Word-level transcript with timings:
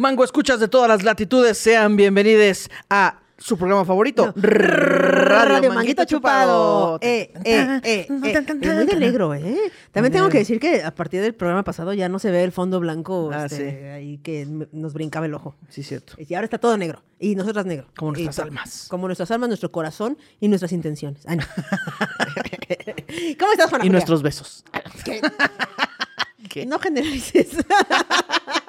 Mango 0.00 0.24
escuchas 0.24 0.58
de 0.58 0.66
todas 0.66 0.88
las 0.88 1.02
latitudes, 1.02 1.58
sean 1.58 1.94
bienvenidos 1.94 2.70
a 2.88 3.20
su 3.36 3.58
programa 3.58 3.84
favorito, 3.84 4.32
Radio, 4.34 5.70
Manguito 5.74 6.06
Chupado. 6.06 6.96
Eh, 7.02 7.30
eh, 7.34 7.40
eh, 7.44 7.80
eh. 7.84 8.04
Es 8.08 8.10
muy 8.10 8.32
de 8.32 8.96
negro, 8.96 9.34
¿eh? 9.34 9.58
También 9.92 10.10
tengo 10.10 10.30
que 10.30 10.38
decir 10.38 10.58
que 10.58 10.82
a 10.82 10.94
partir 10.94 11.20
del 11.20 11.34
programa 11.34 11.64
pasado 11.64 11.92
ya 11.92 12.08
no 12.08 12.18
se 12.18 12.30
ve 12.30 12.42
el 12.44 12.50
fondo 12.50 12.80
blanco 12.80 13.28
Ah, 13.30 13.44
este, 13.44 13.56
sí. 13.56 13.86
ahí 13.88 14.18
que 14.22 14.46
nos 14.72 14.94
brincaba 14.94 15.26
el 15.26 15.34
ojo. 15.34 15.54
Sí, 15.68 15.82
cierto. 15.82 16.14
Y 16.16 16.32
ahora 16.32 16.46
está 16.46 16.56
todo 16.56 16.78
negro. 16.78 17.02
Y 17.18 17.34
nosotras 17.34 17.66
negro. 17.66 17.88
Como 17.94 18.12
nuestras 18.12 18.38
Y- 18.38 18.40
almas. 18.40 18.86
Como 18.88 19.06
nuestras 19.06 19.30
almas, 19.32 19.50
nuestro 19.50 19.70
corazón 19.70 20.16
y 20.40 20.48
nuestras 20.48 20.72
intenciones. 20.72 21.24
Ah, 21.26 21.36
no. 21.36 21.42
¿Cómo 23.38 23.52
estás, 23.52 23.68
Juana 23.68 23.84
Y 23.84 23.88
Julia? 23.88 23.92
nuestros 23.92 24.22
besos. 24.22 24.64
¿Qué? 25.04 25.20
¿Qué? 26.48 26.64
No 26.64 26.78
generalices. 26.78 27.48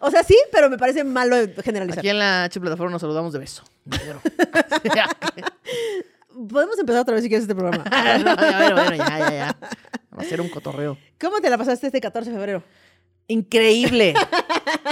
o 0.00 0.10
sea, 0.10 0.22
sí, 0.24 0.36
pero 0.52 0.68
me 0.70 0.78
parece 0.78 1.04
malo 1.04 1.36
generalizar. 1.62 1.98
Aquí 2.00 2.08
en 2.08 2.18
la 2.18 2.44
H 2.44 2.60
plataforma 2.60 2.92
nos 2.92 3.00
saludamos 3.00 3.32
de 3.32 3.38
beso. 3.40 3.62
Podemos 6.48 6.78
empezar 6.78 7.02
otra 7.02 7.14
vez 7.14 7.22
si 7.24 7.28
quieres 7.28 7.42
este 7.44 7.54
programa. 7.54 7.84
No, 8.24 8.36
ya, 8.36 8.58
bueno, 8.58 8.74
bueno, 8.74 8.96
ya, 8.96 9.18
ya, 9.18 9.30
ya. 9.30 9.56
Va 10.16 10.22
a 10.22 10.24
ser 10.24 10.40
un 10.40 10.48
cotorreo. 10.48 10.96
¿Cómo 11.20 11.40
te 11.40 11.50
la 11.50 11.58
pasaste 11.58 11.86
este 11.86 12.00
14 12.00 12.30
de 12.30 12.36
febrero? 12.36 12.62
Increíble. 13.26 14.14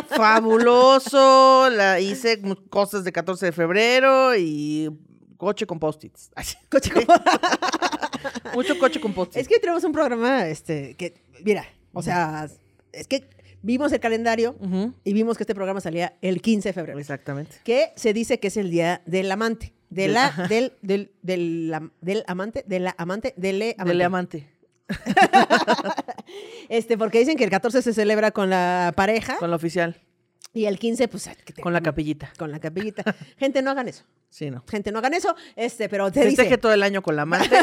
Fabuloso. 0.09 1.71
La 1.71 2.01
hice 2.01 2.41
cosas 2.69 3.05
de 3.05 3.13
14 3.13 3.47
de 3.47 3.53
febrero 3.53 4.35
y 4.37 4.91
coche 5.37 5.67
con 5.67 5.79
post-its. 5.79 6.31
Coche 6.71 6.91
como- 6.91 7.07
Mucho 8.55 8.79
coche 8.79 9.01
con 9.01 9.13
post-its. 9.15 9.37
Es 9.43 9.49
que 9.49 9.59
tenemos 9.61 9.85
un 9.85 9.93
programa, 9.93 10.47
este, 10.49 10.95
que, 10.97 11.15
mira, 11.45 11.65
o 11.93 12.03
sea, 12.03 12.49
es 12.93 13.07
que 13.07 13.29
vimos 13.63 13.93
el 13.93 14.01
calendario 14.01 14.57
y 15.05 15.13
vimos 15.13 15.37
que 15.37 15.43
este 15.43 15.55
programa 15.55 15.81
salía 15.81 16.15
el 16.23 16.41
15 16.43 16.69
de 16.69 16.73
febrero, 16.73 16.99
Exactamente. 16.99 17.57
que 17.65 17.93
se 17.97 18.13
dice 18.13 18.39
que 18.41 18.49
es 18.49 18.57
el 18.57 18.71
día 18.71 19.03
del 19.07 19.31
amante, 19.33 19.73
de 19.91 20.03
Del- 20.03 20.15
la, 20.15 20.31
del, 20.49 20.73
del, 20.83 21.13
del, 21.23 21.91
del 22.01 22.25
amante, 22.27 22.65
de 22.67 22.81
la 22.81 22.95
amante, 22.99 23.35
dele 23.37 23.75
amante. 23.79 23.93
Dele 23.93 24.05
amante. 24.05 24.51
Este, 26.69 26.99
porque 26.99 27.19
dicen 27.21 27.37
que 27.37 27.45
el 27.45 27.51
14 27.51 27.83
se 27.83 27.95
celebra 27.95 28.31
con 28.33 28.51
la 28.51 28.93
pareja 28.97 29.37
Con 29.39 29.51
la 29.51 29.57
oficial. 29.57 30.01
y 30.53 30.65
el 30.67 30.79
15, 30.79 31.07
pues, 31.09 31.29
que 31.45 31.53
te- 31.53 31.63
Con 31.63 31.73
la 31.73 31.81
capillita. 31.81 32.33
con 32.39 32.51
la 32.51 32.59
capillita. 32.59 33.05
Gente, 33.37 33.63
no 33.63 33.71
hagan 33.71 33.89
eso. 33.89 34.05
Sí, 34.31 34.51
no. 34.51 34.65
Gente, 34.69 34.91
no 34.91 34.99
hagan 34.99 35.15
eso. 35.15 35.35
Este, 35.55 35.89
pero 35.89 36.11
te 36.11 36.23
Festeje 36.23 36.49
dice. 36.49 36.59
todo 36.59 36.73
el 36.73 36.83
año 36.83 37.03
con 37.03 37.15
la 37.17 37.23
amante. 37.23 37.49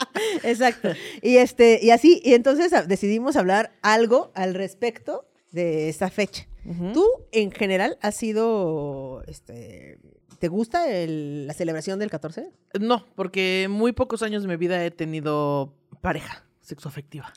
Exacto. 0.42 0.90
Y 1.22 1.36
este, 1.36 1.78
y 1.82 1.90
así, 1.90 2.20
y 2.24 2.34
entonces 2.34 2.72
a- 2.72 2.82
decidimos 2.84 3.36
hablar 3.36 3.72
algo 3.82 4.30
al 4.34 4.54
respecto 4.54 5.26
de 5.52 5.88
esta 5.88 6.10
fecha. 6.10 6.46
¿Tú, 6.92 7.06
en 7.32 7.50
general, 7.50 7.96
has 8.02 8.14
sido, 8.14 9.22
este, 9.26 9.98
¿te 10.38 10.48
gusta 10.48 10.90
el- 10.90 11.46
la 11.46 11.54
celebración 11.54 11.98
del 11.98 12.10
14? 12.10 12.50
No, 12.78 13.06
porque 13.14 13.68
muy 13.70 13.92
pocos 13.92 14.22
años 14.22 14.42
de 14.42 14.48
mi 14.48 14.56
vida 14.56 14.84
he 14.84 14.90
tenido 14.90 15.72
pareja 16.02 16.44
sexoafectiva. 16.60 17.32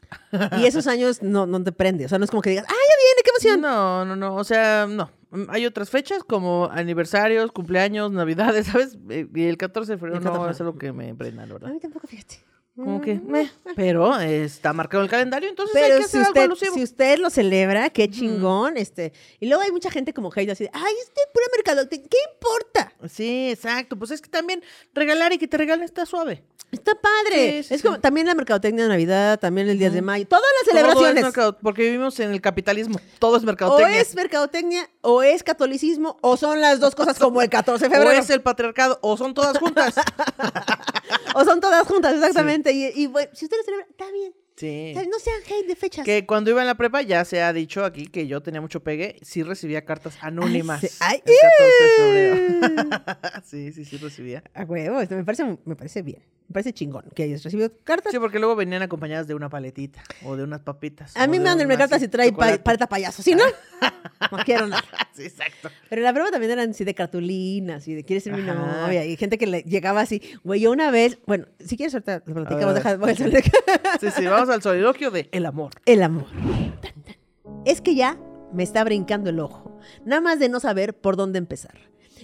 Y 0.60 0.66
esos 0.66 0.86
años 0.88 1.22
no, 1.24 1.46
no 1.46 1.64
te 1.64 1.72
prende, 1.72 2.04
o 2.06 2.10
sea, 2.10 2.18
no 2.18 2.26
es 2.26 2.30
como 2.32 2.42
que 2.42 2.50
digas, 2.50 2.66
¡ah, 2.68 2.74
ya 2.74 2.96
viene, 3.06 3.22
qué 3.24 3.30
emoción! 3.30 3.62
No, 3.62 4.04
no, 4.04 4.16
no. 4.18 4.36
O 4.36 4.44
sea, 4.44 4.86
no. 4.90 5.10
Mm, 5.30 5.44
Hay 5.50 5.66
otras 5.66 5.90
fechas 5.90 6.26
como 6.26 6.68
aniversarios, 6.70 7.54
cumpleaños, 7.54 8.12
navidades, 8.12 8.68
¿sabes? 8.68 8.98
Eh, 9.10 9.28
Y 9.34 9.44
el 9.46 9.56
14 9.58 9.94
de 9.94 9.98
febrero 9.98 10.18
El 10.18 10.24
14 10.24 10.44
no 10.46 10.52
es 10.52 10.60
algo 10.60 10.78
que 10.78 10.92
me 10.92 11.16
prenda, 11.16 11.46
la 11.46 11.52
A 11.52 11.58
verdad. 11.58 11.70
mí 11.72 11.80
tampoco, 11.80 12.08
fíjate. 12.08 12.36
Como 12.76 13.02
que, 13.02 13.16
meh. 13.16 13.52
Pero 13.76 14.18
está 14.20 14.72
marcado 14.74 15.04
el 15.04 15.10
calendario, 15.10 15.50
entonces 15.50 15.76
hay 15.76 15.84
Pero 15.84 15.98
que 15.98 16.04
si 16.04 16.08
hacer 16.08 16.20
algo 16.22 16.30
usted, 16.32 16.44
alusivo. 16.44 16.74
si 16.76 16.84
usted 16.84 17.20
lo 17.20 17.30
celebra, 17.30 17.90
qué 17.90 18.10
chingón, 18.10 18.78
este. 18.78 19.12
Y 19.40 19.48
luego 19.48 19.62
hay 19.62 19.72
mucha 19.72 19.92
gente 19.92 20.14
como 20.14 20.32
hate 20.34 20.50
así, 20.52 20.64
de, 20.64 20.72
ay, 20.74 20.94
este 21.02 21.22
pura 21.34 21.46
mercado, 21.56 21.88
¿qué 21.90 22.00
importa? 22.34 22.94
Sí, 23.10 23.50
exacto. 23.52 23.98
Pues 23.98 24.12
es 24.12 24.22
que 24.22 24.30
también 24.30 24.64
regalar 24.94 25.34
y 25.34 25.38
que 25.38 25.48
te 25.48 25.58
regalen 25.58 25.84
está 25.84 26.06
suave. 26.06 26.44
Está 26.72 26.94
padre. 26.96 27.62
Sí, 27.62 27.68
sí, 27.68 27.74
es 27.74 27.82
sí. 27.82 27.88
como 27.88 28.00
también 28.00 28.26
la 28.28 28.34
mercadotecnia 28.34 28.86
de 28.86 28.90
Navidad, 28.90 29.38
también 29.38 29.68
el 29.68 29.78
10 29.78 29.92
de 29.92 30.02
mayo, 30.02 30.26
todas 30.26 30.46
las 30.62 30.74
Todo 30.74 31.06
es 31.06 31.14
celebraciones. 31.14 31.56
porque 31.62 31.82
vivimos 31.84 32.18
en 32.22 32.32
el 32.32 32.40
capitalismo. 32.40 32.98
Todo 33.20 33.36
es 33.36 33.44
O 33.44 33.46
mercadotecnia. 33.46 34.00
es 34.00 34.16
mercadotecnia, 34.16 34.90
o 35.02 35.22
es 35.22 35.44
catolicismo, 35.44 36.18
o 36.22 36.38
son 36.38 36.62
las 36.62 36.80
dos 36.80 36.96
cosas 36.96 37.20
como 37.20 37.42
el 37.42 37.50
14 37.50 37.90
de 37.90 37.90
O 37.94 38.00
febrero. 38.00 38.22
es 38.22 38.30
el 38.30 38.42
patriarcado, 38.42 38.98
o 39.02 39.18
son 39.18 39.34
todas 39.34 39.58
juntas. 39.58 39.96
O 41.36 41.46
son 41.46 41.60
todas 41.60 41.88
juntas, 41.88 42.14
exactamente. 42.16 42.72
Y, 42.72 42.92
y, 42.96 43.08
bueno, 43.08 43.32
si 43.34 43.46
usted 43.46 43.58
lo 43.58 43.64
celebra, 43.64 43.88
está 43.90 44.12
bien. 44.12 44.34
Sí. 44.56 44.94
No 44.96 45.18
sean 45.20 45.38
hate 45.48 45.68
de 45.68 45.76
fechas. 45.76 46.06
Que 46.06 46.26
cuando 46.26 46.52
iba 46.52 46.62
en 46.62 46.68
la 46.68 46.76
prepa 46.76 47.02
ya 47.02 47.26
se 47.26 47.42
ha 47.42 47.52
dicho 47.54 47.84
aquí 47.84 48.08
que 48.08 48.28
yo 48.28 48.42
tenía 48.42 48.62
mucho 48.62 48.82
pegue, 48.84 49.18
sí 49.22 49.44
recibía 49.44 49.86
cartas 49.86 50.18
anónimas. 50.22 50.82
sí. 50.82 50.88
Ay, 51.00 51.22
el 51.26 51.34
14 51.42 51.84
de 51.84 52.70
febrero. 52.70 53.04
sí, 53.44 53.72
sí, 53.72 53.86
sí 53.86 53.98
recibía. 53.98 54.44
A 54.54 54.64
huevo, 54.64 55.02
esto 55.02 55.16
me 55.16 55.24
parece, 55.24 55.58
me 55.66 55.76
parece 55.76 56.02
bien. 56.02 56.22
Me 56.48 56.54
parece 56.56 56.74
chingón 56.74 57.06
que 57.16 57.24
hayas 57.24 57.42
recibido 57.44 57.72
cartas. 57.86 58.12
Sí, 58.12 58.20
porque 58.20 58.38
luego 58.38 58.58
venían 58.58 58.82
acompañadas 58.82 59.26
de 59.26 59.34
una 59.34 59.48
paletita 59.48 60.04
o 60.26 60.36
de 60.36 60.44
unas 60.44 60.60
papitas. 60.60 61.16
A 61.16 61.26
mí 61.26 61.40
me 61.40 61.46
mandan 61.46 61.70
cartas 61.78 62.04
y 62.04 62.10
trae 62.10 62.34
pa- 62.34 62.58
paleta 62.58 62.88
payaso. 62.90 63.24
Si 63.24 63.34
no, 63.34 63.46
no 64.30 64.38
quiero 64.44 64.68
nada. 64.68 64.84
Sí, 65.14 65.24
exacto. 65.24 65.70
Pero 65.90 66.02
la 66.02 66.12
prueba 66.12 66.30
también 66.30 66.52
eran 66.52 66.72
así 66.72 66.84
de 66.84 66.94
cartulinas 66.94 67.88
y 67.88 67.94
de 67.96 68.04
quieres 68.04 68.26
ser 68.26 68.34
mi 68.34 68.42
novia. 68.42 69.06
Y 69.06 69.16
gente 69.16 69.38
que 69.38 69.48
le 69.48 69.62
llegaba 69.62 70.02
así. 70.02 70.22
Güey, 70.44 70.60
yo 70.60 70.72
una 70.72 70.92
vez, 70.92 71.20
bueno, 71.26 71.46
si 71.66 71.78
quieres 71.78 71.94
ahorita 71.94 72.22
lo 72.26 72.34
platicamos, 72.34 72.76
deja, 72.76 72.98
voy 72.98 73.12
a 73.12 73.16
sí. 73.16 73.24
salir. 73.24 73.44
Sí, 74.02 74.08
sí, 74.14 74.26
vamos 74.42 74.56
al 74.56 74.62
soliloquio 74.64 75.12
de 75.12 75.30
el 75.32 75.46
amor. 75.46 75.72
El 75.86 76.02
amor. 76.02 76.26
Es 77.64 77.80
que 77.80 77.94
ya 77.94 78.18
me 78.52 78.64
está 78.64 78.84
brincando 78.84 79.30
el 79.30 79.40
ojo. 79.40 79.80
Nada 80.04 80.22
más 80.22 80.40
de 80.40 80.50
no 80.50 80.60
saber 80.60 80.96
por 80.96 81.16
dónde 81.16 81.38
empezar. 81.38 81.78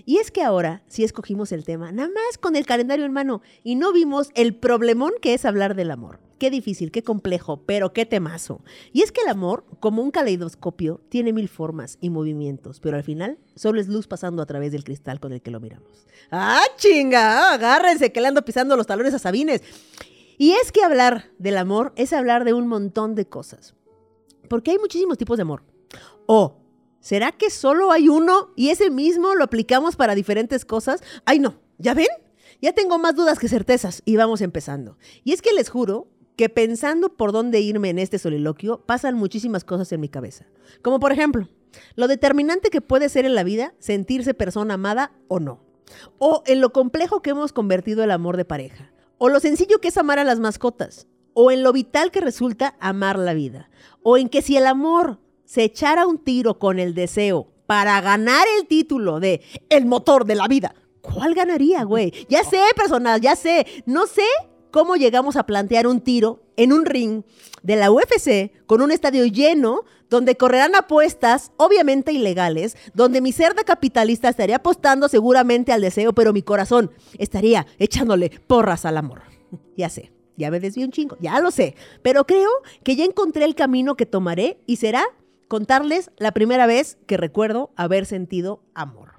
Y 0.06 0.18
es 0.18 0.32
que 0.32 0.42
ahora 0.42 0.84
sí 0.88 1.04
escogimos 1.04 1.52
el 1.52 1.64
tema, 1.64 1.92
nada 1.92 2.10
más 2.10 2.38
con 2.40 2.56
el 2.56 2.66
calendario 2.66 3.06
en 3.06 3.12
mano, 3.12 3.42
y 3.64 3.76
no 3.76 3.94
vimos 3.94 4.30
el 4.36 4.56
problemón 4.56 5.12
que 5.22 5.34
es 5.34 5.46
hablar 5.46 5.76
del 5.76 5.92
amor. 5.92 6.20
Qué 6.40 6.52
difícil, 6.52 6.92
qué 6.92 7.04
complejo, 7.04 7.64
pero 7.66 7.94
qué 7.94 8.06
temazo. 8.06 8.62
Y 8.94 9.02
es 9.02 9.12
que 9.12 9.22
el 9.22 9.28
amor, 9.28 9.66
como 9.80 10.04
un 10.04 10.12
caleidoscopio, 10.12 11.02
tiene 11.10 11.34
mil 11.34 11.50
formas 11.50 11.98
y 12.00 12.12
movimientos, 12.12 12.80
pero 12.80 12.98
al 12.98 13.04
final 13.04 13.40
solo 13.56 13.80
es 13.80 13.88
luz 13.88 14.08
pasando 14.08 14.42
a 14.42 14.46
través 14.46 14.72
del 14.72 14.84
cristal 14.84 15.20
con 15.20 15.34
el 15.34 15.42
que 15.42 15.52
lo 15.52 15.60
miramos. 15.60 16.08
¡Ah, 16.32 16.64
chinga! 16.78 17.54
Agárrense 17.54 18.12
que 18.12 18.22
le 18.22 18.28
ando 18.28 18.46
pisando 18.46 18.76
los 18.76 18.88
talones 18.88 19.16
a 19.16 19.20
Sabines. 19.20 19.62
Y 20.38 20.52
es 20.52 20.72
que 20.72 20.84
hablar 20.84 21.32
del 21.40 21.58
amor 21.58 21.94
es 21.96 22.14
hablar 22.14 22.46
de 22.46 22.54
un 22.54 22.68
montón 22.68 23.16
de 23.16 23.28
cosas. 23.28 23.76
Porque 24.50 24.72
hay 24.72 24.78
muchísimos 24.78 25.18
tipos 25.18 25.38
de 25.38 25.42
amor. 25.42 25.64
O, 26.26 26.60
¿será 27.00 27.32
que 27.32 27.50
solo 27.50 27.92
hay 27.92 28.08
uno 28.08 28.52
y 28.56 28.70
ese 28.70 28.90
mismo 28.90 29.36
lo 29.36 29.44
aplicamos 29.44 29.96
para 29.96 30.16
diferentes 30.16 30.64
cosas? 30.64 31.02
Ay, 31.26 31.40
no, 31.40 31.60
¿ya 31.78 31.94
ven? 31.94 32.08
Ya 32.62 32.74
tengo 32.74 32.98
más 32.98 33.16
dudas 33.16 33.40
que 33.40 33.48
certezas 33.48 34.02
y 34.06 34.16
vamos 34.16 34.42
empezando. 34.42 34.98
Y 35.24 35.34
es 35.34 35.42
que 35.42 35.54
les 35.54 35.70
juro 35.70 36.08
que 36.36 36.50
pensando 36.50 37.10
por 37.18 37.32
dónde 37.32 37.60
irme 37.60 37.90
en 37.90 37.98
este 37.98 38.20
soliloquio, 38.20 38.86
pasan 38.86 39.16
muchísimas 39.16 39.64
cosas 39.64 39.92
en 39.92 40.02
mi 40.02 40.08
cabeza. 40.08 40.46
Como 40.84 41.00
por 41.00 41.12
ejemplo, 41.12 41.50
lo 41.96 42.08
determinante 42.08 42.70
que 42.70 42.82
puede 42.82 43.10
ser 43.10 43.26
en 43.26 43.34
la 43.36 43.44
vida 43.44 43.74
sentirse 43.80 44.36
persona 44.36 44.76
amada 44.76 45.12
o 45.28 45.40
no. 45.40 45.64
O 46.20 46.44
en 46.46 46.62
lo 46.62 46.72
complejo 46.72 47.22
que 47.22 47.32
hemos 47.32 47.54
convertido 47.54 48.04
el 48.04 48.12
amor 48.12 48.38
de 48.38 48.46
pareja. 48.46 48.92
O 49.18 49.30
lo 49.30 49.40
sencillo 49.40 49.80
que 49.80 49.88
es 49.90 49.98
amar 49.98 50.20
a 50.20 50.24
las 50.24 50.40
mascotas. 50.40 51.08
O 51.34 51.52
en 51.52 51.64
lo 51.64 51.74
vital 51.74 52.12
que 52.12 52.22
resulta 52.22 52.76
amar 52.80 53.18
la 53.20 53.34
vida. 53.34 53.70
O 54.04 54.18
en 54.18 54.30
que 54.30 54.42
si 54.42 54.58
el 54.58 54.66
amor 54.66 55.20
se 55.46 55.64
echara 55.64 56.08
un 56.08 56.18
tiro 56.18 56.60
con 56.60 56.80
el 56.80 56.94
deseo 56.94 57.48
para 57.66 58.00
ganar 58.02 58.46
el 58.60 58.68
título 58.68 59.20
de 59.20 59.42
el 59.70 59.86
motor 59.86 60.26
de 60.26 60.36
la 60.36 60.48
vida, 60.48 60.76
¿cuál 61.02 61.34
ganaría, 61.34 61.84
güey? 61.84 62.14
Ya 62.30 62.44
sé, 62.44 62.62
personal, 62.76 63.22
ya 63.22 63.36
sé. 63.36 63.66
No 63.86 64.08
sé 64.08 64.26
cómo 64.72 64.96
llegamos 64.96 65.36
a 65.36 65.46
plantear 65.46 65.88
un 65.88 66.02
tiro 66.02 66.42
en 66.56 66.74
un 66.74 66.86
ring 66.86 67.24
de 67.64 67.76
la 67.76 67.92
UFC 67.92 68.52
con 68.66 68.82
un 68.82 68.92
estadio 68.92 69.26
lleno 69.26 69.84
donde 70.10 70.36
correrán 70.36 70.76
apuestas 70.76 71.52
obviamente 71.58 72.14
ilegales, 72.14 72.78
donde 72.94 73.22
mi 73.22 73.32
ser 73.32 73.56
de 73.56 73.64
capitalista 73.64 74.30
estaría 74.30 74.58
apostando 74.58 75.08
seguramente 75.10 75.72
al 75.72 75.82
deseo, 75.82 76.14
pero 76.14 76.34
mi 76.34 76.42
corazón 76.42 76.92
estaría 77.18 77.68
echándole 77.78 78.30
porras 78.48 78.86
al 78.86 78.98
amor. 78.98 79.22
Ya 79.78 79.90
sé, 79.90 80.12
ya 80.36 80.50
me 80.50 80.60
desvío 80.60 80.86
un 80.86 80.92
chingo, 80.92 81.18
ya 81.20 81.40
lo 81.40 81.52
sé, 81.52 81.76
pero 82.02 82.26
creo 82.26 82.50
que 82.84 82.96
ya 82.96 83.06
encontré 83.06 83.46
el 83.46 83.54
camino 83.54 83.96
que 83.96 84.08
tomaré 84.08 84.60
y 84.66 84.78
será 84.78 85.04
contarles 85.48 86.10
la 86.18 86.32
primera 86.32 86.66
vez 86.66 86.98
que 87.06 87.16
recuerdo 87.16 87.72
haber 87.76 88.08
sentido 88.08 88.64
amor. 88.74 89.17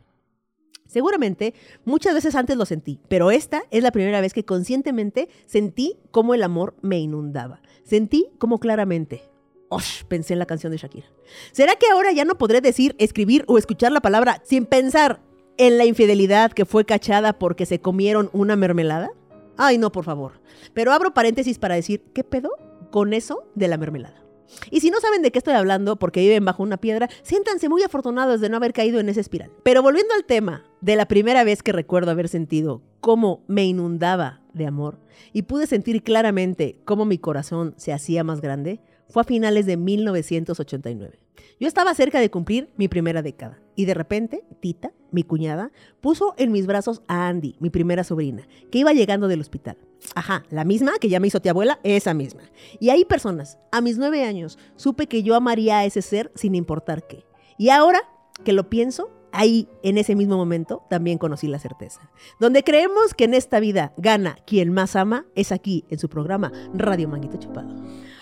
Seguramente 0.88 1.54
muchas 1.84 2.14
veces 2.14 2.34
antes 2.34 2.56
lo 2.56 2.64
sentí, 2.64 2.98
pero 3.08 3.30
esta 3.30 3.62
es 3.70 3.82
la 3.82 3.92
primera 3.92 4.20
vez 4.20 4.32
que 4.32 4.44
conscientemente 4.44 5.28
sentí 5.46 5.98
cómo 6.10 6.34
el 6.34 6.42
amor 6.42 6.74
me 6.80 6.98
inundaba. 6.98 7.60
Sentí 7.84 8.30
como 8.38 8.58
claramente. 8.58 9.22
¡Osh! 9.68 10.04
Pensé 10.04 10.32
en 10.32 10.38
la 10.38 10.46
canción 10.46 10.72
de 10.72 10.78
Shakira. 10.78 11.06
¿Será 11.52 11.76
que 11.76 11.86
ahora 11.92 12.10
ya 12.10 12.24
no 12.24 12.38
podré 12.38 12.62
decir, 12.62 12.96
escribir 12.98 13.44
o 13.48 13.58
escuchar 13.58 13.92
la 13.92 14.00
palabra 14.00 14.40
sin 14.44 14.64
pensar 14.64 15.20
en 15.58 15.76
la 15.76 15.84
infidelidad 15.84 16.52
que 16.52 16.64
fue 16.64 16.86
cachada 16.86 17.38
porque 17.38 17.66
se 17.66 17.80
comieron 17.80 18.30
una 18.32 18.56
mermelada? 18.56 19.10
Ay, 19.58 19.76
no, 19.76 19.92
por 19.92 20.04
favor. 20.04 20.40
Pero 20.72 20.92
abro 20.92 21.12
paréntesis 21.12 21.58
para 21.58 21.74
decir, 21.74 22.02
¿qué 22.14 22.24
pedo 22.24 22.50
con 22.90 23.12
eso 23.12 23.44
de 23.54 23.68
la 23.68 23.76
mermelada? 23.76 24.27
Y 24.70 24.80
si 24.80 24.90
no 24.90 25.00
saben 25.00 25.22
de 25.22 25.30
qué 25.30 25.38
estoy 25.38 25.54
hablando 25.54 25.98
porque 25.98 26.20
viven 26.20 26.44
bajo 26.44 26.62
una 26.62 26.76
piedra, 26.76 27.08
siéntanse 27.22 27.68
muy 27.68 27.82
afortunados 27.82 28.40
de 28.40 28.48
no 28.48 28.56
haber 28.56 28.72
caído 28.72 29.00
en 29.00 29.08
esa 29.08 29.20
espiral. 29.20 29.50
Pero 29.62 29.82
volviendo 29.82 30.14
al 30.14 30.24
tema 30.24 30.64
de 30.80 30.96
la 30.96 31.06
primera 31.06 31.44
vez 31.44 31.62
que 31.62 31.72
recuerdo 31.72 32.10
haber 32.10 32.28
sentido 32.28 32.82
cómo 33.00 33.44
me 33.46 33.64
inundaba 33.64 34.42
de 34.52 34.66
amor 34.66 34.98
y 35.32 35.42
pude 35.42 35.66
sentir 35.66 36.02
claramente 36.02 36.80
cómo 36.84 37.04
mi 37.04 37.18
corazón 37.18 37.74
se 37.76 37.92
hacía 37.92 38.24
más 38.24 38.40
grande, 38.40 38.80
fue 39.08 39.22
a 39.22 39.24
finales 39.24 39.66
de 39.66 39.76
1989. 39.76 41.18
Yo 41.60 41.66
estaba 41.66 41.94
cerca 41.94 42.20
de 42.20 42.30
cumplir 42.30 42.68
mi 42.76 42.88
primera 42.88 43.22
década 43.22 43.58
y 43.74 43.84
de 43.84 43.94
repente, 43.94 44.44
Tita, 44.60 44.92
mi 45.10 45.22
cuñada, 45.22 45.72
puso 46.00 46.34
en 46.36 46.52
mis 46.52 46.66
brazos 46.66 47.02
a 47.08 47.28
Andy, 47.28 47.56
mi 47.58 47.70
primera 47.70 48.04
sobrina, 48.04 48.46
que 48.70 48.78
iba 48.78 48.92
llegando 48.92 49.28
del 49.28 49.40
hospital. 49.40 49.76
Ajá, 50.14 50.44
la 50.50 50.64
misma 50.64 50.92
que 51.00 51.08
ya 51.08 51.20
me 51.20 51.26
hizo 51.28 51.40
tía 51.40 51.52
abuela, 51.52 51.80
esa 51.82 52.14
misma. 52.14 52.42
Y 52.80 52.90
ahí 52.90 53.04
personas, 53.04 53.58
a 53.72 53.80
mis 53.80 53.98
nueve 53.98 54.24
años, 54.24 54.58
supe 54.76 55.06
que 55.06 55.22
yo 55.22 55.34
amaría 55.34 55.78
a 55.78 55.84
ese 55.84 56.02
ser 56.02 56.32
sin 56.34 56.54
importar 56.54 57.06
qué. 57.06 57.24
Y 57.56 57.70
ahora 57.70 58.00
que 58.44 58.52
lo 58.52 58.70
pienso, 58.70 59.10
ahí, 59.32 59.68
en 59.82 59.98
ese 59.98 60.14
mismo 60.14 60.36
momento, 60.36 60.84
también 60.88 61.18
conocí 61.18 61.48
la 61.48 61.58
certeza. 61.58 62.10
Donde 62.38 62.64
creemos 62.64 63.14
que 63.14 63.24
en 63.24 63.34
esta 63.34 63.60
vida 63.60 63.92
gana 63.96 64.36
quien 64.46 64.72
más 64.72 64.96
ama, 64.96 65.26
es 65.34 65.52
aquí, 65.52 65.84
en 65.90 65.98
su 65.98 66.08
programa 66.08 66.52
Radio 66.74 67.08
Manguito 67.08 67.36
Chupado. 67.36 67.68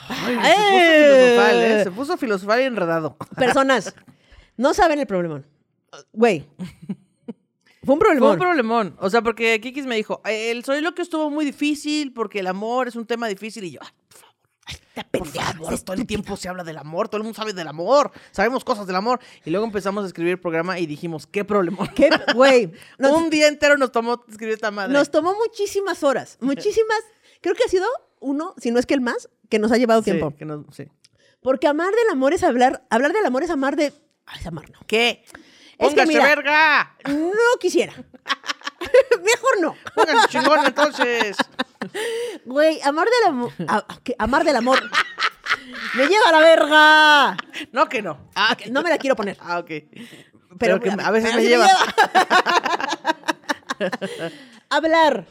Ay, 0.08 0.54
se 0.54 0.70
puso 0.70 1.06
filosofal, 1.06 1.62
¿eh? 1.62 1.84
Se 1.84 1.90
puso 1.90 2.16
filosofal 2.16 2.60
y 2.60 2.64
enredado. 2.64 3.16
Personas, 3.36 3.94
no 4.56 4.74
saben 4.74 4.98
el 4.98 5.06
problemón. 5.06 5.46
Güey. 6.12 6.48
Fue 7.86 7.94
un 7.94 8.00
Fue 8.00 8.08
problemón. 8.08 8.32
un 8.32 8.38
problemón. 8.38 8.96
O 9.00 9.08
sea, 9.08 9.22
porque 9.22 9.58
Kikis 9.60 9.86
me 9.86 9.96
dijo, 9.96 10.20
el 10.24 10.64
soliloquio 10.64 11.02
estuvo 11.02 11.30
muy 11.30 11.44
difícil 11.44 12.12
porque 12.12 12.40
el 12.40 12.46
amor 12.48 12.88
es 12.88 12.96
un 12.96 13.06
tema 13.06 13.28
difícil. 13.28 13.64
Y 13.64 13.70
yo, 13.70 13.80
ay, 13.82 14.76
por 15.10 15.26
favor, 15.26 15.44
por 15.52 15.64
favor, 15.66 15.80
todo 15.80 15.96
el 15.96 16.06
tiempo 16.06 16.36
se 16.36 16.48
habla 16.48 16.64
del 16.64 16.76
amor, 16.78 17.08
todo 17.08 17.18
el 17.18 17.22
mundo 17.22 17.36
sabe 17.36 17.52
del 17.52 17.68
amor, 17.68 18.10
sabemos 18.32 18.64
cosas 18.64 18.86
del 18.86 18.96
amor. 18.96 19.20
Y 19.44 19.50
luego 19.50 19.64
empezamos 19.66 20.04
a 20.04 20.06
escribir 20.08 20.32
el 20.32 20.40
programa 20.40 20.78
y 20.78 20.86
dijimos, 20.86 21.26
qué 21.26 21.44
problemón. 21.44 21.88
¿Qué? 21.94 22.10
Güey. 22.34 22.72
Nos, 22.98 23.12
un 23.12 23.30
día 23.30 23.48
entero 23.48 23.76
nos 23.76 23.92
tomó 23.92 24.24
escribir 24.28 24.54
esta 24.54 24.70
madre. 24.70 24.92
nos 24.92 25.10
tomó 25.10 25.34
muchísimas 25.34 26.02
horas. 26.02 26.36
Muchísimas. 26.40 26.98
Creo 27.40 27.54
que 27.54 27.64
ha 27.64 27.68
sido 27.68 27.86
uno, 28.18 28.54
si 28.58 28.70
no 28.70 28.78
es 28.80 28.86
que 28.86 28.94
el 28.94 29.00
más, 29.00 29.28
que 29.48 29.58
nos 29.58 29.70
ha 29.70 29.76
llevado 29.76 30.02
Sí, 30.02 30.10
tiempo. 30.10 30.34
que 30.36 30.44
nos- 30.44 30.64
sí. 30.74 30.86
Porque 31.40 31.68
amar 31.68 31.90
del 31.94 32.08
amor 32.10 32.32
es 32.32 32.42
hablar. 32.42 32.84
Hablar 32.90 33.12
del 33.12 33.24
amor 33.24 33.44
es 33.44 33.50
amar 33.50 33.76
de. 33.76 33.92
Ay, 34.24 34.40
es 34.40 34.46
amar, 34.48 34.68
no. 34.70 34.80
¿Qué? 34.88 35.22
Es 35.78 35.88
que 35.90 35.94
¡Póngase 35.94 36.06
mira- 36.08 36.24
verga! 36.24 36.96
No 37.08 37.58
quisiera. 37.60 37.92
Mejor 39.22 39.60
no. 39.60 39.76
¡Póngase 39.94 40.28
chingón 40.28 40.64
entonces! 40.66 41.36
Güey, 42.44 42.80
amar 42.82 43.06
del 43.06 43.28
amor. 43.28 43.52
amar 44.18 44.44
del 44.44 44.56
amor. 44.56 44.78
¡Me 45.94 46.06
lleva 46.06 46.32
la 46.32 46.40
verga! 46.40 47.36
No 47.72 47.88
que 47.88 48.00
no. 48.02 48.30
Ah, 48.34 48.56
no 48.70 48.82
me 48.82 48.90
la 48.90 48.98
quiero 48.98 49.16
poner. 49.16 49.36
Ah, 49.40 49.58
ok. 49.58 49.66
Pero, 49.66 49.90
Pero, 50.58 50.80
que 50.80 50.90
a 50.90 51.10
veces 51.10 51.34
me 51.34 51.42
lleva. 51.42 51.68
hablar 54.70 55.26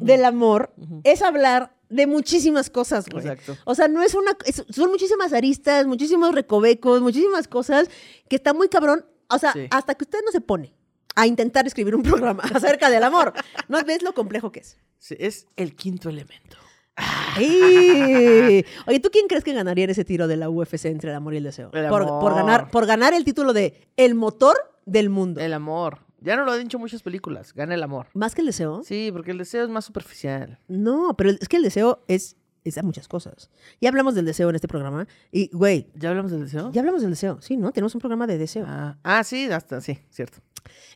del 0.00 0.24
amor 0.24 0.72
es 1.04 1.22
hablar 1.22 1.72
de 1.88 2.06
muchísimas 2.06 2.70
cosas, 2.70 3.06
güey. 3.08 3.26
Exacto. 3.26 3.56
O 3.64 3.74
sea, 3.74 3.88
no 3.88 4.02
es 4.02 4.14
una... 4.14 4.36
es- 4.44 4.64
son 4.70 4.90
muchísimas 4.90 5.32
aristas, 5.32 5.86
muchísimos 5.86 6.34
recovecos, 6.34 7.00
muchísimas 7.00 7.48
cosas 7.48 7.88
que 8.28 8.36
está 8.36 8.52
muy 8.52 8.68
cabrón. 8.68 9.06
O 9.28 9.38
sea, 9.38 9.52
Sí. 9.52 9.66
hasta 9.70 9.94
que 9.94 10.04
usted 10.04 10.18
no 10.24 10.30
se 10.32 10.40
pone 10.40 10.74
a 11.14 11.26
intentar 11.26 11.66
escribir 11.66 11.94
un 11.94 12.02
programa 12.34 12.42
acerca 12.54 12.90
del 12.90 13.02
amor, 13.04 13.32
no 13.68 13.82
ves 13.84 14.02
lo 14.02 14.12
complejo 14.14 14.52
que 14.52 14.60
es. 14.60 14.78
Sí, 14.98 15.16
es 15.18 15.46
el 15.56 15.74
quinto 15.76 16.08
elemento. 16.08 16.56
¡Ay! 16.96 18.64
Oye, 18.86 19.00
¿tú 19.00 19.10
quién 19.10 19.28
crees 19.28 19.44
que 19.44 19.52
ganaría 19.52 19.84
en 19.84 19.90
ese 19.90 20.04
tiro 20.04 20.26
de 20.26 20.36
la 20.36 20.50
UFC 20.50 20.86
entre 20.86 21.10
el 21.10 21.16
amor 21.16 21.34
y 21.34 21.38
el 21.38 21.44
deseo? 21.44 21.70
El 21.72 21.88
por, 21.88 22.02
amor. 22.02 22.20
por 22.20 22.34
ganar, 22.34 22.70
por 22.70 22.86
ganar 22.86 23.14
el 23.14 23.24
título 23.24 23.52
de 23.52 23.88
el 23.96 24.14
motor 24.14 24.56
del 24.86 25.08
mundo. 25.10 25.40
El 25.40 25.52
amor. 25.52 26.00
Ya 26.20 26.34
no 26.34 26.44
lo 26.44 26.50
han 26.52 26.60
dicho 26.62 26.78
muchas 26.80 27.02
películas. 27.02 27.54
Gana 27.54 27.74
el 27.74 27.82
amor. 27.82 28.08
¿Más 28.14 28.34
que 28.34 28.40
el 28.40 28.48
deseo? 28.48 28.82
Sí, 28.82 29.10
porque 29.12 29.30
el 29.30 29.38
deseo 29.38 29.62
es 29.62 29.70
más 29.70 29.84
superficial. 29.84 30.58
No, 30.66 31.14
pero 31.16 31.30
es 31.30 31.48
que 31.48 31.56
el 31.58 31.62
deseo 31.62 32.02
es, 32.08 32.36
es 32.68 32.78
a 32.78 32.82
muchas 32.82 33.08
cosas. 33.08 33.50
Ya 33.80 33.88
hablamos 33.88 34.14
del 34.14 34.24
deseo 34.24 34.48
en 34.50 34.54
este 34.56 34.68
programa. 34.68 35.06
Y, 35.32 35.48
güey, 35.54 35.86
¿Ya 35.94 36.10
hablamos 36.10 36.30
del 36.30 36.42
deseo? 36.44 36.70
ya 36.72 36.80
hablamos 36.80 37.02
del 37.02 37.10
deseo. 37.10 37.38
Sí, 37.40 37.56
¿no? 37.56 37.72
Tenemos 37.72 37.94
un 37.94 38.00
programa 38.00 38.26
de 38.26 38.38
deseo. 38.38 38.64
Ah, 38.68 38.96
ah, 39.02 39.24
sí, 39.24 39.44
hasta, 39.50 39.80
sí, 39.80 39.98
cierto. 40.10 40.38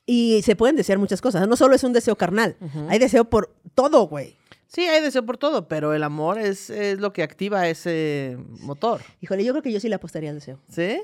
Y 0.07 0.43
se 0.43 0.57
pueden 0.57 0.77
desear 0.77 0.99
muchas 0.99 1.21
cosas. 1.21 1.47
No 1.49 1.57
solo 1.57 1.75
es 1.75 1.85
un 1.85 1.93
deseo 1.93 2.17
carnal. 2.17 2.57
Hay 2.89 2.99
deseo 2.99 3.25
por 3.25 3.55
todo, 3.75 4.07
güey. 4.09 4.37
Sí, 4.67 4.81
hay 4.87 5.03
deseo 5.03 5.25
por 5.27 5.37
todo, 5.37 5.69
pero 5.69 5.93
el 5.93 6.03
amor 6.03 6.39
es, 6.39 6.71
es 6.71 6.99
lo 6.99 7.13
que 7.13 7.23
activa 7.23 7.69
ese 7.69 8.39
motor. 8.61 9.03
Híjole, 9.21 9.45
yo 9.45 9.53
creo 9.53 9.63
que 9.63 9.71
yo 9.71 9.81
sí 9.81 9.89
le 9.91 9.95
apostaría 9.97 10.31
al 10.31 10.37
deseo. 10.37 10.59
¿Sí? 10.69 10.99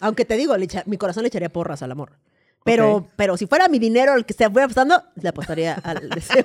Aunque 0.00 0.24
te 0.24 0.36
digo, 0.38 0.56
le 0.56 0.64
echa- 0.66 0.84
mi 0.86 0.96
corazón 0.96 1.22
le 1.24 1.28
echaría 1.28 1.50
porras 1.50 1.82
al 1.82 1.92
amor. 1.92 2.12
Pero, 2.64 2.96
Ok. 2.96 3.08
pero 3.16 3.36
si 3.36 3.46
fuera 3.46 3.68
mi 3.68 3.78
dinero 3.78 4.14
el 4.14 4.24
que 4.26 4.34
se 4.34 4.48
fuera 4.50 4.66
apostando, 4.66 5.02
le 5.16 5.28
apostaría 5.28 5.74
al 5.74 6.08
deseo. 6.14 6.44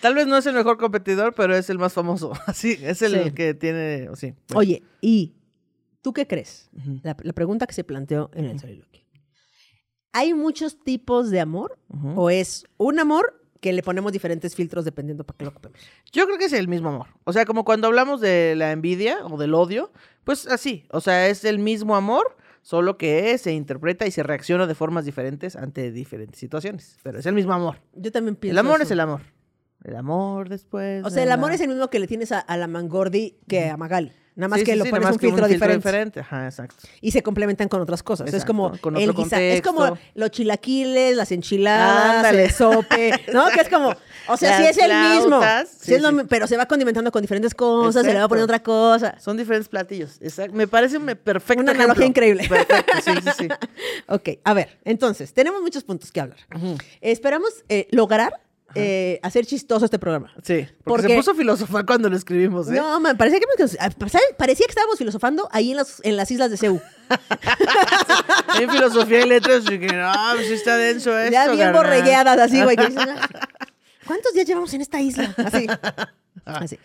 Tal 0.00 0.14
vez 0.14 0.26
no 0.26 0.36
es 0.36 0.46
el 0.46 0.54
mejor 0.54 0.78
competidor, 0.78 1.34
pero 1.34 1.56
es 1.56 1.68
el 1.70 1.78
más 1.78 1.92
famoso. 1.92 2.32
Así, 2.46 2.78
es 2.82 3.02
el 3.02 3.24
Sí. 3.24 3.30
que 3.32 3.54
tiene, 3.54 4.08
sí. 4.14 4.34
Oye, 4.54 4.82
¿y 5.00 5.34
tú 6.02 6.12
qué 6.12 6.26
crees? 6.26 6.70
Ujú, 6.76 7.00
La, 7.02 7.16
la 7.22 7.32
pregunta 7.32 7.66
que 7.66 7.74
se 7.74 7.84
planteó 7.84 8.30
en 8.34 8.44
el 8.46 8.58
soliloquio. 8.60 9.00
¿Hay 10.12 10.34
muchos 10.34 10.82
tipos 10.82 11.30
de 11.30 11.40
amor? 11.40 11.78
ujú. 11.88 12.20
¿O 12.20 12.30
es 12.30 12.64
un 12.78 12.98
amor 12.98 13.36
que 13.60 13.72
le 13.72 13.82
ponemos 13.82 14.10
diferentes 14.12 14.54
filtros 14.56 14.84
dependiendo 14.84 15.22
para 15.24 15.36
qué 15.36 15.44
lo 15.44 15.50
ocupemos? 15.50 15.78
Yo 16.12 16.24
creo 16.26 16.38
que 16.38 16.46
es 16.46 16.52
el 16.52 16.66
mismo 16.66 16.88
amor. 16.88 17.06
O 17.24 17.32
sea, 17.32 17.44
como 17.44 17.64
cuando 17.64 17.86
hablamos 17.86 18.20
de 18.20 18.54
la 18.56 18.72
envidia 18.72 19.24
o 19.26 19.36
del 19.38 19.54
odio, 19.54 19.92
pues 20.24 20.46
así. 20.48 20.86
O 20.90 21.00
sea, 21.00 21.28
es 21.28 21.44
el 21.44 21.58
mismo 21.58 21.94
amor, 21.94 22.36
solo 22.62 22.98
que 22.98 23.36
se 23.38 23.52
interpreta 23.52 24.06
y 24.06 24.10
se 24.10 24.22
reacciona 24.22 24.66
de 24.66 24.74
formas 24.74 25.04
diferentes 25.04 25.56
ante 25.56 25.90
diferentes 25.92 26.38
situaciones. 26.38 26.98
Pero 27.02 27.18
es 27.18 27.26
el 27.26 27.34
mismo 27.34 27.52
amor. 27.52 27.76
Yo 27.94 28.12
también 28.12 28.36
pienso 28.36 28.52
El 28.54 28.58
amor 28.66 28.76
eso. 28.76 28.84
es 28.84 28.90
el 28.90 29.00
amor. 29.00 29.22
El 29.82 29.96
amor 29.96 30.48
después. 30.50 31.04
O 31.04 31.10
sea, 31.10 31.22
el 31.22 31.32
amor 31.32 31.50
la- 31.50 31.54
es 31.54 31.60
el 31.62 31.68
mismo 31.68 31.88
que 31.88 31.98
le 31.98 32.06
tienes 32.06 32.32
a, 32.32 32.40
a 32.40 32.56
la 32.56 32.66
Mangordi 32.66 33.38
que 33.48 33.68
a 33.70 33.76
Magali. 33.76 34.12
Nada 34.36 34.48
más 34.48 34.60
Sí, 34.60 34.64
que 34.66 34.72
sí, 34.72 34.78
lo 34.78 34.84
sí, 34.84 34.90
pones 34.90 35.00
nada 35.02 35.10
más 35.12 35.16
un 35.16 35.20
filtro, 35.20 35.48
diferente. 35.48 36.20
Ajá, 36.20 36.44
exacto. 36.46 36.76
Y 37.00 37.10
se 37.10 37.22
complementan 37.22 37.68
con 37.68 37.80
otras 37.80 38.02
cosas. 38.02 38.32
es 38.32 38.44
como 38.44 38.72
con 38.78 38.96
el 38.96 39.12
guisa- 39.12 39.40
Es 39.40 39.60
como 39.62 39.98
los 40.14 40.30
chilaquiles, 40.30 41.16
las 41.16 41.32
enchiladas, 41.32 42.16
Ándale. 42.16 42.44
el 42.44 42.50
sope, 42.50 43.12
¿no? 43.34 43.48
Que 43.50 43.60
es 43.60 43.68
como, 43.68 43.90
o 44.32 44.36
sea, 44.36 44.58
sí 44.58 44.64
es 44.66 44.78
el 44.78 44.92
mismo. 44.92 45.38
flautas, 45.38 45.68
sí 45.70 45.76
sí, 45.86 45.94
es 45.94 46.02
lo 46.02 46.08
sí. 46.10 46.14
mi- 46.14 46.24
pero 46.24 46.46
se 46.46 46.56
va 46.56 46.66
condimentando 46.66 47.10
con 47.12 47.22
diferentes 47.22 47.54
cosas, 47.54 48.04
se 48.04 48.12
le 48.12 48.18
va 48.20 48.28
poniendo 48.28 48.44
otra 48.44 48.62
cosa. 48.62 49.16
Son 49.20 49.36
diferentes 49.36 49.68
platillos. 49.68 50.18
Exacto. 50.20 50.54
Me 50.54 50.66
parece 50.66 50.98
un 50.98 51.06
perfecto. 51.16 51.62
Una 51.62 51.72
analogía 51.72 52.06
increíble. 52.06 52.48
Perfecto, 52.48 52.92
sí, 53.04 53.12
sí, 53.22 53.30
sí. 53.38 53.48
Ok, 54.08 54.28
a 54.44 54.54
ver, 54.54 54.78
entonces, 54.84 55.32
tenemos 55.32 55.60
muchos 55.62 55.84
puntos 55.84 56.10
que 56.12 56.20
hablar. 56.20 56.38
Esperamos 57.00 57.50
eh, 57.68 57.86
lograr 57.90 58.32
eh, 58.76 59.18
hacer 59.24 59.46
chistoso 59.46 59.84
este 59.84 59.98
programa. 59.98 60.32
Sí, 60.44 60.60
porque, 60.62 60.74
Porque- 60.84 61.08
se 61.08 61.16
puso 61.16 61.34
filosofal 61.34 61.84
cuando 61.84 62.08
lo 62.08 62.16
escribimos, 62.16 62.68
¿eh? 62.68 62.74
No, 62.74 63.00
man, 63.00 63.16
parecía 63.16 63.40
que, 63.40 63.46
parecía 64.36 64.66
que 64.66 64.70
estábamos 64.70 64.96
filosofando 64.96 65.48
ahí 65.50 65.72
en, 65.72 65.78
las- 65.78 66.00
en 66.04 66.16
las 66.16 66.30
islas 66.30 66.50
de 66.52 66.56
Ceú. 66.56 66.80
En 68.60 68.70
filosofía 68.70 69.22
y 69.24 69.28
letras, 69.28 69.64
y 69.68 69.78
que 69.80 69.88
no, 69.88 70.12
pues 70.34 70.46
sí 70.46 70.52
está 70.54 70.76
denso 70.76 71.18
esto, 71.18 71.32
ya 71.32 71.46
bien 71.48 71.58
carnal. 71.72 71.82
borregueadas 71.82 72.38
así, 72.38 72.62
güey. 72.62 72.76
¿Cuántos 74.10 74.32
días 74.34 74.44
llevamos 74.48 74.74
en 74.74 74.80
esta 74.80 75.00
isla? 75.00 75.32
Así. 75.38 75.66
Así. 76.44 76.78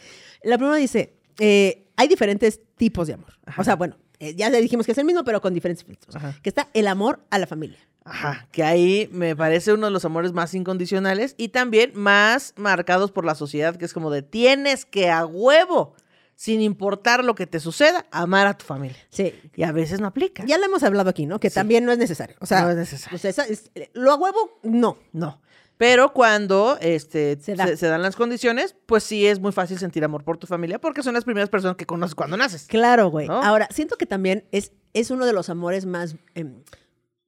La 0.44 0.58
primera 0.60 0.78
dice, 0.78 1.16
eh, 1.40 1.88
hay 1.96 2.08
diferentes 2.08 2.60
tipos 2.76 3.08
de 3.08 3.14
amor. 3.16 3.34
O 3.58 3.64
sea, 3.64 3.76
bueno, 3.76 3.98
eh, 4.20 4.36
ya 4.36 4.52
le 4.52 4.62
dijimos 4.62 4.86
que 4.86 4.92
es 4.92 4.98
el 5.00 5.06
mismo, 5.06 5.24
pero 5.24 5.42
con 5.42 5.52
diferentes 5.54 5.84
filtros. 5.84 6.16
Ajá. 6.16 6.36
Que 6.44 6.50
está 6.50 6.68
el 6.76 6.88
amor 6.88 7.26
a 7.32 7.40
la 7.40 7.48
familia. 7.48 7.80
Ajá, 8.04 8.48
que 8.52 8.64
ahí 8.64 9.10
me 9.12 9.36
parece 9.36 9.74
uno 9.74 9.88
de 9.88 9.92
los 9.92 10.06
amores 10.06 10.34
más 10.34 10.54
incondicionales 10.54 11.34
y 11.38 11.48
también 11.50 11.94
más 11.96 12.54
marcados 12.58 13.10
por 13.12 13.26
la 13.26 13.34
sociedad, 13.34 13.76
que 13.76 13.86
es 13.86 13.94
como 13.94 14.12
de 14.12 14.22
tienes 14.22 14.86
que 14.86 15.10
a 15.10 15.26
huevo, 15.26 15.96
sin 16.36 16.62
importar 16.62 17.24
lo 17.24 17.34
que 17.34 17.48
te 17.48 17.60
suceda, 17.60 18.06
amar 18.12 18.46
a 18.46 18.56
tu 18.56 18.66
familia. 18.66 18.98
Sí. 19.10 19.34
Y 19.56 19.64
a 19.64 19.72
veces 19.72 20.00
no 20.02 20.06
aplica. 20.06 20.46
Ya 20.46 20.60
lo 20.60 20.66
hemos 20.66 20.84
hablado 20.84 21.10
aquí, 21.10 21.26
¿no? 21.26 21.40
Que 21.40 21.50
Sí. 21.50 21.56
también 21.56 21.84
no 21.86 21.92
es 21.92 21.98
necesario. 21.98 22.36
O 22.40 22.46
sea, 22.46 22.62
No 22.62 22.70
es 22.70 22.76
necesario. 22.76 23.16
o 23.16 23.20
sea, 23.20 23.32
esa 23.32 23.44
es- 23.48 23.72
lo 23.94 24.12
a 24.12 24.16
huevo, 24.18 24.60
no. 24.62 25.00
No. 25.12 25.42
Pero 25.78 26.14
cuando 26.14 26.78
este, 26.80 27.36
Se 27.38 27.44
se, 27.44 27.56
da. 27.56 27.76
se 27.76 27.88
dan 27.88 28.02
las 28.02 28.16
condiciones, 28.16 28.76
pues 28.86 29.04
sí 29.04 29.26
es 29.28 29.40
muy 29.40 29.52
fácil 29.52 29.78
sentir 29.78 30.04
amor 30.06 30.24
por 30.24 30.38
tu 30.38 30.48
familia 30.48 30.80
porque 30.80 31.04
son 31.04 31.14
las 31.14 31.26
primeras 31.26 31.50
personas 31.50 31.76
que 31.76 31.86
conoces 31.86 32.16
cuando 32.16 32.38
naces. 32.38 32.66
Claro, 32.68 33.10
güey. 33.10 33.28
¿No? 33.28 33.42
Ahora, 33.42 33.68
siento 33.72 33.98
que 33.98 34.06
también 34.06 34.46
es, 34.52 34.72
es 34.94 35.12
uno 35.12 35.26
de 35.26 35.34
los 35.34 35.50
amores 35.50 35.86
más. 35.86 36.16
em, 36.34 36.62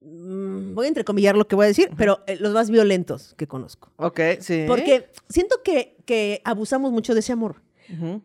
mm, 0.02 0.74
voy 0.76 0.86
a 0.86 0.88
entrecomillar 0.90 1.36
lo 1.36 1.48
que 1.48 1.56
voy 1.56 1.66
a 1.66 1.68
decir, 1.68 1.90
pero 1.98 2.24
eh, 2.28 2.38
los 2.40 2.54
más 2.54 2.70
violentos 2.70 3.34
que 3.38 3.48
conozco. 3.48 3.92
Ok, 3.98 4.20
sí. 4.40 4.64
Porque 4.68 5.10
siento 5.30 5.62
que, 5.64 5.98
que 6.06 6.42
abusamos 6.46 6.92
mucho 6.92 7.14
de 7.14 7.20
ese 7.20 7.34
amor. 7.34 7.62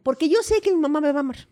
Porque 0.03 0.29
yo 0.29 0.43
sé 0.43 0.61
que 0.61 0.73
mi 0.73 0.81
mamá 0.81 1.01
me 1.01 1.13
va 1.13 1.19
a 1.19 1.21
amar. 1.21 1.49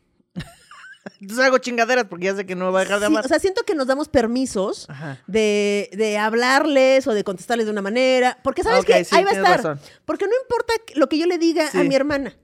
Entonces 1.21 1.45
hago 1.47 1.59
chingaderas 1.59 2.05
porque 2.05 2.27
ya 2.27 2.37
sé 2.37 2.45
que 2.47 2.55
no 2.55 2.67
me 2.67 2.73
va 2.73 2.81
a 2.81 2.83
dejar 2.85 3.01
de 3.01 3.07
Sí, 3.07 3.13
amar. 3.13 3.25
o 3.25 3.29
sea, 3.29 3.39
siento 3.39 3.63
que 3.65 3.75
nos 3.75 3.87
damos 3.87 4.09
permisos 4.09 4.87
de, 5.27 5.89
de 5.93 6.19
hablarles 6.19 7.07
o 7.07 7.15
de 7.15 7.25
contestarles 7.25 7.67
de 7.67 7.73
una 7.73 7.83
manera. 7.83 8.39
Porque 8.45 8.63
sabes 8.63 8.85
que 8.85 9.05
sí, 9.05 9.15
ahí 9.17 9.25
va 9.25 9.31
a 9.31 9.35
estar. 9.35 9.57
razón. 9.59 9.81
Porque 10.05 10.27
no 10.27 10.33
importa 10.43 10.75
lo 10.97 11.09
que 11.09 11.19
yo 11.19 11.27
le 11.27 11.39
diga 11.39 11.69
a 11.73 11.83
mi 11.85 11.95
hermana. 11.95 12.37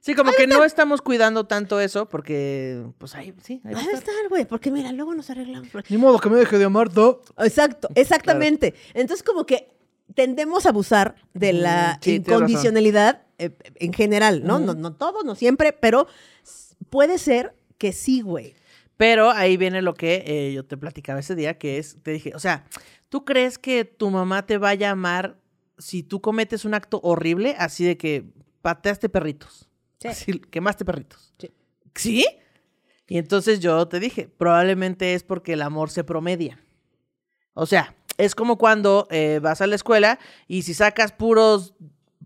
Sí, 0.00 0.14
como 0.16 0.32
que 0.32 0.48
no 0.48 0.64
estamos 0.64 1.00
cuidando 1.00 1.44
tanto 1.46 1.78
eso 1.78 2.08
porque, 2.08 2.84
pues 2.98 3.14
ahí, 3.14 3.32
sí, 3.40 3.60
ahí 3.64 3.72
va 3.72 3.78
a 3.78 3.82
Ahí 3.82 3.86
va 3.86 3.92
a 3.92 3.98
estar. 3.98 4.14
güey, 4.28 4.44
porque 4.46 4.70
mira, 4.72 4.90
luego 4.90 5.14
nos 5.14 5.30
arreglamos. 5.30 5.68
Ni 5.88 5.96
modo 5.96 6.18
que 6.18 6.28
me 6.28 6.38
deje 6.38 6.58
de 6.58 6.64
amar, 6.64 6.92
¿no? 6.92 7.20
Exacto, 7.38 7.88
exactamente. 7.94 8.74
Entonces, 8.94 9.22
como 9.22 9.46
que 9.46 9.68
tendemos 10.16 10.66
a 10.66 10.70
abusar 10.70 11.14
de 11.34 11.52
la 11.52 11.92
Mm, 11.92 12.02
sí, 12.02 12.18
tienes 12.20 12.26
incondicionalidad 12.28 13.22
eh, 13.38 13.50
en 13.76 13.92
general, 13.92 14.42
¿no? 14.44 14.58
¿no? 14.58 14.74
No 14.74 14.92
todo, 14.92 15.22
no 15.22 15.36
siempre, 15.36 15.72
pero 15.72 16.08
puede 16.90 17.16
ser 17.18 17.54
que 17.82 17.92
sí, 17.92 18.20
güey. 18.20 18.54
Pero 18.96 19.32
ahí 19.32 19.56
viene 19.56 19.82
lo 19.82 19.94
que 19.94 20.22
eh, 20.24 20.52
yo 20.52 20.64
te 20.64 20.76
platicaba 20.76 21.18
ese 21.18 21.34
día, 21.34 21.58
que 21.58 21.78
es, 21.78 22.00
te 22.00 22.12
dije, 22.12 22.30
o 22.32 22.38
sea, 22.38 22.64
¿tú 23.08 23.24
crees 23.24 23.58
que 23.58 23.84
tu 23.84 24.08
mamá 24.08 24.46
te 24.46 24.56
vaya 24.56 24.90
a 24.90 24.92
amar 24.92 25.40
si 25.78 26.04
tú 26.04 26.20
cometes 26.20 26.64
un 26.64 26.74
acto 26.74 27.00
horrible 27.02 27.56
así 27.58 27.84
de 27.84 27.96
que 27.96 28.24
pateaste 28.60 29.08
perritos? 29.08 29.68
Sí. 29.98 30.06
Así, 30.06 30.38
quemaste 30.38 30.84
perritos. 30.84 31.34
Sí. 31.40 31.50
¿Sí? 31.96 32.26
Y 33.08 33.18
entonces 33.18 33.58
yo 33.58 33.88
te 33.88 33.98
dije, 33.98 34.28
probablemente 34.28 35.14
es 35.14 35.24
porque 35.24 35.54
el 35.54 35.62
amor 35.62 35.90
se 35.90 36.04
promedia. 36.04 36.60
O 37.54 37.66
sea, 37.66 37.96
es 38.16 38.36
como 38.36 38.58
cuando 38.58 39.08
eh, 39.10 39.40
vas 39.42 39.60
a 39.60 39.66
la 39.66 39.74
escuela 39.74 40.20
y 40.46 40.62
si 40.62 40.72
sacas 40.72 41.10
puros, 41.10 41.74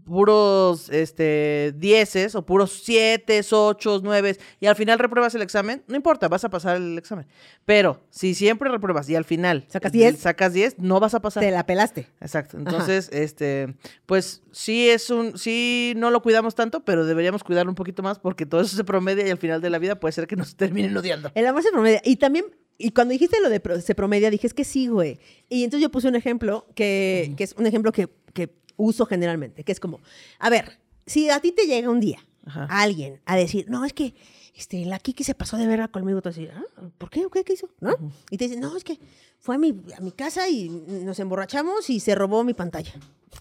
puros, 0.07 0.89
este, 0.89 1.75
dieces 1.77 2.35
o 2.37 2.47
puros 2.47 2.81
siete, 2.85 3.41
ocho, 3.51 4.01
nueve 4.03 4.37
y 4.61 4.67
al 4.67 4.77
final 4.77 4.99
repruebas 4.99 5.35
el 5.35 5.43
examen, 5.43 5.83
no 5.89 5.97
importa, 5.97 6.29
vas 6.29 6.45
a 6.45 6.49
pasar 6.49 6.77
el 6.77 6.97
examen. 6.97 7.27
Pero 7.65 8.01
si 8.11 8.35
siempre 8.35 8.71
repruebas 8.71 9.09
y 9.11 9.17
al 9.17 9.25
final 9.25 9.67
Sacas 9.69 9.93
eh, 9.93 9.99
10. 9.99 10.19
sacas 10.19 10.53
10, 10.53 10.79
no 10.79 11.01
vas 11.01 11.15
a 11.15 11.21
pasar. 11.21 11.43
Te 11.43 11.51
la 11.51 11.67
pelaste. 11.67 12.07
Exacto. 12.21 12.57
Entonces, 12.57 13.11
este, 13.13 13.75
pues 14.07 14.43
sí 14.53 14.89
es 14.89 15.11
un, 15.11 15.37
sí 15.37 15.93
no 15.97 16.11
lo 16.11 16.23
cuidamos 16.23 16.55
tanto, 16.55 16.85
pero 16.85 17.05
deberíamos 17.05 17.43
cuidarlo 17.45 17.71
un 17.73 17.77
poquito 17.77 18.03
más 18.03 18.19
porque 18.21 18.47
todo 18.47 18.61
eso 18.61 18.77
se 18.77 18.85
promedia 18.85 19.27
y 19.27 19.31
al 19.31 19.39
final 19.39 19.61
de 19.61 19.71
la 19.71 19.79
vida 19.79 19.99
puede 19.99 20.13
ser 20.13 20.27
que 20.27 20.37
nos 20.37 20.57
terminen 20.57 20.97
odiando. 20.97 21.31
El 21.35 21.47
amor 21.47 21.63
se 21.65 21.71
promedia. 21.73 22.01
Y 22.05 22.17
también, 22.17 22.47
y 22.79 22.93
cuando 22.93 23.13
dijiste 23.13 23.41
lo 23.43 23.49
de 23.51 23.59
pro- 23.61 23.81
se 23.81 23.95
promedia, 23.97 24.31
dije, 24.31 24.47
es 24.47 24.55
que 24.55 24.65
sí, 24.65 24.87
güey. 24.87 25.19
Y 25.49 25.65
entonces 25.65 25.83
yo 25.83 25.91
puse 25.91 26.07
un 26.09 26.15
ejemplo 26.15 26.67
que, 26.77 27.35
que 27.37 27.43
es 27.45 27.55
un 27.59 27.67
ejemplo 27.67 27.91
que, 27.91 28.09
que 28.33 28.55
uso 28.77 29.07
generalmente, 29.07 29.65
que 29.65 29.73
es 29.73 29.81
como, 29.81 30.01
a 30.39 30.51
ver, 30.51 30.79
si 31.07 31.31
a 31.31 31.41
ti 31.41 31.53
te 31.53 31.67
llega 31.67 31.89
un 31.91 32.01
día 32.01 32.19
Ajá. 32.45 32.67
alguien 32.71 33.21
a 33.25 33.37
decir, 33.37 33.67
no, 33.69 33.85
es 33.85 33.93
que 33.93 34.15
este, 34.55 34.85
la 34.87 34.99
Kiki 34.99 35.23
se 35.25 35.35
pasó 35.35 35.57
de 35.57 35.67
verga 35.67 35.89
conmigo, 35.89 36.23
tú 36.23 36.31
así, 36.31 36.49
"Ah, 36.49 36.63
¿por 36.99 37.11
¿Qué, 37.11 37.27
¿Qué 37.45 37.53
hizo? 37.53 37.69
¿No? 37.81 37.95
Y 38.31 38.39
te 38.39 38.49
dice, 38.49 38.59
no, 38.59 38.77
es 38.77 38.85
que 38.85 38.99
fue 39.39 39.55
a 39.57 39.59
mi, 39.59 39.75
a 39.97 40.01
mi 40.01 40.13
casa 40.13 40.49
y 40.49 40.69
nos 40.69 41.19
emborrachamos 41.19 41.91
y 41.91 42.01
se 42.01 42.15
robó 42.15 42.43
mi 42.45 42.55
pantalla. 42.55 42.93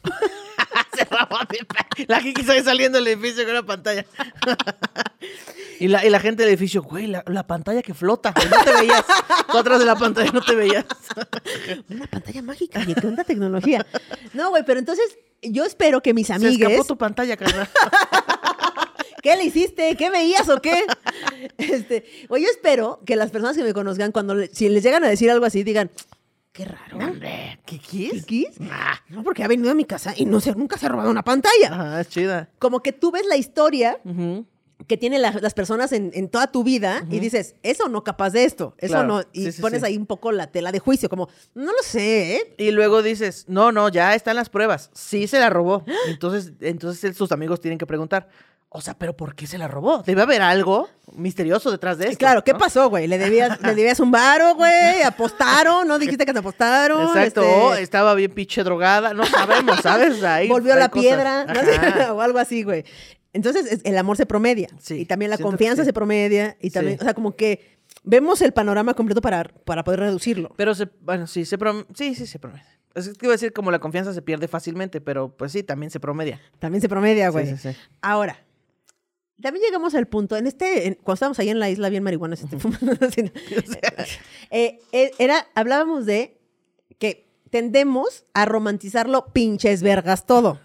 se 0.95 2.05
La 2.07 2.19
Kiki 2.19 2.43
sale 2.43 2.63
saliendo 2.63 2.97
del 2.97 3.07
edificio 3.07 3.43
con 3.43 3.51
una 3.51 3.65
pantalla. 3.65 4.05
y, 5.79 5.87
la, 5.87 6.05
y 6.05 6.09
la 6.09 6.19
gente 6.19 6.43
del 6.43 6.49
edificio, 6.53 6.81
güey, 6.83 7.07
la, 7.07 7.23
la 7.27 7.45
pantalla 7.47 7.81
que 7.81 7.93
flota. 7.93 8.33
No 8.49 8.63
te 8.63 8.73
veías. 8.73 9.03
Tú 9.51 9.57
atrás 9.57 9.79
de 9.79 9.85
la 9.85 9.95
pantalla 9.95 10.31
no 10.31 10.41
te 10.41 10.55
veías. 10.55 10.85
Una 11.89 12.07
pantalla 12.07 12.41
mágica, 12.41 12.81
y 12.85 12.93
qué 12.93 13.07
onda 13.07 13.23
tecnología. 13.23 13.85
No, 14.33 14.49
güey, 14.49 14.63
pero 14.65 14.79
entonces 14.79 15.17
yo 15.41 15.63
espero 15.63 16.01
que 16.01 16.13
mis 16.13 16.27
Se 16.27 16.33
amigues... 16.33 16.59
escapó 16.59 16.83
tu 16.83 16.97
pantalla, 16.97 17.37
carnal. 17.37 17.69
¿Qué 19.21 19.35
le 19.37 19.45
hiciste? 19.45 19.95
¿Qué 19.95 20.09
veías 20.09 20.47
o 20.49 20.61
qué? 20.61 20.85
Este, 21.57 22.05
o 22.27 22.37
yo 22.37 22.47
espero 22.49 22.99
que 23.05 23.15
las 23.15 23.31
personas 23.31 23.55
que 23.55 23.63
me 23.63 23.73
conozcan, 23.73 24.11
cuando 24.11 24.35
le- 24.35 24.47
si 24.53 24.67
les 24.69 24.83
llegan 24.83 25.03
a 25.03 25.07
decir 25.07 25.31
algo 25.31 25.45
así, 25.45 25.63
digan, 25.63 25.89
qué 26.55 26.65
raro. 26.65 26.97
Hombre, 26.97 27.59
¿qué 27.65 27.77
quieres? 27.79 28.25
¿Kikis? 28.25 28.57
Ah, 28.71 28.95
No, 29.09 29.23
porque 29.23 29.43
ha 29.43 29.47
venido 29.47 29.69
a 29.71 29.73
mi 29.75 29.83
casa 29.85 30.13
y 30.15 30.25
no 30.25 30.39
se, 30.39 30.53
nunca 30.55 30.77
se 30.77 30.85
ha 30.85 30.89
robado 30.89 31.11
una 31.11 31.23
pantalla. 31.23 31.67
Ajá, 31.69 32.01
es 32.01 32.07
chida. 32.09 32.49
Como 32.59 32.81
que 32.81 32.93
tú 32.93 33.11
ves 33.11 33.25
la 33.27 33.35
historia. 33.35 33.99
Que 34.87 34.97
tienen 34.97 35.21
la- 35.21 35.31
las 35.41 35.53
personas 35.53 35.91
en, 35.91 36.11
en 36.13 36.29
toda 36.29 36.47
tu 36.51 36.63
vida 36.63 37.03
y 37.09 37.19
dices, 37.19 37.55
eso 37.63 37.87
no 37.89 38.03
capaz 38.03 38.29
de 38.31 38.43
esto, 38.45 38.75
eso 38.77 38.93
Claro. 38.93 39.07
no. 39.07 39.21
Y 39.33 39.45
Sí, 39.45 39.51
sí, 39.53 39.61
pones 39.61 39.81
sí. 39.81 39.87
ahí 39.87 39.97
un 39.97 40.05
poco 40.05 40.31
la 40.31 40.47
tela 40.51 40.71
de 40.71 40.79
juicio, 40.79 41.09
como, 41.09 41.27
no 41.53 41.71
lo 41.71 41.81
sé, 41.83 42.35
¿eh? 42.35 42.55
Y 42.57 42.71
luego 42.71 43.01
dices, 43.01 43.45
no, 43.47 43.71
no, 43.71 43.89
ya 43.89 44.15
están 44.15 44.35
las 44.35 44.49
pruebas. 44.49 44.89
Sí 44.93 45.27
se 45.27 45.39
la 45.39 45.49
robó. 45.49 45.83
Entonces, 46.07 46.53
entonces 46.61 47.15
sus 47.17 47.31
amigos 47.31 47.61
tienen 47.61 47.77
que 47.77 47.85
preguntar, 47.85 48.27
o 48.69 48.81
sea, 48.81 48.93
¿pero 48.97 49.15
por 49.15 49.35
qué 49.35 49.47
se 49.47 49.57
la 49.57 49.69
robó? 49.69 50.03
Debe 50.05 50.23
haber 50.23 50.41
algo 50.41 50.89
misterioso 51.13 51.71
detrás 51.71 51.97
de 51.97 52.05
esto. 52.07 52.17
Claro, 52.17 52.43
¿qué 52.43 52.51
¿no? 52.51 52.59
pasó, 52.59 52.89
güey? 52.89 53.07
¿Le 53.07 53.17
debías, 53.17 53.61
¿Le 53.61 53.69
debías 53.75 54.01
un 54.01 54.11
varo, 54.11 54.53
güey? 54.55 55.01
¿Apostaron? 55.03 55.87
¿No 55.87 55.97
dijiste 55.97 56.25
que 56.25 56.33
te 56.33 56.39
apostaron? 56.39 57.01
Exacto, 57.07 57.41
Este, 57.41 57.53
o 57.55 57.73
estaba 57.75 58.13
bien 58.15 58.33
pinche 58.33 58.63
drogada, 58.63 59.13
no 59.13 59.25
sabemos, 59.25 59.79
¿sabes? 59.81 60.21
Ahí 60.25 60.49
volvió 60.49 60.75
la 60.75 60.89
cosas. 60.89 61.03
piedra, 61.07 61.45
o 62.13 62.19
algo 62.21 62.37
así, 62.37 62.63
güey. 62.63 62.83
Entonces, 63.35 63.71
es- 63.71 63.81
el 63.83 63.97
amor 63.97 64.17
se 64.17 64.25
promedia. 64.25 64.67
Sí, 64.79 65.01
y 65.01 65.05
también 65.05 65.29
la 65.29 65.37
confianza 65.37 65.83
sí. 65.83 65.87
se 65.87 65.93
promedia. 65.93 66.57
Y 66.61 66.71
también, 66.71 66.97
Sí. 66.97 67.01
o 67.01 67.03
sea, 67.05 67.13
como 67.13 67.35
que 67.35 67.77
vemos 68.03 68.41
el 68.41 68.51
panorama 68.53 68.93
completo 68.93 69.21
para, 69.21 69.43
para 69.43 69.83
poder 69.83 69.99
reducirlo. 69.99 70.51
Pero 70.57 70.73
se, 70.73 70.87
bueno, 71.01 71.27
sí, 71.27 71.45
se 71.45 71.59
prom- 71.59 71.85
sí, 71.93 72.15
sí, 72.15 72.25
se 72.25 72.39
promedia. 72.39 72.65
Es 72.95 73.09
que 73.09 73.25
iba 73.25 73.33
a 73.33 73.35
decir 73.35 73.51
como 73.51 73.71
la 73.71 73.79
confianza 73.79 74.13
se 74.13 74.21
pierde 74.21 74.47
fácilmente, 74.47 75.01
pero 75.01 75.35
pues 75.35 75.51
sí, 75.51 75.63
también 75.63 75.91
se 75.91 75.99
promedia. 75.99 76.39
También 76.59 76.81
se 76.81 76.87
promedia, 76.89 77.29
güey. 77.29 77.45
Sí, 77.47 77.57
sí, 77.57 77.73
sí. 77.73 77.77
Ahora, 78.01 78.39
también 79.41 79.65
llegamos 79.65 79.93
al 79.95 80.07
punto, 80.07 80.37
en 80.37 80.47
este, 80.47 80.87
en- 80.87 80.93
cuando 80.95 81.15
estábamos 81.15 81.39
ahí 81.39 81.49
en 81.49 81.59
la 81.59 81.69
isla 81.69 81.89
bien 81.89 82.03
marihuana, 82.03 82.35
este, 82.35 82.55
¿no? 82.55 82.61
Eh, 84.51 84.79
eh, 84.93 85.11
era, 85.19 85.45
hablábamos 85.55 86.05
de 86.05 86.39
que 86.99 87.27
tendemos 87.49 88.25
a 88.33 88.45
romantizarlo 88.45 89.33
pinches 89.33 89.81
vergas 89.83 90.25
todo. 90.25 90.59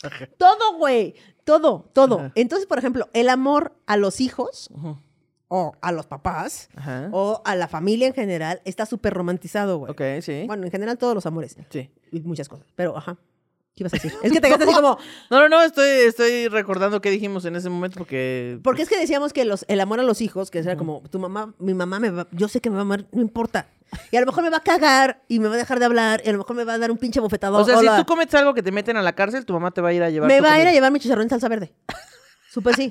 todo, 0.38 0.76
güey. 0.78 1.14
Todo, 1.44 1.90
todo. 1.92 2.18
Ajá. 2.18 2.32
Entonces, 2.34 2.66
por 2.66 2.78
ejemplo, 2.78 3.08
el 3.12 3.28
amor 3.28 3.74
a 3.86 3.96
los 3.96 4.20
hijos 4.20 4.70
o 5.48 5.72
a 5.80 5.92
los 5.92 6.06
papás 6.06 6.68
Ajá. 6.74 7.08
o 7.12 7.42
a 7.44 7.54
la 7.54 7.68
familia 7.68 8.06
en 8.08 8.14
general 8.14 8.60
está 8.64 8.86
súper 8.86 9.12
romantizado, 9.14 9.78
güey. 9.78 9.92
Ok, 9.92 10.22
sí. 10.22 10.44
Bueno, 10.46 10.64
en 10.64 10.70
general 10.70 10.98
todos 10.98 11.14
los 11.14 11.26
amores 11.26 11.56
Sí. 11.70 11.90
y 12.10 12.20
muchas 12.20 12.48
cosas. 12.48 12.66
Pero, 12.74 12.96
ajá. 12.96 13.18
¿Qué 13.76 13.82
ibas 13.82 13.92
a 13.92 13.96
decir? 13.96 14.12
Es 14.22 14.30
que 14.32 14.40
te 14.40 14.46
quedaste 14.46 14.64
así 14.64 14.72
como... 14.74 14.96
No, 15.30 15.40
no, 15.40 15.48
no, 15.48 15.62
estoy, 15.62 15.88
estoy 15.88 16.46
recordando 16.48 17.00
qué 17.00 17.10
dijimos 17.10 17.44
en 17.44 17.56
ese 17.56 17.68
momento 17.68 17.98
porque... 17.98 18.58
Porque 18.62 18.82
es 18.82 18.88
que 18.88 18.96
decíamos 18.98 19.32
que 19.32 19.44
los, 19.44 19.64
el 19.68 19.80
amor 19.80 19.98
a 19.98 20.04
los 20.04 20.20
hijos, 20.20 20.50
que 20.52 20.60
era 20.60 20.76
como, 20.76 21.02
tu 21.10 21.18
mamá, 21.18 21.54
mi 21.58 21.74
mamá 21.74 21.98
me 21.98 22.10
va, 22.10 22.28
yo 22.30 22.46
sé 22.48 22.60
que 22.60 22.70
me 22.70 22.76
va 22.76 22.82
a 22.82 22.84
amar, 22.84 23.06
no 23.10 23.20
importa. 23.20 23.68
Y 24.10 24.16
a 24.16 24.20
lo 24.20 24.26
mejor 24.26 24.44
me 24.44 24.50
va 24.50 24.58
a 24.58 24.62
cagar 24.62 25.22
y 25.28 25.38
me 25.40 25.48
va 25.48 25.54
a 25.54 25.58
dejar 25.58 25.78
de 25.78 25.84
hablar 25.84 26.22
y 26.24 26.28
a 26.28 26.32
lo 26.32 26.38
mejor 26.38 26.56
me 26.56 26.64
va 26.64 26.74
a 26.74 26.78
dar 26.78 26.90
un 26.90 26.98
pinche 26.98 27.20
bofetador. 27.20 27.62
O 27.62 27.64
sea, 27.64 27.78
Hola. 27.78 27.96
si 27.96 28.02
tú 28.02 28.06
cometes 28.06 28.34
algo 28.34 28.54
que 28.54 28.62
te 28.62 28.72
meten 28.72 28.96
a 28.96 29.02
la 29.02 29.14
cárcel, 29.14 29.44
tu 29.44 29.52
mamá 29.52 29.70
te 29.70 29.80
va 29.80 29.88
a 29.88 29.92
ir 29.92 30.02
a 30.02 30.10
llevar 30.10 30.28
me 30.28 30.38
tu 30.38 30.44
va 30.44 30.52
a 30.54 30.60
ir 30.60 30.66
a 30.68 30.72
llevar 30.72 30.90
mi 30.92 31.00
chicharrón 31.00 31.24
en 31.24 31.30
salsa 31.30 31.48
verde. 31.48 31.72
Súper 32.50 32.74
sí. 32.76 32.90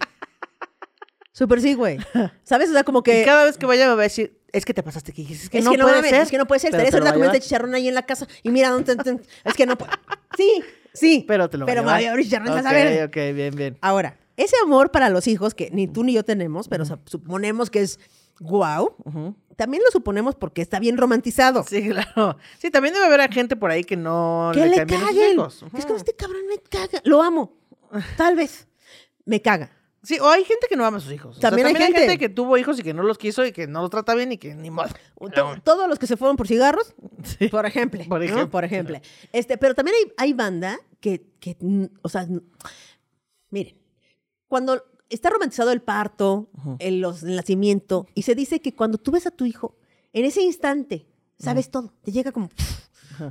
Súper 1.31 1.62
sí, 1.62 1.74
güey. 1.74 1.98
¿Sabes? 2.43 2.69
O 2.69 2.74
sea, 2.74 2.83
como 2.83 3.01
que... 3.01 3.22
Y 3.22 3.25
cada 3.25 3.43
vez 3.45 3.57
que 3.57 3.65
vaya 3.65 3.88
me 3.88 3.95
va 3.95 4.01
a 4.01 4.03
decir, 4.03 4.39
es 4.51 4.65
que 4.65 4.74
te 4.74 4.83
pasaste, 4.83 5.12
Kiki. 5.13 5.33
Es 5.33 5.50
que 5.50 5.57
es 5.60 5.65
no 5.65 5.72
que 5.72 5.77
no 5.77 5.86
puede 5.86 5.95
mames, 5.98 6.12
ser. 6.12 6.22
es 6.22 6.29
que 6.31 6.38
no 6.38 6.45
puede 6.45 6.60
ser. 6.60 6.69
Pero 6.72 6.83
Estaría 6.83 6.91
te 6.91 6.98
lo 7.00 7.05
cerda 7.05 7.05
va 7.05 7.10
a 7.10 7.13
comiendo 7.13 7.33
llevar. 7.33 7.43
chicharrón 7.43 7.74
ahí 7.75 7.88
en 7.88 7.95
la 7.95 8.05
casa 8.05 8.27
y 8.43 8.50
mira, 8.50 8.75
te- 8.83 8.95
te- 8.95 9.19
es 9.43 9.53
que 9.55 9.65
no 9.65 9.75
puede. 9.77 9.91
Sí, 10.38 10.63
sí. 10.93 11.25
Pero 11.27 11.50
te 11.50 11.57
lo 11.57 11.65
va 11.65 11.72
Pero 11.72 11.81
a 11.81 11.83
me 11.83 11.89
va 11.91 11.95
a 11.95 12.00
llevar. 12.01 12.17
llevar 12.19 12.24
chicharrón 12.24 12.48
en 12.50 12.53
salsa 12.53 12.69
Ok, 12.69 12.75
verde. 12.75 13.03
ok, 13.31 13.36
bien, 13.36 13.55
bien. 13.55 13.77
Ahora, 13.81 14.17
ese 14.38 14.55
amor 14.63 14.91
para 14.91 15.10
los 15.10 15.27
hijos 15.27 15.55
que 15.55 15.69
ni 15.72 15.88
tú 15.88 16.03
ni 16.03 16.13
yo 16.13 16.24
tenemos, 16.24 16.67
pero 16.67 16.86
sup- 16.86 17.01
suponemos 17.05 17.72
que 17.72 17.81
es 17.81 18.00
guau, 18.39 18.95
Ujú. 19.05 19.35
también 19.55 19.83
lo 19.85 19.91
suponemos 19.91 20.35
porque 20.35 20.61
está 20.61 20.79
bien 20.79 20.97
romantizado. 20.97 21.63
Sí, 21.63 21.89
claro. 21.89 22.37
Sí, 22.59 22.71
también 22.71 22.93
debe 22.93 23.05
haber 23.05 23.31
gente 23.31 23.55
por 23.55 23.71
ahí 23.71 23.83
que 23.83 23.95
no 23.97 24.51
que 24.53 24.65
le 24.65 24.85
caen 24.85 24.87
bien 24.87 24.99
a 24.99 25.05
sus 25.05 25.09
caguen. 25.15 25.33
hijos. 25.33 25.65
Es 25.77 25.85
como 25.85 25.97
este 25.97 26.15
cabrón 26.15 26.41
me 26.49 26.57
caga. 26.57 27.01
Lo 27.05 27.21
amo. 27.21 27.53
Tal 28.17 28.35
vez. 28.35 28.67
Me 29.25 29.41
caga. 29.41 29.71
Sí, 30.01 30.19
o 30.19 30.27
hay 30.27 30.43
gente 30.43 30.67
que 30.67 30.75
no 30.75 30.83
ama 30.85 30.97
a 30.97 30.99
sus 30.99 31.13
hijos. 31.13 31.37
O 31.37 31.39
sea, 31.39 31.49
También 31.49 31.67
hay 31.67 31.75
gente. 31.75 32.17
que 32.17 32.27
tuvo 32.27 32.57
hijos 32.57 32.77
y 32.77 32.83
que 32.83 32.93
no 32.93 33.03
los 33.03 33.17
quiso 33.17 33.45
y 33.45 33.53
que 33.53 33.67
no 33.67 33.81
los 33.81 33.89
trata 33.89 34.13
bien 34.15 34.33
y 34.33 34.37
que 34.37 34.53
ni 34.53 34.69
modo. 34.69 34.89
To- 35.33 35.55
Todos 35.63 35.87
los 35.87 35.97
que 35.97 36.07
se 36.07 36.17
fueron 36.17 36.35
por 36.35 36.45
cigarros, 36.47 36.93
Sí. 37.23 37.47
por 37.47 37.65
ejemplo. 37.65 38.03
Por 38.09 38.19
¿no? 38.19 38.25
ejemplo. 38.25 38.49
Por 38.49 38.65
ejemplo. 38.65 38.99
Este, 39.31 39.57
pero 39.57 39.75
también 39.75 39.95
hay, 39.97 40.11
hay 40.17 40.33
banda 40.33 40.77
que, 40.99 41.25
que, 41.39 41.55
o 42.01 42.09
sea, 42.09 42.27
miren, 43.49 43.77
cuando 44.49 44.83
está 45.10 45.29
romantizado 45.29 45.72
el 45.72 45.81
parto, 45.81 46.50
el, 46.79 47.00
los- 47.01 47.24
el 47.24 47.36
nacimiento, 47.36 48.07
y 48.15 48.24
se 48.24 48.36
dice 48.36 48.60
que 48.62 48.74
cuando 48.75 48.98
tú 48.98 49.12
ves 49.12 49.27
a 49.27 49.31
tu 49.31 49.45
hijo, 49.45 49.75
en 50.13 50.25
ese 50.25 50.41
instante, 50.41 51.07
sabes 51.39 51.69
todo. 51.72 51.93
Te 52.03 52.12
llega 52.12 52.31
como 52.31 52.50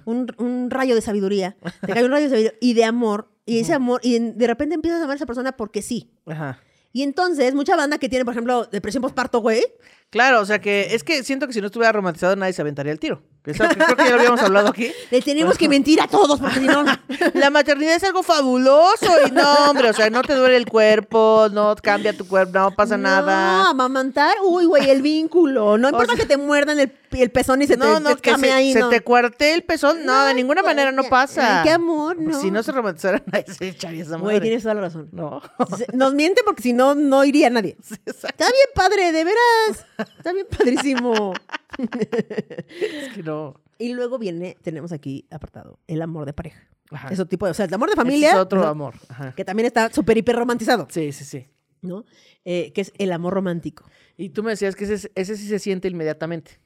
un, 0.05 0.33
un 0.38 0.71
rayo 0.71 0.95
de 0.95 1.00
sabiduría, 1.00 1.57
te 1.85 1.93
cae 1.93 2.05
un 2.05 2.11
rayo 2.11 2.25
de 2.25 2.31
sabiduría 2.31 2.59
y 2.61 2.75
de 2.75 2.85
amor, 2.85 3.29
y 3.47 3.59
ese 3.59 3.73
amor, 3.73 4.00
y 4.05 4.17
en- 4.17 4.38
de 4.38 4.47
repente 4.47 4.75
empiezas 4.75 5.00
a 5.00 5.05
amar 5.05 5.14
a 5.14 5.17
esa 5.17 5.26
persona 5.26 5.52
porque 5.57 5.83
sí. 5.83 6.11
Ajá. 6.26 6.59
Y 6.95 7.02
entonces, 7.02 7.55
mucha 7.55 7.75
banda 7.75 7.97
que 7.99 8.09
tiene, 8.11 8.25
por 8.25 8.35
ejemplo, 8.35 8.67
depresión 8.67 9.00
postparto, 9.02 9.41
güey, 9.41 9.64
Claro, 10.12 10.40
o 10.42 10.45
sea 10.47 10.61
que 10.61 10.95
es 10.95 11.02
que 11.02 11.25
siento 11.25 11.47
que 11.47 11.54
si 11.54 11.61
no 11.62 11.66
estuviera 11.69 11.90
romantizado 11.90 12.37
nadie 12.37 12.52
se 12.52 12.61
aventaría 12.62 12.92
el 12.92 12.99
tiro. 13.00 13.23
Que 13.42 13.50
eso- 13.52 13.66
que 13.69 13.75
creo 13.75 13.97
que 13.97 14.04
ya 14.04 14.11
lo 14.11 14.16
habíamos 14.16 14.40
hablado 14.42 14.69
aquí. 14.69 14.92
Le 15.11 15.21
tenemos 15.23 15.59
que 15.59 15.69
mentir 15.69 16.00
a 16.00 16.07
todos 16.07 16.38
porque 16.38 16.61
si 16.61 16.66
no... 16.66 16.85
La 17.35 17.50
maternidad 17.50 17.97
es 17.97 18.04
algo 18.04 18.23
fabuloso 18.23 19.07
y 19.26 19.31
no, 19.33 19.71
hombre, 19.71 19.90
o 19.90 19.92
sea, 19.92 20.11
no 20.11 20.23
te 20.23 20.35
duele 20.35 20.57
el 20.57 20.66
cuerpo, 20.66 21.49
no 21.52 21.75
cambia 21.83 22.12
tu 22.16 22.28
cuerpo, 22.28 22.52
no 22.59 22.71
pasa 22.75 22.97
No, 22.97 23.02
nada. 23.04 23.71
amamantar, 23.71 24.37
uy, 24.45 24.66
güey, 24.66 24.90
el 24.90 25.02
vínculo. 25.02 25.76
No 25.78 25.88
importa 25.88 26.14
que 26.14 26.26
te 26.26 26.37
muerdan 26.37 26.78
el, 26.78 26.92
el 27.12 27.31
pezón 27.31 27.62
y 27.62 27.66
se 27.66 27.76
no, 27.76 27.95
te, 27.95 28.00
no, 28.00 28.14
te 28.16 28.21
que 28.23 28.31
escame 28.31 28.49
se, 28.49 28.52
ahí, 28.52 28.73
se 28.75 28.81
no. 28.81 28.90
te 28.90 29.00
cuarte 29.00 29.54
el 29.54 29.62
pezón, 29.64 30.04
no, 30.04 30.25
de 30.26 30.35
ninguna 30.35 30.62
manera 30.62 30.92
no 30.92 31.02
ay, 31.02 31.09
pasa. 31.11 31.62
qué 31.64 31.71
amor, 31.71 32.16
no. 32.19 32.38
Si 32.40 32.50
no 32.50 32.62
se 32.62 32.71
romantizara 32.71 33.23
nadie 33.26 33.47
se 33.52 33.69
echaría 33.69 34.02
esa 34.02 34.16
Güey, 34.19 34.37
madre. 34.37 34.40
tienes 34.42 34.62
toda 34.62 34.75
la 34.75 34.83
razón. 34.83 35.09
No. 35.11 35.42
Se- 35.76 35.87
Nos 35.97 36.14
miente 36.14 36.42
porque 36.45 36.62
si 36.62 36.73
no, 36.75 36.95
no 36.95 37.25
iría 37.25 37.50
nadie. 37.50 37.76
Está 38.07 38.28
bien 38.47 38.69
padre, 38.75 39.11
de 39.11 39.25
veras. 39.25 39.87
Está 40.18 40.32
bien 40.32 40.47
padrísimo. 40.50 41.32
Es 41.78 43.14
que 43.14 43.23
no. 43.23 43.61
Y 43.78 43.94
luego 43.94 44.18
viene, 44.18 44.56
tenemos 44.62 44.92
aquí 44.92 45.26
apartado, 45.30 45.78
el 45.87 46.02
amor 46.02 46.26
de 46.26 46.32
pareja. 46.32 46.68
Ajá. 46.90 47.09
Eso 47.09 47.26
tipo 47.26 47.47
de, 47.47 47.52
o 47.52 47.54
sea, 47.54 47.64
el 47.64 47.75
amor 47.75 47.90
de 47.90 47.97
familia. 47.97 48.30
es 48.32 48.37
otro 48.37 48.66
amor. 48.66 48.94
Ajá. 49.09 49.35
Que 49.35 49.44
también 49.44 49.66
está 49.66 49.90
súper 49.90 50.16
hiper 50.18 50.37
romantizado, 50.37 50.87
Sí, 50.90 51.12
sí, 51.12 51.25
sí. 51.25 51.47
¿no? 51.80 52.04
Eh, 52.44 52.73
que 52.73 52.80
es 52.82 52.92
el 52.99 53.12
amor 53.12 53.35
romántico. 53.35 53.85
Y 54.16 54.28
tú 54.28 54.42
me 54.42 54.50
decías 54.50 54.76
que 54.76 54.85
ese, 54.85 55.11
ese 55.14 55.37
sí 55.37 55.49
se 55.49 55.59
siente 55.59 55.88
inmediatamente. 55.88 56.61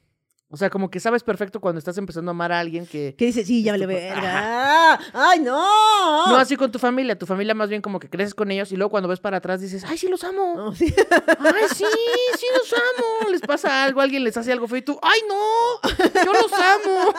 O 0.49 0.55
sea, 0.55 0.69
como 0.69 0.89
que 0.89 1.01
sabes 1.01 1.23
perfecto 1.23 1.59
cuando 1.59 1.77
estás 1.79 1.97
empezando 1.97 2.29
a 2.29 2.31
amar 2.31 2.53
a 2.53 2.59
alguien 2.61 2.85
que... 2.87 3.15
Que 3.17 3.25
dice, 3.25 3.43
sí, 3.43 3.63
ya 3.63 3.73
vale 3.73 3.83
Esto- 3.83 4.15
verga. 4.15 4.93
¡Ay, 5.13 5.39
no! 5.41 6.27
No 6.27 6.37
así 6.37 6.55
con 6.55 6.71
tu 6.71 6.79
familia, 6.79 7.17
tu 7.19 7.25
familia 7.25 7.53
más 7.53 7.67
bien 7.67 7.81
como 7.81 7.99
que 7.99 8.09
creces 8.09 8.33
con 8.33 8.49
ellos 8.49 8.71
y 8.71 8.77
luego 8.77 8.89
cuando 8.89 9.09
ves 9.09 9.19
para 9.19 9.37
atrás 9.37 9.59
dices, 9.59 9.83
ay, 9.85 9.97
sí 9.97 10.07
los 10.07 10.23
amo. 10.23 10.53
No, 10.55 10.73
sí. 10.73 10.93
Ay, 11.39 11.63
sí, 11.75 11.83
sí 12.37 12.45
los 12.57 12.71
amo. 12.73 13.29
Les 13.29 13.41
pasa 13.41 13.83
algo, 13.83 13.99
alguien 13.99 14.23
les 14.23 14.37
hace 14.37 14.53
algo 14.53 14.69
feo 14.69 14.77
y 14.77 14.81
tú, 14.83 14.97
ay, 15.01 15.19
no, 15.27 16.23
yo 16.23 16.31
los 16.33 16.53
amo. 16.53 17.13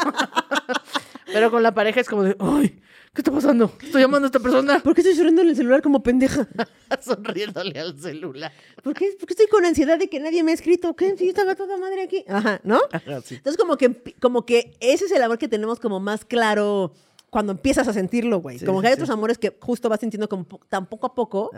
Pero 1.26 1.50
con 1.50 1.62
la 1.62 1.75
pareja 1.75 2.00
es 2.00 2.08
como 2.08 2.23
de, 2.23 2.35
ay, 2.40 2.80
¿qué 3.18 3.22
está 3.22 3.32
pasando? 3.32 3.72
Estoy 3.82 4.02
llamando 4.02 4.26
a 4.26 4.28
esta 4.28 4.38
persona. 4.38 4.78
¿Por 4.78 4.94
qué 4.94 5.00
estoy 5.00 5.16
llorando 5.16 5.42
en 5.42 5.48
el 5.48 5.56
celular 5.56 5.82
como 5.82 6.04
pendeja? 6.04 6.46
Sonriéndole 7.00 7.80
al 7.80 7.98
celular. 7.98 8.52
¿Por 8.80 8.94
qué, 8.94 9.10
por 9.18 9.26
qué 9.26 9.32
estoy 9.32 9.48
con 9.48 9.64
ansiedad 9.64 9.98
de 9.98 10.08
que 10.08 10.20
nadie 10.20 10.44
me 10.44 10.52
ha 10.52 10.54
escrito? 10.54 10.94
¿Qué? 10.94 11.16
Si 11.16 11.25
yo 11.25 11.30
estaba 11.30 11.56
toda 11.56 11.76
madre 11.78 12.02
aquí. 12.02 12.25
Ajá, 12.28 12.60
¿no? 12.62 12.78
Sí. 13.25 13.34
Entonces, 13.34 13.56
como 13.56 13.76
que, 13.76 14.14
como 14.20 14.46
que 14.46 14.76
ese 14.78 15.06
es 15.06 15.10
el 15.10 15.20
amor 15.20 15.37
que 15.38 15.48
tenemos 15.48 15.80
como 15.80 15.98
más 15.98 16.25
claro 16.25 16.92
cuando 17.28 17.50
empiezas 17.50 17.88
a 17.88 17.92
sentirlo, 17.92 18.38
güey. 18.38 18.60
Sí, 18.60 18.64
como 18.64 18.80
que 18.80 18.87
hay 18.87 18.94
sí. 18.94 19.00
otros 19.00 19.10
amores 19.10 19.37
que 19.37 19.52
justo 19.60 19.88
vas 19.88 19.98
sintiendo 19.98 20.28
como 20.28 20.46
tan 20.68 20.87
poco 20.87 21.08
a 21.08 21.14
poco 21.16 21.50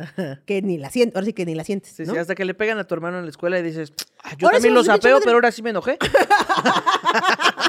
que 0.46 0.62
ni 0.62 0.78
la 0.78 0.88
sientes. 0.90 1.14
Ahora 1.14 1.26
sí 1.26 1.34
que 1.34 1.44
ni 1.44 1.54
la 1.54 1.64
sientes. 1.64 1.92
Sí, 1.92 2.04
¿no? 2.04 2.14
sí, 2.14 2.18
hasta 2.18 2.34
que 2.34 2.46
le 2.46 2.54
pegan 2.54 2.78
a 2.78 2.84
tu 2.84 2.94
hermano 2.94 3.18
en 3.18 3.24
la 3.24 3.30
escuela 3.30 3.58
y 3.58 3.62
dices, 3.62 3.92
"Ah, 4.24 4.30
yo 4.38 4.46
Ahora 4.46 4.56
también 4.56 4.72
me 4.72 4.78
lo 4.80 4.84
fui, 4.84 4.88
pinche 4.94 5.02
sapeo, 5.02 5.16
madre". 5.16 5.24
pero 5.26 5.36
ahora 5.36 5.52
sí 5.52 5.60
me 5.62 5.70
enojé. 5.70 5.98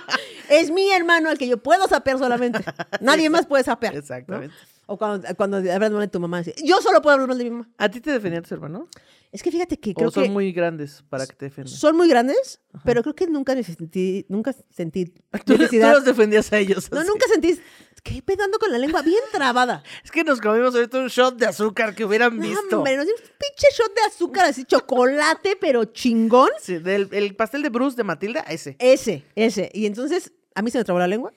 Es 0.51 0.69
mi 0.71 0.91
hermano 0.91 1.29
al 1.29 1.37
que 1.37 1.47
yo 1.47 1.57
puedo 1.57 1.87
sapear 1.87 2.17
solamente. 2.19 2.59
Nadie 3.01 3.29
más 3.29 3.45
puede 3.45 3.63
sapear. 3.63 3.93
¿no? 3.93 3.99
Exactamente. 3.99 4.55
O 4.87 4.97
cuando, 4.97 5.25
cuando 5.37 5.57
hablas 5.57 5.91
mal 5.91 6.01
de 6.01 6.07
tu 6.09 6.19
mamá, 6.19 6.39
dice, 6.39 6.53
yo 6.63 6.81
solo 6.81 7.01
puedo 7.01 7.13
hablar 7.13 7.29
mal 7.29 7.37
de 7.37 7.43
mi 7.45 7.49
mamá. 7.51 7.69
¿A 7.77 7.89
ti 7.89 8.01
te 8.01 8.11
defendían 8.11 8.43
tus 8.43 8.51
hermanos? 8.51 8.89
Es 9.31 9.41
que 9.41 9.49
fíjate 9.49 9.79
que 9.79 9.93
creo 9.93 10.09
¿O 10.09 10.11
son 10.11 10.23
que 10.23 10.29
muy 10.29 10.51
grandes 10.51 11.05
para 11.09 11.25
que 11.25 11.33
te 11.33 11.45
defiendan? 11.45 11.73
son 11.73 11.95
muy 11.95 12.09
grandes, 12.09 12.59
pero 12.83 13.01
creo 13.01 13.15
que 13.15 13.27
nunca 13.27 13.53
sentí, 13.63 14.25
nunca 14.27 14.53
sentí 14.69 15.05
Tú, 15.05 15.21
tú 15.45 15.53
necesidad. 15.53 15.93
los 15.93 16.03
defendías 16.03 16.51
a 16.51 16.57
ellos. 16.57 16.91
No, 16.91 16.99
así. 16.99 17.07
nunca 17.07 17.25
sentí. 17.31 17.57
¿Qué 18.03 18.21
pedando 18.21 18.57
con 18.59 18.69
la 18.71 18.77
lengua 18.79 19.01
bien 19.03 19.21
trabada? 19.31 19.83
Es 20.03 20.11
que 20.11 20.25
nos 20.25 20.41
comimos 20.41 20.75
ahorita 20.75 20.97
un 20.99 21.07
shot 21.07 21.37
de 21.37 21.45
azúcar 21.45 21.95
que 21.95 22.03
hubieran 22.03 22.35
No, 22.35 22.41
visto. 22.43 22.77
hombre, 22.79 22.97
nos 22.97 23.05
dimos 23.05 23.21
un 23.21 23.27
pinche 23.27 23.67
shot 23.73 23.95
de 23.95 24.01
azúcar 24.01 24.45
así, 24.47 24.65
chocolate, 24.65 25.55
pero 25.61 25.85
chingón. 25.85 26.49
Sí, 26.59 26.79
del, 26.79 27.07
el 27.13 27.33
pastel 27.37 27.61
de 27.61 27.69
Bruce 27.69 27.95
de 27.95 28.03
Matilda, 28.03 28.41
ese. 28.41 28.75
Ese, 28.79 29.23
ese. 29.35 29.69
Y 29.73 29.85
entonces 29.85 30.33
a 30.55 30.61
mí 30.61 30.71
se 30.71 30.77
me 30.77 30.83
trabó 30.83 30.99
la 30.99 31.07
lengua 31.07 31.33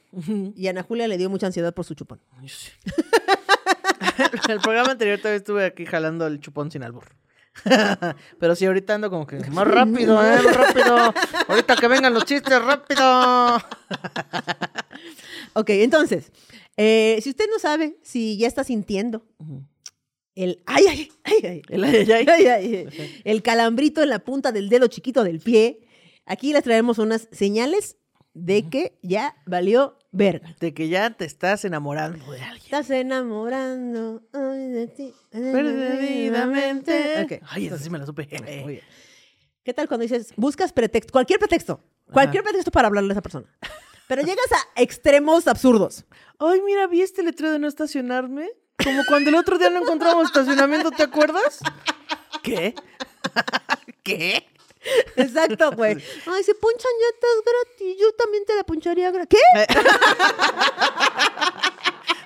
y 0.57 0.67
a 0.67 0.71
Ana 0.71 0.83
Julia 0.83 1.09
le 1.09 1.19
dio 1.19 1.31
mucha 1.31 1.47
ansiedad 1.47 1.73
por 1.73 1.85
su 1.85 1.95
chupón. 1.95 2.21
el 4.49 4.61
programa 4.61 4.93
anterior 4.93 5.19
todavía 5.19 5.39
estuve 5.39 5.67
aquí 5.67 5.87
jalando 5.87 6.27
el 6.27 6.41
chupón 6.41 6.71
sin 6.71 6.83
albur. 6.83 7.05
Pero 8.41 8.57
sí, 8.57 8.67
ahorita 8.67 8.95
ando 8.95 9.11
como 9.11 9.27
que 9.27 9.39
más 9.51 9.67
rápido, 9.67 10.21
¿eh? 10.25 10.41
Más 10.43 10.57
rápido. 10.57 11.15
Ahorita 11.49 11.77
que 11.77 11.89
vengan 11.89 12.13
los 12.13 12.25
chistes, 12.25 12.61
rápido. 12.61 13.57
Ok, 15.55 15.71
entonces, 15.71 16.33
eh, 16.77 17.21
si 17.23 17.31
usted 17.31 17.47
no 17.51 17.59
sabe 17.61 17.97
si 18.03 18.37
ya 18.37 18.49
está 18.49 18.65
sintiendo 18.65 19.25
el 20.35 20.63
ay, 20.67 20.87
ay, 20.89 21.13
ay, 21.23 21.41
ay, 21.45 21.63
El 21.69 21.85
ay, 21.85 22.11
ay, 22.11 22.11
ay. 22.11 22.47
ay, 22.47 22.89
ay, 22.99 23.21
el 23.23 23.43
calambrito 23.43 24.03
en 24.03 24.09
la 24.09 24.19
punta 24.19 24.51
del 24.51 24.69
dedo 24.69 24.89
chiquito 24.89 25.23
del 25.23 25.39
pie, 25.39 25.87
aquí 26.27 26.53
les 26.53 26.65
traemos 26.65 26.99
unas 26.99 27.29
señales 27.31 27.99
de 28.35 28.69
que 28.69 28.99
ya 29.03 29.37
valió 29.47 29.97
verga. 30.13 30.55
De 30.61 30.75
que 30.75 30.89
ya 30.89 31.11
te 31.11 31.25
estás 31.25 31.65
enamorando 31.65 32.31
de 32.33 32.43
alguien. 32.43 32.65
Estás 32.65 32.91
enamorando 32.91 34.23
ay, 34.33 34.69
de 34.69 34.87
ti. 34.89 35.15
Perdidamente. 35.31 37.23
Ok. 37.23 37.43
Ay, 37.49 37.67
esa 37.67 37.79
sí 37.79 37.89
me 37.89 37.99
la 37.99 38.07
supe. 38.07 38.29
Muy 38.63 38.75
bien. 38.75 38.85
¿Qué 39.65 39.73
tal 39.73 39.89
cuando 39.89 40.03
dices, 40.03 40.35
buscas 40.37 40.73
pretexto, 40.75 41.11
cualquier 41.11 41.39
pretexto, 41.39 41.81
cualquier 42.13 42.43
pretexto 42.43 42.71
para 42.71 42.89
hablarle 42.89 43.13
a 43.13 43.15
esa 43.15 43.23
persona? 43.23 43.47
Pero 44.07 44.21
llegas 44.21 44.53
a 44.53 44.83
extremos 44.83 45.49
absurdos. 45.49 46.05
Ay, 46.39 46.61
mira, 46.67 46.87
vi 46.87 47.01
este 47.01 47.23
letrero 47.23 47.53
de 47.53 47.59
no 47.59 47.67
estacionarme. 47.67 48.51
Como 48.83 49.03
cuando 49.09 49.31
el 49.31 49.37
otro 49.37 49.57
día 49.57 49.71
no 49.71 49.81
encontramos 49.81 50.27
estacionamiento, 50.27 50.91
¿te 50.91 51.05
acuerdas? 51.05 51.61
¿Qué? 52.43 52.75
¿Qué? 54.03 54.47
Exacto, 55.17 55.71
güey. 55.73 55.93
Ay, 56.27 56.43
se 56.45 56.55
ponchan 56.55 56.91
llantas 57.01 57.45
gratis. 57.47 57.97
Yo 58.01 58.13
también 58.15 58.45
te 58.45 58.55
la 58.57 58.65
poncharía 58.65 59.11
gratis. 59.11 59.39
¿Qué? 59.55 59.75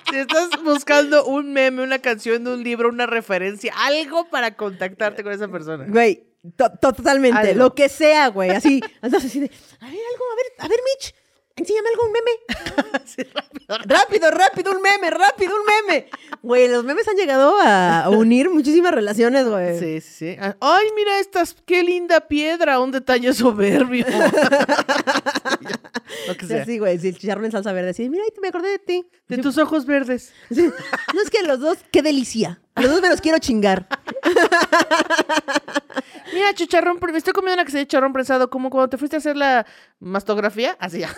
Si 0.09 0.17
estás 0.17 0.49
buscando 0.63 1.23
un 1.25 1.53
meme, 1.53 1.83
una 1.83 1.99
canción 1.99 2.43
de 2.43 2.51
un 2.53 2.63
libro, 2.63 2.89
una 2.89 3.05
referencia, 3.05 3.71
algo 3.77 4.27
para 4.27 4.55
contactarte 4.55 5.21
con 5.23 5.31
esa 5.31 5.47
persona. 5.49 5.85
Güey, 5.87 6.23
to- 6.57 6.71
to- 6.81 6.93
totalmente. 6.93 7.37
Algo. 7.37 7.53
Lo 7.65 7.75
que 7.75 7.89
sea, 7.89 8.29
güey. 8.29 8.49
Así, 8.49 8.81
andas 9.01 9.23
así 9.23 9.39
de, 9.39 9.51
a 9.79 9.85
ver, 9.85 9.99
algo, 10.11 10.25
a 10.31 10.35
ver, 10.35 10.45
a 10.57 10.67
ver, 10.67 10.79
Mitch. 10.95 11.13
Enséñame 11.59 11.89
algo, 11.89 12.05
un 12.05 12.11
meme. 12.13 12.99
Sí, 13.05 13.23
rápido. 13.23 13.77
Rápido, 13.85 14.31
rápido, 14.31 14.71
un 14.71 14.81
meme, 14.81 15.09
rápido, 15.09 15.53
un 15.55 15.65
meme. 15.65 16.09
Güey, 16.43 16.67
los 16.67 16.83
memes 16.83 17.07
han 17.07 17.15
llegado 17.15 17.55
a 17.59 18.07
unir 18.09 18.49
muchísimas 18.49 18.93
relaciones, 18.93 19.47
güey. 19.47 19.79
Sí, 19.79 20.01
sí, 20.01 20.13
sí. 20.13 20.37
Ah, 20.39 20.55
Ay, 20.61 20.87
mira 20.95 21.19
estas, 21.19 21.55
qué 21.65 21.83
linda 21.83 22.27
piedra, 22.27 22.79
un 22.79 22.91
detalle 22.91 23.33
soberbio. 23.33 24.05
Lo 26.27 26.35
que 26.35 26.41
Sí, 26.41 26.47
sea. 26.47 26.63
así, 26.63 26.79
güey. 26.79 26.97
Si 26.99 27.09
el 27.09 27.17
chicharrón 27.17 27.45
en 27.45 27.51
salsa 27.51 27.71
verde, 27.73 27.91
así, 27.91 28.09
mira, 28.09 28.23
ahí 28.23 28.29
me 28.41 28.47
acordé 28.49 28.69
de 28.69 28.79
ti. 28.79 29.05
De 29.27 29.37
tus 29.37 29.57
ojos 29.57 29.85
verdes. 29.85 30.33
Sí. 30.51 30.71
No 31.13 31.21
es 31.21 31.29
que 31.29 31.43
los 31.43 31.59
dos, 31.59 31.77
qué 31.91 32.01
delicia. 32.01 32.59
A 32.75 32.81
los 32.81 32.91
dos 32.91 33.01
me 33.01 33.09
los 33.09 33.21
quiero 33.21 33.37
chingar. 33.39 33.87
Mira, 36.33 36.53
chicharrón, 36.53 36.99
me 37.01 37.17
estoy 37.17 37.33
comiendo 37.33 37.55
una 37.55 37.65
que 37.65 37.71
se 37.71 37.77
llama 37.79 37.87
chicharrón 37.87 38.13
prensado, 38.13 38.49
como 38.49 38.69
cuando 38.69 38.89
te 38.89 38.97
fuiste 38.97 39.17
a 39.17 39.19
hacer 39.19 39.35
la 39.35 39.65
mastografía. 39.99 40.77
Así 40.79 40.99
ya. 40.99 41.13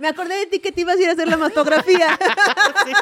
Me 0.00 0.08
acordé 0.08 0.34
de 0.36 0.46
ti 0.46 0.60
que 0.60 0.72
te 0.72 0.82
ibas 0.82 0.96
a 0.96 1.00
ir 1.00 1.08
a 1.08 1.12
hacer 1.12 1.28
la 1.28 1.36
mastografía. 1.36 2.18
Sí. 2.86 2.92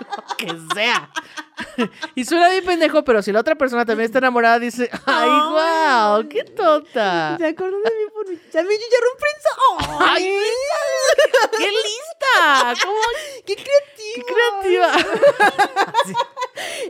Lo 0.00 0.36
que 0.36 0.52
sea. 0.74 1.10
Y 2.14 2.24
suena 2.24 2.48
bien 2.50 2.64
pendejo, 2.64 3.02
pero 3.02 3.20
si 3.20 3.32
la 3.32 3.40
otra 3.40 3.56
persona 3.56 3.84
también 3.84 4.06
está 4.06 4.18
enamorada, 4.18 4.60
dice, 4.60 4.88
ay, 5.06 5.28
Ay. 5.28 6.14
wow, 6.20 6.28
qué 6.28 6.44
tonta. 6.44 7.36
Se 7.36 7.46
acordó 7.46 7.76
de 7.78 7.90
mí 7.90 8.10
por 8.14 8.28
mi, 8.28 8.36
char- 8.52 8.64
mi 8.64 8.74
chicharrón 8.76 9.16
prensado. 9.18 9.98
¡Ay, 10.08 10.38
¡Qué 11.58 11.66
lista! 11.68 12.74
¿Cómo? 12.84 12.96
¡Qué 13.44 13.56
¡Qué 13.56 13.64
creativa! 14.24 14.92
creativa! 14.92 15.92
Sí. 16.06 16.12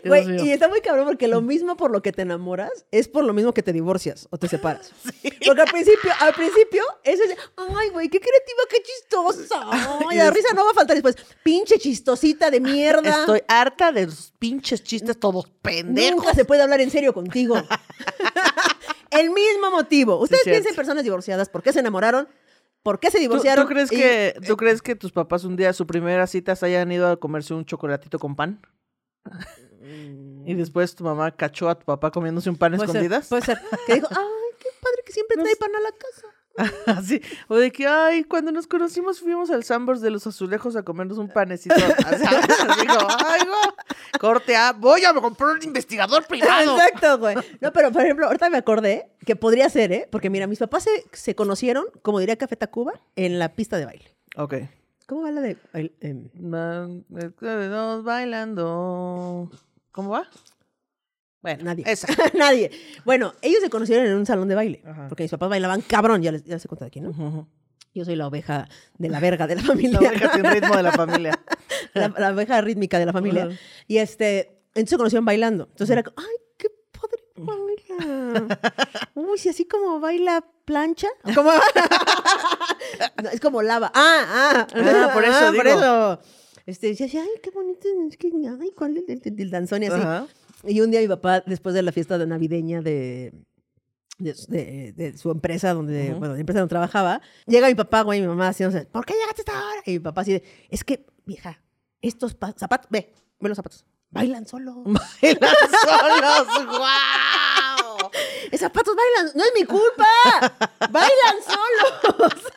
Dios 0.02 0.24
Güey, 0.26 0.46
y 0.48 0.52
está 0.52 0.68
muy 0.68 0.80
cabrón 0.80 1.06
porque 1.06 1.28
lo 1.28 1.40
mismo 1.42 1.76
por 1.76 1.90
lo 1.90 2.00
que 2.02 2.12
te 2.12 2.22
enamoras 2.22 2.70
es 2.90 3.08
por 3.08 3.24
lo 3.24 3.32
mismo 3.34 3.52
que 3.52 3.62
te 3.62 3.72
divorcias 3.72 4.26
o 4.30 4.38
te 4.38 4.48
separas. 4.48 4.92
Porque 5.44 5.60
al 5.62 5.68
principio, 5.70 6.10
al 6.20 6.32
principio, 6.34 6.84
eso 7.04 7.22
es, 7.24 7.36
ay, 7.56 7.88
güey, 7.90 8.08
qué 8.08 8.20
creativa, 8.20 8.62
qué 8.70 8.82
chistosa. 8.82 9.66
Ay, 10.08 10.16
la 10.18 10.30
risa 10.30 10.54
no 10.54 10.64
va 10.64 10.70
a 10.70 10.74
faltar 10.74 10.94
después. 10.96 11.16
Pinche 11.42 11.78
chistosita 11.78 12.50
de 12.50 12.60
mierda. 12.60 12.97
Estoy 13.04 13.42
harta 13.48 13.92
de 13.92 14.06
los 14.06 14.32
pinches 14.38 14.82
chistes 14.82 15.18
todos 15.18 15.46
pendejos. 15.62 16.16
Nunca 16.22 16.34
se 16.34 16.44
puede 16.44 16.62
hablar 16.62 16.80
en 16.80 16.90
serio 16.90 17.12
contigo. 17.12 17.56
El 19.10 19.30
mismo 19.30 19.70
motivo. 19.70 20.18
Ustedes 20.18 20.42
cierto. 20.42 20.56
piensen 20.56 20.76
personas 20.76 21.02
divorciadas, 21.04 21.48
¿por 21.48 21.62
qué 21.62 21.72
se 21.72 21.80
enamoraron? 21.80 22.28
¿Por 22.82 23.00
qué 23.00 23.10
se 23.10 23.18
¿Tú, 23.18 23.22
divorciaron? 23.22 23.66
tú 23.66 23.72
crees 23.72 23.92
Y- 23.92 23.96
que, 23.96 24.34
¿Tú 24.46 24.56
crees 24.56 24.82
que 24.82 24.94
tus 24.94 25.12
papás 25.12 25.44
un 25.44 25.56
día, 25.56 25.72
su 25.72 25.86
primera 25.86 26.26
cita, 26.26 26.54
se 26.56 26.66
hayan 26.66 26.90
ido 26.92 27.08
a 27.08 27.18
comerse 27.18 27.54
un 27.54 27.64
chocolatito 27.64 28.18
con 28.18 28.36
pan? 28.36 28.60
Y 30.44 30.54
después 30.54 30.94
tu 30.94 31.04
mamá 31.04 31.30
cachó 31.34 31.68
a 31.68 31.78
tu 31.78 31.84
papá 31.84 32.10
comiéndose 32.10 32.48
un 32.50 32.56
pan 32.56 32.72
ser, 32.78 32.84
escondidas. 32.88 33.28
puede 33.28 33.42
ser. 33.42 33.58
Que 33.86 33.94
dijo, 33.94 34.06
ay, 34.10 34.56
qué 34.58 34.68
padre 34.80 35.02
que 35.04 35.12
siempre 35.12 35.36
trae 35.42 35.56
pan 35.56 35.70
a 35.76 35.80
la 35.80 35.90
casa. 35.92 36.26
Así. 36.86 37.20
O 37.48 37.56
de 37.56 37.70
que, 37.70 37.86
ay, 37.86 38.24
cuando 38.24 38.52
nos 38.52 38.66
conocimos 38.66 39.20
fuimos 39.20 39.50
al 39.50 39.64
Sambors 39.64 40.00
de 40.00 40.10
los 40.10 40.26
Azulejos 40.26 40.76
a 40.76 40.82
comernos 40.82 41.18
un 41.18 41.28
panecito. 41.28 41.74
Así, 42.06 42.24
así 42.24 42.86
como, 42.86 43.08
ay, 43.26 43.40
no. 43.46 44.18
Corte 44.18 44.56
A, 44.56 44.72
voy 44.72 45.04
a 45.04 45.14
comprar 45.14 45.50
un 45.56 45.62
investigador 45.62 46.26
privado. 46.26 46.76
Exacto, 46.78 47.18
güey. 47.18 47.36
No, 47.60 47.72
pero 47.72 47.92
por 47.92 48.02
ejemplo, 48.02 48.26
ahorita 48.26 48.50
me 48.50 48.58
acordé 48.58 49.10
que 49.24 49.36
podría 49.36 49.68
ser, 49.68 49.92
¿eh? 49.92 50.08
Porque 50.10 50.30
mira, 50.30 50.46
mis 50.46 50.58
papás 50.58 50.84
se, 50.84 51.04
se 51.12 51.34
conocieron, 51.34 51.84
como 52.02 52.18
diría 52.18 52.36
Café 52.36 52.56
Tacuba, 52.56 52.92
en 53.16 53.38
la 53.38 53.54
pista 53.54 53.78
de 53.78 53.84
baile. 53.84 54.04
Ok. 54.36 54.54
¿Cómo 55.06 55.22
va 55.22 55.30
la 55.30 55.40
de...? 55.40 55.56
el, 55.72 55.92
em, 56.00 56.28
eh, 56.34 57.30
dos 57.40 58.04
bailando. 58.04 59.50
¿Cómo 59.90 60.10
va? 60.10 60.28
Bueno, 61.42 61.64
Nadie. 61.64 61.84
Esa. 61.86 62.08
Nadie. 62.34 62.70
Bueno, 63.04 63.34
ellos 63.42 63.60
se 63.62 63.70
conocieron 63.70 64.06
en 64.06 64.14
un 64.14 64.26
salón 64.26 64.48
de 64.48 64.54
baile. 64.54 64.82
Ajá. 64.84 65.06
Porque 65.08 65.22
mis 65.24 65.30
papás 65.30 65.48
bailaban 65.48 65.80
cabrón, 65.82 66.22
ya 66.22 66.32
les, 66.32 66.44
ya 66.44 66.54
les 66.54 66.64
he 66.64 66.68
contado 66.68 66.88
aquí, 66.88 67.00
¿no? 67.00 67.10
Ujú. 67.10 67.46
Yo 67.94 68.04
soy 68.04 68.16
la 68.16 68.26
oveja 68.26 68.68
de 68.98 69.08
la 69.08 69.18
verga 69.20 69.46
de 69.46 69.56
la 69.56 69.62
familia. 69.72 70.00
La 70.00 70.08
oveja 70.08 70.32
sin 70.34 70.44
ritmo 70.44 70.76
de 70.76 70.82
la 70.82 70.92
familia. 70.92 71.38
la, 71.94 72.08
la 72.16 72.30
oveja 72.32 72.60
rítmica 72.60 72.98
de 72.98 73.06
la 73.06 73.12
familia. 73.12 73.44
Ajá. 73.44 73.54
Y 73.86 73.98
este, 73.98 74.60
entonces 74.74 74.90
se 74.90 74.96
conocieron 74.96 75.24
bailando. 75.24 75.64
Entonces 75.70 75.90
era 75.90 76.02
como, 76.02 76.16
ay, 76.18 76.34
qué 76.56 76.68
padre 76.92 77.22
baila. 77.36 78.58
Uy, 79.14 79.38
si 79.38 79.48
así 79.48 79.64
como 79.64 80.00
baila 80.00 80.44
plancha. 80.64 81.08
¿Cómo? 81.34 81.50
No, 83.22 83.28
es 83.30 83.40
como 83.40 83.62
lava. 83.62 83.90
Ah, 83.94 84.24
ah. 84.28 84.66
Ah, 84.74 85.10
por 85.14 85.24
eso 85.24 85.52
por 85.54 85.64
digo. 85.64 85.78
eso. 85.78 86.20
Este, 86.66 86.88
decía, 86.88 87.22
ay, 87.22 87.40
qué 87.42 87.50
bonito. 87.50 87.88
Es 88.10 88.16
que, 88.16 88.28
ay, 88.28 88.70
¿cuál 88.76 88.96
es 88.98 89.04
el, 89.08 89.22
el- 89.24 89.40
el 89.40 89.50
danzón 89.50 89.82
y 89.82 89.86
así? 89.86 90.00
Ajá. 90.00 90.26
Y 90.64 90.80
un 90.80 90.90
día 90.90 91.00
mi 91.00 91.08
papá, 91.08 91.40
después 91.46 91.74
de 91.74 91.82
la 91.82 91.92
fiesta 91.92 92.18
de 92.18 92.26
navideña 92.26 92.80
de, 92.82 93.32
de, 94.18 94.34
de- 94.48 94.92
de 94.96 95.18
su 95.18 95.30
empresa, 95.30 95.72
donde, 95.74 96.10
Ujú. 96.10 96.18
bueno, 96.18 96.34
la 96.34 96.40
empresa 96.40 96.60
donde 96.60 96.70
trabajaba, 96.70 97.20
llega 97.46 97.68
mi 97.68 97.74
papá, 97.74 98.02
güey, 98.02 98.18
y 98.18 98.22
mi 98.22 98.28
mamá 98.28 98.48
haciéndose, 98.48 98.86
¿por 98.86 99.04
qué 99.06 99.14
llegaste 99.14 99.42
a 99.42 99.42
esta 99.42 99.52
hora? 99.66 99.82
Y 99.86 99.92
mi 99.92 99.98
papá 100.00 100.22
así 100.22 100.32
de, 100.32 100.42
es 100.70 100.82
que, 100.84 101.06
vieja, 101.24 101.62
estos 102.02 102.34
pa- 102.34 102.54
zapatos, 102.56 102.88
ve, 102.90 103.12
ve 103.40 103.48
los 103.48 103.56
zapatos, 103.56 103.84
bailan 104.10 104.46
solos. 104.46 104.76
Bailan 105.22 105.54
solos. 105.84 106.66
¡Guau! 106.66 108.10
Esos 108.50 108.60
zapatos 108.60 108.94
bailan, 108.96 109.32
no 109.36 109.44
es 109.44 109.52
mi 109.54 109.64
culpa, 109.64 110.06
bailan 110.90 111.36
solos. 111.46 112.42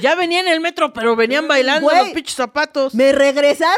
Ya 0.00 0.14
venía 0.16 0.40
en 0.40 0.48
el 0.48 0.60
metro, 0.60 0.92
pero 0.92 1.14
venían 1.16 1.46
bailando 1.46 1.88
Güey. 1.88 1.98
los 1.98 2.08
pinches 2.10 2.34
zapatos. 2.34 2.94
Me 2.94 3.12
regresaron. 3.12 3.76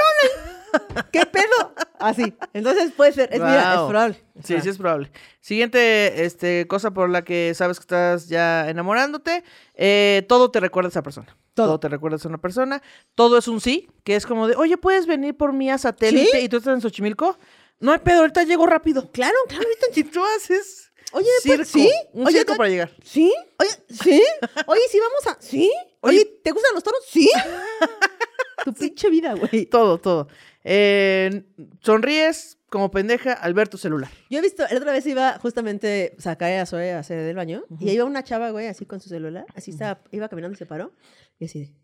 ¿Qué 1.12 1.26
pedo? 1.26 1.74
Así. 1.98 2.34
Entonces 2.52 2.92
puede 2.92 3.12
ser, 3.12 3.28
es, 3.32 3.40
mira, 3.40 3.74
es 3.74 3.80
probable. 3.80 4.24
Sí, 4.42 4.60
sí 4.60 4.68
es 4.68 4.78
probable. 4.78 5.10
Siguiente 5.40 6.24
este, 6.24 6.66
cosa 6.66 6.92
por 6.92 7.08
la 7.08 7.22
que 7.22 7.52
sabes 7.54 7.78
que 7.78 7.82
estás 7.82 8.28
ya 8.28 8.68
enamorándote, 8.68 9.44
eh, 9.74 10.24
todo 10.28 10.50
te 10.50 10.60
recuerda 10.60 10.88
a 10.88 10.90
esa 10.90 11.02
persona. 11.02 11.36
Todo. 11.54 11.78
te 11.78 11.88
recuerda 11.88 12.18
a 12.22 12.28
una 12.28 12.38
persona. 12.38 12.82
Todo 13.14 13.38
es 13.38 13.46
un 13.46 13.60
sí, 13.60 13.88
que 14.02 14.16
es 14.16 14.26
como 14.26 14.48
de, 14.48 14.56
oye, 14.56 14.76
¿puedes 14.76 15.06
venir 15.06 15.36
por 15.36 15.52
mí 15.52 15.70
a 15.70 15.78
satélite 15.78 16.38
¿Sí? 16.38 16.44
y 16.44 16.48
tú 16.48 16.56
estás 16.56 16.74
en 16.74 16.80
Xochimilco? 16.80 17.38
No 17.78 17.92
hay 17.92 17.98
pedo, 17.98 18.20
ahorita 18.20 18.42
llego 18.44 18.66
rápido. 18.66 19.10
Claro, 19.12 19.36
claro, 19.48 19.64
ahorita 19.68 20.00
Y 20.00 20.04
tú 20.04 20.24
haces 20.36 20.90
Oye, 21.12 21.28
circo, 21.42 21.58
pues, 21.58 21.68
¿sí? 21.68 21.92
un 22.12 22.26
Oye, 22.26 22.38
circo 22.38 22.56
para 22.56 22.68
llegar. 22.68 22.90
¿Sí? 23.04 23.32
Oye, 23.58 23.70
¿sí? 23.88 24.22
Oye, 24.66 24.80
sí, 24.90 24.98
vamos 24.98 25.26
a. 25.28 25.40
¿Sí? 25.40 25.72
Oye. 26.00 26.24
¿te 26.42 26.50
gustan 26.50 26.74
los 26.74 26.82
toros? 26.82 27.04
¿Sí? 27.08 27.30
tu 28.64 28.74
pinche 28.74 29.08
vida, 29.10 29.34
güey. 29.34 29.66
Todo, 29.66 29.98
todo. 29.98 30.26
Eh, 30.64 31.44
sonríes 31.80 32.58
como 32.70 32.90
pendeja 32.90 33.34
al 33.34 33.54
ver 33.54 33.68
tu 33.68 33.78
celular. 33.78 34.10
Yo 34.30 34.38
he 34.38 34.42
visto, 34.42 34.64
la 34.68 34.76
otra 34.76 34.92
vez 34.92 35.06
iba 35.06 35.38
justamente, 35.38 36.16
sacar 36.18 36.52
a 36.52 36.66
Zoe 36.66 36.92
a 36.92 36.98
hacer 36.98 37.22
del 37.22 37.36
baño, 37.36 37.64
y 37.78 37.90
ahí 37.90 37.94
iba 37.94 38.04
una 38.04 38.24
chava, 38.24 38.50
güey, 38.50 38.66
así 38.66 38.86
con 38.86 39.00
su 39.00 39.08
celular, 39.08 39.44
así 39.54 39.70
estaba, 39.70 40.02
iba 40.10 40.28
caminando 40.28 40.54
y 40.54 40.58
se 40.58 40.66
paró, 40.66 40.92
y 41.38 41.44
así 41.44 41.60
de. 41.60 41.74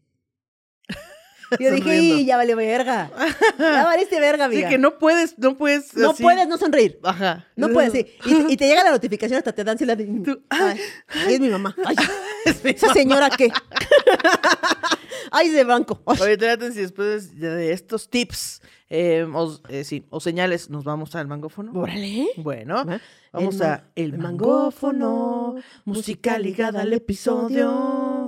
Yo 1.58 1.70
dije. 1.72 1.96
"Y, 1.98 2.24
ya 2.26 2.36
valió 2.36 2.54
verga. 2.56 3.10
Ya 3.58 3.84
valiste 3.84 4.20
verga, 4.20 4.44
amiga. 4.44 4.68
que 4.68 4.78
no 4.78 4.98
puedes, 4.98 5.38
no 5.38 5.56
puedes. 5.56 5.94
No 5.96 6.10
así- 6.10 6.22
puedes 6.22 6.46
no 6.48 6.56
sonreír. 6.58 6.98
Ajá. 7.02 7.46
No 7.56 7.68
puedes, 7.70 7.92
sí. 7.92 8.06
Y, 8.24 8.52
y 8.52 8.56
te 8.56 8.68
llega 8.68 8.84
la 8.84 8.90
notificación 8.92 9.38
hasta 9.38 9.52
te 9.52 9.64
dan 9.64 9.76
la 9.80 9.96
de. 9.96 10.38
Ay, 10.48 10.80
ay, 11.08 11.34
es 11.34 11.40
mi 11.40 11.48
mamá. 11.48 11.74
Ay, 11.84 11.96
Es 12.44 12.62
mi 12.64 12.70
esa 12.72 12.92
señora 12.92 13.28
qué. 13.30 13.50
Ay, 15.32 15.50
de 15.50 15.64
banco. 15.64 16.02
Ay. 16.06 16.16
Oye, 16.22 16.36
traten 16.36 16.72
si 16.72 16.80
después 16.80 17.38
de 17.38 17.72
estos 17.72 18.08
tips 18.10 18.62
eh, 18.88 19.24
o, 19.32 19.58
eh, 19.68 19.84
sí, 19.84 20.04
o 20.10 20.18
señales 20.18 20.70
nos 20.70 20.82
vamos 20.84 21.14
al 21.14 21.28
mangófono. 21.28 21.72
Órale. 21.78 22.26
Bueno, 22.36 22.84
Va. 22.84 23.00
vamos 23.32 23.56
El 23.56 23.62
a 23.62 23.84
el 23.94 24.18
mangófono, 24.18 25.54
música 25.84 26.36
ligada 26.38 26.80
al 26.82 26.92
episodio. 26.92 28.19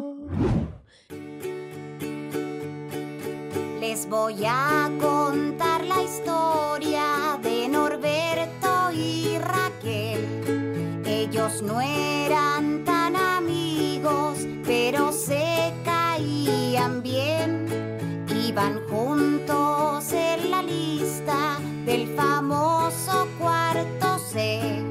Voy 4.08 4.44
a 4.46 4.90
contar 5.00 5.84
la 5.84 6.02
historia 6.02 7.38
de 7.42 7.68
Norberto 7.68 8.90
y 8.92 9.38
Raquel. 9.38 11.02
Ellos 11.06 11.62
no 11.62 11.80
eran 11.80 12.84
tan 12.84 13.16
amigos, 13.16 14.46
pero 14.64 15.12
se 15.12 15.72
caían 15.84 17.02
bien. 17.02 17.66
Iban 18.28 18.80
juntos 18.88 20.12
en 20.12 20.50
la 20.50 20.62
lista 20.62 21.58
del 21.84 22.08
famoso 22.16 23.28
cuarto 23.38 24.18
C. 24.18 24.81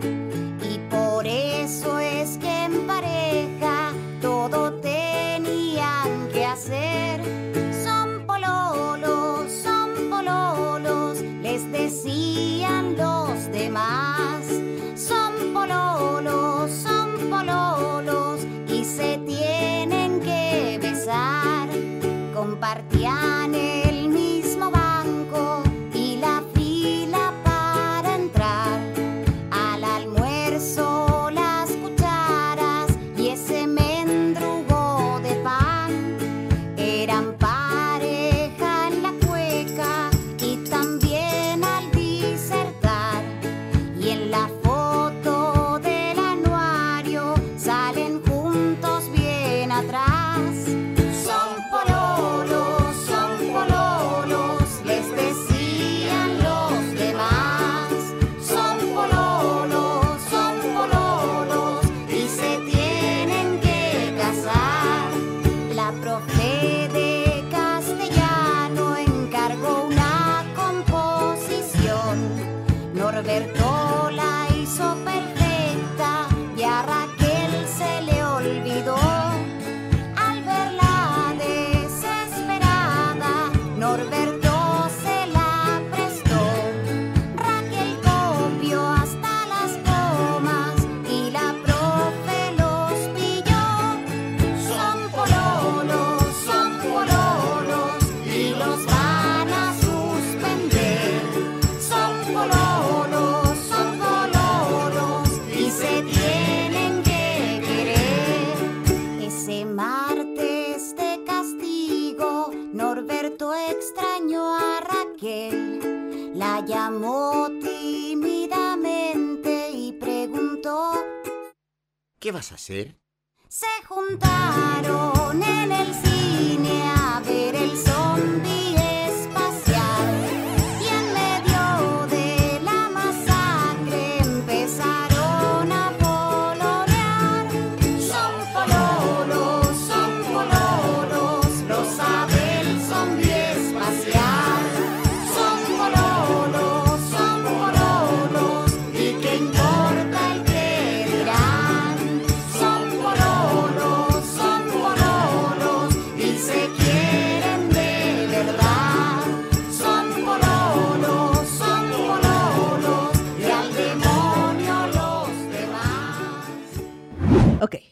hacer? 122.71 123.00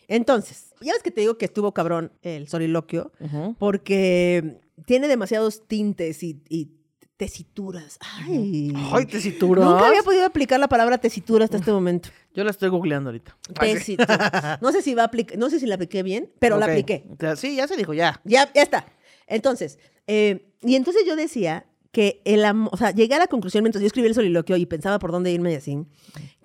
Entonces, 0.10 0.74
ya 0.82 0.93
ves 0.93 1.04
que 1.04 1.12
te 1.12 1.22
digo 1.22 1.38
que 1.38 1.45
estuvo 1.45 1.74
cabrón 1.74 2.12
el 2.24 2.48
soliloquio, 2.48 3.12
porque 3.60 4.60
tiene 4.86 5.08
demasiados 5.08 5.67
tintes 5.67 6.24
y, 6.24 6.41
y 6.50 6.72
tesituras. 7.15 7.98
Ay. 8.00 8.74
Ay, 8.91 9.06
tesituras. 9.06 9.63
Nunca 9.63 9.88
había 9.88 10.02
podido 10.04 10.26
aplicar 10.26 10.60
la 10.60 10.67
palabra 10.67 10.98
tesitura 10.98 11.45
hasta 11.45 11.58
este 11.58 11.72
momento. 11.72 12.10
Yo 12.34 12.43
la 12.43 12.52
estoy 12.52 12.69
googleando 12.69 13.10
ahorita. 13.10 13.38
Tesitura. 13.60 14.58
No 14.62 14.72
sé 14.72 14.82
si 14.82 14.95
va 14.95 15.04
a 15.04 15.06
aplicar, 15.06 15.38
no 15.38 15.50
sé 15.50 15.60
si 15.60 15.65
la 15.65 15.76
apliqué 15.76 16.02
bien, 16.02 16.32
pero 16.39 16.58
la 16.58 16.65
apliqué. 16.65 17.06
O 17.12 17.15
sea, 17.19 17.36
Sí, 17.36 17.56
ya 17.56 17.67
se 17.67 17.78
dijo, 17.78 17.93
ya. 17.93 18.19
Ya, 18.24 18.52
ya 18.54 18.63
está. 18.63 18.86
Entonces, 19.28 19.78
eh, 20.08 20.54
y 20.62 20.76
entonces 20.76 21.04
yo 21.06 21.15
decía 21.15 21.67
que 21.91 22.22
el 22.26 22.45
amor, 22.45 22.69
o 22.74 22.78
sea, 22.78 22.91
llegué 22.91 23.15
a 23.15 23.19
la 23.19 23.28
conclusión 23.28 23.63
mientras 23.63 23.82
yo 23.82 23.88
escribí 23.88 24.08
el 24.08 24.15
soliloquio 24.15 24.58
y 24.58 24.65
pensaba 24.65 24.98
por 24.98 25.12
dónde 25.12 25.32
irme 25.32 25.52
y 25.52 25.56
así, 25.56 25.78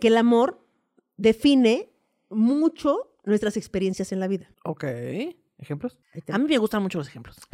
que 0.01 0.09
el 0.09 0.17
amor 0.17 0.67
define 1.17 1.91
mucho 2.31 3.14
nuestras 3.25 3.57
experiencias 3.57 4.13
en 4.13 4.21
la 4.21 4.29
vida. 4.29 4.51
Ok. 4.65 4.85
¿Ejemplos? 5.59 5.99
A 6.29 6.39
mí 6.39 6.47
me 6.49 6.59
gustan 6.59 6.83
mucho 6.83 6.99
los 6.99 7.09
ejemplos. 7.09 7.37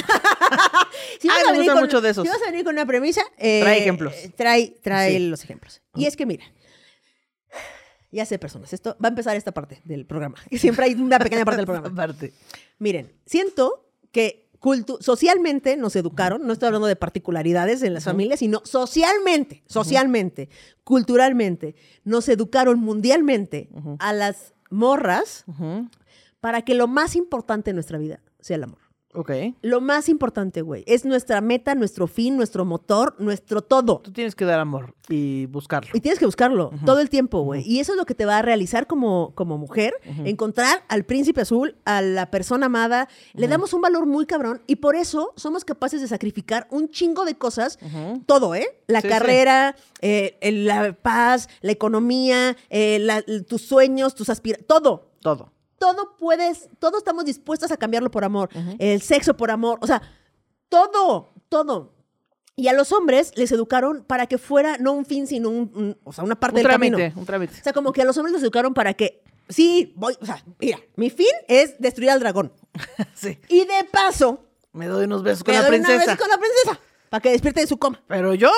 Si 1.21 1.29
Ay, 1.29 1.35
vas 1.37 1.43
me 1.45 1.49
a 1.49 1.53
venir 1.53 1.59
gustan 1.61 1.75
con- 1.77 1.83
mucho 1.85 2.01
de 2.01 2.11
esos. 2.11 2.25
Si 2.25 2.29
vas 2.33 2.43
a 2.43 2.51
venir 2.51 2.65
con 2.65 2.75
una 2.75 2.87
premisa, 2.87 3.21
eh, 3.39 3.61
Trae 3.63 3.79
ejemplos. 3.79 4.15
eh, 4.15 4.33
Trae, 4.35 4.77
trae 4.83 5.13
Sí. 5.13 5.29
los 5.29 5.45
ejemplos. 5.45 5.83
Y 5.95 6.07
es 6.07 6.17
que 6.17 6.25
mira, 6.27 6.45
ya 8.11 8.25
sé, 8.27 8.39
personas, 8.39 8.73
esto 8.73 8.97
va 9.03 9.09
a 9.09 9.11
empezar 9.11 9.37
esta 9.37 9.53
parte 9.53 9.81
del 9.85 10.07
programa. 10.07 10.37
que 10.49 10.59
Siempre 10.59 10.87
hay 10.87 10.95
una 10.95 11.19
pequeña 11.19 11.45
parte 11.45 11.59
del 11.59 11.67
programa. 11.67 12.15
Miren, 12.79 13.13
siento 13.27 13.89
que 14.13 14.51
socialmente 15.01 15.77
nos 15.77 15.95
educaron, 15.97 16.47
no 16.47 16.53
estoy 16.53 16.67
hablando 16.67 16.87
de 16.89 16.97
particularidades 16.97 17.83
en 17.83 17.95
las 17.95 18.05
familias, 18.05 18.41
sino 18.41 18.61
socialmente, 18.65 19.63
socialmente, 19.67 20.49
culturalmente, 20.85 21.77
nos 22.05 22.29
educaron 22.29 22.79
mundialmente 22.81 23.69
a 24.01 24.13
las 24.13 24.55
morras 24.71 25.45
para 26.41 26.63
que 26.63 26.75
lo 26.75 26.87
más 26.87 27.17
importante 27.17 27.71
en 27.71 27.77
nuestra 27.77 27.99
vida 27.99 28.21
sea 28.41 28.57
el 28.57 28.65
amor. 28.65 28.90
Ok. 29.13 29.31
Lo 29.63 29.81
más 29.81 30.09
importante, 30.09 30.63
güey, 30.63 30.85
es 30.87 31.05
nuestra 31.05 31.41
meta, 31.41 31.75
nuestro 31.75 32.07
fin, 32.07 32.37
nuestro 32.37 32.65
motor, 32.65 33.17
nuestro 33.19 33.61
todo. 33.61 33.99
Tú 34.05 34.13
tienes 34.13 34.37
que 34.37 34.45
dar 34.45 34.61
amor 34.61 34.95
y 35.09 35.47
buscarlo. 35.47 35.91
Y 35.95 36.01
tienes 36.01 36.21
que 36.21 36.27
buscarlo 36.27 36.71
todo 36.87 37.01
el 37.01 37.11
tiempo, 37.11 37.41
güey. 37.43 37.63
Y 37.67 37.81
eso 37.81 37.93
es 37.93 37.99
lo 37.99 38.05
que 38.07 38.15
te 38.15 38.25
va 38.25 38.39
a 38.39 38.43
realizar 38.43 38.87
como, 38.87 39.33
como 39.35 39.59
mujer, 39.59 39.95
encontrar 40.25 40.85
al 40.89 41.05
príncipe 41.05 41.41
azul, 41.41 41.75
a 41.85 42.03
la 42.03 42.31
persona 42.31 42.67
amada. 42.67 43.09
Le 43.35 43.49
damos 43.49 43.73
un 43.75 43.81
valor 43.81 44.07
muy 44.07 44.27
cabrón 44.27 44.63
y 44.69 44.77
por 44.77 44.95
eso 44.95 45.33
somos 45.37 45.65
capaces 45.65 46.01
de 46.01 46.07
sacrificar 46.07 46.69
un 46.71 46.89
chingo 46.89 47.25
de 47.25 47.35
cosas, 47.37 47.79
todo, 48.27 48.55
¿eh? 48.55 48.79
La 48.87 49.01
Sí, 49.01 49.09
sí. 49.09 49.13
carrera, 49.13 49.75
eh, 50.03 50.37
la 50.43 50.93
paz, 50.93 51.49
la 51.63 51.73
economía, 51.73 52.57
eh, 52.69 52.99
la- 53.01 53.23
tus 53.49 53.63
sueños, 53.63 54.15
tus 54.15 54.29
aspiraciones, 54.29 54.69
todo. 54.69 55.11
Todo. 55.21 55.53
Todo 55.81 56.15
puedes, 56.19 56.69
todos 56.79 56.99
estamos 56.99 57.25
dispuestos 57.25 57.73
a 57.73 57.77
cambiarlo 57.79 58.11
por 58.11 58.23
amor. 58.23 58.51
El 58.79 59.01
sexo 59.01 59.35
por 59.37 59.51
amor, 59.51 59.79
o 59.81 59.87
sea, 59.87 60.03
todo, 60.69 61.31
todo. 61.49 61.95
Y 62.55 62.69
a 62.69 62.75
los 62.75 62.93
hombres 62.93 63.33
les 63.37 63.51
educaron 63.53 64.05
para 64.05 64.27
que 64.27 64.37
fuera 64.37 64.77
no 64.79 64.93
un 64.93 65.07
fin, 65.07 65.27
sino 65.27 65.49
un, 65.49 65.73
un- 65.75 65.99
o 66.05 66.13
sea, 66.13 66.23
una 66.25 66.39
parte 66.39 66.59
Un 66.59 66.63
del 66.65 66.71
camino. 66.73 66.97
trámite, 66.99 67.19
un 67.19 67.25
trámite. 67.27 67.55
O 67.59 67.63
sea, 67.65 67.73
como 67.73 67.93
que 67.93 68.03
a 68.03 68.05
los 68.05 68.17
hombres 68.19 68.35
los 68.35 68.43
educaron 68.43 68.75
para 68.75 68.93
que, 68.93 69.23
sí, 69.49 69.95
voy, 69.97 70.15
o 70.21 70.27
sea, 70.27 70.45
mira, 70.59 70.79
mi 70.97 71.09
fin 71.09 71.27
es 71.49 71.77
destruir 71.79 72.11
al 72.11 72.21
dragón. 72.21 72.53
Sí. 73.15 73.39
Y 73.49 73.61
de 73.65 73.85
paso, 73.91 74.45
Me 74.73 74.87
doy 74.87 75.05
unos 75.07 75.23
besos 75.23 75.43
con 75.45 75.55
me 75.55 75.61
la 75.63 75.67
doy 75.69 75.79
una 75.79 75.89
vez 75.89 75.97
princesa. 76.05 76.19
con 76.19 76.29
la 76.29 76.37
princesa, 76.39 76.81
para 77.09 77.21
que 77.23 77.31
despierte 77.31 77.61
de 77.61 77.67
su 77.67 77.79
coma. 77.79 78.03
Pero 78.07 78.35
yo, 78.35 78.51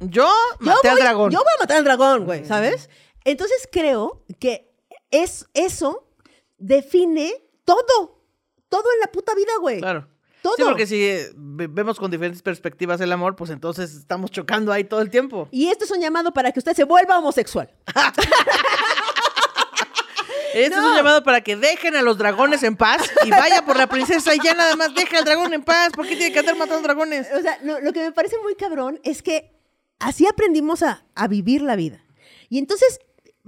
yo 0.00 0.08
Yo 0.28 0.28
maté 0.60 0.88
al 0.90 0.94
voy- 0.96 1.02
dragón. 1.02 1.30
Yo 1.30 1.38
voy 1.38 1.52
a 1.56 1.62
matar 1.62 1.76
al 1.78 1.84
dragón, 1.84 2.24
güey, 2.26 2.44
¿sabes? 2.44 2.90
Entonces 3.24 3.66
creo 3.72 4.24
que 4.38 4.70
es, 5.10 5.46
eso 5.54 6.04
define 6.58 7.32
todo. 7.64 8.22
Todo 8.68 8.84
en 8.94 9.00
la 9.00 9.06
puta 9.12 9.34
vida, 9.34 9.52
güey. 9.60 9.78
Claro. 9.78 10.08
Todo. 10.42 10.54
Sí, 10.56 10.62
porque 10.62 10.86
si 10.86 11.02
eh, 11.02 11.30
ve- 11.34 11.66
vemos 11.68 11.98
con 11.98 12.10
diferentes 12.10 12.42
perspectivas 12.42 13.00
el 13.00 13.10
amor, 13.12 13.34
pues 13.34 13.50
entonces 13.50 13.94
estamos 13.94 14.30
chocando 14.30 14.72
ahí 14.72 14.84
todo 14.84 15.00
el 15.00 15.10
tiempo. 15.10 15.48
Y 15.50 15.68
esto 15.68 15.84
es 15.84 15.90
un 15.90 16.00
llamado 16.00 16.32
para 16.32 16.52
que 16.52 16.60
usted 16.60 16.74
se 16.74 16.84
vuelva 16.84 17.18
homosexual. 17.18 17.70
Este 20.54 20.74
es 20.76 20.82
un 20.82 20.96
llamado 20.96 21.22
para 21.22 21.42
que 21.42 21.56
dejen 21.56 21.94
a 21.94 22.02
los 22.02 22.16
dragones 22.16 22.62
en 22.62 22.74
paz 22.74 23.08
y 23.24 23.30
vaya 23.30 23.64
por 23.66 23.76
la 23.76 23.86
princesa 23.86 24.34
y 24.34 24.38
ya 24.42 24.54
nada 24.54 24.76
más 24.76 24.94
deja 24.94 25.18
al 25.18 25.24
dragón 25.24 25.52
en 25.52 25.62
paz. 25.62 25.90
¿Por 25.94 26.06
qué 26.08 26.16
tiene 26.16 26.32
que 26.32 26.38
andar 26.38 26.56
matando 26.56 26.82
dragones? 26.82 27.28
O 27.36 27.40
sea, 27.42 27.58
no, 27.62 27.78
lo 27.80 27.92
que 27.92 28.00
me 28.00 28.12
parece 28.12 28.36
muy 28.42 28.54
cabrón 28.54 28.98
es 29.04 29.22
que 29.22 29.52
así 29.98 30.26
aprendimos 30.26 30.82
a, 30.82 31.04
a 31.14 31.28
vivir 31.28 31.60
la 31.62 31.76
vida. 31.76 32.02
Y 32.48 32.58
entonces, 32.58 32.98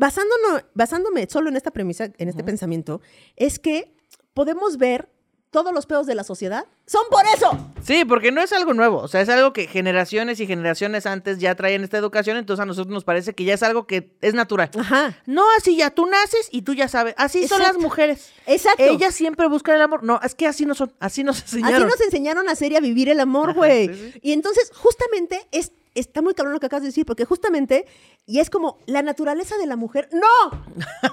basándonos, 0.00 0.64
basándome 0.72 1.28
solo 1.28 1.50
en 1.50 1.56
esta 1.56 1.70
premisa, 1.70 2.10
en 2.16 2.28
este 2.30 2.42
pensamiento, 2.42 3.02
es 3.36 3.58
que 3.58 3.94
podemos 4.32 4.78
ver 4.78 5.10
todos 5.50 5.74
los 5.74 5.84
pedos 5.84 6.06
de 6.06 6.14
la 6.14 6.24
sociedad. 6.24 6.64
¡Son 6.86 7.02
por 7.10 7.22
eso! 7.36 7.72
Sí, 7.82 8.04
porque 8.06 8.32
no 8.32 8.40
es 8.40 8.52
algo 8.52 8.72
nuevo. 8.72 8.98
O 8.98 9.08
sea, 9.08 9.20
es 9.20 9.28
algo 9.28 9.52
que 9.52 9.66
generaciones 9.66 10.40
y 10.40 10.46
generaciones 10.46 11.04
antes 11.04 11.38
ya 11.38 11.54
traían 11.54 11.84
esta 11.84 11.98
educación. 11.98 12.38
Entonces 12.38 12.62
a 12.62 12.66
nosotros 12.66 12.94
nos 12.94 13.04
parece 13.04 13.34
que 13.34 13.44
ya 13.44 13.52
es 13.52 13.62
algo 13.62 13.86
que 13.86 14.16
es 14.22 14.32
natural. 14.32 14.70
Ajá. 14.78 15.18
No, 15.26 15.44
así 15.58 15.76
ya 15.76 15.90
tú 15.90 16.06
naces 16.06 16.48
y 16.50 16.62
tú 16.62 16.72
ya 16.72 16.88
sabes. 16.88 17.14
Así 17.18 17.46
son 17.46 17.60
las 17.60 17.76
mujeres. 17.76 18.32
Exacto. 18.46 18.82
Ellas 18.82 19.14
siempre 19.14 19.48
buscan 19.48 19.74
el 19.74 19.82
amor. 19.82 20.02
No, 20.02 20.18
es 20.22 20.34
que 20.34 20.46
así 20.46 20.64
no 20.64 20.74
son. 20.74 20.94
Así 20.98 21.24
nos 21.24 21.42
enseñaron. 21.42 21.74
Así 21.74 21.84
nos 21.84 22.00
enseñaron 22.00 22.48
a 22.48 22.52
hacer 22.52 22.72
y 22.72 22.76
a 22.76 22.80
vivir 22.80 23.10
el 23.10 23.20
amor, 23.20 23.52
güey. 23.52 23.88
sí, 23.88 24.10
sí. 24.14 24.20
Y 24.22 24.32
entonces, 24.32 24.72
justamente, 24.74 25.46
es, 25.50 25.72
está 25.94 26.22
muy 26.22 26.34
cabrón 26.34 26.54
lo 26.54 26.60
que 26.60 26.66
acabas 26.66 26.82
de 26.82 26.88
decir, 26.88 27.04
porque 27.06 27.24
justamente, 27.24 27.86
y 28.26 28.38
es 28.40 28.50
como 28.50 28.78
la 28.86 29.02
naturaleza 29.02 29.56
de 29.58 29.66
la 29.66 29.76
mujer. 29.76 30.08
¡No! 30.12 30.64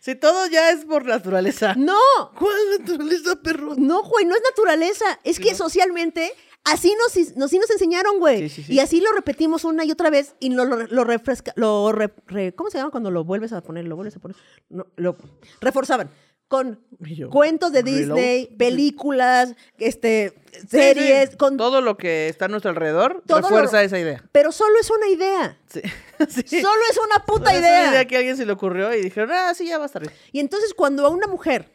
sí, 0.00 0.14
todo 0.16 0.46
ya 0.46 0.70
es 0.70 0.84
por 0.84 1.04
naturaleza. 1.04 1.74
¡No! 1.76 1.98
¿Cuál 2.38 2.56
naturaleza, 2.78 3.36
perro? 3.42 3.74
No, 3.76 4.02
güey, 4.02 4.24
no 4.24 4.34
es 4.34 4.42
naturaleza. 4.50 5.04
Es 5.24 5.38
que 5.38 5.54
socialmente 5.54 6.32
así 6.64 6.94
nos, 6.98 7.36
nos, 7.36 7.50
sí 7.50 7.58
nos 7.58 7.70
enseñaron, 7.70 8.18
güey. 8.18 8.48
Sí, 8.48 8.56
sí, 8.56 8.62
sí. 8.64 8.74
Y 8.74 8.80
así 8.80 9.00
lo 9.00 9.12
repetimos 9.12 9.64
una 9.64 9.84
y 9.84 9.90
otra 9.90 10.10
vez 10.10 10.34
y 10.40 10.50
lo, 10.50 10.64
lo, 10.64 10.76
lo 10.86 11.04
refresca, 11.04 11.52
lo 11.56 11.92
re- 11.92 12.12
re- 12.26 12.54
¿cómo 12.54 12.70
se 12.70 12.78
llama 12.78 12.90
cuando 12.90 13.10
lo 13.10 13.24
vuelves 13.24 13.52
a 13.52 13.62
poner? 13.62 13.84
Lo 13.86 13.96
vuelves 13.96 14.16
a 14.16 14.20
poner. 14.20 14.36
No, 14.68 14.86
lo 14.96 15.16
reforzaban 15.60 16.10
con 16.48 16.80
yo, 17.00 17.28
cuentos 17.30 17.72
de 17.72 17.82
reload. 17.82 18.16
Disney, 18.16 18.46
películas, 18.56 19.54
este, 19.78 20.32
series, 20.68 21.30
sí. 21.30 21.36
con 21.36 21.56
Todo 21.58 21.80
lo 21.82 21.96
que 21.98 22.28
está 22.28 22.46
a 22.46 22.48
nuestro 22.48 22.70
alrededor 22.70 23.22
Todo 23.26 23.42
refuerza 23.42 23.76
lo- 23.78 23.82
esa 23.82 23.98
idea. 23.98 24.24
pero 24.32 24.50
solo 24.50 24.78
es 24.80 24.90
una 24.90 25.08
idea. 25.08 25.58
Sí. 25.68 25.82
sí. 26.46 26.60
Solo 26.62 26.80
es 26.90 26.98
una 26.98 27.24
puta 27.26 27.52
Es 27.52 27.60
idea. 27.60 27.80
una 27.82 27.90
idea 27.92 28.04
que 28.06 28.16
a 28.16 28.18
alguien 28.20 28.36
se 28.36 28.46
le 28.46 28.52
ocurrió 28.52 28.94
y 28.94 29.02
dijeron, 29.02 29.30
ah, 29.32 29.52
sí, 29.54 29.66
ya 29.66 29.76
va 29.78 29.84
a 29.84 29.86
estar 29.86 30.02
bien. 30.02 30.12
Y 30.32 30.40
entonces 30.40 30.72
cuando 30.74 31.04
a 31.06 31.10
una 31.10 31.26
mujer 31.26 31.70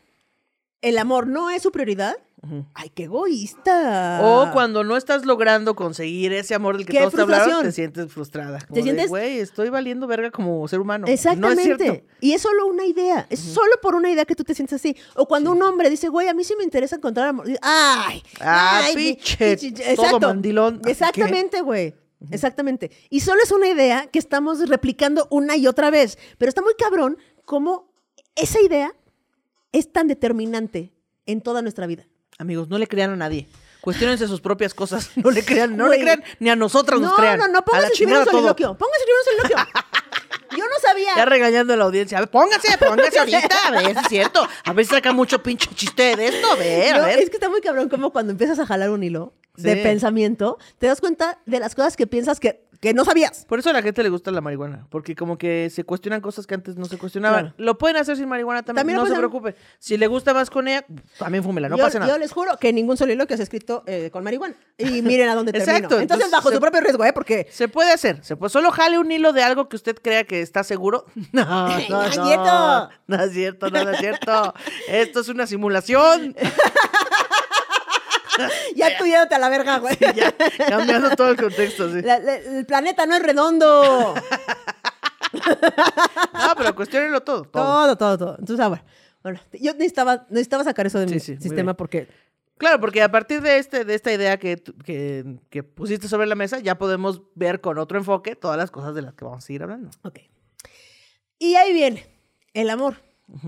el 0.82 0.98
amor 0.98 1.28
no 1.28 1.50
es 1.50 1.62
su 1.62 1.72
prioridad, 1.72 2.18
ay, 2.74 2.90
qué 2.90 3.04
egoísta. 3.04 4.20
O 4.24 4.52
cuando 4.52 4.84
no 4.84 4.98
estás 4.98 5.26
logrando 5.26 5.76
conseguir 5.76 6.34
ese 6.34 6.54
amor 6.56 6.78
del 6.78 6.86
que 6.86 6.94
¡Qué 6.94 7.00
todos 7.00 7.14
te 7.14 7.22
hablaron, 7.22 7.64
te 7.64 7.72
sientes 7.72 8.12
frustrada. 8.12 8.60
Como 8.62 8.74
Te 8.76 8.80
de, 8.82 8.84
sientes- 8.84 9.10
Güey, 9.10 9.40
estoy 9.40 9.70
valiendo 9.70 10.08
verga 10.08 10.32
como 10.32 10.68
ser 10.68 10.80
humano. 10.80 11.08
No 11.08 11.14
es 11.14 11.20
Exactamente. 11.26 11.78
cierto. 11.78 12.06
y 12.22 12.34
es 12.34 12.42
solo 12.42 12.68
una 12.68 12.86
idea. 12.86 13.26
Es 13.30 13.40
solo 13.40 13.72
por 13.82 13.96
una 13.96 14.10
idea 14.12 14.26
que 14.26 14.36
tú 14.36 14.44
te 14.44 14.54
sientes 14.54 14.76
así. 14.82 14.96
O 15.16 15.28
cuando 15.28 15.52
un 15.52 15.62
hombre 15.62 15.90
dice, 15.90 16.10
güey, 16.10 16.28
a 16.28 16.34
mí 16.34 16.44
sí 16.44 16.54
me 16.58 16.64
interesa 16.64 16.96
encontrar 16.98 17.28
amor. 17.28 17.46
Dice, 17.48 17.60
Ay, 17.62 18.22
Ah, 18.40 18.82
ay, 18.86 18.96
pinche, 18.96 19.58
todo 19.96 20.20
mandilón. 20.20 20.82
Exactamente, 20.86 21.62
güey. 21.62 21.94
Exactamente. 22.32 22.90
Y 23.10 23.20
solo 23.20 23.42
es 23.44 23.52
una 23.52 23.68
idea 23.68 24.08
que 24.08 24.20
estamos 24.20 24.70
replicando 24.70 25.28
una 25.30 25.58
y 25.58 25.68
otra 25.68 25.90
vez. 25.92 26.18
Pero 26.38 26.50
está 26.50 26.62
muy 26.62 26.74
cabrón 26.76 27.18
cómo 27.46 27.92
esa 28.36 28.62
idea 28.62 28.94
es 29.74 29.92
tan 29.92 30.08
determinante 30.08 30.94
en 31.26 31.42
toda 31.42 31.62
nuestra 31.62 31.86
vida. 31.88 32.06
Amigos, 32.38 32.68
no 32.70 32.78
le 32.78 32.88
crean 32.88 33.12
a 33.12 33.16
nadie. 33.16 33.48
Cuestiónense 33.82 34.28
sus 34.28 34.40
propias 34.42 34.74
cosas. 34.74 35.12
No 35.18 35.30
le 35.32 35.44
crean, 35.44 35.76
no 35.76 35.88
Güey. 35.88 36.00
le 36.00 36.04
crean 36.06 36.24
ni 36.40 36.50
a 36.50 36.56
nosotras 36.56 37.00
nos 37.00 37.12
No, 37.12 37.18
crean. 37.18 37.38
no, 37.40 37.48
no, 37.48 37.52
a 37.52 37.62
la 37.62 37.62
póngase 37.66 37.86
a 37.86 37.90
escribir 37.90 38.18
un 38.18 38.26
soliloquio. 38.26 38.78
Póngase 38.78 38.98
a 38.98 39.04
escribir 39.04 39.20
un 39.20 39.26
soliloquio. 39.54 39.84
Yo 40.58 40.66
no 40.66 40.80
sabía. 40.82 41.10
Ya 41.16 41.26
regañando 41.26 41.74
a 41.74 41.78
la 41.78 41.86
audiencia. 41.86 42.18
A 42.18 42.22
ver, 42.22 42.30
póngase, 42.30 42.78
póngase 42.78 43.18
ahorita. 43.20 43.56
A 43.66 43.72
ver, 43.72 43.98
es 43.98 44.08
cierto. 44.08 44.48
A 44.66 44.74
ver 44.74 44.86
si 44.86 44.92
saca 44.92 45.12
mucho 45.12 45.42
pinche 45.42 45.68
chiste 45.74 46.16
de 46.16 46.28
esto. 46.28 46.52
A 46.52 46.56
ver, 46.56 46.94
a 46.94 46.98
No, 47.00 47.06
ver. 47.06 47.20
es 47.20 47.30
que 47.30 47.38
está 47.38 47.50
muy 47.50 47.60
cabrón 47.62 47.90
como 47.90 48.12
cuando 48.12 48.32
empiezas 48.32 48.60
a 48.60 48.66
jalar 48.68 48.90
un 48.92 49.04
hilo 49.04 49.34
de 49.58 49.76
pensamiento, 49.78 50.58
te 50.80 50.88
das 50.88 51.00
cuenta 51.02 51.40
de 51.46 51.60
las 51.60 51.74
cosas 51.76 51.96
que 51.98 52.06
piensas 52.08 52.40
que, 52.40 52.66
que 52.84 52.94
no 52.94 53.06
sabías. 53.06 53.46
Por 53.46 53.60
eso 53.60 53.70
a 53.70 53.74
la 53.74 53.82
gente 53.82 54.04
le 54.04 54.10
gusta 54.10 54.30
la 54.30 54.42
marihuana, 54.42 54.86
porque 54.90 55.16
como 55.16 55.38
que 55.38 55.70
se 55.70 55.86
cuestionan 55.86 56.20
cosas 56.20 56.46
que 56.46 56.54
antes 56.54 56.76
no 56.76 56.84
se 56.84 56.98
cuestionaban. 56.98 57.40
Claro. 57.46 57.56
Lo 57.58 57.78
pueden 57.78 57.96
hacer 57.96 58.18
sin 58.18 58.28
marihuana 58.28 58.62
también, 58.64 58.98
no 58.98 59.06
se 59.06 59.16
preocupe. 59.16 59.56
Si 59.80 59.96
le 59.96 60.08
gusta 60.08 60.34
más 60.34 60.50
con 60.50 60.68
ella, 60.68 60.86
también 61.18 61.46
fúmela, 61.46 61.70
no 61.70 61.78
yo, 61.78 61.84
pasa 61.86 61.98
nada. 62.00 62.12
yo 62.12 62.18
les 62.20 62.34
juro 62.34 62.58
que 62.60 62.74
ningún 62.74 62.98
soliloquio 62.98 63.38
se 63.38 63.44
ha 63.44 63.46
escrito 63.46 63.84
eh, 63.88 64.10
con 64.12 64.22
marihuana. 64.26 64.56
Y 64.78 65.02
miren 65.02 65.30
a 65.30 65.36
dónde 65.36 65.52
termino. 65.54 65.72
Exacto, 65.72 66.00
Entonces, 66.00 66.02
entonces 66.28 66.32
bajo 66.32 66.50
se- 66.50 66.56
su 66.56 66.62
propio 66.62 66.82
riesgo, 66.82 67.06
¿eh? 67.06 67.14
Porque... 67.14 67.48
Se 67.50 67.70
puede 67.70 67.94
hacer, 67.94 68.22
se 68.22 68.36
puede, 68.36 68.50
solo 68.50 68.70
jale 68.72 69.00
un 69.00 69.10
hilo 69.10 69.32
de 69.32 69.44
algo 69.44 69.70
que 69.70 69.78
usted 69.78 69.96
crea 70.02 70.26
que 70.26 70.42
está 70.42 70.64
seguro. 70.66 71.06
No, 71.32 71.46
no, 71.46 71.68
No 71.90 72.04
es 72.04 72.18
no, 72.18 72.26
cierto. 72.26 72.90
no 73.08 73.24
es 73.24 73.32
cierto, 73.32 73.70
no, 73.70 73.84
no 73.86 73.92
es 73.92 74.00
cierto. 74.00 74.54
Esto 74.90 75.22
es 75.22 75.30
una 75.30 75.48
simulación. 75.48 76.36
Ya 78.76 78.98
tú 78.98 79.06
yéndote 79.06 79.36
a 79.36 79.40
la 79.40 79.50
verga, 79.50 79.80
güey. 79.80 79.98
Ya, 80.16 80.34
cambiando 80.68 81.16
todo 81.16 81.30
el 81.30 81.38
contexto, 81.38 81.92
sí. 81.92 82.02
La- 82.02 82.20
la- 82.20 82.36
el 82.36 82.66
planeta 82.66 83.06
no 83.06 83.16
es 83.16 83.24
redondo. 83.24 84.14
No, 86.34 86.56
pero 86.58 86.76
cuestionenlo 86.76 87.22
todo. 87.22 87.44
todo. 87.44 87.64
todo, 87.64 87.98
todo, 87.98 88.18
todo. 88.18 88.36
Entonces, 88.40 88.64
ah, 88.64 88.70
bueno. 88.70 88.84
Bueno, 89.24 89.40
yo 89.54 89.72
necesitaba, 89.74 90.26
necesitaba 90.30 90.64
sacar 90.64 90.86
eso 90.86 91.00
de 91.00 91.08
Sí, 91.08 91.14
mi 91.14 91.20
sí, 91.20 91.38
sistema 91.38 91.74
porque 91.76 92.08
Claro, 92.58 92.80
porque 92.80 93.02
a 93.02 93.10
partir 93.10 93.42
de, 93.42 93.58
este, 93.58 93.84
de 93.84 93.96
esta 93.96 94.12
idea 94.14 94.38
que, 94.38 94.62
que, 94.86 95.38
que 95.50 95.64
pusiste 95.64 96.08
sobre 96.08 96.28
la 96.28 96.36
mesa, 96.36 96.60
ya 96.60 96.78
podemos 96.78 97.22
ver 97.34 97.62
con 97.62 97.78
otro 97.78 97.98
enfoque 97.98 98.36
todas 98.36 98.58
las 98.58 98.70
cosas 98.70 98.94
de 98.96 99.02
las 99.02 99.14
que 99.16 99.26
vamos 99.26 99.44
a 99.44 99.48
seguir 99.48 99.64
hablando. 99.64 99.90
Ok. 100.04 100.20
Y 101.40 101.56
ahí 101.56 101.74
viene 101.74 102.06
el 102.54 102.70
amor 102.70 102.98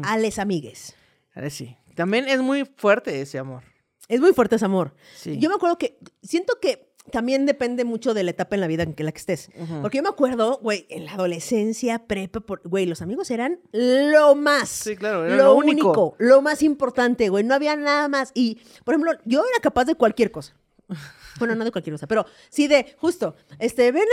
a 0.03 0.17
les 0.17 0.39
amigues. 0.39 0.95
A 1.35 1.41
ver, 1.41 1.51
sí. 1.51 1.77
También 1.93 2.27
es 2.27 2.39
muy 2.41 2.65
fuerte 2.77 3.21
ese 3.21 3.37
amor. 3.37 3.63
Es 4.07 4.19
muy 4.21 4.33
fuerte 4.33 4.55
ese 4.55 4.65
amor. 4.65 4.93
Sí. 5.15 5.37
Yo 5.39 5.49
me 5.49 5.55
acuerdo 5.55 5.77
que 5.77 5.97
siento 6.21 6.59
que 6.59 6.93
también 7.11 7.45
depende 7.45 7.85
mucho 7.85 8.13
de 8.15 8.23
la 8.23 8.31
etapa 8.31 8.55
en 8.55 8.61
la 8.61 8.67
vida 8.67 8.83
en 8.83 8.93
que 8.93 9.03
la 9.03 9.11
que 9.11 9.19
estés. 9.19 9.49
Porque 9.81 9.97
yo 9.97 10.03
me 10.03 10.09
acuerdo, 10.09 10.59
güey, 10.61 10.85
en 10.89 11.05
la 11.05 11.13
adolescencia, 11.13 11.99
prepa, 12.07 12.41
güey, 12.63 12.85
los 12.87 13.01
amigos 13.01 13.29
eran 13.31 13.59
lo 13.71 14.35
más. 14.35 14.69
Sí, 14.69 14.95
claro, 14.95 15.25
era 15.25 15.35
lo 15.37 15.55
único. 15.55 16.15
lo 16.17 16.41
más 16.41 16.63
importante, 16.63 17.29
güey. 17.29 17.43
No 17.43 17.53
había 17.53 17.75
nada 17.75 18.07
más. 18.07 18.31
Y, 18.33 18.59
por 18.83 18.95
ejemplo, 18.95 19.13
yo 19.25 19.41
era 19.41 19.59
capaz 19.61 19.85
de 19.85 19.95
cualquier 19.95 20.31
cosa. 20.31 20.55
Bueno, 21.37 21.53
no 21.53 21.65
de 21.65 21.71
cualquier 21.73 21.93
cosa, 21.93 22.07
pero 22.07 22.25
sí 22.49 22.69
de, 22.69 22.95
justo, 22.97 23.35
este, 23.59 23.91
ven, 23.91 24.05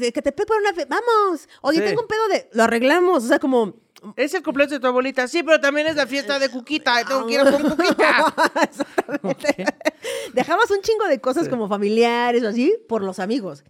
que 0.00 0.22
te 0.22 0.32
para 0.32 0.58
una 0.60 0.72
fe- 0.72 0.86
vamos. 0.88 1.46
Oye, 1.60 1.78
Sí. 1.80 1.84
tengo 1.84 2.00
un 2.00 2.06
pedo 2.08 2.26
de, 2.28 2.48
lo 2.54 2.62
arreglamos. 2.62 3.22
O 3.22 3.28
sea, 3.28 3.38
como, 3.38 3.74
Es 4.16 4.32
el 4.34 4.42
cumpleaños 4.42 4.72
de 4.72 4.80
tu 4.80 4.86
abuelita, 4.86 5.28
sí, 5.28 5.42
pero 5.42 5.60
también 5.60 5.86
es 5.86 5.96
la 5.96 6.06
fiesta 6.06 6.38
de 6.38 6.48
Cuquita, 6.48 7.04
tengo 7.04 7.26
que 7.26 7.34
ir 7.34 7.40
con 7.42 7.62
Cuquita. 7.76 8.34
Exactamente. 8.62 9.64
Dejabas 10.34 10.70
un 10.70 10.80
chingo 10.82 11.06
de 11.06 11.20
cosas 11.20 11.44
Sí. 11.44 11.50
como 11.50 11.68
familiares 11.68 12.42
o 12.44 12.48
así 12.48 12.74
por 12.88 13.02
los 13.02 13.18
amigos. 13.18 13.64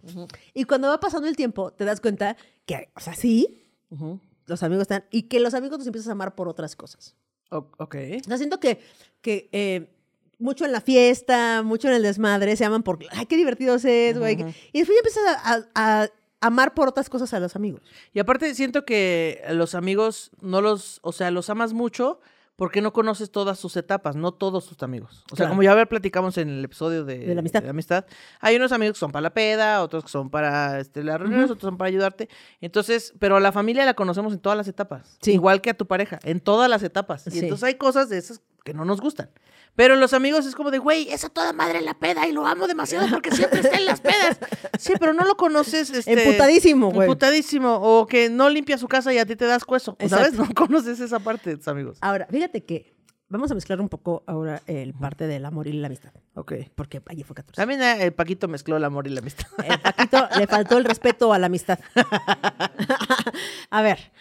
Y 0.53 0.63
cuando 0.65 0.87
va 0.89 0.99
pasando 0.99 1.27
el 1.27 1.35
tiempo, 1.35 1.71
te 1.71 1.85
das 1.85 2.01
cuenta 2.01 2.37
que, 2.65 2.89
o 2.95 2.99
sea, 2.99 3.13
sí, 3.15 3.63
Ujú. 3.89 4.19
los 4.45 4.63
amigos 4.63 4.83
están, 4.83 5.05
y 5.11 5.23
que 5.23 5.39
los 5.39 5.53
amigos 5.53 5.79
los 5.79 5.87
empiezas 5.87 6.09
a 6.09 6.13
amar 6.13 6.35
por 6.35 6.47
otras 6.47 6.75
cosas. 6.75 7.15
O- 7.49 7.69
ok. 7.77 7.95
O 8.21 8.23
sea, 8.27 8.37
siento 8.37 8.59
que, 8.59 8.79
que 9.21 9.49
eh, 9.51 9.93
mucho 10.39 10.65
en 10.65 10.71
la 10.71 10.81
fiesta, 10.81 11.61
mucho 11.63 11.87
en 11.89 11.95
el 11.95 12.03
desmadre, 12.03 12.55
se 12.55 12.63
aman 12.65 12.83
por, 12.83 12.99
ay, 13.11 13.25
qué 13.25 13.35
divertidos 13.37 13.83
es, 13.85 14.17
güey. 14.17 14.35
Ujú. 14.41 14.53
Y 14.71 14.79
después 14.79 14.95
ya 14.95 14.99
empiezas 15.09 15.23
a, 15.45 15.53
a- 15.83 16.03
a 16.03 16.09
amar 16.41 16.73
por 16.73 16.87
otras 16.89 17.09
cosas 17.09 17.33
a 17.33 17.39
los 17.39 17.55
amigos. 17.55 17.81
Y 18.13 18.19
aparte 18.19 18.53
siento 18.55 18.83
que 18.83 19.41
los 19.51 19.75
amigos 19.75 20.31
no 20.41 20.59
los, 20.61 20.99
o 21.03 21.11
sea, 21.11 21.31
los 21.31 21.49
amas 21.49 21.71
mucho 21.73 22.19
porque 22.57 22.81
no 22.81 22.93
conoces 22.93 23.31
todas 23.31 23.57
sus 23.57 23.75
etapas, 23.75 24.15
no 24.15 24.33
todos 24.33 24.67
tus 24.67 24.83
amigos. 24.83 25.23
O 25.31 25.35
sea, 25.35 25.45
Claro. 25.45 25.51
como 25.51 25.63
ya 25.63 25.85
platicamos 25.87 26.37
en 26.37 26.49
el 26.49 26.63
episodio 26.65 27.03
de, 27.05 27.17
De 27.19 27.33
la 27.33 27.39
amistad. 27.39 27.67
amistad, 27.67 28.05
hay 28.39 28.55
unos 28.55 28.71
amigos 28.71 28.93
que 28.97 28.99
son 28.99 29.11
para 29.11 29.23
la 29.23 29.33
peda, 29.33 29.81
otros 29.81 30.03
que 30.03 30.09
son 30.11 30.29
para 30.29 30.79
este, 30.79 31.03
las 31.03 31.19
reuniones, 31.19 31.49
otros 31.49 31.63
son 31.69 31.77
para 31.77 31.87
ayudarte. 31.87 32.29
Entonces, 32.59 33.13
pero 33.17 33.37
a 33.37 33.39
la 33.39 33.51
familia 33.51 33.83
la 33.85 33.95
conocemos 33.95 34.33
en 34.33 34.39
todas 34.39 34.57
las 34.57 34.67
etapas. 34.67 35.17
Sí. 35.21 35.31
Igual 35.33 35.61
que 35.61 35.71
a 35.71 35.73
tu 35.73 35.87
pareja, 35.87 36.19
en 36.23 36.39
todas 36.39 36.69
las 36.69 36.83
etapas. 36.83 37.25
Y 37.27 37.31
Sí. 37.31 37.39
entonces 37.39 37.63
hay 37.63 37.75
cosas 37.75 38.09
de 38.09 38.17
esas 38.19 38.41
que 38.63 38.73
no 38.73 38.85
nos 38.85 39.01
gustan. 39.01 39.29
Pero 39.75 39.95
los 39.95 40.13
amigos 40.13 40.45
es 40.45 40.55
como 40.55 40.69
de, 40.69 40.79
güey, 40.79 41.09
es 41.09 41.23
a 41.23 41.29
toda 41.29 41.53
madre 41.53 41.81
la 41.81 41.93
peda 41.93 42.27
y 42.27 42.33
lo 42.33 42.45
amo 42.45 42.67
demasiado 42.67 43.07
porque 43.09 43.31
siempre 43.31 43.61
está 43.61 43.77
en 43.77 43.85
las 43.85 44.01
pedas. 44.01 44.39
Sí, 44.77 44.93
pero 44.99 45.13
no 45.13 45.25
lo 45.25 45.35
conoces. 45.35 45.89
Este, 45.91 46.11
Emputadísimo, 46.11 46.91
güey. 46.91 47.07
Emputadísimo. 47.07 47.75
O 47.75 48.05
que 48.05 48.29
no 48.29 48.49
limpia 48.49 48.77
su 48.77 48.87
casa 48.87 49.13
y 49.13 49.17
a 49.17 49.25
ti 49.25 49.35
te 49.35 49.45
das 49.45 49.63
cueso. 49.63 49.95
¿Sabes? 50.07 50.33
No 50.33 50.47
conoces 50.53 50.99
esa 50.99 51.19
parte 51.19 51.51
de 51.51 51.57
tus 51.57 51.67
amigos. 51.67 51.97
Ahora, 52.01 52.27
fíjate 52.29 52.65
que 52.65 52.93
vamos 53.29 53.49
a 53.49 53.55
mezclar 53.55 53.79
un 53.79 53.87
poco 53.87 54.23
ahora 54.27 54.61
el 54.67 54.93
parte 54.93 55.25
del 55.25 55.45
amor 55.45 55.67
y 55.67 55.73
la 55.73 55.87
amistad. 55.87 56.11
Ok. 56.33 56.53
Porque 56.75 57.01
allí 57.07 57.23
fue 57.23 57.35
14. 57.35 57.55
También 57.55 57.81
eh, 57.81 58.03
el 58.03 58.13
Paquito 58.13 58.47
mezcló 58.47 58.75
el 58.75 58.83
amor 58.83 59.07
y 59.07 59.11
la 59.11 59.21
amistad. 59.21 59.47
El 59.63 59.79
Paquito 59.79 60.27
le 60.37 60.47
faltó 60.47 60.77
el 60.77 60.85
respeto 60.85 61.31
a 61.31 61.39
la 61.39 61.45
amistad. 61.45 61.79
a 63.69 63.81
ver, 63.81 64.11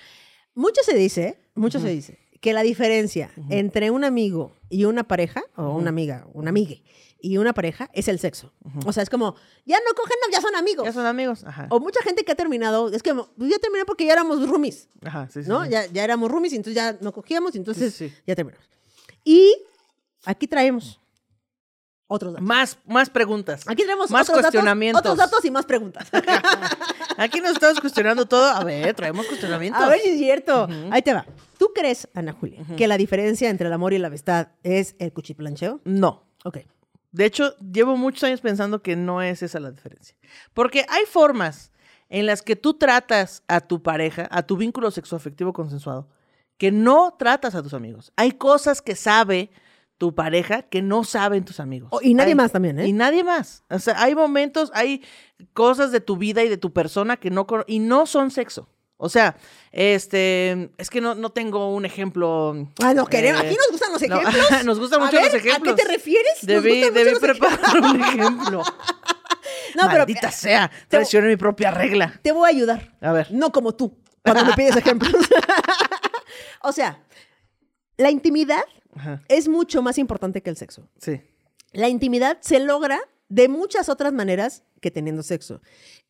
mucho 0.55 0.83
se 0.85 0.95
dice, 0.95 1.41
mucho 1.55 1.81
se 1.81 1.89
dice, 1.89 2.19
que 2.41 2.53
la 2.53 2.63
diferencia 2.63 3.31
entre 3.51 3.91
un 3.91 4.03
amigo 4.05 4.57
y 4.69 4.85
una 4.87 5.05
pareja, 5.05 5.43
o 5.57 5.71
una 5.75 5.91
amiga, 5.91 6.27
una 6.33 6.51
amigue, 6.51 6.83
y 7.23 7.37
una 7.37 7.53
pareja 7.53 7.91
es 7.93 8.09
el 8.09 8.19
sexo. 8.19 8.53
O 8.87 8.93
sea, 8.95 9.03
es 9.03 9.11
como, 9.11 9.35
ya 9.67 9.77
no 9.87 9.95
cogen, 9.95 10.17
ya 10.33 10.41
son 10.41 10.57
amigos. 10.57 10.87
Ya 10.87 10.93
son 10.93 11.05
amigos. 11.05 11.45
Ajá. 11.45 11.67
O 11.71 11.79
mucha 11.81 12.01
gente 12.03 12.25
que 12.25 12.33
ha 12.33 12.35
terminado, 12.35 12.89
es 12.89 13.03
que 13.03 13.15
pues, 13.15 13.51
ya 13.51 13.59
terminé 13.59 13.85
porque 13.85 14.07
ya 14.07 14.15
éramos 14.15 14.49
roomies, 14.49 14.89
Ajá, 15.05 15.29
sí, 15.31 15.43
sí. 15.43 15.49
¿no? 15.49 15.65
sí. 15.65 15.71
Ya, 15.71 15.85
ya 15.87 16.03
éramos 16.03 16.31
roomies 16.31 16.55
y 16.55 16.57
entonces 16.57 16.77
ya 16.77 16.97
no 17.03 17.13
cogíamos 17.13 17.55
y 17.55 17.59
entonces 17.59 17.95
Sí, 17.95 18.09
sí, 18.09 18.15
ya 18.27 18.35
terminamos. 18.35 18.67
Y 19.23 19.55
aquí 20.25 20.47
traemos 20.47 20.99
otros 22.07 22.33
datos. 22.33 22.49
Más, 22.49 22.79
más 22.87 23.11
preguntas. 23.11 23.65
Aquí 23.67 23.83
tenemos 23.83 24.11
Más 24.11 24.23
otros 24.23 24.39
datos, 24.39 24.53
cuestionamientos. 24.53 25.01
otros 25.01 25.19
datos 25.19 25.45
y 25.45 25.51
más 25.51 25.67
preguntas. 25.67 26.09
Aquí 27.19 27.41
nos 27.41 27.53
estamos 27.53 27.81
cuestionando 27.81 28.25
todo. 28.27 28.47
A 28.47 28.65
ver, 28.65 28.95
traemos 28.95 29.27
cuestionamientos. 29.27 29.81
A 29.83 29.89
ver 29.89 30.01
si 30.01 30.09
es 30.09 30.19
cierto. 30.19 30.65
Ujú. 30.65 30.89
Ahí 30.91 31.03
te 31.03 31.13
va. 31.13 31.27
¿Tú 31.61 31.73
crees, 31.75 32.09
Ana 32.15 32.33
Julia, 32.33 32.65
que 32.79 32.89
la 32.89 32.97
diferencia 32.97 33.51
entre 33.51 33.67
el 33.67 33.73
amor 33.75 33.93
y 33.93 33.99
la 33.99 34.07
amistad 34.07 34.49
es 34.63 34.97
el 34.99 35.13
cuchiplancheo? 35.13 35.83
No. 35.85 36.25
Ok. 36.43 36.61
De 37.13 37.27
hecho, 37.27 37.55
llevo 37.59 37.99
muchos 37.99 38.25
años 38.25 38.41
pensando 38.41 38.83
que 38.83 38.97
no 38.97 39.21
es 39.21 39.43
esa 39.43 39.61
la 39.61 39.71
diferencia. 39.71 40.17
Porque 40.55 40.87
hay 40.89 41.05
formas 41.05 41.71
en 42.09 42.25
las 42.25 42.41
que 42.41 42.57
tú 42.57 42.73
tratas 42.79 43.43
a 43.47 43.61
tu 43.61 43.83
pareja, 43.83 44.27
a 44.31 44.43
tu 44.43 44.57
vínculo 44.57 44.91
sexoafectivo 44.91 45.53
consensuado, 45.53 46.09
que 46.57 46.73
no 46.73 47.15
tratas 47.19 47.55
a 47.55 47.63
tus 47.63 47.75
amigos. 47.75 48.11
Hay 48.17 48.33
cosas 48.33 48.81
que 48.81 48.97
sabe 48.97 49.51
tu 49.99 50.15
pareja 50.15 50.63
que 50.63 50.81
no 50.81 51.05
saben 51.05 51.45
tus 51.45 51.61
amigos. 51.61 51.91
Oh, 51.93 52.01
y 52.01 52.15
nadie 52.15 52.31
Hay- 52.31 52.37
más 52.37 52.53
también, 52.53 52.79
¿eh? 52.79 52.89
Y 52.89 52.95
nadie 52.95 53.23
más. 53.23 53.65
O 53.69 53.79
sea, 53.79 54.03
hay 54.03 54.15
momentos, 54.15 54.71
hay 54.73 55.03
cosas 55.53 55.93
de 55.93 56.01
tu 56.01 56.17
vida 56.17 56.43
y 56.43 56.49
de 56.49 56.57
tu 56.57 56.73
persona 56.73 57.19
que 57.19 57.29
no 57.29 57.47
y 57.67 57.81
no 57.81 58.07
son 58.07 58.31
sexo. 58.31 58.67
O 59.03 59.09
sea, 59.09 59.35
este, 59.73 60.71
es 60.77 60.91
que 60.91 61.01
no, 61.01 61.15
no 61.15 61.31
tengo 61.31 61.75
un 61.75 61.87
ejemplo. 61.87 62.69
Ah, 62.83 62.93
no 62.93 63.07
queremos. 63.07 63.43
eh, 63.43 63.47
Aquí 63.47 63.57
nos 63.57 63.71
gustan 63.71 63.93
los 63.93 64.03
no, 64.03 64.21
ejemplos. 64.21 64.65
nos 64.65 64.79
gustan 64.79 65.01
A 65.01 65.05
mucho 65.07 65.17
ver, 65.17 65.33
los 65.33 65.35
ejemplos. 65.43 65.73
¿A 65.73 65.77
qué 65.77 65.83
te 65.83 65.89
refieres? 65.89 66.33
Debí, 66.43 66.85
preparar 67.19 67.81
un 67.81 68.01
ejemplo. 68.05 68.63
No, 69.75 69.83
pero 69.87 69.99
Maldita 70.01 70.31
sea, 70.31 70.71
traicioné 70.89 71.29
mi 71.29 71.37
propia 71.37 71.71
regla. 71.71 72.21
te 72.23 72.31
voy 72.33 72.45
a 72.51 72.55
ayudar. 72.55 72.95
A 73.01 73.13
ver. 73.13 73.33
No 73.33 73.51
como 73.53 73.75
tú, 73.75 73.97
cuando 74.23 74.45
me 74.45 74.53
pides 74.53 74.77
ejemplos. 74.77 75.15
o 76.63 76.73
sea, 76.73 77.03
la 77.97 78.11
intimidad 78.11 78.63
Ajá, 78.95 79.23
es 79.29 79.49
mucho 79.49 79.81
más 79.83 79.97
importante 79.99 80.43
que 80.43 80.51
el 80.51 80.57
sexo. 80.57 80.89
sí. 80.99 81.21
La 81.73 81.89
intimidad 81.89 82.39
se 82.41 82.59
logra 82.59 82.99
de 83.29 83.47
muchas 83.49 83.89
otras 83.89 84.13
maneras 84.13 84.65
que 84.81 84.91
teniendo 84.91 85.23
sexo. 85.23 85.63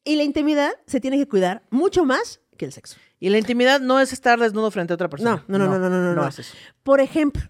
Y 0.05 0.17
la 0.17 0.23
intimidad 0.23 0.73
se 0.87 1.01
tiene 1.01 1.19
que 1.19 1.29
cuidar 1.29 1.63
mucho 1.69 2.07
más 2.07 2.41
que 2.61 2.67
el 2.67 2.73
sexo. 2.73 2.99
Y 3.19 3.31
la 3.31 3.39
intimidad 3.39 3.81
no 3.81 4.01
es 4.01 4.13
estar 4.13 4.39
desnudo 4.39 4.71
frente 4.71 4.93
a 4.93 4.97
otra 4.97 5.09
persona. 5.09 5.43
No, 5.49 5.59
no, 5.59 5.67
no, 5.67 5.79
no, 5.79 5.89
no, 5.89 5.99
no, 5.99 6.15
no. 6.15 6.29
es 6.29 6.41
eso. 6.41 6.55
Por 6.83 7.01
ejemplo, 7.01 7.43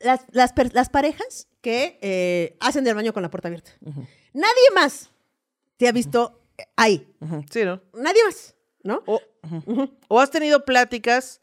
las, 0.00 0.22
las, 0.32 0.52
las 0.72 0.90
parejas 0.90 1.46
que 1.60 2.00
eh, 2.02 2.56
hacen 2.58 2.82
del 2.82 2.96
baño 2.96 3.12
con 3.12 3.22
la 3.22 3.30
puerta 3.30 3.46
abierta. 3.46 3.70
Nadie 4.32 4.70
más 4.74 5.10
te 5.76 5.86
ha 5.86 5.92
visto 5.92 6.42
ahí. 6.74 7.08
Sí, 7.48 7.64
¿no? 7.64 7.80
Nadie 7.94 8.24
más, 8.24 8.56
¿no? 8.82 9.04
O 10.08 10.20
has 10.20 10.30
tenido 10.32 10.64
pláticas 10.64 11.40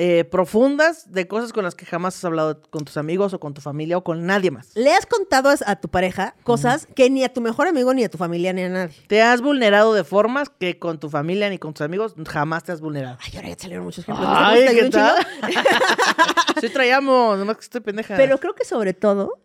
eh, 0.00 0.22
profundas 0.22 1.10
de 1.10 1.26
cosas 1.26 1.52
con 1.52 1.64
las 1.64 1.74
que 1.74 1.84
jamás 1.84 2.16
has 2.16 2.24
hablado 2.24 2.62
con 2.70 2.84
tus 2.84 2.96
amigos 2.96 3.34
o 3.34 3.40
con 3.40 3.52
tu 3.52 3.60
familia 3.60 3.98
o 3.98 4.04
con 4.04 4.26
nadie 4.26 4.52
más. 4.52 4.70
Le 4.76 4.94
has 4.94 5.06
contado 5.06 5.50
a, 5.50 5.56
a 5.66 5.74
tu 5.80 5.88
pareja 5.88 6.36
cosas 6.44 6.86
que 6.94 7.10
ni 7.10 7.24
a 7.24 7.32
tu 7.32 7.40
mejor 7.40 7.66
amigo, 7.66 7.92
ni 7.92 8.04
a 8.04 8.08
tu 8.08 8.16
familia, 8.16 8.52
ni 8.52 8.62
a 8.62 8.68
nadie. 8.68 8.94
Te 9.08 9.22
has 9.22 9.40
vulnerado 9.40 9.92
de 9.94 10.04
formas 10.04 10.50
que 10.50 10.78
con 10.78 11.00
tu 11.00 11.10
familia 11.10 11.50
ni 11.50 11.58
con 11.58 11.74
tus 11.74 11.84
amigos 11.84 12.14
jamás 12.28 12.62
te 12.62 12.70
has 12.70 12.80
vulnerado. 12.80 13.18
Ay, 13.20 13.32
ahora 13.34 13.48
ya 13.48 13.56
te 13.56 13.62
salieron 13.62 13.86
muchos 13.86 14.04
ejemplos. 14.04 14.28
Ay, 14.30 14.66
¿Te 14.66 14.74
¿qué 14.76 14.84
un 14.84 14.90
tal? 14.90 15.26
sí 16.60 16.68
traíamos, 16.68 17.36
nomás 17.36 17.56
que 17.56 17.62
estoy 17.62 17.80
pendeja. 17.80 18.16
Pero 18.16 18.38
creo 18.38 18.54
que 18.54 18.64
sobre 18.64 18.94
todo, 18.94 19.42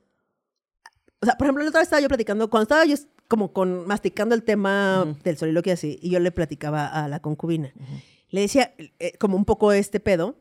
o 1.20 1.26
sea, 1.26 1.36
por 1.36 1.48
ejemplo, 1.48 1.64
la 1.64 1.70
otra 1.70 1.80
vez 1.80 1.88
estaba 1.88 2.00
yo 2.00 2.10
platicando, 2.10 2.52
cuando 2.52 2.66
estaba 2.66 2.86
yo 2.86 2.96
como 3.28 3.54
con 3.54 3.88
masticando 3.88 4.36
el 4.36 4.44
tema 4.44 5.16
del 5.24 5.36
soliloquio 5.36 5.72
y 5.72 5.74
así, 5.74 6.00
y 6.00 6.12
yo 6.12 6.20
le 6.20 6.32
platicaba 6.32 6.86
a 6.86 7.08
la 7.08 7.22
concubina. 7.22 7.74
Le 8.30 8.42
decía 8.42 8.74
eh, 8.78 9.18
como 9.20 9.36
un 9.38 9.46
poco 9.46 9.74
este 9.74 10.00
pedo, 10.00 10.36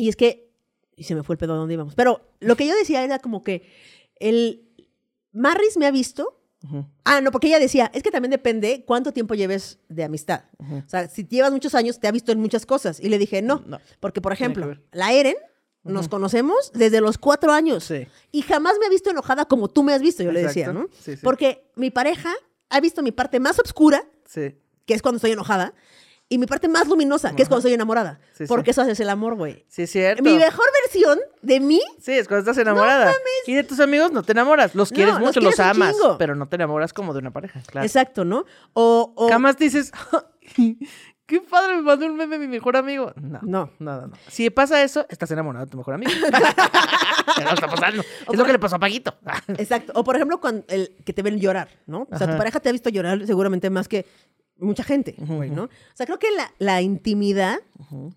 y 0.00 0.08
es 0.08 0.16
que, 0.16 0.50
y 0.96 1.04
se 1.04 1.14
me 1.14 1.22
fue 1.22 1.34
el 1.34 1.38
pedo 1.38 1.52
a 1.54 1.56
dónde 1.56 1.74
íbamos, 1.74 1.94
pero 1.94 2.20
lo 2.40 2.56
que 2.56 2.66
yo 2.66 2.74
decía 2.74 3.04
era 3.04 3.18
como 3.18 3.42
que 3.44 3.62
el 4.16 4.68
Marris 5.32 5.76
me 5.76 5.86
ha 5.86 5.90
visto. 5.90 6.36
Ah, 7.04 7.22
no, 7.22 7.30
porque 7.30 7.46
ella 7.46 7.58
decía, 7.58 7.90
es 7.94 8.02
que 8.02 8.10
también 8.10 8.30
depende 8.30 8.84
cuánto 8.86 9.12
tiempo 9.12 9.34
lleves 9.34 9.78
de 9.88 10.04
amistad. 10.04 10.42
O 10.58 10.88
sea, 10.88 11.08
si 11.08 11.24
llevas 11.26 11.52
muchos 11.52 11.74
años, 11.74 11.98
te 12.00 12.06
ha 12.06 12.12
visto 12.12 12.32
en 12.32 12.40
muchas 12.40 12.66
cosas. 12.66 13.00
Y 13.00 13.08
le 13.08 13.16
dije, 13.18 13.40
no, 13.40 13.62
No. 13.66 13.78
porque 13.98 14.20
por 14.20 14.32
ejemplo, 14.32 14.76
la 14.92 15.12
Eren, 15.12 15.36
nos 15.82 16.08
conocemos 16.08 16.70
desde 16.74 17.00
los 17.00 17.16
cuatro 17.16 17.52
años. 17.52 17.84
Sí. 17.84 18.06
Y 18.30 18.42
jamás 18.42 18.74
me 18.78 18.84
ha 18.86 18.90
visto 18.90 19.08
enojada 19.10 19.46
como 19.46 19.68
tú 19.68 19.82
me 19.82 19.94
has 19.94 20.02
visto, 20.02 20.22
yo 20.22 20.32
le 20.32 20.42
decía. 20.42 20.70
¿no? 20.72 20.88
Sí, 20.98 21.16
sí. 21.16 21.20
Porque 21.22 21.64
mi 21.76 21.90
pareja 21.90 22.30
ha 22.68 22.80
visto 22.80 23.02
mi 23.02 23.12
parte 23.12 23.40
más 23.40 23.58
oscura, 23.58 24.04
que 24.34 24.94
es 24.94 25.00
cuando 25.00 25.16
estoy 25.16 25.32
enojada, 25.32 25.72
y 26.32 26.38
mi 26.38 26.46
parte 26.46 26.68
más 26.68 26.86
luminosa, 26.88 27.34
que 27.34 27.42
es 27.42 27.48
cuando 27.48 27.58
estoy 27.58 27.74
enamorada. 27.74 28.20
Sí, 28.32 28.44
sí. 28.44 28.48
porque 28.48 28.70
eso 28.70 28.82
es 28.82 29.00
el 29.00 29.10
amor, 29.10 29.34
güey. 29.34 29.66
Sí, 29.68 29.82
es 29.82 29.90
cierto. 29.90 30.22
Mi 30.22 30.36
mejor 30.38 30.64
versión 30.84 31.18
de 31.42 31.60
mí, 31.60 31.80
Sí, 32.00 32.12
es 32.12 32.28
cuando 32.28 32.48
estás 32.50 32.56
enamorada. 32.62 33.12
y 33.46 33.54
de 33.54 33.64
tus 33.64 33.80
amigos 33.80 34.12
no 34.12 34.22
te 34.22 34.32
enamoras. 34.32 34.74
Los 34.74 34.92
No, 34.92 34.94
quieres 34.94 35.14
los 35.14 35.20
mucho, 35.22 35.40
quieres 35.40 35.58
los 35.58 35.66
amas. 35.66 35.92
chingo. 35.96 36.16
Pero 36.18 36.34
no 36.36 36.48
te 36.48 36.54
enamoras 36.56 36.92
como 36.92 37.12
de 37.12 37.18
una 37.18 37.32
pareja, 37.32 37.60
claro. 37.66 37.84
exacto, 37.84 38.24
¿no? 38.24 38.44
O, 38.72 39.12
o 39.16 39.28
Jamás 39.28 39.56
dices, 39.58 39.90
qué 41.26 41.40
padre, 41.40 41.76
me 41.76 41.82
mandó 41.82 42.06
un 42.06 42.16
meme 42.16 42.38
mi 42.38 42.46
mejor 42.48 42.76
amigo. 42.76 43.12
No, 43.16 43.40
No. 43.42 43.70
no, 43.78 44.00
no. 44.00 44.06
no. 44.08 44.12
Si 44.28 44.48
pasa 44.50 44.82
eso, 44.82 45.06
estás 45.08 45.30
enamorado 45.32 45.64
de 45.66 45.70
tu 45.70 45.76
mejor 45.78 45.94
amigo. 45.94 46.10
no 47.42 47.50
está 47.54 47.66
pasando. 47.68 48.02
Es 48.30 48.38
lo 48.38 48.44
que 48.44 48.52
le 48.52 48.58
pasó 48.58 48.76
a 48.76 48.78
Paquito. 48.78 49.14
Exacto. 49.58 49.92
O 49.94 50.04
por 50.04 50.16
ejemplo, 50.16 50.40
cuando 50.40 50.64
el, 50.68 50.96
que 51.04 51.12
te 51.12 51.22
ven 51.22 51.38
llorar, 51.38 51.68
¿no? 51.86 52.02
O 52.02 52.16
sea, 52.16 52.26
Ajá. 52.26 52.32
tu 52.32 52.38
pareja 52.38 52.60
te 52.60 52.68
ha 52.68 52.72
visto 52.72 52.90
llorar 52.90 53.26
seguramente 53.26 53.70
más 53.70 53.88
que 53.88 54.06
mucha 54.60 54.84
gente, 54.84 55.14
güey, 55.18 55.50
¿no? 55.50 55.64
O 55.64 55.68
sea, 55.94 56.06
creo 56.06 56.18
que 56.18 56.30
la, 56.36 56.52
la 56.58 56.82
intimidad 56.82 57.58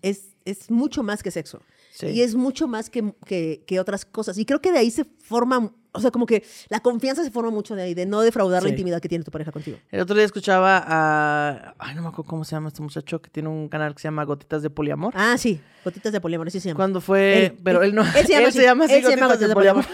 es, 0.02 0.34
es 0.44 0.70
mucho 0.70 1.02
más 1.02 1.22
que 1.22 1.30
sexo. 1.30 1.60
Sí. 1.92 2.06
Y 2.08 2.22
es 2.22 2.34
mucho 2.34 2.66
más 2.66 2.90
que, 2.90 3.14
que, 3.24 3.62
que 3.66 3.78
otras 3.78 4.04
cosas. 4.04 4.36
Y 4.38 4.44
creo 4.44 4.60
que 4.60 4.72
de 4.72 4.78
ahí 4.78 4.90
se 4.90 5.04
forma, 5.04 5.70
o 5.92 6.00
sea, 6.00 6.10
como 6.10 6.26
que 6.26 6.42
la 6.68 6.80
confianza 6.80 7.22
se 7.22 7.30
forma 7.30 7.50
mucho 7.52 7.76
de 7.76 7.82
ahí, 7.84 7.94
de 7.94 8.04
no 8.04 8.20
defraudar 8.22 8.64
la 8.64 8.68
intimidad 8.70 9.00
que 9.00 9.08
tiene 9.08 9.22
tu 9.22 9.30
pareja 9.30 9.52
contigo. 9.52 9.78
El 9.92 10.00
otro 10.00 10.16
día 10.16 10.24
escuchaba 10.24 10.82
a. 10.84 11.74
Ay, 11.78 11.94
no 11.94 12.02
me 12.02 12.08
acuerdo 12.08 12.28
cómo 12.28 12.44
se 12.44 12.56
llama 12.56 12.66
este 12.68 12.82
muchacho 12.82 13.22
que 13.22 13.30
tiene 13.30 13.48
un 13.48 13.68
canal 13.68 13.94
que 13.94 14.00
se 14.02 14.08
llama 14.08 14.24
Gotitas 14.24 14.62
de 14.62 14.70
Poliamor. 14.70 15.14
Ah, 15.16 15.36
sí, 15.38 15.60
gotitas 15.84 16.12
de 16.12 16.20
poliamor, 16.20 16.48
así 16.48 16.58
se 16.58 16.68
llama. 16.70 16.78
Cuando 16.78 17.00
fue. 17.00 17.46
Él- 17.46 17.58
pero 17.62 17.84
él 17.84 17.94
no. 17.94 18.02
Él 18.02 18.26
se 18.26 18.32
llama, 18.32 18.48
así, 18.48 18.58
así, 18.58 18.94
él 18.94 19.04
se 19.04 19.10
llama 19.10 19.26
Gotitas 19.28 19.28
Gotitas 19.28 19.48
de 19.50 19.54
Poliamor. 19.54 19.84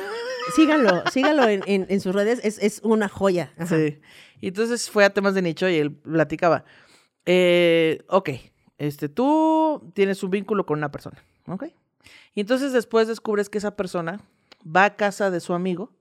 Síganlo, 0.54 1.02
síganlo 1.12 1.44
en, 1.48 1.62
en- 1.66 2.00
sus 2.00 2.14
redes, 2.14 2.40
es, 2.42 2.58
es 2.58 2.80
una 2.82 3.08
joya. 3.08 3.52
Ajá. 3.58 3.76
Sí. 3.76 3.98
Y 4.40 4.48
entonces 4.48 4.90
fue 4.90 5.04
a 5.04 5.10
temas 5.10 5.34
de 5.34 5.42
nicho 5.42 5.68
y 5.68 5.76
él 5.76 5.92
platicaba. 5.92 6.64
Eh, 7.26 8.02
ok, 8.08 8.30
este, 8.78 9.08
tú 9.08 9.90
tienes 9.94 10.22
un 10.22 10.30
vínculo 10.30 10.66
con 10.66 10.78
una 10.78 10.90
persona, 10.90 11.22
¿ok? 11.46 11.64
Y 12.34 12.40
entonces 12.40 12.72
después 12.72 13.08
descubres 13.08 13.48
que 13.48 13.58
esa 13.58 13.76
persona 13.76 14.20
va 14.64 14.84
a 14.86 14.96
casa 14.96 15.30
de 15.30 15.40
su 15.40 15.52
amigo 15.52 15.92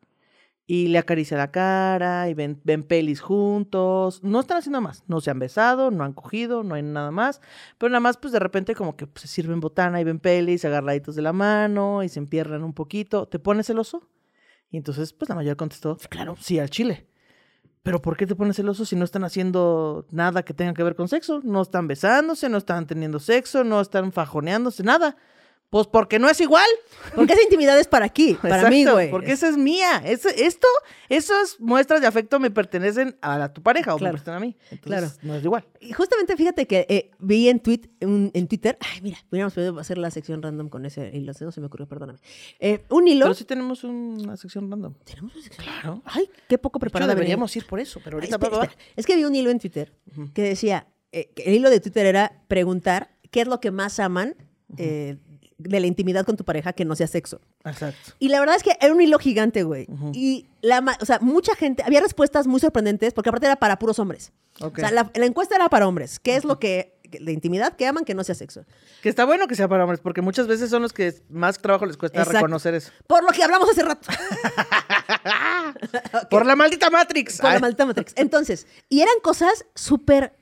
y 0.66 0.88
le 0.88 1.00
acaricia 1.00 1.36
la 1.36 1.52
cara 1.52 2.30
y 2.30 2.36
ven, 2.36 2.62
ven 2.64 2.84
pelis 2.84 3.22
juntos. 3.22 4.24
No 4.24 4.40
están 4.40 4.58
haciendo 4.58 4.82
más. 4.82 5.04
No 5.08 5.20
se 5.20 5.32
han 5.32 5.40
besado, 5.40 5.90
no 5.90 6.04
han 6.04 6.14
cogido, 6.14 6.64
no 6.64 6.76
hay 6.76 6.84
nada 6.84 7.10
más. 7.10 7.42
Pero 7.80 7.90
nada 7.90 8.00
más, 8.02 8.18
pues 8.18 8.32
de 8.32 8.40
repente 8.40 8.76
como 8.76 8.96
que 8.96 9.08
pues, 9.08 9.24
se 9.24 9.28
sirven 9.28 9.60
botana 9.60 10.00
y 10.00 10.04
ven 10.04 10.20
pelis, 10.20 10.64
agarraditos 10.66 11.16
de 11.16 11.24
la 11.24 11.34
mano 11.34 12.04
y 12.04 12.10
se 12.10 12.20
empiernan 12.20 12.64
un 12.64 12.74
poquito. 12.74 13.28
¿Te 13.28 13.40
pones 13.40 13.66
celoso? 13.66 14.08
Y 14.72 14.78
entonces, 14.78 15.14
pues 15.14 15.30
la 15.30 15.36
mayor 15.36 15.58
contestó, 15.58 15.98
claro, 16.10 16.36
sí, 16.40 16.60
al 16.60 16.70
chile. 16.70 17.08
Pero 17.82 18.02
¿por 18.02 18.18
qué 18.18 18.28
te 18.28 18.36
pones 18.36 18.58
celoso 18.58 18.86
si 18.86 18.96
no 18.96 19.06
están 19.06 19.24
haciendo 19.24 20.06
nada 20.12 20.44
que 20.44 20.54
tenga 20.54 20.74
que 20.74 20.84
ver 20.84 20.96
con 20.96 21.08
sexo? 21.08 21.42
No 21.44 21.62
están 21.62 21.88
besándose, 21.88 22.50
no 22.50 22.58
están 22.58 22.86
teniendo 22.86 23.20
sexo, 23.20 23.64
no 23.64 23.82
están 23.82 24.12
fajoneándose, 24.12 24.84
nada. 24.84 25.16
Pues 25.70 25.86
porque 25.86 26.18
no 26.18 26.28
es 26.28 26.42
igual. 26.42 26.66
Porque 27.14 27.34
esa 27.34 27.44
intimidad 27.44 27.80
es 27.80 27.88
para 27.88 28.06
aquí, 28.06 28.34
para 28.42 28.70
mí, 28.72 28.86
güey. 28.86 29.12
Porque 29.12 29.34
esa 29.34 29.48
es 29.50 29.56
mía. 29.58 30.02
Es- 30.04 30.26
esto, 30.26 30.68
esas 31.10 31.60
muestras 31.60 32.02
de 32.02 32.08
afecto 32.08 32.40
me 32.40 32.50
pertenecen 32.50 33.18
a 33.22 33.38
la- 33.38 33.54
tu 33.54 33.62
pareja 33.62 33.94
o 33.94 34.00
me 34.00 34.06
pertenecen 34.10 34.34
a 34.34 34.40
mí. 34.40 34.58
Entonces, 34.72 34.82
claro. 34.84 35.08
no 35.22 35.36
es 35.36 35.44
igual. 35.44 35.68
Y 35.80 35.94
justamente 35.94 36.36
fíjate 36.36 36.66
que 36.66 36.88
eh, 36.90 37.12
vi 37.20 37.50
en, 37.50 37.60
tweet, 37.60 37.82
un- 38.02 38.32
en 38.34 38.48
Twitter, 38.48 38.80
ay, 38.82 39.02
mira, 39.02 39.20
hubiéramos 39.32 39.54
podido 39.54 39.78
hacer 39.80 40.00
la 40.00 40.10
sección 40.10 40.42
random 40.42 40.70
con 40.70 40.88
ese 40.88 41.12
hilo, 41.16 41.34
no 41.40 41.52
se 41.52 41.62
me 41.62 41.68
ocurrió, 41.68 41.88
perdóname. 41.88 42.18
Eh, 42.60 42.84
un 42.90 43.08
hilo. 43.08 43.26
Pero 43.26 43.36
sí 43.36 43.46
tenemos 43.46 43.84
una 43.84 44.38
sección 44.38 44.72
random. 44.72 44.96
¿Tenemos 45.04 45.34
una 45.36 45.44
sección? 45.44 45.66
Claro. 45.68 46.02
Ay, 46.06 46.30
qué 46.48 46.58
poco 46.58 46.78
hecho, 46.78 46.82
preparada. 46.82 47.14
venía. 47.14 47.20
deberíamos 47.26 47.56
ir 47.56 47.68
por 47.68 47.80
eso, 47.80 48.00
pero 48.04 48.18
Ay, 48.18 48.22
ahorita 48.22 48.36
espera, 48.38 48.50
va, 48.50 48.58
va, 48.58 48.66
va. 48.66 48.72
espera. 48.72 48.94
Es 48.96 49.06
que 49.06 49.16
vi 49.16 49.24
un 49.24 49.36
hilo 49.36 49.52
en 49.52 49.60
Twitter 49.60 49.94
que 50.34 50.42
decía, 50.42 50.88
eh, 51.12 51.32
que 51.36 51.44
el 51.44 51.54
hilo 51.54 51.70
de 51.70 51.80
Twitter 51.80 52.08
era 52.08 52.42
preguntar 52.48 53.12
qué 53.30 53.42
es 53.42 53.48
lo 53.48 53.60
que 53.60 53.70
más 53.70 54.00
aman 54.00 54.36
de 55.60 55.80
la 55.80 55.88
intimidad 55.88 56.26
con 56.26 56.38
tu 56.38 56.46
pareja 56.46 56.74
que 56.74 56.86
no 56.86 56.96
sea 56.96 57.08
sexo. 57.08 57.42
Exacto. 57.66 58.14
Y 58.18 58.30
la 58.30 58.40
verdad 58.40 58.56
es 58.56 58.64
que 58.64 58.78
era 58.80 58.94
un 58.94 59.02
hilo 59.02 59.20
gigante, 59.20 59.64
güey. 59.64 59.88
Y 60.14 60.48
la, 60.62 60.98
o 61.02 61.06
sea, 61.06 61.20
mucha 61.20 61.54
gente, 61.56 61.84
había 61.86 62.00
respuestas 62.00 62.48
muy 62.48 62.62
sorprendentes 62.62 63.14
porque 63.14 63.30
aparte 63.30 63.46
era 63.46 63.58
para 63.58 63.78
puros 63.78 64.00
hombres. 64.00 64.32
Ok. 64.62 64.78
O 64.78 64.82
sea, 64.82 64.92
la, 64.92 65.12
la 65.14 65.26
encuesta 65.26 65.56
era 65.56 65.70
para 65.70 65.88
hombres. 65.88 66.20
¿Qué 66.20 66.38
es 66.38 66.46
lo 66.46 66.60
que, 66.60 66.98
de 67.04 67.34
intimidad 67.34 67.76
que 67.76 67.86
aman 67.88 68.06
que 68.06 68.14
no 68.14 68.24
sea 68.24 68.36
sexo? 68.36 68.64
Que 69.02 69.10
está 69.10 69.26
bueno 69.26 69.48
que 69.48 69.56
sea 69.56 69.68
para 69.68 69.84
hombres, 69.84 70.00
porque 70.00 70.22
muchas 70.22 70.48
veces 70.48 70.70
son 70.70 70.82
los 70.82 70.94
que 70.94 71.14
más 71.30 71.60
trabajo 71.60 71.86
les 71.86 71.98
cuesta 71.98 72.20
Exacto. 72.20 72.40
reconocer 72.40 72.74
eso. 72.74 72.92
Por 73.06 73.24
lo 73.24 73.32
que 73.32 73.44
hablamos 73.44 73.70
hace 73.70 73.84
rato. 73.84 74.10
Por 76.30 76.46
la 76.46 76.56
maldita 76.56 76.90
Matrix. 76.90 77.42
Por 77.42 77.52
la 77.52 77.60
maldita 77.60 77.86
Matrix. 77.86 78.14
Entonces, 78.16 78.66
y 78.88 79.02
eran 79.02 79.16
cosas 79.22 79.66
súper 79.76 80.34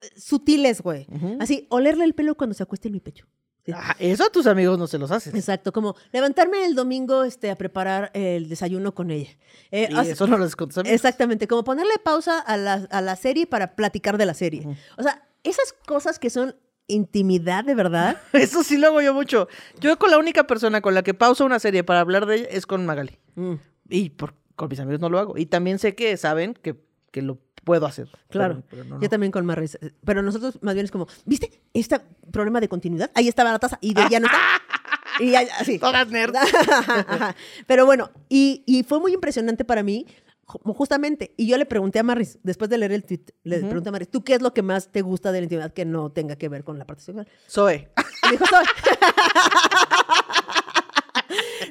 eh, 0.00 0.08
sutiles, 0.18 0.80
güey. 0.80 1.06
Así, 1.38 1.66
olerle 1.68 2.04
el 2.04 2.14
pelo 2.14 2.34
cuando 2.34 2.54
se 2.54 2.62
acuesta 2.62 2.88
en 2.88 2.92
mi 2.92 3.00
pecho. 3.00 3.26
Ah, 3.74 3.94
Eso 3.98 4.24
a 4.24 4.30
tus 4.30 4.46
amigos 4.46 4.78
no 4.78 4.86
se 4.86 4.98
los 4.98 5.10
haces. 5.10 5.34
Exacto, 5.34 5.72
como 5.72 5.94
levantarme 6.12 6.64
el 6.64 6.74
domingo 6.74 7.24
este, 7.24 7.50
a 7.50 7.56
preparar 7.56 8.10
el 8.14 8.48
desayuno 8.48 8.94
con 8.94 9.10
ella. 9.10 9.30
Eh, 9.70 9.88
Y 9.90 9.94
o 9.94 10.02
sea, 10.04 10.12
eso 10.12 10.26
no 10.26 10.38
les 10.38 10.56
contas 10.56 10.78
a 10.78 10.82
mí. 10.82 10.90
Exactamente, 10.90 11.46
como 11.46 11.64
ponerle 11.64 11.92
pausa 12.02 12.38
a 12.40 12.56
la, 12.56 12.86
a 12.90 13.00
la 13.00 13.16
serie 13.16 13.46
para 13.46 13.74
platicar 13.76 14.16
de 14.18 14.26
la 14.26 14.34
serie. 14.34 14.66
O 14.96 15.02
sea, 15.02 15.28
esas 15.44 15.74
cosas 15.86 16.18
que 16.18 16.30
son 16.30 16.56
intimidad 16.86 17.64
de 17.64 17.74
verdad. 17.74 18.16
Eso 18.32 18.62
sí 18.64 18.78
lo 18.78 18.86
hago 18.88 19.02
yo 19.02 19.12
mucho. 19.12 19.46
Yo 19.78 19.98
con 19.98 20.10
la 20.10 20.16
única 20.18 20.46
persona 20.46 20.80
con 20.80 20.94
la 20.94 21.02
que 21.02 21.12
pauso 21.12 21.44
una 21.44 21.58
serie 21.58 21.84
para 21.84 22.00
hablar 22.00 22.24
de 22.24 22.36
ella 22.36 22.46
es 22.50 22.64
con 22.66 22.86
Magali. 22.86 23.18
Mm, 23.34 23.54
Y 23.90 24.08
por, 24.10 24.32
con 24.56 24.68
mis 24.70 24.80
amigos 24.80 25.00
no 25.00 25.10
lo 25.10 25.18
hago. 25.18 25.36
Y 25.36 25.44
también 25.46 25.78
sé 25.78 25.94
que 25.94 26.16
saben 26.16 26.54
que, 26.54 26.76
que 27.10 27.20
lo 27.20 27.38
puedo 27.68 27.86
hacer. 27.86 28.08
claro. 28.30 28.62
Pero, 28.70 28.82
pero 28.82 28.84
no, 28.96 29.00
Yo 29.02 29.08
también 29.08 29.30
con 29.30 29.44
Marris. 29.46 29.78
Pero 30.04 30.22
nosotros 30.22 30.58
más 30.62 30.74
bien 30.74 30.84
es 30.86 30.90
como, 30.90 31.06
¿viste? 31.26 31.60
Este 31.74 32.00
problema 32.32 32.60
de 32.60 32.68
continuidad. 32.68 33.10
Ahí 33.14 33.28
estaba 33.28 33.52
la 33.52 33.58
taza 33.58 33.78
y 33.82 33.92
de- 33.94 34.08
ya 34.10 34.18
no 34.20 34.26
está. 34.26 34.38
Y 35.20 35.32
ya, 35.32 35.40
así. 35.58 35.78
Todas 35.80 36.08
nerds. 36.08 36.38
Pero 37.66 37.84
bueno, 37.86 38.10
y, 38.28 38.62
y 38.66 38.84
fue 38.84 39.00
muy 39.00 39.12
impresionante 39.12 39.64
para 39.64 39.82
mí, 39.82 40.06
ju- 40.46 40.74
justamente. 40.76 41.34
Y 41.36 41.48
yo 41.48 41.58
le 41.58 41.66
pregunté 41.66 41.98
a 41.98 42.04
Marris, 42.04 42.38
después 42.44 42.70
de 42.70 42.78
leer 42.78 42.92
el 42.92 43.02
tweet, 43.04 43.22
le 43.42 43.58
pregunté 43.58 43.88
a 43.88 43.92
Marris, 43.92 44.08
¿tú 44.10 44.22
qué 44.22 44.34
es 44.34 44.42
lo 44.42 44.54
que 44.54 44.62
más 44.62 44.92
te 44.92 45.02
gusta 45.02 45.32
de 45.32 45.40
la 45.40 45.44
intimidad 45.44 45.72
que 45.72 45.84
no 45.84 46.10
tenga 46.12 46.36
que 46.36 46.48
ver 46.48 46.62
con 46.62 46.78
la 46.78 46.84
parte 46.86 47.02
sexual? 47.02 47.26
Zoe. 47.50 47.88
Y 48.28 48.30
dijo, 48.30 48.44
"Soy". 48.46 48.64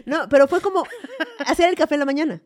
No, 0.06 0.28
pero 0.30 0.48
fue 0.48 0.62
como 0.62 0.84
hacer 1.46 1.70
el 1.70 1.76
café 1.76 1.96
en 1.96 2.00
la 2.00 2.06
mañana. 2.06 2.42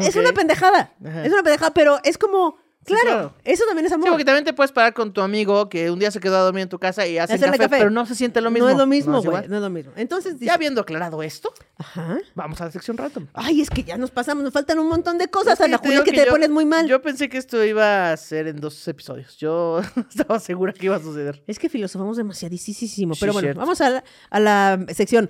Es 0.00 0.16
una 0.16 0.32
pendejada. 0.32 0.92
Ajá. 1.04 1.24
Es 1.24 1.32
una 1.32 1.42
pendejada, 1.42 1.72
pero 1.72 1.98
es 2.04 2.18
como, 2.18 2.56
claro, 2.84 3.34
eso 3.44 3.64
también 3.66 3.84
es 3.86 3.90
Sí, 3.90 3.94
amor. 3.94 4.08
porque 4.10 4.24
también 4.24 4.44
te 4.44 4.52
puedes 4.54 4.72
parar 4.72 4.94
con 4.94 5.12
tu 5.12 5.20
amigo 5.20 5.68
que 5.68 5.90
un 5.90 5.98
día 5.98 6.10
se 6.10 6.20
quedó 6.20 6.36
a 6.38 6.40
dormir 6.40 6.62
en 6.62 6.68
tu 6.68 6.78
casa 6.78 7.06
y 7.06 7.18
hacen 7.18 7.38
café, 7.40 7.58
café. 7.58 7.76
pero 7.78 7.90
no 7.90 8.06
se 8.06 8.14
siente 8.14 8.40
lo 8.40 8.50
mismo. 8.50 8.66
No 8.66 8.72
es 8.72 8.78
lo 8.78 8.86
mismo, 8.86 9.20
güey. 9.22 9.46
No 9.48 9.56
es 9.56 9.62
lo 9.62 9.70
mismo. 9.70 9.92
Entonces, 9.96 10.36
Ya 10.40 10.54
habiendo 10.54 10.80
aclarado 10.80 11.22
esto, 11.22 11.52
ajá. 11.76 12.18
vamos 12.34 12.60
a 12.60 12.64
la 12.66 12.70
sección 12.70 12.96
random. 12.96 13.26
Ay, 13.34 13.60
es 13.60 13.68
que 13.70 13.82
ya 13.84 13.96
nos 13.98 14.10
pasamos, 14.10 14.42
nos 14.42 14.52
faltan 14.52 14.78
un 14.78 14.88
montón 14.88 15.18
de 15.18 15.28
cosas. 15.28 15.58
Que 15.58 15.64
Ana 15.64 15.78
Julia, 15.78 15.92
digo 15.92 16.04
que, 16.04 16.12
te 16.12 16.24
yo- 16.24 16.30
pones 16.30 16.48
muy 16.50 16.64
mal. 16.64 16.86
Yo 16.86 17.02
pensé 17.02 17.28
que 17.28 17.36
esto 17.36 17.62
iba 17.64 18.10
a 18.12 18.16
ser 18.16 18.46
en 18.48 18.56
dos 18.60 18.86
episodios. 18.88 19.36
Yo 19.36 19.80
estaba 20.10 20.38
segura 20.40 20.72
que 20.72 20.86
iba 20.86 20.96
a 20.96 21.00
suceder. 21.00 21.42
Es 21.46 21.58
que 21.58 21.68
filosofamos 21.68 22.16
demasiadísimo. 22.16 23.14
Sí, 23.14 23.20
Pero 23.20 23.32
bueno, 23.34 23.46
cierto. 23.46 23.60
vamos 23.60 23.80
a 23.80 23.90
la, 23.90 24.04
a 24.30 24.40
la 24.40 24.86
sección 24.94 25.28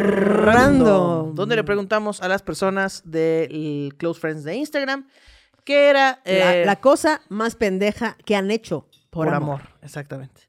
random. 0.00 1.34
Donde 1.34 1.56
le 1.56 1.64
preguntamos 1.64 2.20
a 2.20 2.28
las 2.28 2.42
personas 2.42 3.02
del 3.04 3.94
Close 3.96 4.20
Friends 4.20 4.44
de 4.44 4.54
Instagram 4.56 5.06
qué 5.64 5.88
era 5.90 6.20
La, 6.24 6.56
eh, 6.56 6.64
la 6.66 6.76
cosa 6.76 7.20
más 7.28 7.56
pendeja 7.56 8.16
que 8.24 8.36
han 8.36 8.50
hecho 8.50 8.88
por, 9.10 9.26
por, 9.26 9.34
amor. 9.34 9.60
amor. 9.60 9.68
Exactamente. 9.82 10.42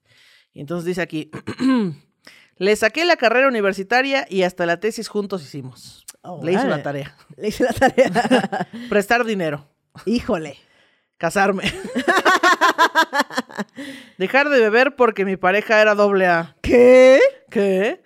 Y 0.54 0.62
entonces 0.62 0.86
dice 0.86 1.02
aquí, 1.02 1.32
le 2.58 2.76
saqué 2.76 3.06
la 3.06 3.18
carrera 3.18 3.48
universitaria 3.48 4.26
y 4.30 4.44
hasta 4.44 4.66
la 4.66 4.80
tesis 4.80 5.08
juntos 5.08 5.44
hicimos. 5.44 6.06
Le 6.42 6.52
hizo 6.54 6.62
Órale. 6.62 6.78
la 6.78 6.84
tarea. 6.84 7.18
Le 7.38 7.48
hice 7.50 7.64
la 7.66 7.74
tarea. 7.74 8.68
Prestar 8.90 9.26
dinero. 9.26 9.68
Híjole. 10.06 10.58
Casarme. 11.18 11.64
Dejar 14.18 14.50
de 14.50 14.60
beber 14.60 14.96
porque 14.96 15.26
mi 15.26 15.38
pareja 15.38 15.82
era 15.82 15.96
doble 15.96 16.28
A. 16.28 16.56
¿Qué? 16.62 17.20
¿Qué? 17.50 18.02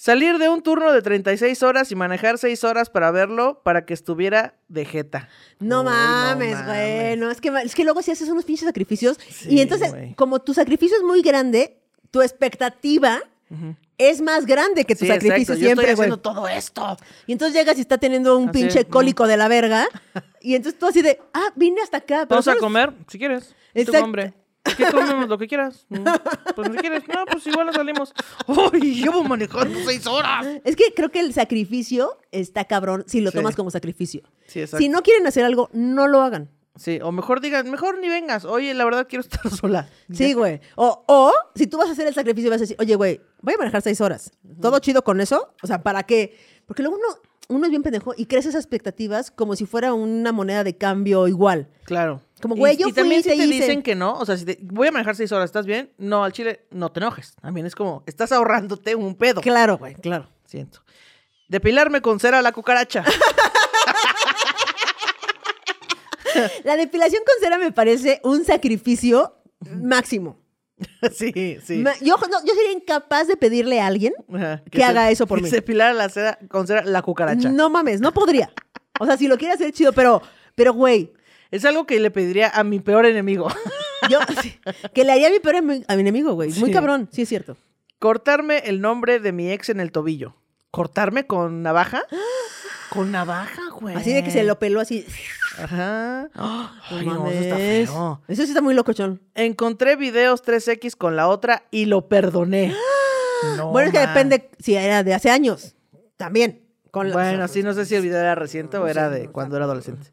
Salir 0.00 0.38
de 0.38 0.48
un 0.48 0.62
turno 0.62 0.92
de 0.92 1.02
36 1.02 1.62
horas 1.62 1.92
y 1.92 1.94
manejar 1.94 2.38
6 2.38 2.64
horas 2.64 2.88
para 2.88 3.10
verlo 3.10 3.60
para 3.62 3.84
que 3.84 3.92
estuviera 3.92 4.54
de 4.66 4.86
jeta. 4.86 5.28
No 5.58 5.80
Uy, 5.80 5.84
mames, 5.88 6.64
güey. 6.64 7.18
No, 7.18 7.30
es 7.30 7.42
que, 7.42 7.52
es 7.62 7.74
que 7.74 7.84
luego 7.84 8.00
si 8.00 8.10
haces 8.10 8.26
unos 8.30 8.46
pinches 8.46 8.64
sacrificios. 8.66 9.18
Sí, 9.28 9.48
y 9.50 9.60
entonces, 9.60 9.90
güey. 9.90 10.14
como 10.14 10.38
tu 10.38 10.54
sacrificio 10.54 10.96
es 10.96 11.02
muy 11.02 11.20
grande, 11.20 11.82
tu 12.10 12.22
expectativa 12.22 13.20
es 13.98 14.22
más 14.22 14.46
grande 14.46 14.86
que 14.86 14.94
tu 14.94 15.00
Sí, 15.00 15.08
sacrificio 15.08 15.52
exacto. 15.52 15.60
Yo 15.60 15.66
siempre, 15.66 15.90
estoy 15.90 15.96
güey. 15.96 16.08
haciendo 16.08 16.22
todo 16.22 16.48
esto. 16.48 16.96
Y 17.26 17.32
entonces 17.32 17.54
llegas 17.54 17.76
y 17.76 17.82
está 17.82 17.98
teniendo 17.98 18.38
un 18.38 18.48
Así, 18.48 18.58
pinche 18.58 18.86
cólico 18.86 19.26
de 19.26 19.36
la 19.36 19.48
verga. 19.48 19.86
Y 20.40 20.54
entonces 20.54 20.78
tú 20.78 20.86
así 20.86 21.02
de, 21.02 21.20
ah, 21.34 21.52
vine 21.54 21.82
hasta 21.82 21.98
acá. 21.98 22.24
Pero 22.26 22.40
Vamos 22.40 22.48
a 22.48 22.56
comer, 22.56 22.94
si 23.08 23.18
quieres. 23.18 23.54
Exacto. 23.74 23.92
Tengo 23.92 24.04
hambre. 24.06 24.32
¿Qué 24.76 24.84
comemos? 24.90 25.28
Lo 25.28 25.38
que 25.38 25.46
quieras. 25.48 25.86
Mm, 25.88 26.04
Pues 26.54 26.68
si 26.72 26.76
quieres. 26.78 27.02
No, 27.08 27.24
pues 27.26 27.46
igual 27.46 27.66
nos 27.66 27.76
salimos. 27.76 28.12
¡Uy! 28.46 28.94
Llevo 29.02 29.24
manejando 29.24 29.78
seis 29.84 30.06
horas. 30.06 30.46
Es 30.64 30.76
que 30.76 30.92
creo 30.94 31.10
que 31.10 31.20
el 31.20 31.32
sacrificio 31.32 32.18
está 32.30 32.64
cabrón 32.66 33.04
si 33.06 33.20
lo 33.20 33.30
Sí. 33.30 33.38
tomas 33.38 33.56
como 33.56 33.70
sacrificio. 33.70 34.22
Sí, 34.46 34.60
exacto. 34.60 34.78
Si 34.82 34.88
no 34.88 35.02
quieren 35.02 35.26
hacer 35.26 35.44
algo, 35.44 35.70
no 35.72 36.06
lo 36.08 36.20
hagan. 36.22 36.50
Sí, 36.76 36.98
o 37.02 37.10
mejor 37.10 37.40
digan, 37.40 37.70
mejor 37.70 37.98
ni 37.98 38.08
vengas. 38.08 38.44
Oye, 38.44 38.72
la 38.74 38.84
verdad 38.84 39.06
quiero 39.08 39.22
estar 39.22 39.40
sola. 39.50 39.88
Sí, 40.12 40.34
güey. 40.34 40.60
O, 40.76 41.04
o 41.06 41.32
si 41.54 41.66
tú 41.66 41.78
vas 41.78 41.88
a 41.88 41.92
hacer 41.92 42.06
el 42.06 42.14
sacrificio 42.14 42.48
y 42.48 42.50
vas 42.50 42.60
a 42.60 42.62
decir, 42.64 42.76
oye, 42.78 42.94
güey, 42.94 43.20
voy 43.42 43.54
a 43.54 43.58
manejar 43.58 43.82
seis 43.82 44.00
horas. 44.00 44.32
¿Todo 44.60 44.78
chido 44.78 45.02
con 45.02 45.20
eso? 45.20 45.52
O 45.62 45.66
sea, 45.66 45.82
¿para 45.82 46.04
qué? 46.04 46.36
Porque 46.66 46.82
luego 46.82 46.96
uno, 46.96 47.06
uno 47.48 47.64
es 47.66 47.70
bien 47.70 47.82
pendejo 47.82 48.14
y 48.16 48.26
crece 48.26 48.50
esas 48.50 48.62
expectativas 48.64 49.30
como 49.30 49.56
si 49.56 49.66
fuera 49.66 49.92
una 49.94 50.32
moneda 50.32 50.64
de 50.64 50.76
cambio 50.76 51.26
igual. 51.28 51.68
Claro. 51.84 52.22
Como, 52.40 52.56
güey, 52.56 52.74
y, 52.74 52.78
yo 52.78 52.88
y 52.88 52.92
también 52.92 53.22
fui, 53.22 53.32
si 53.32 53.38
te 53.38 53.46
dicen 53.46 53.82
que 53.82 53.94
no, 53.94 54.14
o 54.14 54.24
sea, 54.26 54.36
si 54.36 54.44
te- 54.44 54.58
voy 54.62 54.88
a 54.88 54.92
manejar 54.92 55.14
seis 55.16 55.30
horas, 55.32 55.46
¿estás 55.46 55.66
bien? 55.66 55.92
No, 55.98 56.24
al 56.24 56.32
chile, 56.32 56.66
no 56.70 56.90
te 56.90 57.00
enojes. 57.00 57.34
También 57.40 57.66
es 57.66 57.74
como, 57.74 58.02
estás 58.06 58.32
ahorrándote 58.32 58.94
un 58.94 59.14
pedo. 59.14 59.40
Claro, 59.40 59.78
güey, 59.78 59.94
claro. 59.94 60.28
Siento. 60.46 60.82
Depilarme 61.48 62.00
con 62.00 62.18
cera 62.20 62.38
a 62.38 62.42
la 62.42 62.52
cucaracha. 62.52 63.04
La 66.64 66.76
depilación 66.76 67.22
con 67.26 67.34
cera 67.42 67.58
me 67.58 67.72
parece 67.72 68.20
un 68.24 68.44
sacrificio 68.44 69.36
máximo. 69.60 70.38
sí, 71.12 71.58
sí. 71.64 71.84
Yo, 72.00 72.16
no, 72.16 72.44
yo 72.44 72.54
sería 72.54 72.72
incapaz 72.72 73.26
de 73.26 73.36
pedirle 73.36 73.80
a 73.80 73.86
alguien 73.86 74.14
Ajá, 74.32 74.62
que 74.70 74.82
haga 74.82 75.10
eso 75.10 75.26
por 75.26 75.38
que 75.38 75.44
mí. 75.44 75.50
Depilar 75.50 75.94
la 75.94 76.08
cera 76.08 76.38
con 76.48 76.66
cera 76.66 76.84
la 76.84 77.02
cucaracha. 77.02 77.50
No 77.50 77.68
mames, 77.68 78.00
no 78.00 78.12
podría. 78.12 78.50
O 78.98 79.06
sea, 79.06 79.16
si 79.16 79.28
lo 79.28 79.36
quiere 79.36 79.54
hacer 79.54 79.72
chido, 79.72 79.92
pero, 79.92 80.22
pero 80.54 80.72
güey, 80.72 81.12
Es 81.50 81.64
algo 81.64 81.86
que 81.86 81.98
le 82.00 82.10
pediría 82.10 82.48
a 82.48 82.62
mi 82.64 82.80
peor 82.80 83.06
enemigo. 83.06 83.48
yo 84.10 84.18
sí, 84.42 84.58
que 84.94 85.04
le 85.04 85.12
haría 85.12 85.28
a 85.28 85.30
mi 85.30 85.40
peor 85.40 85.56
a 85.56 85.62
mi 85.62 85.82
enemigo, 85.88 86.32
güey. 86.34 86.50
Muy 86.54 86.68
Sí. 86.68 86.72
cabrón, 86.72 87.08
sí 87.12 87.22
es 87.22 87.28
cierto. 87.28 87.56
Cortarme 87.98 88.58
el 88.66 88.80
nombre 88.80 89.18
de 89.20 89.32
mi 89.32 89.50
ex 89.50 89.68
en 89.68 89.80
el 89.80 89.92
tobillo. 89.92 90.36
¿Cortarme 90.70 91.26
con 91.26 91.62
navaja? 91.62 92.02
Con 92.90 93.12
navaja, 93.12 93.62
güey. 93.78 93.94
Así 93.94 94.12
de 94.12 94.24
que 94.24 94.32
se 94.32 94.42
lo 94.42 94.58
peló 94.58 94.80
así. 94.80 95.06
Ajá. 95.58 96.28
Ay, 96.90 97.06
no, 97.06 97.28
eso 97.28 97.40
está 97.40 97.54
mames. 97.54 97.88
feo. 97.88 98.20
Eso 98.26 98.42
sí 98.42 98.48
está 98.48 98.60
muy 98.62 98.74
locochón. 98.74 99.22
Encontré 99.36 99.94
videos 99.94 100.42
3X 100.42 100.96
con 100.96 101.14
la 101.14 101.28
otra 101.28 101.62
y 101.70 101.84
lo 101.86 102.08
perdoné. 102.08 102.74
No, 103.56 103.70
bueno, 103.70 103.86
es 103.88 103.92
que 103.94 104.00
man. 104.00 104.08
depende 104.08 104.50
si 104.58 104.74
era 104.74 105.02
de 105.02 105.14
hace 105.14 105.30
años. 105.30 105.74
También. 106.18 106.60
Con 106.90 107.08
la- 107.08 107.14
Bueno, 107.14 107.48
sí, 107.48 107.62
no 107.62 107.72
sé 107.72 107.86
si 107.86 107.94
el 107.94 108.02
video 108.02 108.18
era 108.18 108.34
reciente 108.34 108.76
o 108.76 108.86
era 108.86 109.08
de 109.08 109.28
cuando 109.30 109.56
era 109.56 109.64
adolescente. 109.64 110.12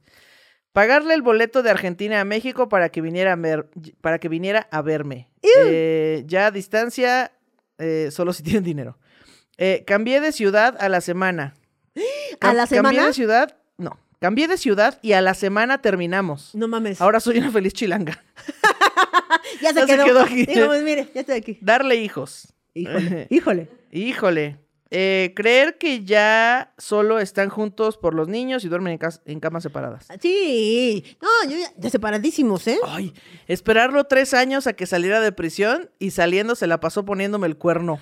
Pagarle 0.78 1.16
el 1.16 1.24
boleto 1.24 1.64
de 1.64 1.72
Argentina 1.72 2.22
a 2.22 2.24
México 2.24 2.70
para 2.70 2.90
que 2.90 3.02
viniera 3.02 3.34
a, 3.34 3.36
ver, 3.36 3.68
para 4.00 4.20
que 4.20 4.30
viniera 4.30 4.68
a 4.70 4.84
verme. 4.84 5.28
Eh, 5.42 6.24
ya 6.28 6.46
a 6.46 6.52
distancia, 6.52 7.32
eh, 7.80 8.10
solo 8.12 8.32
si 8.32 8.44
tienen 8.44 8.64
dinero. 8.64 9.00
Eh, 9.58 9.84
cambié 9.88 10.22
de 10.22 10.32
ciudad 10.32 10.78
a 10.80 10.88
la 10.88 11.02
semana. 11.02 11.56
¿A 12.42 12.54
la 12.54 12.68
Cambié 12.68 12.78
semana? 12.78 13.08
de 13.08 13.14
ciudad, 13.14 13.58
no. 13.80 13.98
Cambié 14.20 14.48
de 14.48 14.56
ciudad 14.56 15.00
y 15.02 15.14
a 15.14 15.22
la 15.22 15.34
semana 15.34 15.82
terminamos. 15.82 16.54
No 16.54 16.68
mames. 16.68 17.02
Ahora 17.02 17.22
soy 17.22 17.40
una 17.40 17.52
feliz 17.52 17.74
chilanga. 17.74 18.24
ya 19.64 19.70
se 19.70 19.80
ya 19.80 19.88
se 19.88 19.96
quedó. 19.96 20.06
quedó 20.06 20.20
aquí. 20.22 20.46
Digo, 20.46 20.68
pues, 20.68 20.84
mire, 20.84 21.10
ya 21.12 21.22
estoy 21.22 21.38
aquí. 21.38 21.58
Darle 21.60 21.96
hijos. 21.96 22.54
Híjole. 22.76 23.26
Híjole. 23.32 23.70
Híjole. 23.92 24.60
Eh, 24.90 25.34
creer 25.36 25.78
que 25.78 26.04
ya 26.06 26.74
solo 26.78 27.20
están 27.20 27.50
juntos 27.50 27.98
por 27.98 28.14
los 28.14 28.28
niños 28.30 28.64
y 28.64 28.70
duermen 28.70 28.94
en, 28.94 28.98
cas- 29.00 29.22
en 29.26 29.40
camas 29.40 29.64
separadas. 29.64 30.08
Sí. 30.22 31.04
No, 31.22 31.28
yo 31.50 31.58
ya, 31.58 31.72
ya 31.78 31.90
separadísimos, 31.90 32.66
¿eh? 32.68 32.80
Ay, 32.86 33.14
esperarlo 33.48 34.06
tres 34.06 34.34
años 34.34 34.66
a 34.68 34.74
que 34.74 34.86
saliera 34.86 35.20
de 35.20 35.32
prisión 35.32 35.90
y 36.00 36.12
saliendo 36.12 36.56
se 36.56 36.68
la 36.68 36.80
pasó 36.80 37.04
poniéndome 37.06 37.48
el 37.48 37.58
cuerno. 37.58 38.00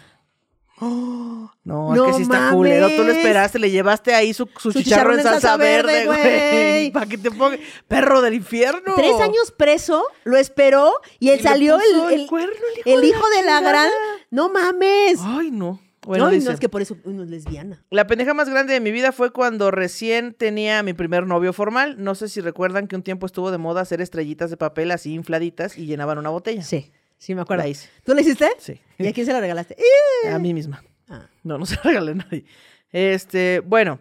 Oh, 0.80 1.50
no, 1.64 1.96
No 1.96 2.06
es 2.06 2.12
que 2.12 2.18
sí 2.18 2.22
está 2.24 2.38
mames. 2.40 2.54
culero. 2.56 2.90
Tú 2.96 3.04
lo 3.04 3.12
esperaste, 3.14 3.60
le 3.60 3.72
llevaste 3.72 4.14
ahí 4.14 4.34
su, 4.34 4.48
su 4.58 4.74
chicharrón 4.74 5.18
en 5.20 5.24
salsa, 5.24 5.56
verde, 5.58 6.06
güey. 6.06 6.92
Para 6.92 7.06
que 7.06 7.18
te 7.18 7.32
ponga. 7.32 7.58
Perro 7.88 8.22
del 8.22 8.34
infierno. 8.36 8.94
Tres 8.96 9.20
años 9.22 9.52
preso, 9.58 10.04
lo 10.26 10.38
esperó 10.38 10.94
y 11.20 11.30
él 11.30 11.40
Y 11.40 11.44
salió 11.44 11.78
el, 11.80 12.14
el 12.14 12.22
el- 12.22 12.28
cuerno, 12.28 12.52
el 12.86 12.92
hijo 12.92 12.96
el 12.96 13.02
de 13.02 13.08
hijo 13.08 13.24
la 13.30 13.38
de 13.38 13.44
la 13.44 13.62
gran. 13.62 13.90
No 14.32 14.50
mames. 14.50 15.20
Ay, 15.24 15.50
no. 15.52 15.80
Bueno, 16.06 16.26
no, 16.26 16.32
y 16.32 16.36
dice, 16.36 16.48
no 16.48 16.54
es 16.54 16.60
que 16.60 16.70
por 16.70 16.82
eso 16.82 16.98
uno 17.04 17.24
es 17.24 17.30
lesbiana. 17.30 17.84
La 17.90 18.08
pendeja 18.08 18.34
más 18.34 18.50
grande 18.50 18.74
de 18.74 18.80
mi 18.80 18.92
vida 18.92 19.12
fue 19.12 19.32
cuando 19.32 19.72
recién 19.72 20.34
tenía 20.34 20.84
mi 20.84 20.94
primer 20.94 21.26
novio 21.26 21.52
formal. 21.52 21.96
No 21.98 22.16
sé 22.16 22.30
si 22.30 22.42
recuerdan 22.42 22.88
que 22.88 22.96
un 22.96 23.04
tiempo 23.04 23.26
estuvo 23.26 23.52
de 23.52 23.58
moda 23.58 23.82
hacer 23.82 24.02
estrellitas 24.02 24.50
de 24.50 24.58
papel 24.58 24.92
así 24.92 25.14
infladitas 25.14 25.78
y 25.78 25.86
llenaban 25.86 26.18
una 26.18 26.30
botella. 26.30 26.62
Sí, 26.62 26.92
sí 27.18 27.36
me 27.36 27.42
acuerdo. 27.42 27.64
La 27.64 27.70
hice. 27.70 27.90
¿Tú 28.04 28.14
lo 28.14 28.22
hiciste? 28.22 28.50
Sí. 28.60 28.80
¿Y 28.98 29.08
a 29.08 29.14
quién 29.14 29.26
se 29.26 29.34
lo 29.34 29.40
regalaste? 29.40 29.76
A 30.32 30.40
mí 30.40 30.54
misma. 30.54 30.84
Ah. 31.10 31.28
No, 31.44 31.58
no 31.58 31.66
se 31.66 31.76
la 31.76 31.82
regalé 31.84 32.12
a 32.12 32.16
nadie. 32.16 32.46
Este, 32.92 33.60
bueno, 33.60 34.00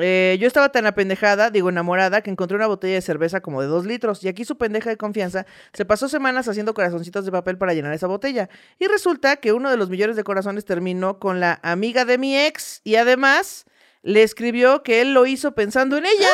eh, 0.00 0.36
yo 0.40 0.46
estaba 0.46 0.70
tan 0.70 0.86
apendejada, 0.86 1.50
digo 1.50 1.68
enamorada, 1.68 2.22
que 2.22 2.30
encontré 2.30 2.56
una 2.56 2.66
botella 2.66 2.94
de 2.94 3.02
cerveza 3.02 3.40
como 3.40 3.60
de 3.60 3.68
dos 3.68 3.86
litros. 3.86 4.22
Y 4.24 4.28
aquí 4.28 4.44
su 4.44 4.56
pendeja 4.56 4.90
de 4.90 4.96
confianza 4.96 5.46
se 5.72 5.84
pasó 5.84 6.08
semanas 6.08 6.48
haciendo 6.48 6.74
corazoncitos 6.74 7.24
de 7.24 7.32
papel 7.32 7.58
para 7.58 7.74
llenar 7.74 7.92
esa 7.92 8.06
botella. 8.06 8.48
Y 8.78 8.86
resulta 8.86 9.36
que 9.36 9.52
uno 9.52 9.70
de 9.70 9.76
los 9.76 9.90
millones 9.90 10.16
de 10.16 10.24
corazones 10.24 10.64
terminó 10.64 11.18
con 11.18 11.40
la 11.40 11.60
amiga 11.62 12.04
de 12.04 12.18
mi 12.18 12.36
ex 12.36 12.80
y 12.84 12.96
además 12.96 13.66
le 14.02 14.22
escribió 14.22 14.82
que 14.82 15.00
él 15.00 15.12
lo 15.12 15.26
hizo 15.26 15.54
pensando 15.54 15.96
en 15.96 16.06
ella. 16.06 16.28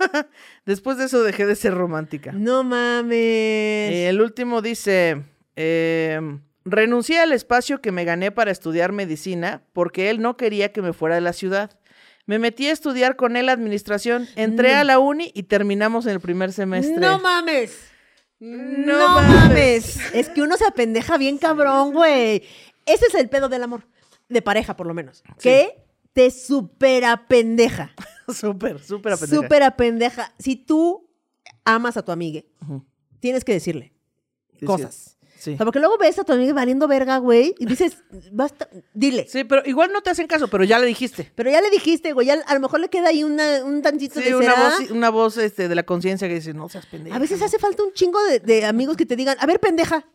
Después 0.66 0.98
de 0.98 1.04
eso 1.04 1.22
dejé 1.22 1.46
de 1.46 1.56
ser 1.56 1.74
romántica. 1.74 2.32
No 2.32 2.64
mames. 2.64 3.12
Eh, 3.12 4.08
el 4.08 4.20
último 4.20 4.62
dice, 4.62 5.22
eh, 5.56 6.20
renuncié 6.64 7.20
al 7.20 7.32
espacio 7.32 7.80
que 7.80 7.92
me 7.92 8.04
gané 8.04 8.30
para 8.30 8.50
estudiar 8.50 8.92
medicina 8.92 9.62
porque 9.72 10.10
él 10.10 10.20
no 10.20 10.36
quería 10.36 10.72
que 10.72 10.82
me 10.82 10.92
fuera 10.92 11.14
de 11.14 11.20
la 11.20 11.32
ciudad. 11.32 11.78
Me 12.26 12.38
metí 12.38 12.66
a 12.68 12.72
estudiar 12.72 13.16
con 13.16 13.36
él 13.36 13.48
administración, 13.48 14.28
entré 14.36 14.72
No. 14.74 14.78
a 14.80 14.84
la 14.84 14.98
uni 14.98 15.30
y 15.34 15.44
terminamos 15.44 16.06
en 16.06 16.12
el 16.12 16.20
primer 16.20 16.52
semestre. 16.52 16.96
No 16.96 17.18
mames. 17.18 17.76
No 18.38 18.86
No, 18.86 19.08
mames. 19.20 19.96
mames. 19.96 20.14
Es 20.14 20.28
que 20.28 20.42
uno 20.42 20.56
se 20.56 20.64
apendeja 20.66 21.16
bien 21.18 21.38
cabrón, 21.38 21.92
güey. 21.92 22.42
Ese 22.86 23.06
es 23.06 23.14
el 23.14 23.28
pedo 23.28 23.48
del 23.48 23.62
amor. 23.64 23.86
De 24.28 24.40
pareja, 24.42 24.76
por 24.76 24.86
lo 24.86 24.94
menos. 24.94 25.22
Que 25.40 25.84
te 26.12 26.30
supera 26.30 27.26
pendeja. 27.28 27.92
súper, 28.28 28.80
súper 28.80 29.12
apendeja. 29.14 29.42
Súper 29.42 29.76
pendeja. 29.76 30.32
Si 30.38 30.56
tú 30.56 31.08
amas 31.64 31.96
a 31.96 32.04
tu 32.04 32.12
amiga, 32.12 32.42
tienes 33.20 33.44
que 33.44 33.52
decirle 33.52 33.92
Sí, 34.58 34.66
cosas. 34.66 35.16
Sí. 35.20 35.21
O 35.52 35.56
sea, 35.56 35.66
porque 35.66 35.80
luego 35.80 35.98
ves 35.98 36.18
a 36.18 36.24
tu 36.24 36.32
amiga 36.32 36.52
valiendo 36.54 36.86
verga, 36.88 37.18
güey, 37.18 37.54
y 37.58 37.66
dices, 37.66 37.98
basta, 38.30 38.68
dile. 38.94 39.26
Sí, 39.28 39.44
pero 39.44 39.62
igual 39.66 39.92
no 39.92 40.00
te 40.00 40.10
hacen 40.10 40.26
caso, 40.26 40.48
pero 40.48 40.64
ya 40.64 40.78
le 40.78 40.86
dijiste. 40.86 41.30
Pero 41.34 41.50
ya 41.50 41.60
le 41.60 41.70
dijiste, 41.70 42.12
güey, 42.12 42.28
ya 42.28 42.34
a 42.46 42.54
lo 42.54 42.60
mejor 42.60 42.80
le 42.80 42.88
queda 42.88 43.08
ahí 43.08 43.24
una, 43.24 43.64
un 43.64 43.82
tantito 43.82 44.20
Sí, 44.20 44.26
de 44.26 44.36
una 44.36 44.54
será. 44.54 44.68
voz, 44.78 44.90
una 44.90 45.10
voz 45.10 45.36
este, 45.38 45.68
de 45.68 45.74
la 45.74 45.82
conciencia 45.82 46.28
que 46.28 46.34
dice, 46.34 46.54
no 46.54 46.68
seas 46.68 46.86
pendeja. 46.86 47.16
A 47.16 47.18
veces 47.18 47.42
hace 47.42 47.58
falta 47.58 47.82
un 47.82 47.92
chingo 47.92 48.22
de, 48.24 48.40
de 48.40 48.64
amigos 48.64 48.96
que 48.96 49.06
te 49.06 49.16
digan, 49.16 49.36
a 49.40 49.46
ver, 49.46 49.58
pendeja, 49.60 50.06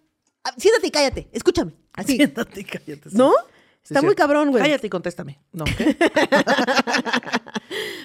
ah, 0.44 0.54
siéntate 0.58 0.88
y 0.88 0.92
cállate, 0.92 1.28
escúchame. 1.32 1.74
Así. 1.94 2.16
Siéntate 2.16 2.62
y 2.62 2.64
cállate. 2.64 3.10
sí. 3.10 3.18
¿No? 3.18 3.34
Sí, 3.84 3.94
Está 3.94 4.02
muy 4.02 4.16
cabrón, 4.16 4.52
güey. 4.52 4.62
Cállate 4.62 4.88
y 4.88 4.90
contéstame. 4.90 5.40
No, 5.54 5.64
¿qué? 5.64 5.96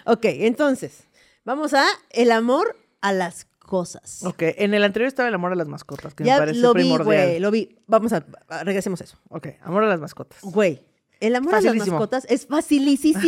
Ok, 0.05 0.25
entonces, 0.25 1.05
vamos 1.45 1.75
a 1.75 1.85
el 2.11 2.33
amor 2.33 2.77
a 3.01 3.13
las 3.13 3.47
cosas. 3.73 4.23
ok, 4.25 4.43
en 4.59 4.75
el 4.75 4.85
anterior 4.85 5.09
estaba 5.09 5.31
el 5.31 5.35
amor 5.35 5.53
a 5.53 5.55
las 5.55 5.67
mascotas, 5.67 6.15
que 6.15 6.25
me 6.25 6.37
parece 6.37 6.61
lo 6.61 6.75
vi, 6.75 6.83
primordial. 6.83 7.05
güey, 7.05 7.41
lo 7.41 7.51
vi. 7.51 7.79
Vamos 7.87 8.13
a, 8.13 8.23
a- 8.49 8.65
regresemos 8.65 9.01
a 9.01 9.05
eso. 9.05 9.17
Ok, 9.31 9.49
amor 9.63 9.83
a 9.85 9.89
las 9.89 9.99
mascotas. 9.99 10.39
Güey, 10.43 10.83
el 11.21 11.35
amor 11.37 11.55
a 11.55 11.61
las 11.63 11.75
mascotas 11.75 12.27
es 12.29 12.47
facilísimo. 12.47 13.19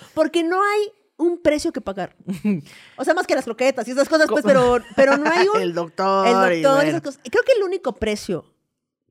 Porque 0.14 0.42
no 0.42 0.60
hay 0.62 0.92
un 1.16 1.40
precio 1.40 1.72
que 1.72 1.80
pagar. 1.80 2.14
O 2.96 3.04
sea, 3.04 3.14
más 3.14 3.26
que 3.26 3.34
las 3.34 3.44
croquetas 3.44 3.86
y 3.88 3.92
esas 3.92 4.08
cosas, 4.08 4.26
pues, 4.28 4.44
pero, 4.44 4.78
pero 4.96 5.16
no 5.16 5.30
hay 5.30 5.46
un... 5.48 5.56
El 5.62 5.74
doctor. 5.74 6.26
el 6.26 6.58
y 6.58 6.62
doctor, 6.62 6.76
bueno. 6.76 6.88
esas 6.90 7.02
cosas. 7.02 7.20
Creo 7.30 7.42
que 7.44 7.52
el 7.52 7.62
único 7.62 7.92
precio 7.94 8.44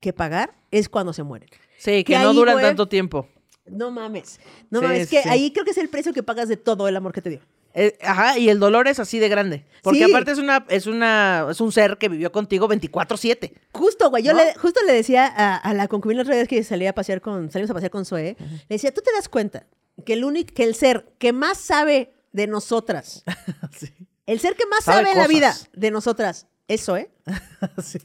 que 0.01 0.13
pagar 0.13 0.53
es 0.71 0.89
cuando 0.89 1.13
se 1.13 1.23
mueren. 1.23 1.49
Sí, 1.77 2.03
que, 2.03 2.13
que 2.13 2.19
no 2.19 2.29
ahí, 2.29 2.35
duran 2.35 2.61
tanto 2.61 2.87
tiempo. 2.87 3.27
No 3.65 3.89
mames. 3.89 4.39
No 4.69 4.79
Sí, 4.79 4.85
mames. 4.85 5.01
Es 5.03 5.09
que 5.09 5.23
sí. 5.23 5.29
ahí 5.29 5.51
creo 5.51 5.65
que 5.65 5.71
es 5.71 5.77
el 5.77 5.89
precio 5.89 6.13
que 6.13 6.21
pagas 6.21 6.47
de 6.47 6.57
todo 6.57 6.87
el 6.87 6.95
amor 6.95 7.11
que 7.13 7.21
te 7.21 7.29
dio. 7.31 7.39
Eh, 7.77 7.97
ajá, 8.01 8.37
y 8.39 8.47
el 8.49 8.59
dolor 8.59 8.87
es 8.87 8.99
así 8.99 9.19
de 9.19 9.27
grande. 9.29 9.65
Porque 9.83 9.99
Sí. 9.99 10.03
aparte 10.11 10.31
es 10.31 10.37
una, 10.39 10.65
es 10.69 10.87
una, 10.87 11.45
es 11.51 11.59
un 11.59 11.71
ser 11.73 11.97
que 11.97 12.07
vivió 12.09 12.31
contigo 12.31 12.67
24-7. 12.69 13.51
Justo, 13.73 14.09
güey. 14.09 14.23
Yo 14.23 14.31
¿No? 14.33 14.39
le, 14.43 14.53
justo 14.55 14.79
le 14.87 14.93
decía 14.93 15.25
a, 15.27 15.57
a 15.57 15.73
la 15.73 15.87
concubina 15.89 16.19
la 16.19 16.23
otra 16.23 16.35
vez 16.35 16.47
que 16.47 16.63
salía 16.63 16.91
a 16.91 16.93
pasear 16.93 17.19
con, 17.21 17.51
salimos 17.51 17.69
a 17.71 17.73
pasear 17.73 17.91
con 17.91 18.05
Zoe, 18.05 18.37
le 18.39 18.57
decía, 18.69 18.93
¿tú 18.93 19.01
te 19.01 19.11
das 19.11 19.27
cuenta 19.29 19.67
que 20.05 20.13
el 20.13 20.23
único, 20.23 20.53
que 20.53 20.63
el 20.63 20.73
ser 20.75 21.05
que 21.19 21.33
más 21.33 21.57
sabe 21.57 22.13
de 22.31 22.47
nosotras, 22.47 23.23
sí. 23.77 23.89
el 24.25 24.39
ser 24.39 24.55
que 24.55 24.65
más 24.67 24.83
Sabe 24.85 24.99
sabe, 25.03 25.11
en 25.11 25.17
la 25.17 25.27
vida 25.27 25.53
de 25.73 25.91
nosotras 25.91 26.47
es 26.69 26.83
Zoe? 26.85 27.11
sí. 27.83 27.99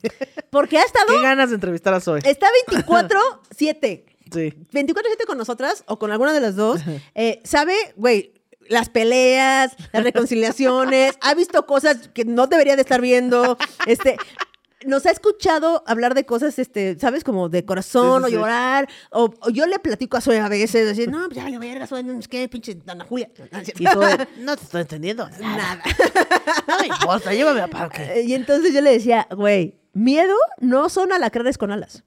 Porque 0.51 0.79
ha 0.79 0.83
estado, 0.83 1.07
Qué 1.15 1.23
ganas 1.23 1.51
de 1.51 1.55
entrevistar 1.55 1.95
a 1.95 2.01
Zoe. 2.01 2.21
está 2.25 2.49
24-7. 2.67 4.05
Sí. 4.33 4.55
24-7 4.73 5.27
con 5.27 5.39
nosotras 5.39 5.83
o 5.87 5.99
con 5.99 6.11
alguna 6.13 6.33
de 6.33 6.41
las 6.41 6.55
dos, 6.57 6.81
eh, 7.15 7.41
sabe, 7.45 7.75
güey, 7.97 8.33
las 8.69 8.89
peleas, 8.89 9.75
las 9.93 10.05
reconciliaciones, 10.05 11.15
ha 11.21 11.35
visto 11.35 11.67
cosas 11.67 12.09
que 12.15 12.25
no 12.25 12.47
debería 12.47 12.77
de 12.77 12.83
estar 12.83 13.01
viendo, 13.01 13.57
este... 13.87 14.17
Nos 14.87 15.05
ha 15.05 15.11
escuchado 15.11 15.85
hablar 15.87 16.15
de 16.15 16.25
cosas, 16.25 16.59
este, 16.59 16.99
¿sabes? 16.99 17.23
Como 17.23 17.51
de 17.51 17.67
corazón 17.67 18.23
Sí, 18.25 18.31
sí, 18.31 18.35
o 18.35 18.39
llorar. 18.39 18.89
O, 19.11 19.31
o 19.43 19.51
yo 19.51 19.67
le 19.67 19.79
platico 19.79 20.17
a 20.17 20.23
Zoe 20.23 20.39
a 20.39 20.49
veces, 20.49 20.87
decir, 20.87 21.11
no, 21.11 21.27
pues 21.27 21.37
ya 21.37 21.43
vale 21.43 21.59
verga, 21.59 21.87
Zoe, 21.87 22.03
no 22.03 22.19
es 22.19 22.27
que 22.29 22.49
pinche 22.49 22.79
Ana 22.87 23.05
Julia. 23.05 23.29
Y 23.79 23.87
Zoe, 23.87 24.27
no 24.39 24.57
te 24.57 24.65
estoy 24.65 24.81
entendiendo. 24.81 25.29
Nada. 25.39 25.83
No 26.67 26.79
me 26.81 26.87
importa, 26.87 27.35
llévame 27.35 27.61
a 27.61 27.69
parque. 27.69 28.23
Y 28.25 28.33
entonces 28.33 28.73
yo 28.73 28.81
le 28.81 28.93
decía, 28.93 29.29
güey, 29.37 29.80
miedo 29.93 30.35
no 30.59 30.89
son 30.89 31.13
alacranes 31.13 31.59
con 31.59 31.71
alas. 31.71 32.05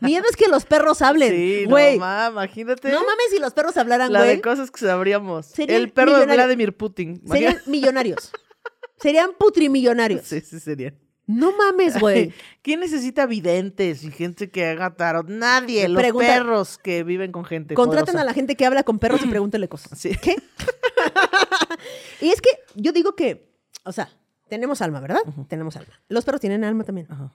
Miedo 0.00 0.24
es 0.28 0.36
que 0.36 0.48
los 0.48 0.64
perros 0.64 1.02
hablen. 1.02 1.30
Sí, 1.32 1.64
güey. 1.66 1.94
no 1.98 2.00
ma, 2.04 2.28
imagínate. 2.30 2.90
No 2.90 3.00
mames 3.00 3.26
si 3.30 3.38
los 3.38 3.52
perros 3.52 3.76
hablaran, 3.76 4.12
La 4.12 4.20
güey. 4.20 4.36
de 4.36 4.40
cosas 4.42 4.70
que 4.70 4.80
sabríamos. 4.80 5.46
Serían 5.46 5.80
El 5.82 5.92
perro 5.92 6.18
de. 6.18 6.26
Vladimir 6.26 6.76
Putin. 6.76 7.20
Serían 7.26 7.60
millonarios. 7.66 8.32
Serían 9.00 9.32
putrimillonarios. 9.38 10.22
Sí, 10.26 10.40
sí, 10.40 10.58
serían. 10.60 10.98
No 11.28 11.52
mames, 11.56 11.98
güey. 11.98 12.32
¿Quién 12.62 12.78
necesita 12.80 13.26
videntes 13.26 14.04
y 14.04 14.12
gente 14.12 14.48
que 14.48 14.64
haga 14.64 14.94
tarot? 14.94 15.28
Nadie. 15.28 15.88
Los 15.88 16.00
Pregunta- 16.00 16.28
perros 16.28 16.78
que 16.78 17.02
viven 17.02 17.32
con 17.32 17.44
gente. 17.44 17.74
Contraten 17.74 18.06
poderosa. 18.06 18.22
a 18.22 18.24
la 18.24 18.32
gente 18.32 18.54
que 18.56 18.64
habla 18.64 18.84
con 18.84 18.98
perros 19.00 19.20
y 19.24 19.26
pregúntele 19.28 19.68
cosas. 19.68 19.98
Sí. 19.98 20.12
¿Qué? 20.22 20.36
y 22.20 22.30
es 22.30 22.40
que 22.40 22.50
yo 22.74 22.92
digo 22.92 23.14
que, 23.16 23.50
o 23.84 23.92
sea, 23.92 24.08
tenemos 24.48 24.82
alma, 24.82 25.00
¿verdad? 25.00 25.20
Tenemos 25.48 25.76
alma. 25.76 25.92
Los 26.08 26.24
perros 26.24 26.40
tienen 26.40 26.64
alma 26.64 26.84
también. 26.84 27.06
Ajá. 27.10 27.32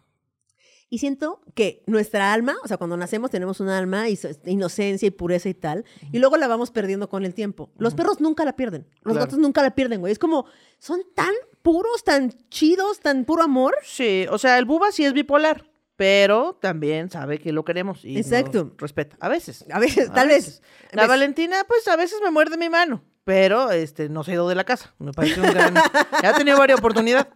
Y 0.93 0.97
siento 0.97 1.41
que 1.55 1.83
nuestra 1.87 2.33
alma, 2.33 2.55
o 2.65 2.67
sea, 2.67 2.75
cuando 2.75 2.97
nacemos 2.97 3.31
tenemos 3.31 3.61
un 3.61 3.69
alma, 3.69 4.09
y 4.09 4.19
inocencia 4.45 5.07
y 5.07 5.11
pureza 5.11 5.47
y 5.47 5.53
tal, 5.53 5.85
y 6.11 6.19
luego 6.19 6.35
la 6.35 6.47
vamos 6.49 6.69
perdiendo 6.71 7.07
con 7.07 7.23
el 7.23 7.33
tiempo. 7.33 7.71
Los 7.77 7.93
perros 7.95 8.19
nunca 8.19 8.43
la 8.43 8.57
pierden. 8.57 8.87
Los 9.03 9.13
Claro. 9.13 9.19
gatos 9.25 9.39
nunca 9.39 9.61
la 9.61 9.73
pierden, 9.73 10.01
güey. 10.01 10.11
Es 10.11 10.19
como, 10.19 10.45
son 10.79 11.01
tan 11.15 11.31
puros, 11.61 12.03
tan 12.03 12.31
chidos, 12.49 12.99
tan 12.99 13.23
puro 13.23 13.41
amor. 13.43 13.73
Sí, 13.83 14.25
o 14.29 14.37
sea, 14.37 14.57
el 14.57 14.65
buba 14.65 14.91
sí 14.91 15.05
es 15.05 15.13
bipolar, 15.13 15.71
pero 15.95 16.57
también 16.59 17.09
sabe 17.09 17.37
que 17.39 17.53
lo 17.53 17.63
queremos 17.63 18.03
y 18.03 18.17
Exacto. 18.17 18.65
nos 18.65 18.77
respeta. 18.77 19.15
A 19.21 19.29
veces. 19.29 19.65
A 19.71 19.79
veces, 19.79 20.09
A 20.09 20.13
tal 20.13 20.27
veces. 20.27 20.59
vez. 20.59 20.91
La. 20.91 21.07
Valentina, 21.07 21.63
pues 21.69 21.87
a 21.87 21.95
veces 21.95 22.19
me 22.21 22.31
muerde 22.31 22.57
mi 22.57 22.67
mano, 22.67 23.01
pero 23.23 23.71
este 23.71 24.09
no 24.09 24.23
se 24.23 24.31
ha 24.31 24.33
ido 24.35 24.47
de 24.49 24.55
la 24.55 24.63
casa. 24.63 24.93
Me 24.99 25.11
parece 25.11 25.39
un 25.41 25.47
gran. 25.51 25.75
ha 26.23 26.33
tenido 26.35 26.57
varias 26.57 26.79
oportunidades. 26.79 27.27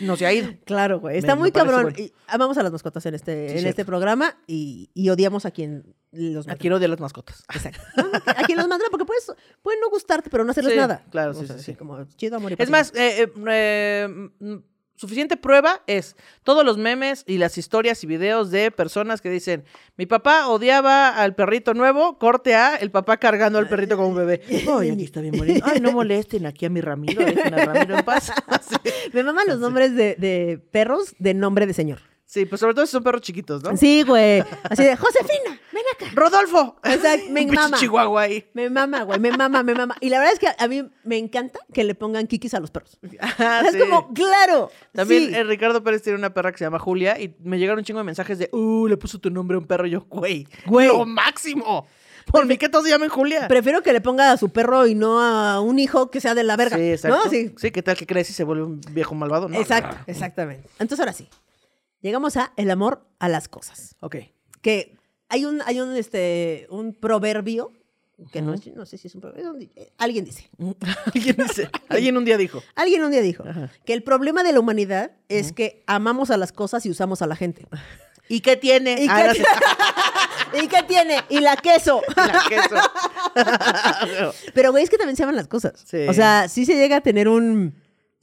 No 0.00 0.16
se 0.16 0.26
ha 0.26 0.32
ido. 0.32 0.50
Claro, 0.64 0.98
güey. 1.00 1.18
Está 1.18 1.34
Me- 1.34 1.40
muy 1.40 1.48
me 1.48 1.52
cabrón. 1.52 1.82
bueno. 1.84 1.98
Y 1.98 2.12
amamos 2.26 2.58
a 2.58 2.62
las 2.62 2.72
mascotas 2.72 3.04
en 3.06 3.14
este, 3.14 3.32
Sí, 3.34 3.40
en 3.42 3.48
cierto. 3.60 3.68
este 3.68 3.84
programa 3.84 4.36
y, 4.46 4.90
y 4.94 5.08
odiamos 5.10 5.46
a 5.46 5.50
quien 5.52 5.94
los 6.10 6.46
mata. 6.46 6.54
Aquí 6.56 6.68
de 6.68 6.88
las 6.88 6.98
mascotas. 7.00 7.44
Exacto. 7.54 7.80
A 8.26 8.42
quien 8.44 8.58
los 8.58 8.66
mata 8.66 8.84
porque 8.90 9.04
puedes, 9.04 9.30
pueden 9.62 9.80
no 9.80 9.90
gustarte, 9.90 10.30
pero 10.30 10.44
no 10.44 10.50
hacerles 10.50 10.72
Sí, 10.72 10.78
nada. 10.78 11.04
claro, 11.10 11.30
O 11.32 11.34
sí, 11.34 11.46
sea, 11.46 11.58
sí. 11.58 11.74
Como 11.74 12.02
chido, 12.16 12.36
amor 12.36 12.52
y 12.52 12.56
Es 12.58 12.70
más, 12.70 12.92
eh, 12.94 13.22
eh, 13.22 13.32
eh, 13.48 14.08
mm, 14.40 14.54
suficiente 14.96 15.36
prueba 15.36 15.82
es 15.86 16.16
todos 16.42 16.64
los 16.64 16.78
memes 16.78 17.24
y 17.26 17.38
las 17.38 17.58
historias 17.58 18.02
y 18.02 18.06
videos 18.06 18.50
de 18.50 18.70
personas 18.70 19.20
que 19.20 19.30
dicen, 19.30 19.64
mi 19.96 20.06
papá 20.06 20.48
odiaba 20.48 21.10
al 21.10 21.34
perrito 21.34 21.74
nuevo, 21.74 22.18
corte 22.18 22.54
a 22.54 22.76
el 22.76 22.90
papá 22.90 23.18
cargando 23.18 23.58
al 23.58 23.68
perrito 23.68 23.96
como 23.96 24.08
un 24.08 24.16
bebé. 24.16 24.42
Ay, 24.78 24.90
aquí 24.90 25.04
está 25.04 25.20
bien 25.20 25.36
bonito. 25.36 25.64
Ay, 25.66 25.80
no 25.80 25.92
molesten 25.92 26.46
aquí 26.46 26.66
a 26.66 26.70
mi 26.70 26.80
Ramiro, 26.80 27.24
dejen 27.24 27.54
a 27.54 27.64
Ramiro 27.64 27.98
en 27.98 28.04
paz. 28.04 28.32
Sí. 28.66 28.90
Me 29.12 29.22
maman 29.22 29.46
los 29.46 29.60
nombres 29.60 29.94
de, 29.94 30.16
de 30.16 30.58
perros 30.70 31.14
de 31.18 31.34
nombre 31.34 31.66
de 31.66 31.74
señor. 31.74 32.00
Sí, 32.28 32.44
pues 32.44 32.60
sobre 32.60 32.74
todo 32.74 32.84
si 32.86 32.92
son 32.92 33.04
perros 33.04 33.22
chiquitos, 33.22 33.62
¿no? 33.62 33.76
Sí, 33.76 34.02
güey. 34.02 34.42
Así 34.64 34.82
de, 34.82 34.96
Josefina, 34.96 35.60
ven 35.72 35.82
acá. 35.94 36.06
¡Rodolfo! 36.12 36.76
Exacto, 36.82 37.26
me 37.30 37.46
mama. 37.52 37.78
chihuahua 37.78 38.22
ahí. 38.22 38.44
Me 38.52 38.68
mama, 38.68 39.04
güey, 39.04 39.20
me 39.20 39.30
mama, 39.30 39.62
me 39.62 39.74
mama. 39.74 39.94
Y 40.00 40.08
la 40.10 40.18
verdad 40.18 40.34
es 40.34 40.40
que 40.40 40.48
a 40.58 40.66
mí 40.68 40.84
me 41.04 41.18
encanta 41.18 41.60
que 41.72 41.84
le 41.84 41.94
pongan 41.94 42.26
kikis 42.26 42.52
a 42.54 42.60
los 42.60 42.72
perros. 42.72 42.98
Ah, 43.38 43.62
es 43.64 43.74
sí. 43.74 43.78
como, 43.78 44.12
claro. 44.12 44.70
También 44.92 45.28
sí. 45.28 45.34
eh, 45.36 45.44
Ricardo 45.44 45.84
Pérez 45.84 46.02
tiene 46.02 46.18
una 46.18 46.34
perra 46.34 46.50
que 46.50 46.58
se 46.58 46.64
llama 46.64 46.80
Julia 46.80 47.18
y 47.20 47.36
me 47.44 47.58
llegaron 47.60 47.78
un 47.78 47.84
chingo 47.84 48.00
de 48.00 48.04
mensajes 48.04 48.38
de, 48.40 48.48
uh, 48.52 48.88
le 48.88 48.96
puso 48.96 49.20
tu 49.20 49.30
nombre 49.30 49.54
a 49.54 49.58
un 49.58 49.66
perro. 49.66 49.86
Y 49.86 49.90
yo, 49.90 50.00
güey, 50.10 50.48
Güey. 50.66 50.88
lo 50.88 51.06
máximo. 51.06 51.86
Por 52.32 52.44
mí 52.44 52.58
que 52.58 52.68
todos 52.68 52.84
se 52.86 52.90
llamen 52.90 53.08
Julia. 53.08 53.46
Prefiero 53.46 53.82
que 53.84 53.92
le 53.92 54.00
ponga 54.00 54.32
a 54.32 54.36
su 54.36 54.48
perro 54.48 54.88
y 54.88 54.96
no 54.96 55.22
a 55.22 55.60
un 55.60 55.78
hijo 55.78 56.10
que 56.10 56.20
sea 56.20 56.34
de 56.34 56.42
la 56.42 56.56
verga. 56.56 56.76
Sí, 56.76 56.90
exacto. 56.90 57.24
¿No? 57.24 57.30
Sí. 57.30 57.54
Sí, 57.56 57.70
¿qué 57.70 57.84
tal 57.84 57.96
que 57.96 58.04
crece 58.04 58.32
y 58.32 58.34
se 58.34 58.42
vuelve 58.42 58.64
un 58.64 58.80
viejo 58.90 59.14
malvado? 59.14 59.48
No, 59.48 59.60
Exacto, 59.60 59.96
no. 59.96 60.02
exactamente. 60.08 60.68
Entonces 60.80 60.98
ahora 60.98 61.12
sí. 61.12 61.28
Llegamos 62.00 62.36
a 62.36 62.52
el 62.56 62.70
amor 62.70 63.06
a 63.18 63.28
las 63.28 63.48
cosas. 63.48 63.96
Ok. 64.00 64.16
Que 64.60 64.96
hay 65.28 65.44
un, 65.44 65.60
hay 65.66 65.80
un, 65.80 65.96
este, 65.96 66.66
un 66.70 66.92
proverbio, 66.94 67.72
que 68.32 68.40
no, 68.42 68.54
es- 68.54 68.66
no 68.74 68.86
sé 68.86 68.96
si 68.98 69.08
es 69.08 69.14
un 69.14 69.20
proverbio, 69.20 69.54
eh, 69.76 69.92
alguien 69.98 70.24
dice. 70.24 70.48
Alguien 71.14 71.36
dice, 71.36 71.68
alguien 71.88 72.16
un 72.16 72.24
día 72.24 72.36
dijo. 72.38 72.62
Alguien 72.74 73.04
un 73.04 73.10
día 73.10 73.20
dijo 73.22 73.44
Ajá. 73.46 73.70
que 73.84 73.92
el 73.92 74.02
problema 74.02 74.42
de 74.42 74.52
la 74.52 74.60
humanidad 74.60 75.12
es 75.28 75.52
que 75.52 75.82
amamos 75.86 76.30
a 76.30 76.36
las 76.36 76.52
cosas 76.52 76.86
y 76.86 76.90
usamos 76.90 77.22
a 77.22 77.26
la 77.26 77.36
gente. 77.36 77.66
¿Y 78.28 78.40
qué 78.40 78.56
tiene? 78.56 79.02
¿Y 79.04 79.06
Ah, 79.08 79.22
qué, 79.22 79.28
no 79.28 79.34
sé. 79.34 79.44
¿Y 80.64 80.68
qué 80.68 80.82
tiene? 80.84 81.18
Y 81.28 81.40
la 81.40 81.56
queso. 81.56 82.02
La 82.16 82.42
queso. 82.48 82.76
Pero, 84.54 84.72
güey, 84.72 84.82
es 84.84 84.90
que 84.90 84.96
también 84.98 85.16
se 85.16 85.22
aman 85.22 85.36
las 85.36 85.48
cosas. 85.48 85.74
Sí. 85.84 86.06
O 86.08 86.12
sea, 86.14 86.48
sí 86.48 86.64
se 86.64 86.74
llega 86.76 86.96
a 86.96 87.00
tener 87.00 87.28
un... 87.28 87.74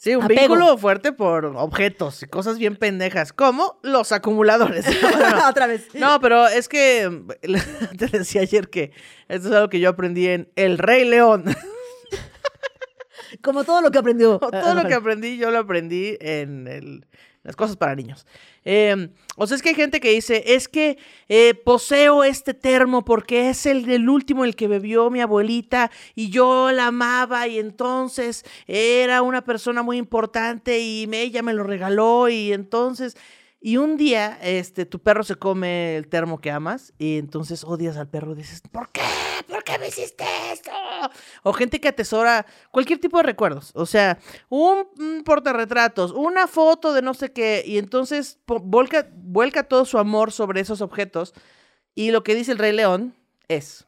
Sí, 0.03 0.13
un 0.17 0.23
Apego. 0.23 0.41
vínculo 0.41 0.77
fuerte 0.77 1.13
por 1.13 1.45
objetos 1.45 2.23
y 2.23 2.25
cosas 2.27 2.57
bien 2.57 2.75
pendejas, 2.75 3.31
como 3.31 3.79
los 3.83 4.11
acumuladores. 4.11 4.85
Bueno, 5.01 5.47
Otra 5.47 5.65
vez. 5.65 5.87
No, 5.93 6.19
pero 6.19 6.45
es 6.49 6.67
que 6.67 7.09
te 7.97 8.07
decía 8.07 8.41
ayer 8.41 8.69
que 8.69 8.91
esto 9.29 9.47
es 9.47 9.53
algo 9.55 9.69
que 9.69 9.79
yo 9.79 9.87
aprendí 9.87 10.27
en 10.27 10.51
El 10.57 10.77
Rey 10.77 11.05
León. 11.07 11.45
Como 13.41 13.63
todo 13.63 13.81
lo 13.81 13.91
que 13.91 13.97
aprendió. 13.97 14.39
Todo 14.39 14.73
lo 14.75 14.85
que 14.85 14.93
aprendí, 14.93 15.37
yo 15.37 15.51
lo 15.51 15.59
aprendí 15.59 16.17
en 16.19 16.67
el- 16.67 17.05
las 17.43 17.55
cosas 17.55 17.77
para 17.77 17.95
niños. 17.95 18.25
Eh, 18.65 19.09
o 19.35 19.47
sea, 19.47 19.55
es 19.55 19.61
que 19.63 19.69
hay 19.69 19.75
gente 19.75 19.99
que 19.99 20.11
dice, 20.11 20.43
es 20.55 20.67
que 20.67 20.97
eh, 21.27 21.53
poseo 21.55 22.23
este 22.23 22.53
termo 22.53 23.03
porque 23.03 23.49
es 23.49 23.65
el 23.65 23.85
del 23.85 24.07
último 24.09 24.45
el 24.45 24.55
que 24.55 24.67
bebió 24.67 25.09
mi 25.09 25.21
abuelita 25.21 25.89
y 26.15 26.29
yo 26.29 26.71
la 26.71 26.87
amaba 26.87 27.47
y 27.47 27.57
entonces 27.59 28.45
era 28.67 29.21
una 29.21 29.43
persona 29.43 29.81
muy 29.83 29.97
importante 29.97 30.79
y 30.79 31.07
me- 31.07 31.21
ella 31.23 31.41
me 31.41 31.53
lo 31.53 31.63
regaló 31.63 32.29
y 32.29 32.53
entonces... 32.53 33.15
Y 33.65 33.77
un 33.77 33.95
día, 33.95 34.37
este, 34.41 34.85
tu 34.85 34.99
perro 34.99 35.23
se 35.23 35.35
come 35.35 35.95
el 35.95 36.09
termo 36.09 36.41
que 36.41 36.51
amas 36.51 36.91
y 36.97 37.17
entonces 37.17 37.63
odias 37.63 37.95
al 37.95 38.09
perro 38.09 38.33
y 38.33 38.35
dices, 38.35 38.61
¿por 38.69 38.89
qué? 38.91 38.99
¿Por 39.47 39.63
qué 39.63 39.79
me 39.79 39.87
hiciste 39.87 40.25
esto? 40.51 40.69
O 41.43 41.53
gente 41.53 41.79
que 41.79 41.87
atesora 41.87 42.45
cualquier 42.71 42.99
tipo 42.99 43.15
de 43.15 43.23
recuerdos. 43.23 43.71
O 43.73 43.85
sea, 43.85 44.19
un, 44.49 45.23
portarretratos, 45.23 46.11
una 46.11 46.47
foto 46.47 46.91
de 46.91 47.01
no 47.01 47.13
sé 47.13 47.31
qué, 47.31 47.63
y 47.65 47.77
entonces 47.77 48.37
volca, 48.45 49.07
vuelca 49.15 49.63
todo 49.63 49.85
su 49.85 49.97
amor 49.97 50.33
sobre 50.33 50.59
esos 50.59 50.81
objetos. 50.81 51.33
Y 51.95 52.11
lo 52.11 52.21
que 52.21 52.35
dice 52.35 52.51
el 52.51 52.57
Rey 52.57 52.73
León 52.73 53.15
es, 53.47 53.87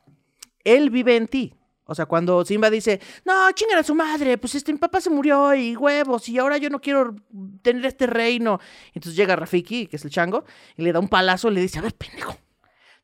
él 0.64 0.90
vive 0.90 1.18
en 1.18 1.28
ti. 1.28 1.54
O 1.86 1.96
sea, 1.96 2.06
cuando 2.06 2.44
Simba 2.44 2.70
dice, 2.70 3.00
no, 3.24 3.52
chingan 3.52 3.78
a 3.80 3.84
su 3.84 3.96
madre, 3.96 4.38
pues 4.38 4.56
este, 4.56 4.76
papá 4.76 5.02
se 5.02 5.10
murió 5.10 5.54
y 5.54 5.76
huevos, 5.76 6.28
y 6.30 6.38
ahora 6.38 6.58
yo 6.58 6.70
no 6.70 6.82
quiero 6.82 7.16
tener 7.62 7.86
este 7.86 8.08
reino. 8.08 8.60
Entonces 8.94 9.16
llega 9.16 9.36
Rafiki, 9.36 9.88
que 9.88 9.98
es 9.98 10.06
el 10.06 10.12
chango, 10.12 10.46
y 10.76 10.84
le 10.84 10.92
da 10.92 11.00
un 11.00 11.10
palazo 11.10 11.50
y 11.50 11.54
le 11.54 11.62
dice, 11.62 11.80
a 11.80 11.84
ver, 11.84 11.94
pendejo, 11.94 12.36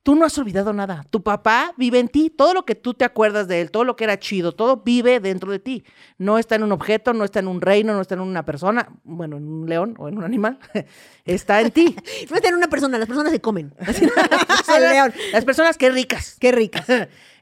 tú 0.03 0.15
no 0.15 0.25
has 0.25 0.37
olvidado 0.37 0.73
nada. 0.73 1.05
Tu 1.09 1.21
papá 1.21 1.73
vive 1.77 1.99
en 1.99 2.07
ti. 2.07 2.29
Todo 2.29 2.53
lo 2.53 2.65
que 2.65 2.75
tú 2.75 2.93
te 2.93 3.05
acuerdas 3.05 3.47
de 3.47 3.61
él, 3.61 3.71
todo 3.71 3.83
lo 3.83 3.95
que 3.95 4.03
era 4.03 4.17
chido, 4.19 4.51
todo 4.51 4.77
vive 4.77 5.19
dentro 5.19 5.51
de 5.51 5.59
ti. 5.59 5.83
No 6.17 6.37
está 6.37 6.55
en 6.55 6.63
un 6.63 6.71
objeto, 6.71 7.13
no 7.13 7.23
está 7.23 7.39
en 7.39 7.47
un 7.47 7.61
reino, 7.61 7.93
no 7.93 8.01
está 8.01 8.15
en 8.15 8.21
una 8.21 8.43
persona, 8.45 8.89
bueno, 9.03 9.37
en 9.37 9.47
un 9.47 9.69
león 9.69 9.95
o 9.97 10.07
en 10.07 10.17
un 10.17 10.23
animal. 10.23 10.59
está 11.25 11.61
en 11.61 11.71
ti. 11.71 11.95
No 12.29 12.35
es 12.35 12.41
tener 12.41 12.55
una 12.55 12.67
persona, 12.69 12.97
las 12.97 13.07
personas 13.07 13.31
se 13.31 13.41
comen. 13.41 13.73
Las 13.79 13.97
personas- 13.97 14.79
león. 14.91 15.13
Las 15.33 15.45
personas 15.45 15.77
que 15.77 15.89
ricas. 15.89 16.37
Qué 16.39 16.51
ricas. 16.51 16.85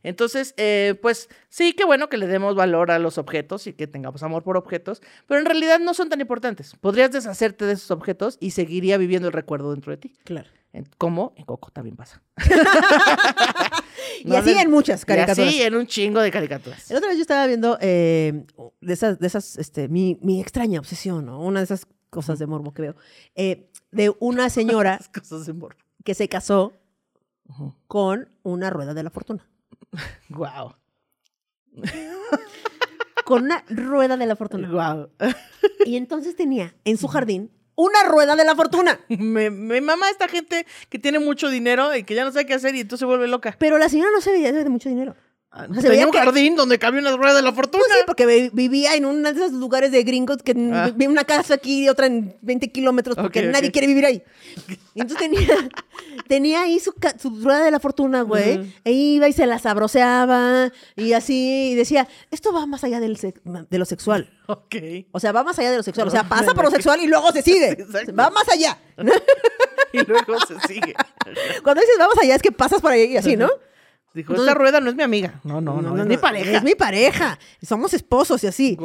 Entonces, 0.03 0.53
eh, 0.57 0.95
pues 1.01 1.29
sí, 1.49 1.73
qué 1.73 1.85
bueno 1.85 2.09
que 2.09 2.17
le 2.17 2.27
demos 2.27 2.55
valor 2.55 2.91
a 2.91 2.99
los 2.99 3.17
objetos 3.17 3.67
y 3.67 3.73
que 3.73 3.85
tengamos 3.87 4.23
amor 4.23 4.43
por 4.43 4.57
objetos, 4.57 5.01
pero 5.27 5.39
en 5.39 5.45
realidad 5.45 5.79
no 5.79 5.93
son 5.93 6.09
tan 6.09 6.21
importantes. 6.21 6.75
Podrías 6.79 7.11
deshacerte 7.11 7.65
de 7.65 7.73
esos 7.73 7.91
objetos 7.91 8.37
y 8.39 8.51
seguiría 8.51 8.97
viviendo 8.97 9.27
el 9.27 9.33
recuerdo 9.33 9.71
dentro 9.71 9.91
de 9.91 9.97
ti. 9.97 10.13
Claro. 10.23 10.49
Como 10.97 11.33
en 11.35 11.45
Coco 11.45 11.71
también 11.71 11.95
pasa. 11.95 12.21
Y 14.23 14.35
así 14.35 14.51
en 14.51 14.69
muchas 14.69 15.05
caricaturas. 15.05 15.37
Y 15.37 15.57
así 15.57 15.61
en 15.63 15.75
un 15.75 15.87
chingo 15.87 16.19
de 16.19 16.31
caricaturas. 16.31 16.89
El 16.91 16.97
otro 16.97 17.09
vez 17.09 17.17
yo 17.17 17.21
estaba 17.21 17.47
viendo 17.47 17.77
eh, 17.81 18.45
de 18.81 18.93
esas, 18.93 19.19
de 19.19 19.27
esas, 19.27 19.57
este, 19.57 19.87
mi, 19.87 20.17
mi 20.21 20.41
extraña 20.41 20.79
obsesión, 20.79 21.25
¿no? 21.25 21.41
Una 21.41 21.59
de 21.61 21.65
esas 21.65 21.87
cosas 22.09 22.39
de 22.39 22.47
morbo 22.47 22.73
que 22.73 22.81
veo. 22.81 22.95
eh, 23.35 23.69
de 23.91 24.13
una 24.19 24.49
señora 24.49 24.99
cosas 25.13 25.45
de 25.45 25.55
que 26.03 26.13
se 26.13 26.27
casó 26.27 26.73
con 27.87 28.29
una 28.43 28.69
rueda 28.69 28.93
de 28.93 29.03
la 29.03 29.09
fortuna. 29.09 29.47
Wow. 30.29 30.75
Con 33.25 33.43
una 33.43 33.63
rueda 33.69 34.17
de 34.17 34.25
la 34.25 34.35
fortuna. 34.35 34.69
Wow. 34.69 35.09
Y 35.85 35.95
entonces 35.97 36.35
tenía 36.35 36.75
en 36.83 36.97
su 36.97 37.07
jardín 37.07 37.51
una 37.79 38.03
rueda 38.03 38.35
de 38.35 38.43
la 38.43 38.55
fortuna. 38.55 38.99
Me, 39.07 39.49
me 39.49 39.81
mama 39.81 40.09
esta 40.09 40.27
gente 40.27 40.65
que 40.89 40.99
tiene 40.99 41.19
mucho 41.19 41.49
dinero 41.49 41.95
y 41.95 42.03
que 42.03 42.13
ya 42.13 42.25
no 42.25 42.31
sabe 42.31 42.45
qué 42.45 42.53
hacer 42.53 42.75
y 42.75 42.81
entonces 42.81 42.99
se 42.99 43.05
vuelve 43.05 43.27
loca. 43.27 43.55
Pero 43.57 43.77
la 43.77 43.89
señora 43.89 44.11
no 44.11 44.21
se 44.21 44.31
veía 44.31 44.51
de 44.51 44.69
mucho 44.69 44.89
dinero. 44.89 45.15
Ah, 45.51 45.65
Tenía 45.81 46.05
un 46.05 46.11
que- 46.11 46.19
jardín 46.19 46.55
donde 46.55 46.77
cabía 46.77 47.01
una 47.01 47.17
rueda 47.17 47.33
de 47.33 47.41
la 47.41 47.51
fortuna. 47.51 47.83
Pues 47.87 47.97
sí, 47.97 48.03
porque 48.05 48.27
vi- 48.27 48.49
vivía 48.53 48.93
en 48.95 49.05
uno 49.05 49.33
de 49.33 49.35
esos 49.39 49.51
lugares 49.51 49.91
de 49.91 50.03
gringos 50.03 50.37
que 50.43 50.53
Ah. 50.71 50.91
vi 50.95 51.07
una 51.07 51.23
casa 51.23 51.55
aquí 51.55 51.85
y 51.85 51.89
otra 51.89 52.05
en 52.05 52.35
20 52.41 52.71
kilómetros 52.71 53.15
porque 53.17 53.41
nadie 53.43 53.71
quiere 53.71 53.87
vivir 53.87 54.05
ahí. 54.05 54.21
Y 54.93 55.01
entonces 55.01 55.17
tenía, 55.17 55.47
tenía 56.27 56.61
ahí 56.61 56.79
su, 56.79 56.93
su 57.19 57.41
rueda 57.43 57.63
de 57.63 57.71
la 57.71 57.79
fortuna, 57.79 58.21
güey. 58.21 58.75
E 58.85 58.91
iba 58.91 59.27
y 59.27 59.33
se 59.33 59.47
la 59.47 59.57
sabroseaba 59.57 60.71
y 60.95 61.13
así. 61.13 61.71
Y 61.71 61.75
decía, 61.75 62.07
esto 62.29 62.53
va 62.53 62.67
más 62.67 62.83
allá 62.83 62.99
del 62.99 63.15
de 63.17 63.77
lo 63.79 63.85
sexual. 63.85 64.29
Ok. 64.45 64.75
O 65.11 65.19
sea, 65.19 65.31
va 65.31 65.43
más 65.43 65.57
allá 65.57 65.71
de 65.71 65.77
lo 65.77 65.83
sexual. 65.83 66.07
O 66.09 66.11
sea, 66.11 66.21
No, 66.23 66.29
pasa 66.29 66.53
por 66.53 66.65
lo 66.65 66.69
sexual 66.71 67.01
y 67.01 67.07
luego 67.07 67.31
se 67.31 67.41
sigue. 67.41 67.71
Exacto. 67.71 68.13
Va 68.15 68.29
más 68.29 68.47
allá. 68.49 68.77
Y 69.91 70.05
luego 70.05 70.35
se 70.47 70.59
sigue. 70.67 70.93
Cuando 71.63 71.81
dices 71.81 71.95
vamos 71.97 72.13
allá 72.21 72.35
es 72.35 72.43
que 72.43 72.51
pasas 72.51 72.79
por 72.79 72.91
ahí 72.91 73.05
y 73.13 73.17
así, 73.17 73.35
¿no? 73.35 73.49
Dijo, 74.13 74.33
Entonces- 74.33 74.47
esta 74.51 74.59
rueda 74.59 74.79
no 74.79 74.89
es 74.89 74.95
mi 74.95 75.03
amiga. 75.03 75.39
No, 75.43 75.61
no, 75.61 75.81
no, 75.81 75.95
es 76.01 76.07
mi 76.07 76.17
pareja. 76.17 76.51
Es 76.57 76.63
mi 76.63 76.73
pareja. 76.75 77.37
Somos 77.61 77.93
esposos 77.93 78.43
y 78.43 78.47
así. 78.47 78.77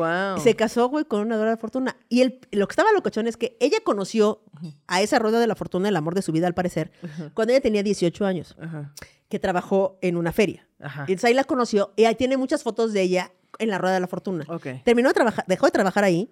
Se 0.42 0.54
casó, 0.54 0.88
güey, 0.88 1.04
con 1.06 1.20
una 1.20 1.36
dora 1.36 1.50
de 1.50 1.56
fortuna. 1.56 1.96
Y 2.08 2.20
el, 2.20 2.40
lo 2.52 2.66
que 2.68 2.72
estaba 2.72 2.92
locochón 2.92 3.26
es 3.26 3.36
que 3.36 3.56
ella 3.60 3.78
conoció 3.82 4.42
a 4.86 5.00
esa 5.00 5.18
rueda 5.18 5.40
de 5.40 5.46
la 5.46 5.54
fortuna, 5.54 5.88
el 5.88 5.96
amor 5.96 6.14
de 6.14 6.22
su 6.22 6.30
vida, 6.32 6.46
al 6.46 6.54
parecer, 6.54 6.92
cuando 7.32 7.52
ella 7.52 7.60
tenía 7.62 7.82
18 7.82 8.26
años, 8.26 8.54
Ajá, 8.60 8.92
que 9.28 9.38
trabajó 9.38 9.98
en 10.02 10.16
una 10.16 10.32
feria. 10.32 10.68
ajá. 10.78 11.04
Y 11.08 11.12
entonces 11.12 11.24
ahí 11.28 11.34
la 11.34 11.44
conoció 11.44 11.92
y 11.96 12.04
ahí 12.04 12.14
tiene 12.14 12.36
muchas 12.36 12.62
fotos 12.62 12.92
de 12.92 13.00
ella 13.02 13.32
en 13.58 13.70
la 13.70 13.78
rueda 13.78 13.94
de 13.94 14.00
la 14.00 14.06
fortuna. 14.08 14.44
Ok. 14.48 14.66
Terminó 14.84 15.08
de 15.08 15.14
trabajar, 15.14 15.44
dejó 15.48 15.66
de 15.66 15.72
trabajar 15.72 16.04
ahí, 16.04 16.30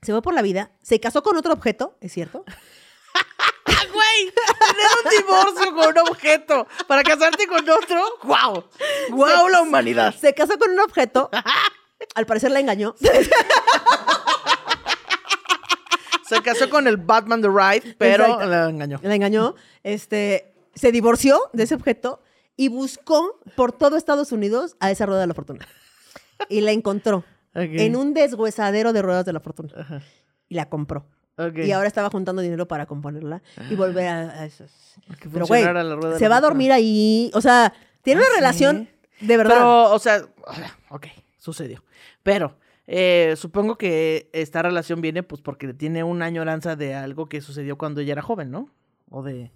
se 0.00 0.12
fue 0.12 0.22
por 0.22 0.32
la 0.34 0.42
vida, 0.42 0.70
se 0.82 1.00
casó 1.00 1.22
con 1.22 1.36
otro 1.36 1.52
objeto, 1.52 1.96
¿es 2.00 2.12
cierto? 2.12 2.44
Tener 4.82 4.98
un 5.04 5.26
divorcio 5.26 5.74
con 5.74 5.88
un 5.88 5.98
objeto 6.10 6.66
para 6.86 7.02
casarte 7.02 7.46
con 7.46 7.68
otro. 7.68 8.02
¡Guau! 8.22 8.64
¡Guau, 9.10 9.48
la 9.48 9.62
humanidad! 9.62 10.14
Se 10.14 10.34
casó 10.34 10.58
con 10.58 10.70
un 10.70 10.80
objeto, 10.80 11.30
al 12.14 12.26
parecer 12.26 12.50
la 12.50 12.60
engañó. 12.60 12.94
Se 16.24 16.40
casó 16.42 16.70
con 16.70 16.86
el 16.86 16.96
Batman 16.96 17.42
The 17.42 17.48
Ride, 17.48 17.94
pero 17.98 18.24
Exacto. 18.24 18.46
la 18.46 18.68
engañó. 18.68 19.00
La 19.02 19.14
engañó, 19.14 19.54
este, 19.82 20.54
se 20.74 20.90
divorció 20.90 21.38
de 21.52 21.64
ese 21.64 21.74
objeto 21.74 22.22
y 22.56 22.68
buscó 22.68 23.40
por 23.56 23.72
todo 23.72 23.96
Estados 23.96 24.32
Unidos 24.32 24.76
a 24.80 24.90
esa 24.90 25.04
rueda 25.04 25.20
de 25.20 25.26
la 25.26 25.34
fortuna. 25.34 25.66
Y 26.48 26.62
la 26.62 26.72
encontró 26.72 27.24
en 27.54 27.96
un 27.96 28.14
deshuesadero 28.14 28.92
de 28.92 29.02
ruedas 29.02 29.26
de 29.26 29.32
la 29.34 29.40
fortuna. 29.40 29.72
Ajá. 29.76 30.00
Y 30.48 30.54
la 30.54 30.68
compró. 30.68 31.04
Y 31.64 31.70
ahora 31.72 31.88
estaba 31.88 32.10
juntando 32.10 32.42
dinero 32.42 32.68
para 32.68 32.86
componerla 32.86 33.42
y 33.70 33.74
volver 33.74 34.06
a, 34.08 34.42
a. 34.42 34.48
Que 34.48 35.28
Pero, 35.32 35.46
güey, 35.46 35.64
se 36.18 36.28
va 36.28 36.36
a 36.36 36.40
dormir 36.40 36.72
ahí. 36.72 37.30
O 37.34 37.40
sea, 37.40 37.72
tiene 38.02 38.20
Ah, 38.20 38.24
una 38.24 38.30
¿sí? 38.34 38.36
relación 38.40 38.88
de 39.20 39.36
verdad. 39.36 39.54
Pero, 39.54 39.92
o 39.92 39.98
sea, 39.98 40.26
ok, 40.90 41.06
sucedió. 41.38 41.82
Pero, 42.22 42.58
eh, 42.86 43.34
supongo 43.36 43.76
que 43.78 44.28
esta 44.32 44.60
relación 44.62 45.00
viene 45.00 45.22
pues 45.22 45.40
porque 45.40 45.72
tiene 45.72 46.04
una 46.04 46.26
añoranza 46.26 46.76
de 46.76 46.94
algo 46.94 47.28
que 47.28 47.40
sucedió 47.40 47.78
cuando 47.78 48.00
ella 48.00 48.12
era 48.12 48.22
joven, 48.22 48.50
¿no? 48.50 48.70
O 49.10 49.22
de, 49.22 49.52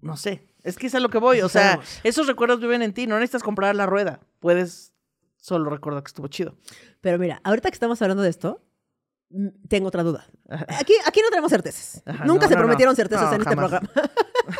no 0.00 0.16
sé. 0.16 0.46
Es 0.62 0.76
que 0.76 0.86
es 0.86 0.94
a 0.94 1.00
lo 1.00 1.10
que 1.10 1.18
voy. 1.18 1.40
O 1.42 1.48
sea, 1.48 1.62
Sabemos. 1.72 2.00
esos 2.04 2.26
recuerdos 2.26 2.60
viven 2.60 2.82
en 2.82 2.92
ti. 2.92 3.06
No 3.06 3.16
necesitas 3.18 3.42
comprar 3.42 3.74
la 3.76 3.86
rueda. 3.86 4.20
Puedes 4.40 4.92
solo 5.36 5.70
recordar 5.70 6.02
que 6.02 6.08
estuvo 6.08 6.26
chido. 6.28 6.56
Pero 7.00 7.18
mira, 7.18 7.40
ahorita 7.44 7.70
que 7.70 7.74
estamos 7.74 8.00
hablando 8.02 8.22
de 8.22 8.30
esto, 8.30 8.62
tengo 9.68 9.88
otra 9.88 10.02
duda. 10.02 10.26
Aquí, 10.48 10.94
aquí 11.04 11.20
no 11.20 11.28
tenemos 11.30 11.50
certezas. 11.50 12.02
Ajá, 12.06 12.24
Nunca 12.24 12.44
no, 12.44 12.48
se 12.48 12.54
no, 12.54 12.60
prometieron 12.60 12.92
no. 12.92 12.96
certezas 12.96 13.32
en 13.32 13.40
este 13.40 13.54
jamás. 13.54 13.70
programa. 13.70 13.90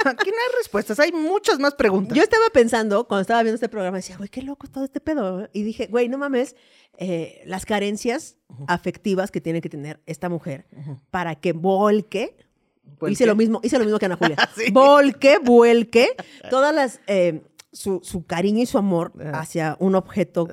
Aquí 0.05 0.31
no 0.31 0.37
hay 0.37 0.57
respuestas. 0.59 0.99
Hay 0.99 1.12
muchas 1.12 1.61
más 1.61 1.75
preguntas. 1.75 2.17
Yo 2.17 2.23
estaba 2.23 2.45
pensando, 2.53 3.07
cuando 3.07 3.23
estaba 3.23 3.43
viendo 3.43 3.55
este 3.55 3.69
programa, 3.69 3.99
decía, 3.99 4.17
güey, 4.17 4.29
qué 4.29 4.43
loco 4.43 4.67
todo 4.67 4.85
este 4.85 5.01
pedo. 5.01 5.49
Y 5.53 5.62
dije, 5.62 5.87
güey, 5.87 6.09
no 6.09 6.19
mames, 6.19 6.57
eh, 6.99 7.43
las 7.47 7.64
carencias 7.64 8.37
afectivas 8.67 9.31
que 9.31 9.41
tiene 9.41 9.61
que 9.61 9.69
tener 9.69 10.01
esta 10.07 10.29
mujer 10.29 10.67
para 11.11 11.37
que 11.37 11.53
volque. 11.53 12.37
¿Vuelque? 12.99 13.12
Hice 13.12 13.27
lo 13.27 13.37
mismo, 13.37 13.61
hice 13.62 13.79
lo 13.79 13.85
mismo 13.85 13.99
que 13.99 14.07
Ana 14.07 14.17
Julia. 14.17 14.37
Sí. 14.57 14.73
Volque, 14.73 15.39
vuelque 15.39 16.17
todas 16.51 16.75
las 16.75 17.01
eh, 17.07 17.43
su, 17.73 18.01
su 18.03 18.25
cariño 18.25 18.62
y 18.62 18.67
su 18.67 18.79
amor 18.79 19.12
hacia 19.35 19.77
un 19.81 19.95
objeto 19.95 20.49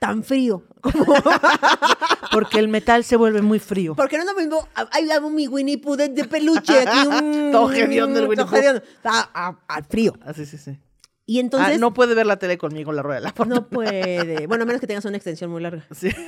tan 0.00 0.24
frío 0.24 0.64
como 0.80 1.04
Porque 2.32 2.58
el 2.58 2.66
metal 2.68 3.04
se 3.04 3.14
vuelve 3.16 3.42
muy 3.42 3.58
frío. 3.60 3.94
Porque 3.94 4.16
no 4.16 4.24
es 4.24 4.28
lo 4.30 4.34
mismo. 4.34 4.66
Ahí 4.92 5.08
hago 5.10 5.30
mi 5.30 5.46
Winnie 5.46 5.78
Pooh 5.78 5.94
de, 5.96 6.08
de 6.08 6.24
peluche. 6.24 6.80
Aquí 6.80 7.06
un. 7.06 7.50
Todo 7.52 7.72
hediondo 7.72 8.18
el 8.18 8.26
Winnie 8.28 8.44
Pooh. 8.46 8.56
hediondo. 8.56 8.82
A, 9.04 9.30
a- 9.68 9.76
a 9.76 9.82
frío. 9.84 10.14
Ah, 10.24 10.32
sí, 10.32 10.46
sí, 10.46 10.56
sí. 10.58 10.78
Y 11.26 11.38
entonces. 11.38 11.76
Ah, 11.76 11.78
no 11.78 11.92
puede 11.94 12.14
ver 12.14 12.26
la 12.26 12.38
tele 12.38 12.56
conmigo 12.58 12.92
la 12.92 13.02
rueda 13.02 13.20
de 13.20 13.24
la 13.24 13.32
fortuna. 13.32 13.56
no 13.60 13.68
puede. 13.68 14.46
Bueno, 14.46 14.62
a 14.64 14.66
menos 14.66 14.80
que 14.80 14.86
tengas 14.88 15.04
una 15.04 15.16
extensión 15.16 15.50
muy 15.50 15.60
larga. 15.62 15.86
Sí. 15.94 16.08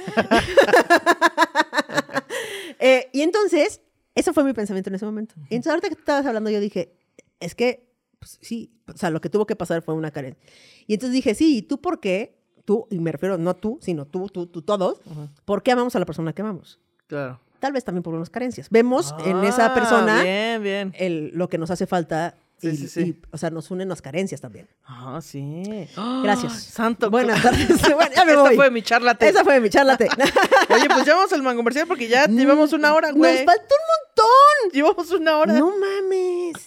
Eh, 2.85 3.09
y 3.13 3.23
entonces, 3.23 3.81
eso 4.17 4.33
fue 4.33 4.43
mi 4.43 4.53
pensamiento 4.55 4.91
en 4.91 4.97
ese 4.97 5.05
momento. 5.05 5.35
Y 5.51 5.55
entonces, 5.55 5.71
ahorita 5.71 5.89
que 5.89 5.95
estabas 5.95 6.27
hablando, 6.27 6.51
yo 6.51 6.59
dije, 6.59 6.97
es 7.39 7.55
que, 7.55 7.89
pues, 8.19 8.39
sí, 8.43 8.73
o 8.93 8.97
sea, 8.97 9.11
lo 9.11 9.21
que 9.21 9.29
tuvo 9.29 9.47
que 9.47 9.55
pasar 9.55 9.83
fue 9.83 9.95
una 9.95 10.11
carencia. 10.11 10.43
Y 10.89 10.95
entonces 10.95 11.15
dije, 11.15 11.35
sí, 11.37 11.59
¿y 11.59 11.63
tú 11.63 11.81
por 11.81 12.01
qué? 12.01 12.42
Tú, 12.65 12.87
y 12.91 12.99
me 13.01 13.11
refiero 13.13 13.39
no 13.39 13.55
tú, 13.57 13.79
sino 13.83 14.05
tú, 14.07 14.29
tú, 14.29 14.47
tú, 14.47 14.63
todos, 14.63 15.01
¿por 15.45 15.63
qué 15.63 15.73
amamos 15.73 15.97
a 15.97 15.99
la 15.99 16.07
persona 16.07 16.33
que 16.33 16.43
amamos? 16.43 16.79
Claro. 17.09 17.41
Tal 17.59 17.73
vez 17.73 17.85
también 17.85 18.03
por 18.03 18.15
unas 18.15 18.31
carencias. 18.31 18.69
Vemos 18.71 19.15
en 19.25 19.43
esa 19.45 19.67
Ah, 19.67 19.75
persona 19.75 20.23
Bien, 20.23 20.63
bien. 20.63 20.93
el, 20.99 21.31
lo 21.35 21.49
que 21.49 21.59
nos 21.59 21.71
hace 21.71 21.87
falta. 21.87 22.35
Sí, 22.59 22.69
y, 22.69 22.77
sí, 22.77 22.89
sí. 22.89 23.01
y, 23.01 23.21
o 23.33 23.39
sea, 23.39 23.51
nos 23.51 23.71
unen 23.73 23.89
las 23.89 24.01
carencias 24.03 24.41
también. 24.41 24.69
Ah, 24.85 25.21
sí. 25.23 25.63
Gracias. 26.23 26.53
Santo. 26.63 27.11
Buenas 27.11 27.43
tardes. 27.43 27.69
Bueno, 27.95 28.11
ya 28.15 28.25
me 28.25 28.33
Esta 28.33 28.43
voy. 28.43 28.57
fue 28.57 28.71
mi 28.71 28.83
charla. 28.83 29.17
Esa 29.19 29.43
fue 29.45 29.61
mi 29.61 29.69
charlate. 29.71 30.09
Oye, 30.75 30.89
pues 30.89 31.05
ya 31.05 31.15
vamos 31.17 31.33
al 31.33 31.43
man 31.43 31.57
comercial 31.57 31.87
porque 31.89 32.09
ya 32.09 32.27
llevamos 32.27 32.73
una 32.73 32.95
hora, 32.95 33.11
güey. 33.13 33.45
Nos 33.45 33.45
falta 33.45 33.75
un 33.75 34.73
Llevamos 34.73 35.11
una 35.11 35.37
hora. 35.39 35.53
montón. 35.55 35.81
No 35.81 35.87
mames. 35.87 36.67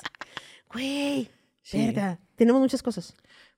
Güey. 0.72 1.30
Verga. 1.74 2.20
Tenemos 2.36 2.62
muchas 2.62 2.84
cosas. 2.84 3.16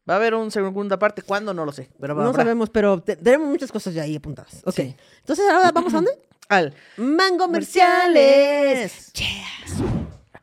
Va 0.10 0.14
a 0.14 0.18
haber 0.18 0.36
una 0.36 0.49
segunda 0.51 0.97
parte. 0.97 1.22
¿Cuándo? 1.22 1.53
No 1.53 1.66
lo 1.66 1.72
sé. 1.72 1.89
Pero 1.99 2.14
No 2.16 2.22
habrá. 2.30 2.43
sabemos, 2.43 2.70
pero 2.70 3.01
te- 3.01 3.16
tenemos 3.18 3.47
muchas 3.49 3.72
cosas 3.72 3.93
ya 3.93 4.03
ahí 4.03 4.16
apuntadas. 4.16 4.62
Ok. 4.66 4.76
Sí. 4.76 4.95
Entonces, 5.20 5.45
ahora 5.51 5.72
vamos 5.72 5.93
a 5.93 5.97
dónde? 5.97 6.12
Al. 6.49 6.74
Mango 6.97 7.45
comerciales. 7.45 9.12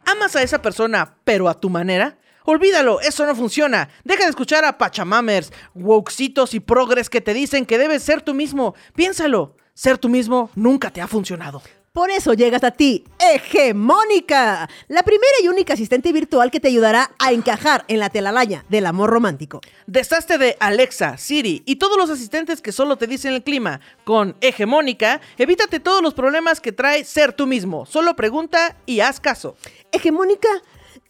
¿Amas 0.06 0.36
a 0.36 0.42
esa 0.42 0.60
persona, 0.60 1.16
pero 1.24 1.48
a 1.48 1.58
tu 1.58 1.70
manera? 1.70 2.18
Olvídalo, 2.44 3.00
eso 3.00 3.24
no 3.24 3.34
funciona. 3.34 3.88
Deja 4.04 4.24
de 4.24 4.30
escuchar 4.30 4.66
a 4.66 4.76
pachamamers, 4.76 5.50
wokesitos 5.74 6.52
y 6.52 6.60
progres 6.60 7.08
que 7.08 7.22
te 7.22 7.32
dicen 7.32 7.64
que 7.64 7.78
debes 7.78 8.02
ser 8.02 8.20
tú 8.20 8.34
mismo. 8.34 8.74
Piénsalo, 8.94 9.56
ser 9.72 9.96
tú 9.96 10.10
mismo 10.10 10.50
nunca 10.54 10.90
te 10.90 11.00
ha 11.00 11.06
funcionado. 11.08 11.62
Por 11.94 12.10
eso 12.10 12.34
llegas 12.34 12.64
a 12.64 12.72
ti, 12.72 13.04
Hegemónica, 13.20 14.68
la 14.88 15.04
primera 15.04 15.32
y 15.40 15.46
única 15.46 15.74
asistente 15.74 16.12
virtual 16.12 16.50
que 16.50 16.58
te 16.58 16.66
ayudará 16.66 17.12
a 17.20 17.30
encajar 17.30 17.84
en 17.86 18.00
la 18.00 18.10
telaraña 18.10 18.64
del 18.68 18.86
amor 18.86 19.10
romántico. 19.10 19.60
Deshazte 19.86 20.36
de 20.36 20.56
Alexa, 20.58 21.16
Siri 21.18 21.62
y 21.66 21.76
todos 21.76 21.96
los 21.96 22.10
asistentes 22.10 22.60
que 22.60 22.72
solo 22.72 22.96
te 22.96 23.06
dicen 23.06 23.32
el 23.32 23.44
clima. 23.44 23.80
Con 24.02 24.34
Hegemónica, 24.40 25.20
evítate 25.38 25.78
todos 25.78 26.02
los 26.02 26.14
problemas 26.14 26.60
que 26.60 26.72
trae 26.72 27.04
ser 27.04 27.32
tú 27.32 27.46
mismo. 27.46 27.86
Solo 27.86 28.16
pregunta 28.16 28.76
y 28.86 28.98
haz 28.98 29.20
caso. 29.20 29.54
Hegemónica, 29.92 30.48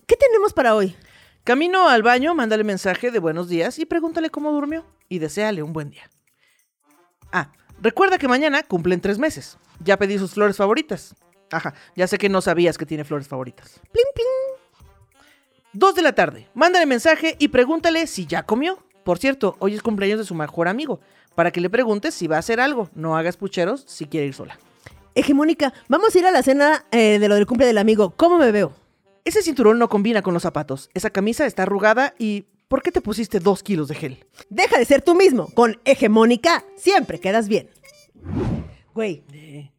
¿qué 0.07 0.17
tenemos 0.17 0.53
para 0.53 0.75
hoy? 0.75 0.95
Camino 1.45 1.89
al 1.89 2.03
baño, 2.03 2.35
mándale 2.35 2.63
mensaje 2.63 3.11
de 3.11 3.21
buenos 3.21 3.49
días 3.49 3.79
y 3.79 3.87
pregúntale 3.87 4.29
cómo 4.29 4.53
durmió. 4.53 4.85
Y 5.09 5.19
deséale 5.19 5.63
un 5.63 5.73
buen 5.73 5.89
día. 5.89 6.11
Ah, 7.33 7.53
recuerda 7.81 8.19
que 8.19 8.29
mañana 8.29 8.63
cumplen 8.63 9.01
tres 9.01 9.19
meses. 9.19 9.59
Ya 9.85 9.99
pedí 9.99 10.19
sus 10.19 10.35
flores 10.35 10.57
favoritas. 10.57 11.15
Ajá, 11.51 11.75
ya 11.95 12.07
sé 12.07 12.19
que 12.19 12.29
no 12.29 12.41
sabías 12.41 12.79
que 12.79 12.87
tiene 12.87 13.05
flores 13.05 13.29
favoritas. 13.29 13.81
Plim, 13.93 14.07
plim. 14.15 14.27
Dos 15.73 15.95
de 15.95 16.03
la 16.03 16.15
tarde, 16.15 16.49
mándale 16.55 16.87
mensaje 16.87 17.37
y 17.39 17.49
pregúntale 17.49 18.07
si 18.07 18.27
ya 18.27 18.45
comió. 18.45 18.79
Por 19.05 19.19
cierto, 19.19 19.57
hoy 19.59 19.75
es 19.75 19.83
cumpleaños 19.83 20.19
de 20.19 20.25
su 20.25 20.35
mejor 20.35 20.69
amigo. 20.69 21.01
Para 21.35 21.51
que 21.51 21.61
le 21.61 21.69
preguntes 21.69 22.15
si 22.15 22.27
va 22.27 22.37
a 22.37 22.39
hacer 22.39 22.61
algo. 22.61 22.91
No 22.95 23.17
hagas 23.17 23.37
pucheros 23.37 23.85
si 23.87 24.07
quiere 24.07 24.27
ir 24.27 24.35
sola. 24.35 24.59
Hegemónica, 25.15 25.75
vamos 25.89 26.15
a 26.15 26.19
ir 26.19 26.27
a 26.27 26.31
la 26.31 26.43
cena 26.43 26.87
eh, 26.91 27.19
de 27.19 27.29
lo 27.29 27.35
del 27.35 27.47
cumple 27.47 27.67
del 27.67 27.79
amigo. 27.79 28.15
¿Cómo 28.17 28.39
me 28.39 28.51
veo? 28.53 28.73
Ese 29.25 29.43
cinturón 29.43 29.79
no 29.79 29.89
combina 29.89 30.23
con 30.23 30.35
los 30.35 30.43
zapatos. 30.43 30.91
Esa 30.95 31.11
camisa 31.11 31.47
está 31.47 31.65
arrugada 31.65 32.15
y... 32.19 32.47
¿Por 32.69 32.83
qué 32.83 32.91
te 32.91 33.01
pusiste 33.01 33.41
dos 33.41 33.63
kilos 33.63 33.89
de 33.89 33.95
gel? 33.95 34.25
Deja 34.51 34.79
de 34.79 34.85
ser 34.85 35.03
tú 35.03 35.15
mismo. 35.15 35.49
Con 35.55 35.81
Hegemónica 35.85 36.65
siempre 36.77 37.21
quedas 37.21 37.49
bien. 37.49 37.71
Güey, 38.95 39.25
Eh, 39.33 39.71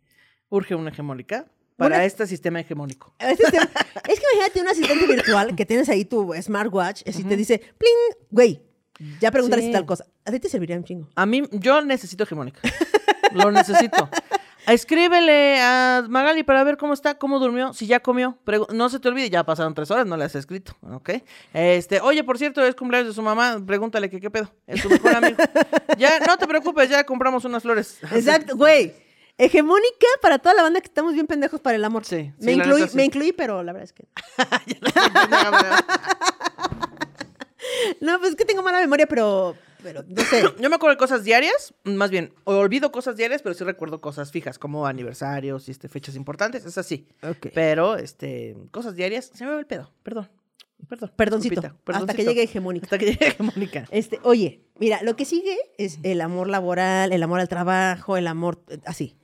urge 0.49 0.75
una 0.75 0.89
hegemónica 0.91 1.45
para 1.77 1.95
Una- 1.97 2.05
este 2.05 2.27
sistema 2.27 2.59
hegemónico. 2.59 3.13
Este 3.19 3.43
es 3.43 3.53
es 3.53 4.19
que 4.19 4.25
imagínate 4.33 4.61
un 4.61 4.67
asistente 4.67 5.07
virtual 5.07 5.55
que 5.55 5.65
tienes 5.65 5.89
ahí 5.89 6.05
tu 6.05 6.31
smartwatch 6.41 7.01
y 7.05 7.23
te 7.23 7.35
dice, 7.35 7.59
pling, 7.59 8.25
güey, 8.29 8.61
ya 9.19 9.31
pregúntale 9.31 9.61
Sí. 9.63 9.67
si 9.69 9.73
tal 9.73 9.85
cosa. 9.85 10.05
A 10.23 10.31
ti 10.31 10.39
te 10.39 10.47
serviría 10.49 10.77
un 10.77 10.83
chingo. 10.83 11.09
A 11.15 11.25
mí, 11.25 11.43
yo 11.51 11.81
necesito 11.81 12.23
hegemónica. 12.23 12.59
Lo 13.33 13.51
necesito. 13.51 14.09
Escríbele 14.67 15.59
a 15.61 16.03
Magali 16.09 16.43
para 16.43 16.63
ver 16.63 16.77
cómo 16.77 16.93
está, 16.93 17.17
cómo 17.17 17.39
durmió, 17.39 17.73
si 17.73 17.87
ya 17.87 17.99
comió. 17.99 18.37
Pregu- 18.45 18.69
no 18.73 18.89
se 18.89 18.99
te 18.99 19.07
olvide, 19.07 19.29
ya 19.29 19.43
pasaron 19.43 19.73
tres 19.73 19.91
horas, 19.91 20.05
no 20.05 20.17
le 20.17 20.25
has 20.25 20.35
escrito, 20.35 20.75
¿ok? 20.81 21.11
Este, 21.53 22.01
oye, 22.01 22.23
por 22.23 22.37
cierto, 22.37 22.63
es 22.63 22.75
cumpleaños 22.75 23.09
de 23.09 23.13
su 23.13 23.21
mamá, 23.21 23.61
pregúntale 23.65 24.09
que 24.09 24.19
qué 24.19 24.29
pedo, 24.31 24.51
es 24.67 24.81
su 24.81 24.89
mejor 24.89 25.15
amigo. 25.15 25.37
ya, 25.97 26.19
no 26.19 26.37
te 26.37 26.47
preocupes, 26.47 26.89
ya 26.89 27.03
compramos 27.03 27.45
unas 27.45 27.63
flores. 27.63 27.99
Exacto, 28.11 28.55
güey. 28.55 28.93
Hegemónica 29.37 30.07
para 30.21 30.39
toda 30.39 30.55
la 30.55 30.61
banda 30.63 30.79
que 30.79 30.87
estamos 30.87 31.13
bien 31.13 31.27
pendejos 31.27 31.59
para 31.59 31.75
el 31.75 31.83
amor. 31.83 32.05
Sí, 32.05 32.31
sí, 32.39 32.45
me, 32.45 32.53
incluí, 32.53 32.81
neta, 32.81 32.91
sí. 32.91 32.97
me 32.97 33.03
incluí, 33.03 33.33
pero 33.33 33.63
la 33.63 33.73
verdad 33.73 33.83
es 33.83 33.93
que. 33.93 34.07
No, 37.99 38.17
pues 38.19 38.31
es 38.31 38.35
que 38.37 38.45
tengo 38.45 38.63
mala 38.63 38.79
memoria, 38.79 39.07
pero. 39.07 39.55
Pero 39.85 40.03
no 40.07 40.23
sé. 40.23 40.41
Yo 40.59 40.67
me 40.67 40.77
acuerdo 40.77 40.95
de 40.95 40.97
cosas 40.97 41.23
diarias, 41.23 41.75
más 41.83 42.09
bien, 42.09 42.33
olvido 42.43 42.91
cosas 42.91 43.17
diarias, 43.17 43.43
pero 43.43 43.53
sí 43.53 43.63
recuerdo 43.63 44.01
cosas 44.01 44.31
fijas, 44.31 44.57
como 44.57 44.87
aniversarios 44.87 45.67
y 45.67 45.71
este, 45.71 45.89
fechas 45.89 46.15
importantes, 46.15 46.65
es 46.65 46.79
así. 46.79 47.07
Pero, 47.53 47.95
este, 47.95 48.57
cosas 48.71 48.95
diarias, 48.95 49.29
se 49.31 49.45
me 49.45 49.51
va 49.51 49.59
el 49.59 49.67
pedo, 49.67 49.93
perdón. 50.01 50.27
Perdón. 50.89 51.11
Perdoncito. 51.15 51.61
Hasta 51.85 52.13
que 52.15 52.25
llegue 52.25 52.41
hegemónica. 52.41 52.85
Hasta 52.85 52.97
que 52.97 53.05
llegue 53.05 53.27
hegemónica. 53.27 53.85
Este, 53.91 54.19
oye, 54.23 54.65
mira, 54.79 55.03
lo 55.03 55.15
que 55.15 55.25
sigue 55.25 55.55
es 55.77 55.99
el 56.01 56.19
amor 56.19 56.49
laboral, 56.49 57.13
el 57.13 57.21
amor 57.21 57.39
al 57.39 57.47
trabajo, 57.47 58.17
el 58.17 58.25
amor 58.25 58.63
eh, 58.69 58.79
así. 58.85 59.15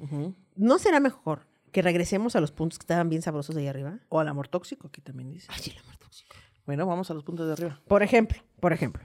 ¿No 0.55 0.78
será 0.78 0.99
mejor 0.99 1.47
que 1.72 1.82
regresemos 1.82 2.36
a 2.36 2.41
los 2.41 2.51
puntos 2.51 2.78
que 2.78 2.84
estaban 2.84 3.09
bien 3.09 3.24
sabrosos 3.24 3.55
de 3.55 3.62
ahí 3.62 3.68
arriba? 3.68 3.99
O 4.09 4.20
al 4.20 4.28
amor 4.28 4.47
tóxico, 4.47 4.88
aquí 4.89 5.01
también 5.01 5.32
dice. 5.32 5.47
Ay, 5.49 5.72
el 5.72 5.80
amor 5.80 5.97
tóxico. 5.97 6.36
Bueno, 6.68 6.86
vamos 6.86 7.09
a 7.09 7.16
los 7.16 7.24
puntos 7.24 7.47
de 7.47 7.53
arriba. 7.53 7.82
Por 7.88 8.03
ejemplo, 8.03 8.43
por 8.59 8.74
ejemplo. 8.74 9.03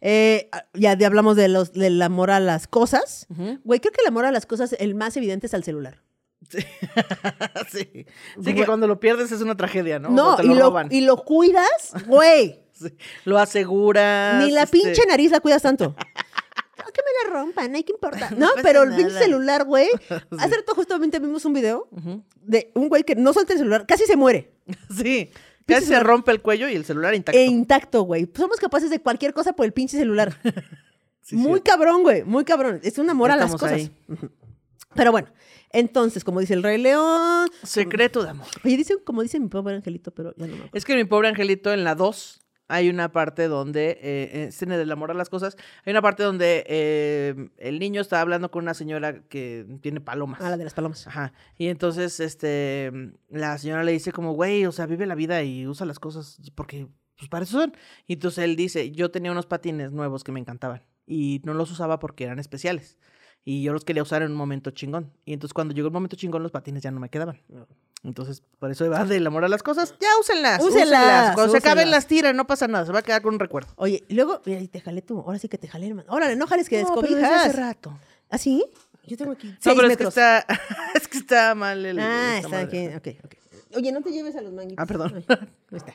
Eh, 0.00 0.48
ya 0.74 0.96
de- 0.96 1.06
hablamos 1.06 1.36
de 1.36 1.48
los, 1.48 1.72
del 1.72 2.00
amor 2.02 2.30
a 2.30 2.40
las 2.40 2.66
cosas. 2.66 3.26
Güey, 3.64 3.80
creo 3.80 3.92
que 3.92 4.00
el 4.02 4.08
amor 4.08 4.24
a 4.24 4.32
las 4.32 4.46
cosas, 4.46 4.74
el 4.78 4.94
más 4.94 5.16
evidente 5.16 5.46
es 5.46 5.54
al 5.54 5.64
celular. 5.64 6.02
sí. 6.50 6.58
Sí, 8.44 8.54
que 8.54 8.64
cuando 8.64 8.86
lo 8.86 9.00
pierdes 9.00 9.32
es 9.32 9.40
una 9.40 9.56
tragedia, 9.56 9.98
¿no? 9.98 10.10
No, 10.10 10.36
te 10.36 10.44
y, 10.44 10.48
lo 10.48 10.54
lo, 10.54 10.62
roban. 10.66 10.88
y 10.90 11.00
lo 11.00 11.16
cuidas, 11.24 11.94
güey. 12.06 12.60
Sí. 12.78 12.96
Lo 13.24 13.40
aseguras. 13.40 14.44
Ni 14.44 14.52
la 14.52 14.62
este, 14.62 14.78
pinche 14.78 15.04
nariz 15.08 15.32
la 15.32 15.40
cuidas 15.40 15.62
tanto. 15.62 15.96
No, 16.78 16.84
que 16.92 17.02
me 17.02 17.28
la 17.28 17.34
rompan, 17.40 17.74
hay 17.74 17.82
que 17.82 17.92
importar. 17.92 18.38
No, 18.38 18.48
pero 18.62 18.84
el 18.84 18.94
pinche 18.94 19.18
celular, 19.18 19.64
güey. 19.64 19.88
Hace 20.38 20.56
rato 20.56 20.74
justamente 20.76 21.18
vimos 21.18 21.44
un 21.44 21.52
video 21.52 21.88
de 22.40 22.70
un 22.76 22.88
güey 22.88 23.02
que 23.02 23.16
no 23.16 23.32
suelta 23.32 23.52
el 23.52 23.58
celular, 23.58 23.84
casi 23.84 24.04
se 24.06 24.16
muere. 24.16 24.52
Sí. 24.96 25.28
Casi 25.74 25.86
se 25.86 26.00
rompe 26.00 26.30
el 26.32 26.40
cuello 26.40 26.68
y 26.68 26.74
el 26.74 26.84
celular 26.84 27.14
intacto. 27.14 27.38
E 27.38 27.44
intacto, 27.44 28.02
güey. 28.02 28.28
Somos 28.34 28.58
capaces 28.58 28.90
de 28.90 29.00
cualquier 29.00 29.32
cosa 29.32 29.52
por 29.52 29.66
el 29.66 29.72
pinche 29.72 29.96
celular. 29.98 30.34
Sí, 31.20 31.36
muy 31.36 31.60
cabrón, 31.60 32.04
güey. 32.04 32.24
Muy 32.24 32.42
cabrón. 32.46 32.80
Es 32.82 32.96
un 32.96 33.10
amor 33.10 33.28
Ya 33.28 33.34
a 33.34 33.36
las 33.36 33.52
cosas. 33.52 33.72
ahí. 33.72 33.90
Pero 34.94 35.12
bueno, 35.12 35.28
entonces, 35.70 36.24
como 36.24 36.40
dice 36.40 36.54
el 36.54 36.62
Rey 36.62 36.78
León. 36.78 37.50
Secreto 37.62 38.22
de 38.22 38.30
amor. 38.30 38.46
Oye, 38.64 38.78
dice, 38.78 38.94
como 39.04 39.22
dice 39.22 39.38
mi 39.38 39.48
pobre 39.48 39.74
angelito, 39.74 40.10
pero 40.10 40.30
ya 40.38 40.46
no 40.46 40.52
me 40.52 40.54
acuerdo. 40.54 40.70
Es 40.78 40.86
que 40.86 40.96
mi 40.96 41.04
pobre 41.04 41.28
angelito 41.28 41.70
en 41.70 41.84
la 41.84 41.94
2 41.94 42.40
hay 42.68 42.90
una 42.90 43.10
parte 43.10 43.48
donde, 43.48 43.90
eh, 43.90 43.98
eh, 44.02 44.44
escena 44.48 44.76
del 44.76 44.92
amor 44.92 45.10
a 45.10 45.14
las 45.14 45.30
cosas, 45.30 45.56
hay 45.84 45.90
una 45.90 46.02
parte 46.02 46.22
donde 46.22 46.64
eh, 46.68 47.50
el 47.56 47.78
niño 47.78 48.00
está 48.00 48.20
hablando 48.20 48.50
con 48.50 48.62
una 48.62 48.74
señora 48.74 49.22
que 49.22 49.66
tiene 49.80 50.00
palomas. 50.00 50.40
Ah, 50.42 50.50
la 50.50 50.56
de 50.56 50.64
las 50.64 50.74
palomas. 50.74 51.06
Ajá. 51.06 51.32
Y 51.56 51.68
entonces, 51.68 52.20
este, 52.20 52.92
la 53.30 53.56
señora 53.58 53.82
le 53.82 53.92
dice 53.92 54.12
como, 54.12 54.32
güey, 54.32 54.66
o 54.66 54.72
sea, 54.72 54.86
vive 54.86 55.06
la 55.06 55.14
vida 55.14 55.42
y 55.42 55.66
usa 55.66 55.86
las 55.86 55.98
cosas 55.98 56.40
porque, 56.54 56.88
pues, 57.16 57.28
para 57.30 57.44
eso 57.44 57.58
son. 57.58 57.72
Y 58.06 58.14
entonces 58.14 58.44
él 58.44 58.54
dice, 58.54 58.90
yo 58.90 59.10
tenía 59.10 59.32
unos 59.32 59.46
patines 59.46 59.92
nuevos 59.92 60.22
que 60.22 60.32
me 60.32 60.40
encantaban 60.40 60.84
y 61.06 61.40
no 61.44 61.54
los 61.54 61.70
usaba 61.70 61.98
porque 61.98 62.24
eran 62.24 62.38
especiales. 62.38 62.98
Y 63.44 63.62
yo 63.62 63.72
los 63.72 63.84
quería 63.84 64.02
usar 64.02 64.20
en 64.22 64.32
un 64.32 64.36
momento 64.36 64.72
chingón. 64.72 65.10
Y 65.24 65.32
entonces 65.32 65.54
cuando 65.54 65.72
llegó 65.74 65.88
el 65.88 65.94
momento 65.94 66.16
chingón, 66.16 66.42
los 66.42 66.52
patines 66.52 66.82
ya 66.82 66.90
no 66.90 67.00
me 67.00 67.08
quedaban. 67.08 67.40
Entonces, 68.04 68.42
por 68.60 68.70
eso 68.70 68.88
va 68.88 69.04
del 69.04 69.26
amor 69.26 69.44
a 69.44 69.48
las 69.48 69.62
cosas. 69.62 69.94
Ya 70.00 70.08
úsenlas. 70.20 70.62
Úsenlas, 70.62 70.86
Úsenlas. 70.88 71.34
Cuando 71.34 71.52
se 71.52 71.58
acaben 71.58 71.90
las 71.90 72.06
tiran, 72.06 72.36
no 72.36 72.46
pasa 72.46 72.68
nada. 72.68 72.86
Se 72.86 72.92
va 72.92 73.00
a 73.00 73.02
quedar 73.02 73.22
con 73.22 73.34
un 73.34 73.40
recuerdo. 73.40 73.72
Oye, 73.76 74.04
luego, 74.08 74.40
mira, 74.44 74.60
y 74.60 74.68
te 74.68 74.80
jalé 74.80 75.02
tú. 75.02 75.18
Ahora 75.20 75.38
sí 75.38 75.48
que 75.48 75.58
te 75.58 75.66
jalé, 75.68 75.88
hermano. 75.88 76.10
Órale, 76.12 76.36
no 76.36 76.46
jales 76.46 76.68
que 76.68 76.80
No, 76.80 76.88
descobijas. 76.88 77.46
hace 77.46 77.52
rato. 77.56 77.98
¿Ah, 78.30 78.38
sí? 78.38 78.64
Yo 79.06 79.16
tengo 79.16 79.32
aquí 79.32 79.48
No, 79.48 79.74
pero 79.74 79.88
es 79.88 79.96
que, 79.96 80.04
está, 80.04 80.46
es 80.94 81.08
que 81.08 81.18
está 81.18 81.54
mal 81.54 81.84
el... 81.84 81.98
Ah, 81.98 82.36
está 82.36 82.48
madre. 82.48 82.94
aquí. 82.94 83.16
Ok, 83.18 83.24
ok. 83.24 83.34
Oye, 83.76 83.90
no 83.92 84.00
te 84.02 84.10
lleves 84.12 84.36
a 84.36 84.42
los 84.42 84.52
manguitos. 84.52 84.82
Ah, 84.82 84.86
perdón. 84.86 85.24
Ahí 85.28 85.76
está. 85.76 85.94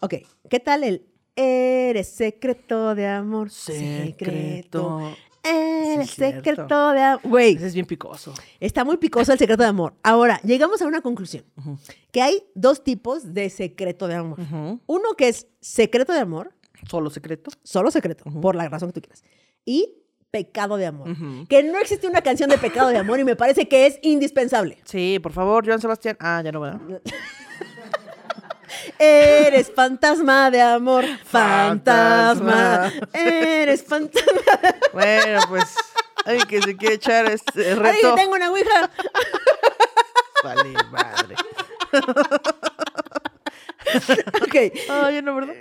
Ok, 0.00 0.14
¿qué 0.48 0.60
tal 0.60 0.84
el 0.84 1.06
eres 1.36 2.08
secreto 2.08 2.94
de 2.94 3.06
amor? 3.08 3.50
Secreto. 3.50 5.14
Sí, 5.44 6.06
cierto. 6.06 6.36
secreto 6.44 6.92
de 6.92 7.00
amor. 7.02 7.20
Güey, 7.24 7.56
Ese 7.56 7.66
es 7.68 7.74
bien 7.74 7.86
picoso. 7.86 8.32
está 8.60 8.84
muy 8.84 8.96
picoso 8.96 9.32
el 9.32 9.38
secreto 9.38 9.62
de 9.62 9.68
amor. 9.68 9.94
Ahora, 10.02 10.40
llegamos 10.44 10.80
a 10.82 10.86
una 10.86 11.00
conclusión. 11.02 11.44
Que 12.10 12.22
hay 12.22 12.44
dos 12.54 12.84
tipos 12.84 13.34
de 13.34 13.50
secreto 13.50 14.06
de 14.08 14.14
amor. 14.14 14.38
Uno 14.86 15.14
que 15.16 15.28
es 15.28 15.48
secreto 15.60 16.12
de 16.12 16.20
amor, 16.20 16.52
Solo 16.88 17.10
secreto. 17.10 17.50
solo 17.62 17.90
secreto, 17.90 18.24
por 18.40 18.56
la 18.56 18.68
razón 18.68 18.90
que 18.90 19.00
tú 19.00 19.02
quieras. 19.02 19.22
Y 19.64 19.94
pecado 20.30 20.76
de 20.78 20.86
amor. 20.86 21.08
Que 21.48 21.62
no 21.62 21.78
existe 21.78 22.06
una 22.06 22.22
canción 22.22 22.48
de 22.48 22.56
pecado 22.58 22.88
de 22.88 22.96
amor 22.96 23.20
y 23.20 23.24
me 23.24 23.36
parece 23.36 23.68
que 23.68 23.86
es 23.86 23.98
indispensable. 24.02 24.78
Sí, 24.84 25.18
por 25.22 25.32
favor, 25.32 25.66
Joan 25.66 25.80
Sebastián. 25.80 26.16
Ah, 26.20 26.40
ya 26.44 26.50
no, 26.52 26.60
¿verdad? 26.60 26.80
Eres 28.98 29.72
fantasma 29.74 30.50
de 30.50 30.60
amor, 30.60 31.04
fantasma. 31.24 32.90
Fantasma. 32.90 33.08
Eres 33.12 33.84
fantasma. 33.84 34.32
Bueno, 34.92 35.40
pues. 35.48 35.74
Alguien 36.24 36.46
que 36.46 36.62
se 36.62 36.76
quiere 36.76 36.94
echar 36.94 37.26
este 37.26 37.70
Ay, 37.70 37.74
reto. 37.74 38.14
que 38.14 38.20
tengo 38.20 38.34
una 38.34 38.50
ouija. 38.50 38.90
Vale, 40.44 40.72
madre. 40.90 41.34
Ok. 44.42 44.54
Ay, 44.88 45.22
no, 45.22 45.34
¿verdad? 45.34 45.54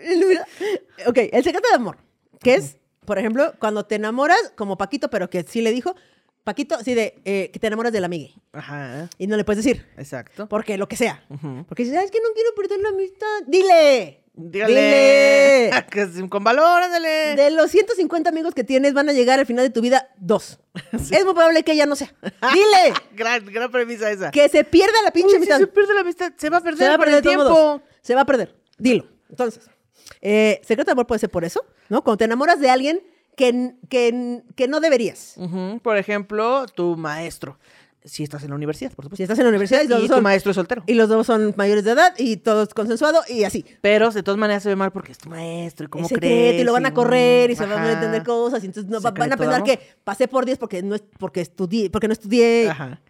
Ok, 1.07 1.17
el 1.32 1.43
secreto 1.43 1.67
de 1.69 1.76
amor. 1.76 1.97
Que 2.39 2.55
es, 2.55 2.78
por 3.05 3.17
ejemplo, 3.17 3.53
cuando 3.59 3.86
te 3.86 3.95
enamoras, 3.95 4.53
como 4.55 4.78
Paquito, 4.78 5.09
pero 5.09 5.30
que 5.30 5.43
sí 5.43 5.61
le 5.61 5.72
dijo, 5.72 5.95
Paquito, 6.43 6.79
sí, 6.83 6.93
de 6.95 7.21
eh, 7.23 7.49
que 7.53 7.59
te 7.59 7.67
enamoras 7.67 7.93
de 7.93 7.99
la 7.99 8.07
amiga. 8.07 8.33
Ajá, 8.53 9.09
Y 9.17 9.27
no 9.27 9.37
le 9.37 9.43
puedes 9.43 9.63
decir. 9.63 9.85
exacto. 9.97 10.49
Porque 10.49 10.77
lo 10.77 10.87
que 10.87 10.95
sea. 10.95 11.23
Porque 11.67 11.85
si 11.85 11.91
sabes 11.91 12.09
que 12.09 12.19
no 12.19 12.29
quiero 12.33 12.49
perder 12.55 12.79
la 12.79 12.89
amistad, 12.89 13.27
dile. 13.47 14.23
Dígale. 14.33 14.73
Dile. 14.73 15.85
Que 15.91 16.29
con 16.29 16.43
valor, 16.43 16.81
ándale. 16.81 17.35
De 17.35 17.51
los 17.51 17.69
150 17.69 18.29
amigos 18.29 18.53
que 18.55 18.63
tienes, 18.63 18.93
van 18.93 19.09
a 19.09 19.13
llegar 19.13 19.39
al 19.39 19.45
final 19.45 19.65
de 19.65 19.69
tu 19.69 19.81
vida 19.81 20.09
dos. 20.17 20.59
Es 20.93 21.23
muy 21.25 21.33
probable 21.33 21.63
que 21.63 21.73
ella 21.73 21.85
no 21.85 21.95
sea. 21.95 22.13
Dile. 22.53 22.93
Gran, 23.15 23.45
gran 23.45 23.69
premisa 23.69 24.09
esa. 24.09 24.31
que 24.31 24.49
se 24.49 24.63
pierda 24.63 25.01
la 25.03 25.11
pinche 25.11 25.27
Uy, 25.37 25.45
si 25.45 25.51
amistad. 25.51 25.59
se 25.59 25.67
pierde 25.67 25.93
la 25.93 26.01
amistad, 26.01 26.33
se 26.37 26.49
va 26.49 26.57
a 26.57 26.61
perder, 26.61 26.79
Se 26.79 26.87
va 26.87 26.95
a 26.95 26.97
perder 26.97 27.15
el 27.15 27.21
tiempo. 27.21 27.81
Se 28.01 28.15
va 28.15 28.21
a 28.21 28.25
perder. 28.25 28.55
Dilo. 28.77 29.05
Entonces, 29.29 29.69
eh, 30.21 30.59
secreto 30.63 30.87
de 30.89 30.93
amor 30.93 31.07
puede 31.07 31.19
ser 31.19 31.29
por 31.29 31.45
eso, 31.45 31.63
¿no? 31.89 32.03
Cuando 32.03 32.17
te 32.17 32.25
enamoras 32.25 32.59
de 32.59 32.69
alguien 32.69 33.01
que, 33.36 33.75
que, 33.89 34.43
que 34.55 34.67
no 34.67 34.79
deberías. 34.79 35.36
Por 35.82 35.97
ejemplo, 35.97 36.65
tu 36.67 36.95
maestro. 36.97 37.57
Si 38.03 38.23
estás 38.23 38.41
en 38.41 38.49
la 38.49 38.55
universidad, 38.55 38.91
por 38.93 39.03
Si 39.05 39.09
supuesto. 39.09 39.23
estás 39.23 39.38
en 39.38 39.43
la 39.45 39.49
universidad 39.49 39.84
y, 39.84 39.88
los 39.88 39.99
Y 40.03 40.07
dos 40.07 40.17
tu 40.17 40.23
maestro 40.23 40.49
es 40.49 40.55
soltero. 40.55 40.84
y 40.88 40.95
los 40.95 41.07
dos 41.07 41.27
son 41.27 41.53
mayores 41.55 41.84
de 41.84 41.91
edad 41.91 42.15
y 42.17 42.38
todo 42.38 42.63
es 42.63 42.73
consensuado 42.73 43.21
y 43.29 43.43
así. 43.43 43.63
Pero 43.82 44.09
de 44.09 44.23
todas 44.23 44.39
maneras 44.39 44.63
se 44.63 44.69
ve 44.69 44.75
mal 44.75 44.91
porque 44.91 45.11
es 45.11 45.19
tu 45.19 45.29
maestro 45.29 45.86
y 45.86 45.89
cómo 45.89 46.09
crees. 46.09 46.59
y 46.59 46.63
lo 46.63 46.73
van 46.73 46.88
a 46.88 46.95
correr 46.95 47.51
y 47.51 47.55
se 47.55 47.63
van 47.67 47.77
a 47.84 47.91
entender 47.91 48.23
cosas 48.23 48.63
y 48.63 48.65
entonces 48.65 48.89
no, 48.91 48.99
va- 49.01 49.11
van 49.11 49.32
a 49.34 49.38
pensar 49.38 49.57
amor. 49.61 49.67
que 49.67 49.79
pasé 50.03 50.27
por 50.27 50.45
10 50.45 50.57
porque 50.57 50.82
no, 50.82 50.95
es, 50.95 51.03
porque 51.19 51.41
estudié, 51.41 51.91
porque 51.91 52.07
no 52.07 52.13
estudié. 52.13 52.69
Ajá. 52.71 53.01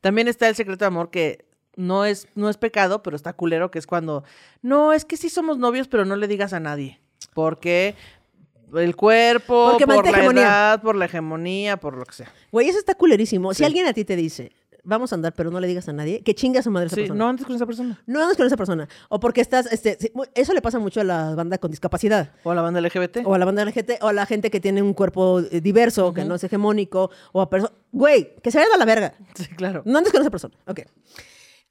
También 0.00 0.26
está 0.26 0.48
el 0.48 0.56
secreto 0.56 0.84
de 0.84 0.86
amor 0.88 1.10
que 1.10 1.44
no 1.76 2.04
es, 2.04 2.26
no 2.34 2.50
es 2.50 2.56
pecado, 2.56 3.04
pero 3.04 3.14
está 3.14 3.32
culero, 3.34 3.70
que 3.70 3.78
es 3.78 3.86
cuando, 3.86 4.24
no, 4.62 4.92
es 4.92 5.04
que 5.04 5.16
sí 5.16 5.28
somos 5.30 5.58
novios, 5.58 5.86
pero 5.86 6.04
no 6.04 6.16
le 6.16 6.26
digas 6.26 6.52
a 6.54 6.58
nadie. 6.58 7.00
Porque 7.34 7.94
el 8.76 8.96
cuerpo, 8.96 9.70
Porque 9.70 9.86
por 9.86 10.04
la 10.04 10.10
hegemonía. 10.10 10.42
edad, 10.42 10.82
por 10.82 10.96
la 10.96 11.04
hegemonía, 11.06 11.76
por 11.78 11.96
lo 11.96 12.04
que 12.04 12.14
sea. 12.14 12.32
Güey, 12.52 12.68
eso 12.68 12.78
está 12.78 12.94
culerísimo. 12.94 13.52
Si 13.54 13.64
alguien 13.64 13.86
a 13.86 13.92
ti 13.92 14.04
te 14.04 14.16
dice, 14.16 14.52
vamos 14.82 15.12
a 15.12 15.14
andar, 15.16 15.32
pero 15.34 15.50
no 15.50 15.60
le 15.60 15.66
digas 15.66 15.88
a 15.88 15.92
nadie, 15.92 16.22
que 16.22 16.34
chinga 16.34 16.60
a 16.60 16.62
su 16.62 16.70
madre 16.70 16.86
esa 16.86 16.96
Sí, 16.96 17.02
persona. 17.02 17.18
no 17.18 17.28
andes 17.28 17.46
con 17.46 17.54
esa 17.56 17.66
persona. 17.66 18.02
No 18.06 18.22
andes 18.22 18.36
con 18.36 18.46
esa 18.46 18.56
persona. 18.56 18.88
O 19.08 19.20
porque 19.20 19.40
estás, 19.40 19.66
este, 19.72 19.96
sí, 20.00 20.12
eso 20.34 20.54
le 20.54 20.62
pasa 20.62 20.78
mucho 20.78 21.00
a 21.00 21.04
la 21.04 21.34
banda 21.34 21.58
con 21.58 21.70
discapacidad. 21.70 22.32
O 22.44 22.50
a 22.50 22.54
la 22.54 22.62
banda 22.62 22.80
LGBT. 22.80 23.18
O 23.24 23.34
a 23.34 23.38
la 23.38 23.44
banda 23.44 23.64
LGBT, 23.64 24.02
o 24.02 24.08
a 24.08 24.12
la 24.12 24.26
gente 24.26 24.50
que 24.50 24.60
tiene 24.60 24.82
un 24.82 24.94
cuerpo 24.94 25.40
eh, 25.40 25.60
diverso, 25.60 26.12
que 26.14 26.24
no 26.24 26.34
es 26.36 26.44
hegemónico, 26.44 27.10
o 27.32 27.40
a 27.40 27.50
personas... 27.50 27.74
Güey, 27.92 28.36
que 28.42 28.50
se 28.50 28.58
vaya 28.58 28.74
a 28.74 28.78
la 28.78 28.84
verga. 28.84 29.14
Sí, 29.34 29.46
claro. 29.56 29.82
No 29.84 29.98
andes 29.98 30.12
con 30.12 30.22
esa 30.22 30.30
persona. 30.30 30.54
Ok. 30.66 30.80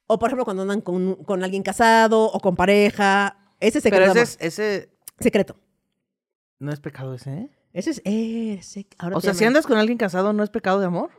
O, 0.08 0.18
por 0.20 0.30
ejemplo, 0.30 0.43
cuando 0.43 0.64
andan 0.64 0.82
con, 0.82 1.16
con 1.24 1.43
alguien 1.43 1.62
casado 1.64 2.26
o 2.26 2.39
con 2.39 2.56
pareja. 2.56 3.38
Ese 3.60 3.78
es 3.78 3.84
secreto. 3.84 4.12
Pero 4.14 4.24
ese, 4.24 4.38
es, 4.45 4.60
ese 4.60 4.89
Secreto. 5.20 5.56
No 6.60 6.72
es 6.72 6.80
pecado 6.80 7.14
ese, 7.16 7.32
¿eh? 7.32 7.49
Ese 7.74 7.91
es... 7.91 8.03
sec- 8.76 8.95
ahora 8.97 9.18
O 9.18 9.22
sea, 9.22 9.34
si 9.34 9.45
andas 9.45 9.66
con 9.68 9.78
alguien 9.78 9.97
casado, 9.97 10.34
¿no 10.34 10.43
es 10.43 10.49
pecado 10.49 10.80
de 10.80 10.86
amor? 10.88 11.10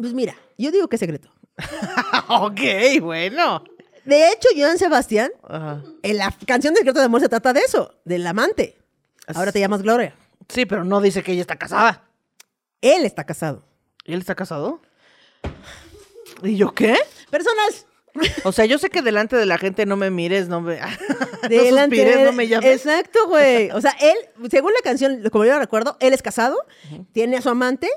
Pues 0.00 0.12
mira, 0.14 0.34
yo 0.56 0.70
digo 0.70 0.88
que 0.88 0.96
es 0.96 1.00
secreto. 1.00 1.30
ok, 2.28 2.60
bueno. 3.00 3.64
De 4.04 4.28
hecho, 4.30 4.48
Joan 4.56 4.78
Sebastián, 4.78 5.30
Ajá. 5.42 5.82
en 6.02 6.16
la 6.16 6.34
canción 6.46 6.72
de 6.72 6.78
Secreto 6.78 7.00
de 7.00 7.06
Amor 7.06 7.20
se 7.20 7.28
trata 7.28 7.52
de 7.52 7.60
eso, 7.60 7.94
del 8.04 8.26
amante. 8.26 8.78
Ahora 9.34 9.52
te 9.52 9.60
llamas 9.60 9.82
Gloria. 9.82 10.14
Sí, 10.48 10.64
pero 10.66 10.84
no 10.84 11.00
dice 11.00 11.22
que 11.22 11.32
ella 11.32 11.42
está 11.42 11.56
casada. 11.56 12.08
Él 12.80 13.04
está 13.04 13.24
casado. 13.24 13.64
¿Y 14.04 14.14
él 14.14 14.20
está 14.20 14.34
casado? 14.34 14.80
¿Y 16.42 16.56
yo 16.56 16.72
qué? 16.72 16.96
Personas. 17.30 17.86
O 18.44 18.52
sea, 18.52 18.64
yo 18.64 18.78
sé 18.78 18.90
que 18.90 19.02
delante 19.02 19.36
de 19.36 19.46
la 19.46 19.58
gente 19.58 19.86
no 19.86 19.96
me 19.96 20.10
mires, 20.10 20.48
no 20.48 20.60
me... 20.60 20.76
no 21.42 21.48
delante 21.48 21.96
suspires, 21.96 22.18
de- 22.18 22.24
no 22.24 22.32
me 22.32 22.48
llames. 22.48 22.76
Exacto, 22.76 23.28
güey. 23.28 23.70
O 23.70 23.80
sea, 23.80 23.94
él, 24.00 24.16
según 24.50 24.72
la 24.72 24.80
canción, 24.82 25.22
como 25.30 25.44
yo 25.44 25.58
recuerdo, 25.58 25.96
él 26.00 26.12
es 26.12 26.22
casado, 26.22 26.56
tiene 27.12 27.36
a 27.36 27.42
su 27.42 27.48
amante, 27.50 27.88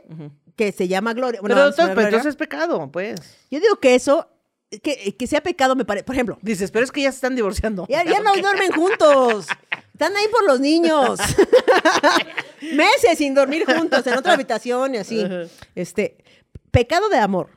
que 0.55 0.71
se 0.71 0.87
llama 0.87 1.13
Gloria. 1.13 1.41
Bueno, 1.41 1.55
pero, 1.55 1.67
entonces, 1.69 1.85
Gloria. 1.93 2.07
entonces 2.09 2.29
es 2.31 2.35
pecado, 2.35 2.91
pues. 2.91 3.19
Yo 3.49 3.59
digo 3.59 3.77
que 3.77 3.95
eso, 3.95 4.27
que, 4.83 5.15
que 5.17 5.27
sea 5.27 5.41
pecado, 5.41 5.75
me 5.75 5.85
parece. 5.85 6.03
Por 6.03 6.15
ejemplo, 6.15 6.37
Dices, 6.41 6.69
pero 6.71 6.83
es 6.85 6.91
que 6.91 7.01
ya 7.01 7.11
se 7.11 7.15
están 7.15 7.35
divorciando. 7.35 7.87
ya, 7.89 8.03
ya 8.03 8.19
no 8.19 8.33
duermen 8.35 8.71
juntos. 8.71 9.47
Están 9.93 10.15
ahí 10.15 10.27
por 10.31 10.43
los 10.45 10.59
niños. 10.59 11.19
Meses 12.61 13.17
sin 13.17 13.33
dormir 13.33 13.65
juntos, 13.65 14.05
en 14.07 14.13
otra 14.17 14.33
habitación 14.33 14.95
y 14.95 14.97
así. 14.99 15.25
Este, 15.75 16.17
pecado 16.71 17.09
de 17.09 17.17
amor. 17.17 17.49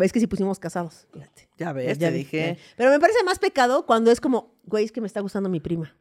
Es 0.00 0.12
que 0.12 0.20
si 0.20 0.26
pusimos 0.26 0.58
casados, 0.58 1.06
fíjate. 1.12 1.48
Ya 1.58 1.72
ves, 1.72 1.98
Ya 1.98 2.08
te 2.08 2.14
dije. 2.14 2.58
Pero 2.76 2.90
me 2.90 2.98
parece 3.00 3.22
más 3.24 3.38
pecado 3.38 3.84
cuando 3.86 4.10
es 4.10 4.20
como, 4.20 4.54
güey, 4.64 4.84
es 4.84 4.92
que 4.92 5.00
me 5.00 5.06
está 5.06 5.20
gustando 5.20 5.48
mi 5.48 5.60
prima. 5.60 5.94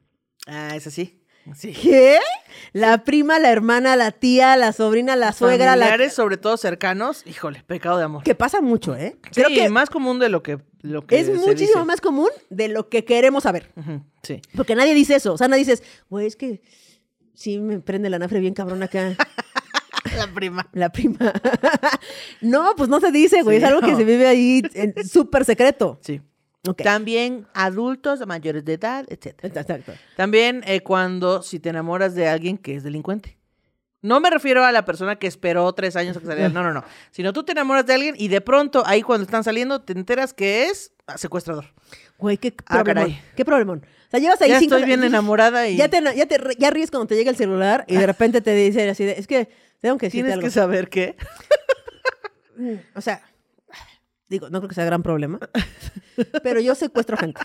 Ah, 0.47 0.75
es 0.75 0.87
así. 0.87 1.17
Sí. 1.55 1.73
¿Qué? 1.73 2.19
La 2.71 3.03
prima, 3.03 3.39
la 3.39 3.51
hermana, 3.51 3.95
la 3.95 4.11
tía, 4.11 4.55
la 4.57 4.73
sobrina, 4.73 5.15
la 5.15 5.33
suegra, 5.33 5.75
la... 5.75 5.85
Familiares, 5.85 6.13
sobre 6.13 6.37
todo 6.37 6.55
cercanos, 6.55 7.23
híjole, 7.25 7.63
pecado 7.65 7.97
de 7.97 8.03
amor. 8.03 8.23
Que 8.23 8.35
pasa 8.35 8.61
mucho, 8.61 8.95
¿eh? 8.95 9.17
Sí, 9.31 9.41
Creo 9.41 9.49
que 9.49 9.69
más 9.69 9.89
común 9.89 10.19
de 10.19 10.29
lo 10.29 10.43
que, 10.43 10.59
lo 10.81 11.05
que 11.07 11.19
es 11.19 11.25
se 11.25 11.33
muchísimo 11.33 11.79
dice. 11.79 11.85
más 11.85 11.99
común 11.99 12.29
de 12.51 12.67
lo 12.67 12.89
que 12.89 13.05
queremos 13.05 13.43
saber. 13.43 13.71
Sí. 14.21 14.39
Porque 14.55 14.75
nadie 14.75 14.93
dice 14.93 15.15
eso. 15.15 15.33
O 15.33 15.37
sea, 15.37 15.47
nadie 15.47 15.65
dice, 15.65 15.83
güey, 16.09 16.27
es 16.27 16.35
que 16.35 16.61
sí 17.33 17.59
me 17.59 17.79
prende 17.79 18.11
la 18.11 18.19
nafre 18.19 18.39
bien 18.39 18.53
cabrón 18.53 18.83
acá. 18.83 19.15
La 20.17 20.27
prima. 20.27 20.67
La 20.73 20.89
prima. 20.91 21.17
no, 22.41 22.73
pues 22.75 22.89
no 22.89 22.99
se 22.99 23.11
dice, 23.11 23.41
güey. 23.43 23.57
Sí, 23.57 23.63
es 23.63 23.69
algo 23.69 23.81
que 23.81 23.91
no. 23.91 23.97
se 23.97 24.03
vive 24.03 24.27
ahí 24.27 24.61
en 24.73 24.93
súper 25.07 25.45
secreto. 25.45 25.99
Sí. 26.01 26.21
Ok. 26.67 26.81
También 26.83 27.47
adultos 27.53 28.25
mayores 28.27 28.63
de 28.65 28.73
edad, 28.73 29.05
etc. 29.09 29.35
Exacto. 29.43 29.93
También 30.15 30.63
eh, 30.67 30.81
cuando 30.81 31.41
si 31.41 31.59
te 31.59 31.69
enamoras 31.69 32.13
de 32.13 32.27
alguien 32.27 32.57
que 32.57 32.75
es 32.75 32.83
delincuente. 32.83 33.37
No 34.03 34.19
me 34.19 34.31
refiero 34.31 34.63
a 34.65 34.71
la 34.71 34.83
persona 34.83 35.17
que 35.17 35.27
esperó 35.27 35.71
tres 35.73 35.95
años 35.95 36.17
a 36.17 36.19
que 36.19 36.25
saliera. 36.25 36.49
No, 36.49 36.63
no, 36.63 36.73
no. 36.73 36.83
Sino 37.11 37.33
tú 37.33 37.43
te 37.43 37.51
enamoras 37.51 37.85
de 37.85 37.93
alguien 37.93 38.15
y 38.17 38.29
de 38.29 38.41
pronto 38.41 38.83
ahí 38.85 39.03
cuando 39.03 39.23
están 39.25 39.43
saliendo 39.43 39.81
te 39.81 39.93
enteras 39.93 40.33
que 40.33 40.65
es 40.65 40.91
secuestrador. 41.17 41.65
Güey, 42.17 42.37
qué 42.37 42.53
Ah, 42.65 42.83
problemón. 42.83 43.03
caray. 43.11 43.21
Qué 43.35 43.45
problemón. 43.45 43.85
O 44.07 44.09
sea, 44.11 44.19
llevas 44.19 44.41
ahí 44.41 44.49
Ya 44.49 44.59
cinco 44.59 44.75
estoy 44.75 44.87
bien 44.87 45.03
enamorada 45.03 45.67
y 45.67 45.77
Ya 45.77 45.87
te, 45.87 46.01
ya 46.15 46.25
te 46.25 46.37
ya 46.57 46.69
ríes 46.71 46.89
cuando 46.91 47.07
te 47.07 47.15
llega 47.15 47.29
el 47.29 47.37
celular 47.37 47.85
y 47.87 47.95
de 47.95 48.05
repente 48.07 48.41
te 48.41 48.53
dice 48.55 48.89
así 48.89 49.05
de, 49.05 49.13
es 49.13 49.27
que 49.27 49.49
tengo 49.81 49.97
que 49.97 50.05
decirte 50.07 50.27
tienes 50.29 50.33
algo. 50.33 50.45
que 50.45 50.51
saber 50.51 50.89
que 50.89 51.15
Mm, 52.57 52.75
O 52.95 53.01
sea, 53.01 53.21
digo, 54.27 54.49
no 54.49 54.59
creo 54.59 54.69
que 54.69 54.75
sea 54.75 54.85
gran 54.85 55.01
problema, 55.03 55.39
pero 56.43 56.59
yo 56.59 56.75
secuestro 56.75 57.17
gente. 57.17 57.41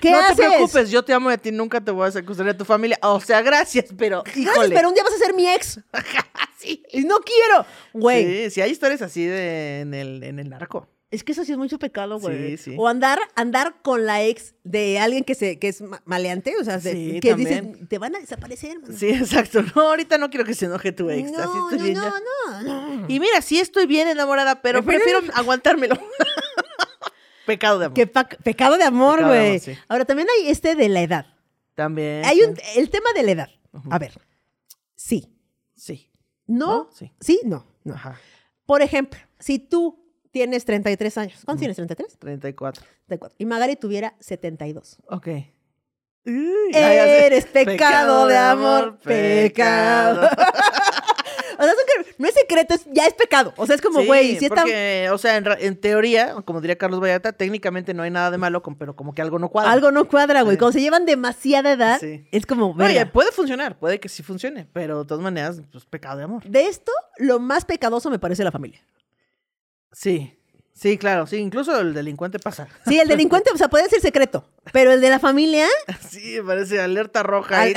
¿Qué 0.00 0.10
no 0.10 0.18
haces? 0.18 0.36
te 0.36 0.46
preocupes, 0.46 0.90
yo 0.90 1.02
te 1.04 1.14
amo 1.14 1.30
y 1.30 1.34
a 1.34 1.38
ti 1.38 1.50
nunca 1.52 1.80
te 1.80 1.90
voy 1.90 2.06
a 2.06 2.10
secuestrar 2.10 2.50
a 2.50 2.56
tu 2.56 2.64
familia. 2.66 2.98
O 3.02 3.18
sea, 3.20 3.40
gracias, 3.40 3.86
pero 3.96 4.22
Gracias, 4.24 4.46
híjole. 4.54 4.74
pero 4.74 4.88
un 4.88 4.94
día 4.94 5.02
vas 5.04 5.14
a 5.14 5.18
ser 5.18 5.32
mi 5.34 5.48
ex. 5.48 5.80
sí. 6.58 6.82
Y 6.92 7.04
no 7.04 7.16
quiero. 7.20 7.64
Güey, 7.94 8.44
Sí, 8.44 8.50
sí, 8.50 8.60
hay 8.60 8.70
historias 8.72 9.00
así 9.00 9.24
de, 9.24 9.80
en, 9.80 9.94
el, 9.94 10.22
en 10.22 10.38
el 10.38 10.50
narco. 10.50 10.88
Es 11.10 11.22
que 11.22 11.32
eso 11.32 11.44
sí 11.44 11.52
es 11.52 11.58
mucho 11.58 11.78
pecado, 11.78 12.18
güey. 12.18 12.56
Sí, 12.56 12.70
sí. 12.72 12.76
O 12.78 12.88
andar, 12.88 13.18
andar 13.36 13.80
con 13.82 14.06
la 14.06 14.24
ex 14.24 14.54
de 14.64 14.98
alguien 14.98 15.22
que 15.24 15.34
se, 15.34 15.58
que 15.58 15.68
es 15.68 15.80
ma- 15.80 16.02
maleante, 16.04 16.54
o 16.60 16.64
sea, 16.64 16.80
Sí, 16.80 17.20
que 17.20 17.34
dices, 17.34 17.62
te 17.88 17.98
van 17.98 18.16
a 18.16 18.18
desaparecer, 18.18 18.80
mano". 18.80 18.96
Sí, 18.96 19.08
exacto. 19.10 19.62
No, 19.74 19.82
ahorita 19.82 20.18
no 20.18 20.30
quiero 20.30 20.44
que 20.44 20.54
se 20.54 20.66
enoje 20.66 20.92
tu 20.92 21.08
ex. 21.10 21.30
No, 21.30 21.38
así 21.38 21.48
no, 21.54 21.70
estoy 21.70 21.94
no, 21.94 22.10
no, 22.62 22.62
no. 22.96 23.04
Y 23.08 23.20
mira, 23.20 23.40
sí 23.40 23.60
estoy 23.60 23.86
bien 23.86 24.08
enamorada, 24.08 24.60
pero 24.62 24.84
prefiero 24.84 25.20
aguantármelo. 25.34 25.96
Pecado 27.46 27.78
de 27.78 27.86
amor. 27.86 28.10
Pa- 28.10 28.28
pecado 28.28 28.76
de 28.76 28.84
amor, 28.84 29.24
güey. 29.24 29.60
Ahora 29.88 30.04
también 30.04 30.26
hay 30.40 30.48
este 30.50 30.74
de 30.74 30.88
la 30.88 31.02
edad. 31.02 31.26
También. 31.76 32.24
Hay 32.24 32.42
un 32.42 32.56
el 32.74 32.90
tema 32.90 33.10
de 33.14 33.22
la 33.22 33.30
edad. 33.30 33.48
A 33.90 33.98
ver. 33.98 34.20
Sí. 34.96 35.32
Sí. 35.74 36.10
No. 36.46 36.90
Sí, 37.20 37.40
no, 37.44 37.66
no. 37.84 37.94
Ajá. 37.94 38.18
Por 38.64 38.82
ejemplo, 38.82 39.20
si 39.38 39.58
tú 39.60 40.05
tienes 40.36 40.66
33 40.66 41.16
años. 41.16 41.40
¿Cuántos 41.46 41.60
tienes? 41.60 41.78
¿33? 41.78 42.18
34. 42.18 42.82
34. 43.06 43.36
Y 43.38 43.46
Magari 43.46 43.76
tuviera 43.76 44.14
72. 44.20 44.98
Ok. 45.08 45.28
Uy. 46.26 46.34
Eres 46.74 47.46
pecado, 47.46 48.26
de 48.26 48.36
amor, 48.36 48.98
pecado. 48.98 50.28
o 51.58 51.62
sea, 51.62 51.72
no 52.18 52.28
es 52.28 52.34
secreto, 52.34 52.74
es- 52.74 52.84
ya 52.92 53.06
es 53.06 53.14
pecado. 53.14 53.54
O 53.56 53.64
sea, 53.64 53.76
es 53.76 53.80
como, 53.80 54.00
Sí, 54.00 54.06
güey, 54.06 54.36
si 54.36 54.44
está... 54.44 54.56
porque, 54.62 55.08
o 55.10 55.16
sea, 55.16 55.36
en, 55.38 55.80
teoría, 55.80 56.34
como 56.44 56.60
diría 56.60 56.76
Carlos 56.76 57.00
Vallarta, 57.00 57.32
técnicamente 57.32 57.94
no 57.94 58.02
hay 58.02 58.10
nada 58.10 58.30
de 58.30 58.36
malo, 58.36 58.62
con, 58.62 58.76
pero 58.76 58.94
como 58.94 59.14
que 59.14 59.22
algo 59.22 59.38
no 59.38 59.48
cuadra. 59.48 59.72
Algo 59.72 59.90
no 59.90 60.06
cuadra, 60.06 60.42
güey. 60.42 60.56
Sí. 60.56 60.58
Cuando 60.58 60.72
se 60.74 60.80
llevan 60.82 61.06
demasiada 61.06 61.72
edad, 61.72 61.98
Sí. 61.98 62.26
es 62.30 62.44
como, 62.44 62.72
Oye, 62.72 63.06
puede 63.06 63.32
funcionar, 63.32 63.78
puede 63.78 64.00
que 64.00 64.10
sí 64.10 64.22
funcione, 64.22 64.68
pero 64.74 65.04
de 65.04 65.06
todas 65.08 65.22
maneras, 65.24 65.62
pues 65.72 65.86
pecado 65.86 66.18
de 66.18 66.24
amor. 66.24 66.44
De 66.44 66.66
esto, 66.66 66.92
lo 67.18 67.38
más 67.38 67.64
pecadoso 67.64 68.10
me 68.10 68.18
parece 68.18 68.44
la 68.44 68.52
familia. 68.52 68.80
Sí, 69.96 70.38
sí, 70.74 70.98
claro, 70.98 71.26
sí, 71.26 71.36
incluso 71.36 71.80
el 71.80 71.94
delincuente 71.94 72.38
pasa. 72.38 72.68
Sí, 72.86 73.00
el 73.00 73.08
delincuente, 73.08 73.50
o 73.50 73.56
sea, 73.56 73.68
puede 73.68 73.88
ser 73.88 74.02
secreto, 74.02 74.46
pero 74.70 74.92
el 74.92 75.00
de 75.00 75.08
la 75.08 75.18
familia, 75.18 75.66
Sí, 76.10 76.36
parece 76.44 76.82
alerta 76.82 77.22
roja. 77.22 77.62
Al-. 77.62 77.72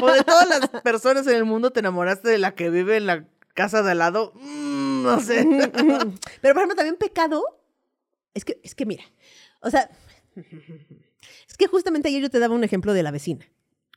O 0.00 0.12
de 0.12 0.22
todas 0.22 0.48
las 0.48 0.68
personas 0.82 1.26
en 1.26 1.34
el 1.34 1.44
mundo 1.44 1.72
te 1.72 1.80
enamoraste 1.80 2.28
de 2.28 2.38
la 2.38 2.54
que 2.54 2.70
vive 2.70 2.96
en 2.96 3.06
la 3.06 3.26
casa 3.52 3.82
de 3.82 3.90
al 3.90 3.98
lado. 3.98 4.32
Mm, 4.36 5.02
no 5.02 5.18
sé. 5.18 5.44
pero 6.40 6.54
por 6.54 6.62
ejemplo, 6.62 6.76
también 6.76 6.94
pecado, 6.94 7.42
es 8.32 8.44
que, 8.44 8.60
es 8.62 8.76
que 8.76 8.86
mira, 8.86 9.02
o 9.60 9.70
sea, 9.70 9.90
es 10.36 11.56
que 11.58 11.66
justamente 11.66 12.10
ayer 12.10 12.22
yo 12.22 12.30
te 12.30 12.38
daba 12.38 12.54
un 12.54 12.62
ejemplo 12.62 12.92
de 12.92 13.02
la 13.02 13.10
vecina. 13.10 13.44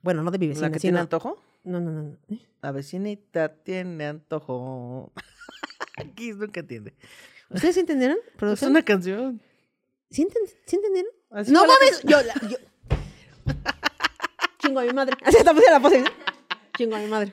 Bueno, 0.02 0.24
no 0.24 0.32
de 0.32 0.40
mi 0.40 0.48
vecina, 0.48 0.70
¿La 0.70 0.74
que 0.74 0.80
tiene 0.80 0.98
antojo? 0.98 1.40
No, 1.64 1.80
no, 1.80 1.92
no. 1.92 2.02
no. 2.02 2.18
¿Eh? 2.30 2.40
La 2.64 2.72
vecinita 2.72 3.54
tiene 3.54 4.08
antojo. 4.08 5.14
Aquí 5.98 6.32
nunca 6.34 6.60
entiende. 6.62 6.94
¿Ustedes 7.50 7.76
sí 7.76 7.82
entendieron? 7.82 8.18
Es 8.54 8.62
una 8.64 8.84
canción. 8.84 9.42
¿Sí, 10.10 10.24
enten- 10.24 10.54
sí 10.66 10.76
entendieron? 10.76 11.12
Así 11.32 11.52
no 11.52 11.62
mames, 11.66 12.02
yo, 12.04 12.22
la- 12.22 12.34
yo- 12.50 12.58
Chingo 14.60 14.80
a 14.80 14.84
mi 14.84 14.94
madre. 14.94 15.16
Así 15.24 15.38
hasta 15.38 15.54
puse 15.54 15.70
la 15.70 15.80
pose. 15.80 16.04
Chingo 16.78 16.96
a 16.96 17.00
mi 17.00 17.08
madre. 17.08 17.32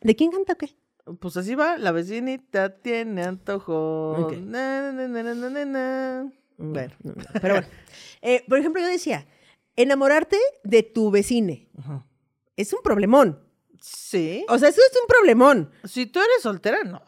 ¿De 0.00 0.16
quién 0.16 0.30
canta 0.30 0.52
o 0.54 0.56
qué? 0.56 0.74
Pues 1.20 1.36
así 1.36 1.54
va. 1.54 1.78
La 1.78 1.92
vecinita 1.92 2.76
tiene 2.76 3.22
antojo. 3.24 4.12
Ok. 4.26 4.32
Na, 4.38 4.92
na, 4.92 5.08
na, 5.08 5.22
na, 5.22 5.34
na, 5.34 5.50
na, 5.50 5.64
na. 5.64 6.32
Bueno. 6.58 6.94
No, 7.02 7.12
no, 7.14 7.24
Pero 7.40 7.54
bueno. 7.54 7.68
Eh, 8.20 8.44
por 8.48 8.58
ejemplo, 8.58 8.82
yo 8.82 8.88
decía, 8.88 9.26
enamorarte 9.76 10.36
de 10.64 10.82
tu 10.82 11.08
vecine 11.12 11.68
Ajá. 11.78 12.04
es 12.56 12.72
un 12.72 12.80
problemón. 12.82 13.40
Sí. 13.80 14.44
O 14.48 14.58
sea, 14.58 14.70
eso 14.70 14.80
es 14.80 14.98
un 15.00 15.06
problemón. 15.06 15.70
Si 15.84 16.06
tú 16.06 16.18
eres 16.18 16.42
soltera, 16.42 16.82
no. 16.82 17.00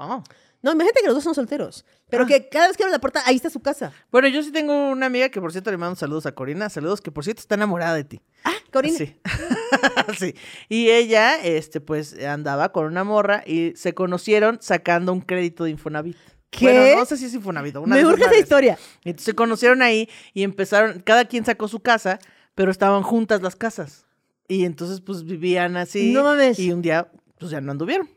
No, 0.63 0.73
imagínate 0.73 1.01
que 1.01 1.07
los 1.07 1.15
dos 1.15 1.25
son 1.25 1.35
solteros. 1.35 1.85
Pero 2.11 2.25
Ah. 2.25 2.27
que 2.27 2.49
cada 2.49 2.69
vez 2.69 2.77
que 2.77 2.83
abro 2.83 2.93
la 2.93 3.01
puerta, 3.01 3.23
ahí 3.25 3.37
está 3.37 3.49
su 3.51 3.61
casa. 3.61 3.93
Bueno, 4.13 4.29
yo 4.29 4.43
sí 4.43 4.53
tengo 4.53 4.91
una 4.91 5.07
amiga 5.07 5.29
que, 5.31 5.41
por 5.41 5.53
cierto, 5.53 5.71
le 5.71 5.79
mando 5.79 5.97
saludos 5.97 6.27
a 6.27 6.33
Corina. 6.33 6.69
Saludos, 6.69 7.01
que 7.01 7.11
por 7.11 7.25
cierto 7.25 7.41
está 7.41 7.55
enamorada 7.55 7.95
de 7.95 8.05
ti. 8.05 8.21
Ah, 8.45 8.53
Corina. 8.73 8.99
Sí. 8.99 9.17
sí. 10.19 10.35
Y 10.69 10.91
ella, 10.91 11.37
este, 11.43 11.81
pues, 11.81 12.15
andaba 12.25 12.73
con 12.73 12.87
una 12.87 13.05
morra 13.05 13.43
y 13.47 13.73
se 13.77 13.95
conocieron 13.95 14.59
sacando 14.61 15.13
un 15.13 15.21
crédito 15.23 15.65
de 15.65 15.71
Infonavit. 15.71 16.17
¿Qué? 16.51 16.65
Bueno, 16.67 16.99
no 17.01 17.05
sé 17.07 17.17
si 17.17 17.27
es 17.27 17.35
Infonavit. 17.35 17.77
Una 17.77 17.95
Me 17.97 18.05
urge 18.05 18.25
esa 18.25 18.37
historia. 18.39 18.77
Entonces 19.05 19.25
se 19.25 19.35
conocieron 19.35 19.83
ahí 19.83 20.09
y 20.35 20.43
empezaron, 20.43 21.01
cada 21.01 21.25
quien 21.25 21.45
sacó 21.45 21.69
su 21.69 21.81
casa, 21.81 22.19
pero 22.55 22.71
estaban 22.71 23.03
juntas 23.03 23.41
las 23.41 23.55
casas. 23.57 24.05
Y 24.49 24.65
entonces, 24.65 25.01
pues, 25.01 25.25
vivían 25.25 25.77
así. 25.77 26.13
No 26.13 26.25
mames. 26.25 26.59
Y 26.59 26.73
un 26.73 26.83
día, 26.83 27.09
pues, 27.39 27.53
ya 27.53 27.61
no 27.61 27.71
anduvieron. 27.71 28.11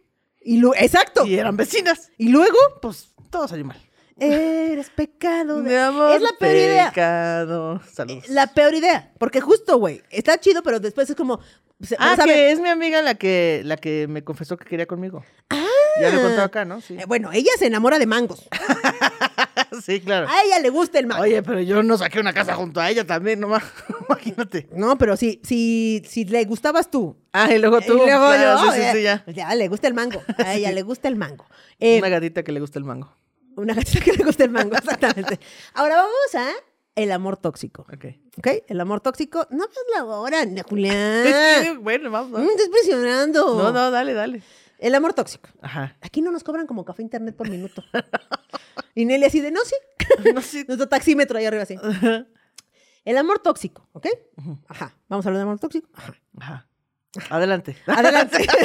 Y 0.44 0.58
lu- 0.58 0.74
Exacto. 0.78 1.26
Y 1.26 1.36
eran 1.36 1.56
vecinas. 1.58 2.12
Y 2.18 2.30
luego, 2.30 2.58
Pues, 2.82 3.14
todo 3.30 3.48
salió 3.48 3.66
mal. 3.66 3.78
eres 4.20 4.90
pecado. 4.90 5.62
de- 5.62 5.70
Mi 5.70 5.76
amor, 5.76 6.16
es 6.16 6.22
la 6.22 6.32
peor 6.40 6.56
idea. 6.56 6.90
pecado. 6.90 7.82
Saludos. 7.92 8.28
La 8.30 8.48
peor 8.48 8.74
idea. 8.76 9.12
Porque 9.18 9.42
justo, 9.42 9.78
güey, 9.78 10.02
está 10.10 10.38
chido, 10.40 10.62
pero 10.64 10.80
después 10.80 11.10
es 11.10 11.16
como. 11.16 11.40
se- 11.82 11.96
Ah, 12.00 12.16
¿sabe? 12.16 12.34
que 12.34 12.52
es 12.52 12.60
mi 12.60 12.70
amiga 12.70 13.02
la 13.02 13.16
que, 13.16 13.62
la 13.66 13.78
que 13.78 14.08
me 14.08 14.24
confesó 14.24 14.56
que 14.58 14.66
quería 14.66 14.86
conmigo. 14.86 15.24
Ah. 15.50 15.66
Ya 16.02 16.10
lo 16.10 16.20
he 16.20 16.24
contado 16.24 16.44
acá, 16.46 16.66
¿no? 16.66 16.82
Sí. 16.82 16.96
Eh, 16.98 17.06
bueno, 17.08 17.32
ella 17.34 17.52
se 17.60 17.66
enamora 17.68 18.00
de 18.00 18.06
mangos. 18.06 18.48
sí, 19.86 20.02
claro. 20.02 20.28
A 20.28 20.44
ella 20.44 20.60
le 20.60 20.70
gusta 20.70 21.00
el 21.00 21.08
mango. 21.08 21.24
Oye, 21.24 21.42
pero 21.44 21.62
yo 21.62 21.84
no 21.84 21.98
saqué 21.98 22.20
una 22.20 22.34
casa 22.34 22.56
junto 22.56 22.80
a 22.80 22.90
ella 22.90 23.06
también, 23.06 23.40
nomás. 23.40 23.64
Imagínate. 24.10 24.70
No, 24.74 24.98
pero 24.98 25.18
si, 25.18 25.40
si, 25.44 26.02
si 26.08 26.26
le 26.26 26.44
gustabas 26.46 26.90
tú. 26.92 27.18
Ah, 27.32 27.52
y 27.54 27.60
luego 27.60 27.82
tú. 27.82 27.94
y 27.94 28.06
luego 28.06 28.28
claro, 28.28 28.66
yo. 28.66 28.72
sí, 28.72 28.80
sí, 28.82 28.88
sí, 28.98 29.02
ya. 29.04 29.24
eh, 29.28 29.34
ya 29.34 29.56
le 29.56 29.68
gusta 29.68 29.88
el 29.88 29.94
mango. 29.94 30.22
A 30.38 30.54
ella 30.56 30.72
le 30.72 30.82
gusta 30.84 31.08
el 31.08 31.16
mango. 31.16 31.46
Eh, 31.80 32.00
Una 32.00 32.10
gatita 32.10 32.44
que 32.44 32.52
le 32.52 32.60
gusta 32.60 32.80
el 32.80 32.86
mango. 32.86 33.16
una 33.56 33.74
gatita 33.74 34.00
que 34.04 34.14
le 34.14 34.24
gusta 34.24 34.44
el 34.44 34.50
mango, 34.52 34.76
exactamente. 34.76 35.40
Ahora 35.74 35.98
vamos 35.98 36.36
a 36.36 36.52
el 36.96 37.12
amor 37.12 37.38
tóxico. 37.38 37.84
Ok. 37.94 38.06
¿Ok? 38.38 38.48
El 38.68 38.80
amor 38.80 39.02
tóxico. 39.02 39.48
No 39.50 39.66
más 39.66 39.70
la 39.96 40.06
hora, 40.06 40.46
Julián. 40.70 41.26
Es 41.28 41.62
que, 41.64 41.78
bueno, 41.78 42.12
vamos. 42.12 42.32
No 42.32 42.40
me 42.40 42.46
¿no? 42.46 42.52
estés 42.52 42.70
presionando. 42.70 43.58
No, 43.58 43.72
no, 43.72 43.92
dale, 43.92 44.14
dale. 44.14 44.44
El 44.78 44.96
amor 44.96 45.14
tóxico. 45.14 45.50
Ajá. 45.62 45.96
Aquí 46.02 46.22
no 46.22 46.30
nos 46.32 46.44
cobran 46.44 46.68
como 46.68 46.84
café 46.86 47.02
internet 47.02 47.36
por 47.36 47.50
minuto. 47.50 47.84
Y 48.96 49.06
Nelly 49.06 49.26
así 49.26 49.42
de, 49.42 49.52
no, 49.52 49.60
sí. 49.66 49.76
No 50.34 50.42
sé. 50.42 50.64
Nuestro 50.68 50.88
taxímetro 50.88 51.38
ahí 51.38 51.46
arriba 51.46 51.64
así. 51.64 51.78
El 53.06 53.18
amor 53.18 53.40
tóxico, 53.40 53.88
¿ok? 53.94 54.08
Ajá. 54.68 54.96
Vamos 55.10 55.26
a 55.26 55.30
hablar 55.30 55.40
del 55.40 55.48
amor 55.48 55.60
tóxico. 55.60 55.90
Ajá. 55.94 56.16
Ajá. 56.40 56.68
Adelante. 57.30 57.76
Adelante. 57.88 58.48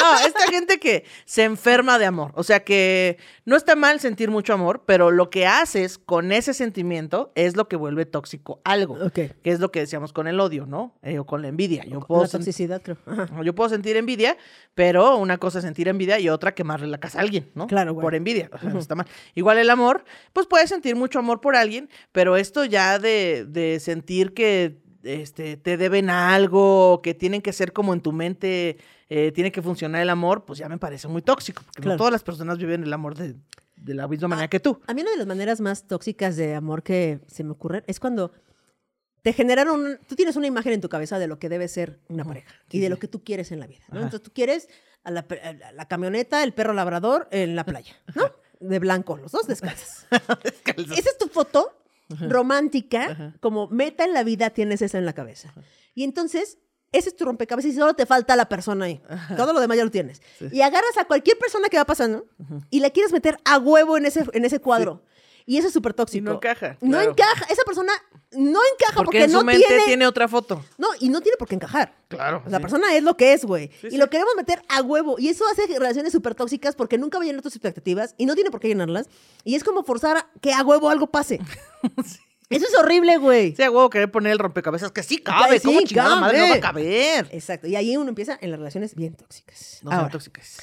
No, 0.00 0.26
esta 0.26 0.46
gente 0.50 0.78
que 0.80 1.04
se 1.26 1.44
enferma 1.44 1.98
de 1.98 2.06
amor. 2.06 2.32
O 2.34 2.42
sea 2.42 2.60
que 2.64 3.18
no 3.44 3.54
está 3.54 3.76
mal 3.76 4.00
sentir 4.00 4.30
mucho 4.30 4.54
amor, 4.54 4.84
pero 4.86 5.10
lo 5.10 5.28
que 5.28 5.46
haces 5.46 5.98
con 5.98 6.32
ese 6.32 6.54
sentimiento 6.54 7.32
es 7.34 7.54
lo 7.54 7.68
que 7.68 7.76
vuelve 7.76 8.06
tóxico 8.06 8.62
algo. 8.64 8.94
Ok. 8.94 9.12
Que 9.12 9.32
es 9.44 9.60
lo 9.60 9.70
que 9.70 9.80
decíamos 9.80 10.14
con 10.14 10.26
el 10.26 10.40
odio, 10.40 10.64
¿no? 10.64 10.96
Eh, 11.02 11.18
o 11.18 11.26
con 11.26 11.42
la 11.42 11.48
envidia. 11.48 11.84
Yo 11.84 12.00
puedo, 12.00 12.22
La 12.22 12.28
sen- 12.28 12.32
toxicidad, 12.32 12.80
creo. 12.80 12.96
Ajá. 13.04 13.28
yo 13.44 13.54
puedo 13.54 13.68
sentir 13.68 13.96
envidia, 13.98 14.38
pero 14.74 15.16
una 15.18 15.36
cosa 15.36 15.58
es 15.58 15.64
sentir 15.64 15.88
envidia 15.88 16.18
y 16.18 16.30
otra 16.30 16.54
quemarle 16.54 16.86
la 16.86 16.98
casa 16.98 17.18
a 17.18 17.22
alguien, 17.22 17.50
¿no? 17.54 17.66
Claro, 17.66 17.92
güey. 17.92 18.02
Por 18.02 18.14
envidia. 18.14 18.48
O 18.54 18.58
sea, 18.58 18.70
no 18.70 18.78
está 18.78 18.94
mal. 18.94 19.06
Igual 19.34 19.58
el 19.58 19.68
amor, 19.68 20.04
pues 20.32 20.46
puedes 20.46 20.70
sentir 20.70 20.96
mucho 20.96 21.18
amor 21.18 21.42
por 21.42 21.56
alguien, 21.56 21.90
pero 22.12 22.36
esto 22.36 22.64
ya 22.64 22.98
de, 22.98 23.44
de 23.46 23.80
sentir 23.80 24.32
que 24.32 24.78
este, 25.02 25.56
te 25.56 25.76
deben 25.76 26.10
algo, 26.10 27.00
que 27.02 27.14
tienen 27.14 27.42
que 27.42 27.52
ser 27.52 27.72
como 27.72 27.92
en 27.94 28.00
tu 28.00 28.12
mente, 28.12 28.78
eh, 29.08 29.32
tiene 29.32 29.50
que 29.52 29.62
funcionar 29.62 30.02
el 30.02 30.10
amor, 30.10 30.44
pues 30.44 30.58
ya 30.58 30.68
me 30.68 30.78
parece 30.78 31.08
muy 31.08 31.22
tóxico, 31.22 31.62
porque 31.64 31.82
Claro. 31.82 31.94
no 31.94 31.98
todas 31.98 32.12
las 32.12 32.22
personas 32.22 32.58
viven 32.58 32.82
el 32.84 32.92
amor 32.92 33.14
de, 33.16 33.34
de 33.76 33.94
la 33.94 34.06
misma 34.08 34.28
manera 34.28 34.48
que 34.48 34.60
tú. 34.60 34.80
A 34.86 34.94
mí 34.94 35.02
una 35.02 35.10
de 35.12 35.16
las 35.16 35.26
maneras 35.26 35.60
más 35.60 35.86
tóxicas 35.86 36.36
de 36.36 36.54
amor 36.54 36.82
que 36.82 37.20
se 37.26 37.42
me 37.44 37.52
ocurren 37.52 37.82
es 37.86 37.98
cuando 38.00 38.32
te 39.22 39.32
generaron, 39.32 39.80
un- 39.80 39.98
tú 40.06 40.14
tienes 40.16 40.36
una 40.36 40.46
imagen 40.46 40.72
en 40.72 40.80
tu 40.80 40.88
cabeza 40.88 41.18
de 41.18 41.26
lo 41.26 41.38
que 41.38 41.48
debe 41.48 41.68
ser 41.68 41.98
una 42.08 42.24
pareja 42.24 42.54
y 42.70 42.80
de 42.80 42.88
lo 42.88 42.98
que 42.98 43.08
tú 43.08 43.22
quieres 43.24 43.52
en 43.52 43.60
la 43.60 43.66
vida. 43.66 43.84
Entonces 43.92 44.22
tú 44.22 44.30
quieres 44.32 44.68
a 45.04 45.10
la, 45.10 45.26
a 45.78 45.88
camioneta, 45.88 46.42
el 46.42 46.52
perro 46.52 46.72
labrador 46.74 47.26
en 47.30 47.56
la 47.56 47.64
playa, 47.64 47.94
¿no? 48.14 48.30
De 48.60 48.78
blanco, 48.78 49.16
los 49.16 49.32
dos 49.32 49.46
descalzos. 49.46 50.04
Esa 50.10 51.10
es 51.10 51.16
tu 51.18 51.28
foto 51.28 51.72
romántica, 52.28 53.34
como 53.40 53.68
meta 53.68 54.04
en 54.04 54.14
la 54.14 54.24
vida 54.24 54.50
tienes 54.50 54.82
esa 54.82 54.98
en 54.98 55.06
la 55.06 55.12
cabeza. 55.12 55.52
Y 55.94 56.04
entonces, 56.04 56.58
ese 56.92 57.10
es 57.10 57.16
tu 57.16 57.24
rompecabezas 57.24 57.70
y 57.70 57.74
solo 57.74 57.94
te 57.94 58.06
falta 58.06 58.34
la 58.36 58.48
persona 58.48 58.86
ahí. 58.86 59.00
Todo 59.36 59.52
lo 59.52 59.60
demás 59.60 59.76
ya 59.76 59.84
lo 59.84 59.90
tienes. 59.90 60.20
Y 60.52 60.60
agarras 60.62 60.96
a 60.98 61.04
cualquier 61.04 61.38
persona 61.38 61.68
que 61.68 61.76
va 61.76 61.84
pasando 61.84 62.26
y 62.70 62.80
la 62.80 62.90
quieres 62.90 63.12
meter 63.12 63.36
a 63.44 63.58
huevo 63.58 63.96
en 63.96 64.06
ese, 64.06 64.24
en 64.32 64.44
ese 64.44 64.60
cuadro. 64.60 65.02
Y 65.46 65.56
eso 65.58 65.68
es 65.68 65.72
súper 65.72 65.94
tóxico. 65.94 66.18
Y 66.18 66.22
no 66.22 66.32
encaja, 66.34 66.76
No 66.80 66.90
claro. 66.98 67.10
encaja. 67.10 67.44
Esa 67.50 67.62
persona 67.64 67.92
no 68.32 68.60
encaja 68.74 68.94
Porque, 68.94 69.04
porque, 69.04 69.24
en 69.24 69.32
no 69.32 69.40
su 69.40 69.44
mente 69.44 69.66
tiene... 69.66 69.84
tiene... 69.84 70.06
otra 70.06 70.28
foto. 70.28 70.64
No, 70.78 70.88
y 71.00 71.08
no 71.08 71.20
tiene 71.20 71.36
por 71.36 71.48
qué 71.48 71.56
encajar. 71.56 71.94
Claro. 72.08 72.42
La 72.46 72.58
sí. 72.58 72.62
persona 72.62 72.94
es 72.94 73.02
lo 73.02 73.16
que 73.16 73.32
es, 73.32 73.44
güey. 73.44 73.70
Sí, 73.80 73.88
y 73.88 73.90
sí. 73.92 73.96
lo 73.96 74.08
queremos 74.10 74.34
meter 74.36 74.62
a 74.68 74.82
huevo. 74.82 75.16
Y 75.18 75.28
eso 75.28 75.44
hace 75.48 75.66
relaciones 75.66 76.12
súper 76.12 76.34
tóxicas 76.34 76.76
porque 76.76 76.98
nunca 76.98 77.18
va 77.18 77.24
a 77.24 77.26
llenar 77.26 77.42
tus 77.42 77.54
expectativas 77.56 78.14
y 78.18 78.26
no 78.26 78.34
tiene 78.34 78.50
por 78.50 78.60
qué 78.60 78.68
llenarlas. 78.68 79.08
Y 79.44 79.54
es 79.56 79.64
como 79.64 79.82
forzar 79.82 80.16
a 80.18 80.30
que 80.40 80.52
a 80.52 80.62
huevo 80.62 80.88
algo 80.90 81.08
pase. 81.08 81.40
Eso 82.50 82.66
es 82.66 82.74
horrible, 82.76 83.16
güey. 83.18 83.54
Sí, 83.54 83.62
a 83.62 83.70
huevo 83.70 83.88
querer 83.90 84.10
poner 84.10 84.32
el 84.32 84.38
rompecabezas 84.40 84.90
que 84.90 85.04
sí 85.04 85.18
cabe, 85.18 85.60
sí, 85.60 85.68
¿cómo 85.68 85.82
chingada 85.82 86.16
madre 86.16 86.38
no 86.38 86.48
va 86.48 86.54
a 86.56 86.60
cabe. 86.60 86.82
caber? 86.82 87.28
Exacto. 87.30 87.68
Y 87.68 87.76
ahí 87.76 87.96
uno 87.96 88.08
empieza 88.08 88.36
en 88.40 88.50
las 88.50 88.58
relaciones 88.58 88.96
bien 88.96 89.14
tóxicas. 89.14 89.78
No 89.84 89.92
Ahora, 89.92 90.08
tóxicas. 90.10 90.58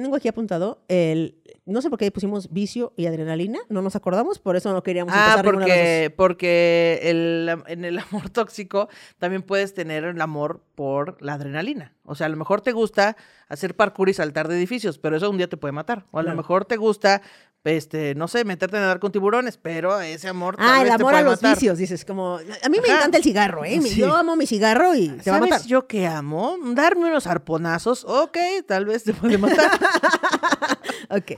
Tengo 0.00 0.16
aquí 0.16 0.26
apuntado 0.28 0.82
el... 0.88 1.36
No 1.66 1.82
sé 1.82 1.90
por 1.90 1.98
qué 1.98 2.10
pusimos 2.10 2.50
vicio 2.50 2.94
y 2.96 3.04
adrenalina. 3.04 3.58
No 3.68 3.82
nos 3.82 3.94
acordamos, 3.94 4.38
por 4.38 4.56
eso 4.56 4.72
no 4.72 4.82
queríamos 4.82 5.12
Ah, 5.14 5.34
empezar 5.36 5.44
porque, 5.44 6.14
porque 6.16 7.00
el, 7.02 7.62
en 7.66 7.84
el 7.84 7.98
amor 7.98 8.30
tóxico 8.30 8.88
también 9.18 9.42
puedes 9.42 9.74
tener 9.74 10.04
el 10.04 10.20
amor 10.22 10.64
por 10.74 11.20
la 11.20 11.34
adrenalina. 11.34 11.94
O 12.04 12.14
sea, 12.14 12.26
a 12.26 12.30
lo 12.30 12.36
mejor 12.38 12.62
te 12.62 12.72
gusta 12.72 13.16
hacer 13.48 13.76
parkour 13.76 14.08
y 14.08 14.14
saltar 14.14 14.48
de 14.48 14.56
edificios, 14.56 14.98
pero 14.98 15.16
eso 15.16 15.28
un 15.30 15.36
día 15.36 15.48
te 15.48 15.58
puede 15.58 15.72
matar. 15.72 16.06
O 16.10 16.18
a 16.18 16.22
lo 16.22 16.34
mejor 16.34 16.64
te 16.64 16.78
gusta, 16.78 17.20
este, 17.64 18.14
no 18.16 18.26
sé, 18.28 18.44
meterte 18.44 18.76
a 18.76 18.80
nadar 18.80 18.98
con 18.98 19.12
tiburones, 19.12 19.56
pero 19.56 20.00
ese 20.00 20.28
amor 20.28 20.56
tal 20.56 20.66
Ah, 20.68 20.76
el 20.78 20.84
vez 20.84 20.96
te 20.96 21.02
amor 21.02 21.14
a 21.14 21.18
puede 21.18 21.24
los 21.30 21.42
matar. 21.42 21.56
vicios, 21.56 21.78
dices, 21.78 22.04
como... 22.04 22.36
A 22.36 22.68
mí 22.68 22.78
me 22.80 22.88
Ajá. 22.88 22.96
encanta 22.98 23.18
el 23.18 23.22
cigarro, 23.24 23.64
¿eh? 23.64 23.80
Sí. 23.82 23.96
Yo 24.00 24.14
amo 24.16 24.34
mi 24.36 24.46
cigarro 24.46 24.94
y 24.94 25.08
te 25.08 25.30
va 25.30 25.36
a 25.36 25.38
¿Sabes 25.40 25.50
matar. 25.50 25.66
yo 25.66 25.86
qué 25.86 26.06
amo? 26.06 26.56
Darme 26.74 27.06
unos 27.06 27.26
arponazos. 27.26 28.04
Ok, 28.04 28.36
tal 28.66 28.84
vez 28.86 29.04
te 29.04 29.14
puede 29.14 29.38
matar. 29.38 29.70
Ok. 31.10 31.32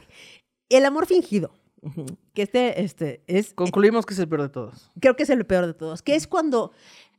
El 0.69 0.85
amor 0.87 1.07
fingido. 1.07 1.53
Que 2.33 2.43
este, 2.43 2.83
este, 2.83 3.23
es... 3.27 3.53
Concluimos 3.55 4.07
que 4.07 4.15
es 4.15 4.21
el 4.21 4.29
peor 4.29 4.43
de 4.43 4.49
todos. 4.49 4.91
creo 5.01 5.17
que 5.17 5.25
es 5.25 5.31
el 5.31 5.45
peor 5.45 5.67
de 5.67 5.75
todos, 5.75 6.01
que 6.03 6.15
es 6.15 6.27
cuando 6.27 6.73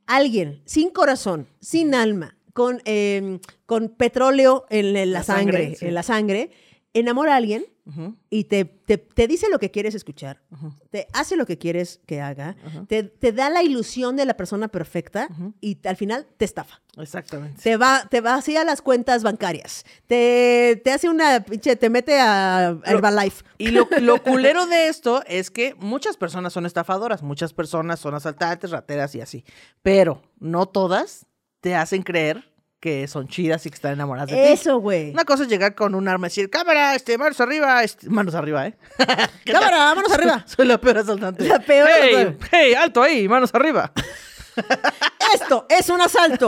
alguien 0.08 0.62
sin 0.66 0.90
corazón, 0.90 1.48
sin 1.60 1.94
alma, 1.94 2.38
con, 2.54 2.82
eh, 2.86 3.40
con 3.66 3.90
petróleo 3.90 4.66
en, 4.70 4.96
en 4.96 5.12
la, 5.12 5.20
La 5.20 5.24
sangre, 5.24 5.58
sangre, 5.60 5.76
sí. 5.76 5.86
en 5.86 5.94
la 5.94 6.04
sangre, 6.04 6.52
enamora 6.96 7.34
a 7.34 7.38
alguien 7.38 7.66
y 8.32 8.46
te, 8.46 8.66
te, 8.66 8.98
te 8.98 9.28
dice 9.28 9.48
lo 9.52 9.60
que 9.60 9.70
quieres 9.70 9.94
escuchar, 9.94 10.42
te 10.90 11.08
hace 11.14 11.36
lo 11.36 11.46
que 11.46 11.60
quieres 11.60 12.00
que 12.08 12.20
haga, 12.20 12.56
te, 12.88 13.04
te 13.04 13.32
da 13.32 13.52
la 13.52 13.62
ilusión 13.62 14.16
de 14.16 14.26
la 14.26 14.36
persona 14.36 14.70
perfecta 14.70 15.28
y 15.62 15.78
al 15.88 15.96
final 15.96 16.26
te 16.38 16.46
estafa. 16.46 16.82
Exactamente. 16.98 17.62
Te 17.62 17.78
va, 17.78 18.08
te 18.10 18.22
vacía 18.22 18.64
las 18.64 18.82
cuentas 18.82 19.22
bancarias. 19.22 19.86
Te, 20.08 20.82
te 20.84 20.92
hace 20.92 21.10
una 21.10 21.42
pinche, 21.42 21.76
te 21.76 21.90
mete 21.90 22.20
a 22.20 22.70
a 22.70 22.80
Herbalife. 22.86 23.44
Y 23.58 23.70
lo, 23.70 23.88
lo 24.02 24.24
culero 24.24 24.66
de 24.66 24.88
esto 24.88 25.22
es 25.28 25.52
que 25.52 25.76
muchas 25.76 26.18
personas 26.18 26.54
son 26.54 26.66
estafadoras, 26.66 27.22
muchas 27.22 27.54
personas 27.54 28.00
son 28.00 28.16
asaltantes, 28.16 28.72
rateras 28.72 29.14
y 29.14 29.22
así. 29.22 29.44
Pero 29.82 30.22
no 30.40 30.66
todas 30.68 31.28
te 31.60 31.76
hacen 31.76 32.04
creer 32.04 32.55
que 32.86 33.08
son 33.08 33.28
chidas 33.28 33.66
y 33.66 33.72
que 33.72 33.74
están 33.74 33.94
enamoradas 33.94 34.30
de 34.30 34.36
ti. 34.36 34.54
Eso, 34.54 34.78
güey. 34.78 35.10
Una 35.10 35.26
cosa 35.26 35.42
es 35.42 35.50
llegar 35.50 35.74
con 35.74 35.96
un 35.96 36.08
arma 36.08 36.28
y 36.28 36.30
decir, 36.30 36.52
cámara, 36.52 36.94
este, 36.94 37.18
manos 37.18 37.42
arriba, 37.42 37.84
este, 37.84 38.08
manos 38.12 38.36
arriba, 38.36 38.68
¿eh? 38.68 38.76
Cámara, 39.52 39.96
manos 39.96 40.14
arriba. 40.14 40.46
Soy 40.56 40.68
la 40.68 40.80
peor 40.80 41.00
asaltante. 41.00 41.46
La 41.48 41.58
peor 41.58 41.90
hey, 42.52 42.76
alto 42.76 43.02
ahí, 43.02 43.28
manos 43.28 43.50
arriba. 43.56 43.92
Esto 45.34 45.66
es 45.68 45.90
un 45.90 46.00
asalto. 46.00 46.48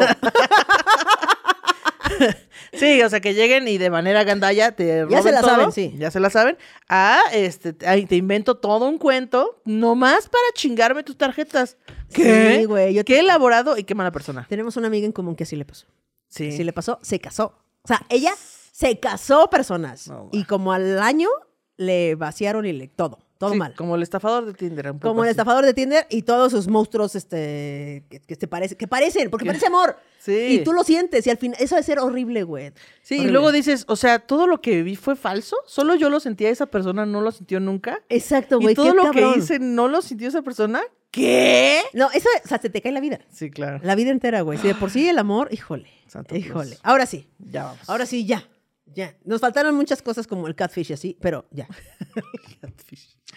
Sí, 2.73 3.01
o 3.01 3.09
sea, 3.09 3.19
que 3.19 3.33
lleguen 3.33 3.67
y 3.67 3.79
de 3.79 3.89
manera 3.89 4.23
gandalla 4.23 4.73
te 4.73 5.05
roben 5.05 5.17
Ya 5.17 5.23
se 5.23 5.31
la 5.31 5.41
todo, 5.41 5.49
saben, 5.49 5.71
sí. 5.71 5.95
Ya 5.97 6.11
se 6.11 6.19
la 6.19 6.29
saben. 6.29 6.55
Ah, 6.87 7.19
este, 7.33 7.75
ay, 7.87 8.05
te 8.05 8.15
invento 8.15 8.57
todo 8.57 8.87
un 8.87 8.99
cuento 8.99 9.59
nomás 9.65 10.29
para 10.29 10.43
chingarme 10.53 11.01
tus 11.01 11.17
tarjetas. 11.17 11.77
¿Qué? 12.13 12.57
Sí, 12.59 12.65
güey, 12.65 12.93
yo 12.93 13.03
te- 13.03 13.13
Qué 13.13 13.19
elaborado 13.21 13.75
y 13.75 13.83
qué 13.85 13.95
mala 13.95 14.11
persona. 14.11 14.45
Tenemos 14.47 14.77
una 14.77 14.85
amiga 14.85 15.07
en 15.07 15.11
común 15.11 15.35
que 15.35 15.43
así 15.43 15.55
le 15.55 15.65
pasó. 15.65 15.87
Sí. 16.29 16.63
Le 16.63 16.73
pasó, 16.73 16.99
se 17.01 17.19
casó. 17.19 17.53
O 17.83 17.87
sea, 17.87 18.05
ella 18.09 18.33
se 18.71 18.99
casó 18.99 19.49
personas. 19.49 20.09
Y 20.31 20.43
como 20.43 20.71
al 20.73 20.99
año 20.99 21.29
le 21.77 22.15
vaciaron 22.15 22.65
y 22.65 22.73
le 22.73 22.87
todo. 22.87 23.19
Todo 23.37 23.51
Sí, 23.51 23.57
mal. 23.59 23.75
Como 23.75 23.95
el 23.95 24.01
estafador 24.01 24.45
de 24.47 24.53
Tinder. 24.55 24.91
un 24.91 24.97
poco 24.99 25.09
Como 25.11 25.23
el 25.23 25.27
así. 25.29 25.33
estafador 25.33 25.63
de 25.63 25.75
Tinder 25.75 26.07
y 26.09 26.23
todos 26.23 26.51
sus 26.51 26.67
monstruos 26.67 27.13
este, 27.15 28.03
que, 28.09 28.19
que 28.19 28.35
te 28.35 28.47
parece, 28.47 28.75
que 28.75 28.87
parecen, 28.87 29.29
porque 29.29 29.43
Que- 29.43 29.49
parece 29.51 29.67
amor. 29.67 29.95
Sí. 30.17 30.33
Y 30.59 30.63
tú 30.63 30.73
lo 30.73 30.83
sientes 30.83 31.25
y 31.27 31.29
al 31.29 31.37
final, 31.37 31.55
eso 31.61 31.75
debe 31.75 31.85
ser 31.85 31.99
horrible, 31.99 32.41
güey. 32.43 32.73
Sí, 33.03 33.19
y 33.21 33.27
luego 33.27 33.51
dices, 33.51 33.85
o 33.87 33.95
sea, 33.95 34.17
todo 34.17 34.47
lo 34.47 34.59
que 34.59 34.71
viví 34.77 34.95
fue 34.95 35.15
falso. 35.15 35.55
Solo 35.67 35.93
yo 35.93 36.09
lo 36.09 36.19
sentía, 36.19 36.49
esa 36.49 36.65
persona 36.65 37.05
no 37.05 37.21
lo 37.21 37.31
sintió 37.31 37.59
nunca. 37.59 38.01
Exacto, 38.09 38.59
güey. 38.59 38.71
y 38.71 38.75
todo 38.75 38.89
qué 38.89 38.95
lo 38.97 39.03
cabrón. 39.03 39.33
que 39.33 39.39
hice 39.39 39.59
no 39.59 39.87
lo 39.87 40.01
sintió 40.01 40.27
esa 40.29 40.41
persona. 40.41 40.81
¿Qué? 41.11 41.81
No, 41.93 42.11
eso, 42.11 42.27
o 42.43 42.47
sea, 42.47 42.59
se 42.59 42.69
te 42.69 42.81
cae 42.81 42.91
la 42.91 42.99
vida. 42.99 43.19
Sí, 43.31 43.49
claro. 43.49 43.79
La 43.83 43.95
vida 43.95 44.11
entera, 44.11 44.41
güey. 44.41 44.57
Si 44.59 44.67
de 44.67 44.75
por 44.75 44.91
sí 44.91 45.07
el 45.07 45.17
amor, 45.17 45.49
híjole. 45.51 45.89
Santo 46.07 46.35
Dios. 46.35 46.47
híjole. 46.47 46.77
Ahora 46.83 47.05
sí. 47.05 47.27
Ya 47.39 47.63
vamos. 47.65 47.89
Ahora 47.89 48.05
sí, 48.05 48.25
ya. 48.25 48.47
Ya. 48.93 49.15
Nos 49.25 49.41
faltaron 49.41 49.75
muchas 49.75 50.01
cosas 50.01 50.27
como 50.27 50.47
el 50.47 50.55
catfish 50.55 50.89
y 50.91 50.93
así, 50.93 51.17
pero 51.21 51.47
ya. 51.51 51.67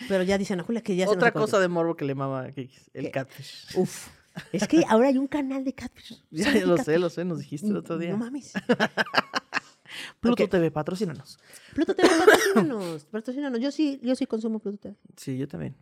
Pero 0.09 0.23
ya 0.23 0.39
dice 0.39 0.55
Ana 0.55 0.63
Julia 0.63 0.81
que 0.83 0.97
ya 0.97 1.05
se 1.05 1.09
nos 1.09 1.17
Otra 1.17 1.29
acabó 1.29 1.45
el 1.45 1.51
cosa 1.51 1.61
de 1.61 1.69
morbo 1.69 1.95
que 1.95 2.05
le 2.07 2.15
mama 2.15 2.45
a 2.45 2.53
Kikis, 2.53 2.91
el 2.95 3.05
¿Qué? 3.07 3.11
catfish. 3.11 3.67
Uf. 3.77 4.09
Es 4.53 4.67
que 4.67 4.83
ahora 4.89 5.09
hay 5.09 5.19
un 5.19 5.27
canal 5.27 5.63
de 5.65 5.75
catfish. 5.75 6.23
Ya, 6.31 6.45
¿Sabes 6.45 6.55
ya 6.55 6.61
de 6.61 6.67
lo 6.67 6.77
catfish? 6.77 6.95
sé, 6.95 6.99
lo 6.99 7.11
sé, 7.11 7.25
nos 7.25 7.39
dijiste 7.41 7.67
el 7.67 7.77
otro 7.77 7.99
día. 7.99 8.11
No 8.11 8.17
mames. 8.17 8.53
Pluto 10.21 10.45
Ok. 10.45 10.51
TV, 10.51 10.71
patrocínanos. 10.71 11.39
Pluto 11.75 11.95
TV, 11.95 12.09
patrocínanos. 12.09 13.05
Patrocínanos. 13.07 13.61
Yo 13.61 13.71
sí, 13.73 13.99
yo 14.03 14.15
sí 14.15 14.25
consumo 14.27 14.59
Pluto 14.61 14.79
TV. 14.79 14.97
Sí, 15.17 15.37
yo 15.37 15.49
también. 15.49 15.75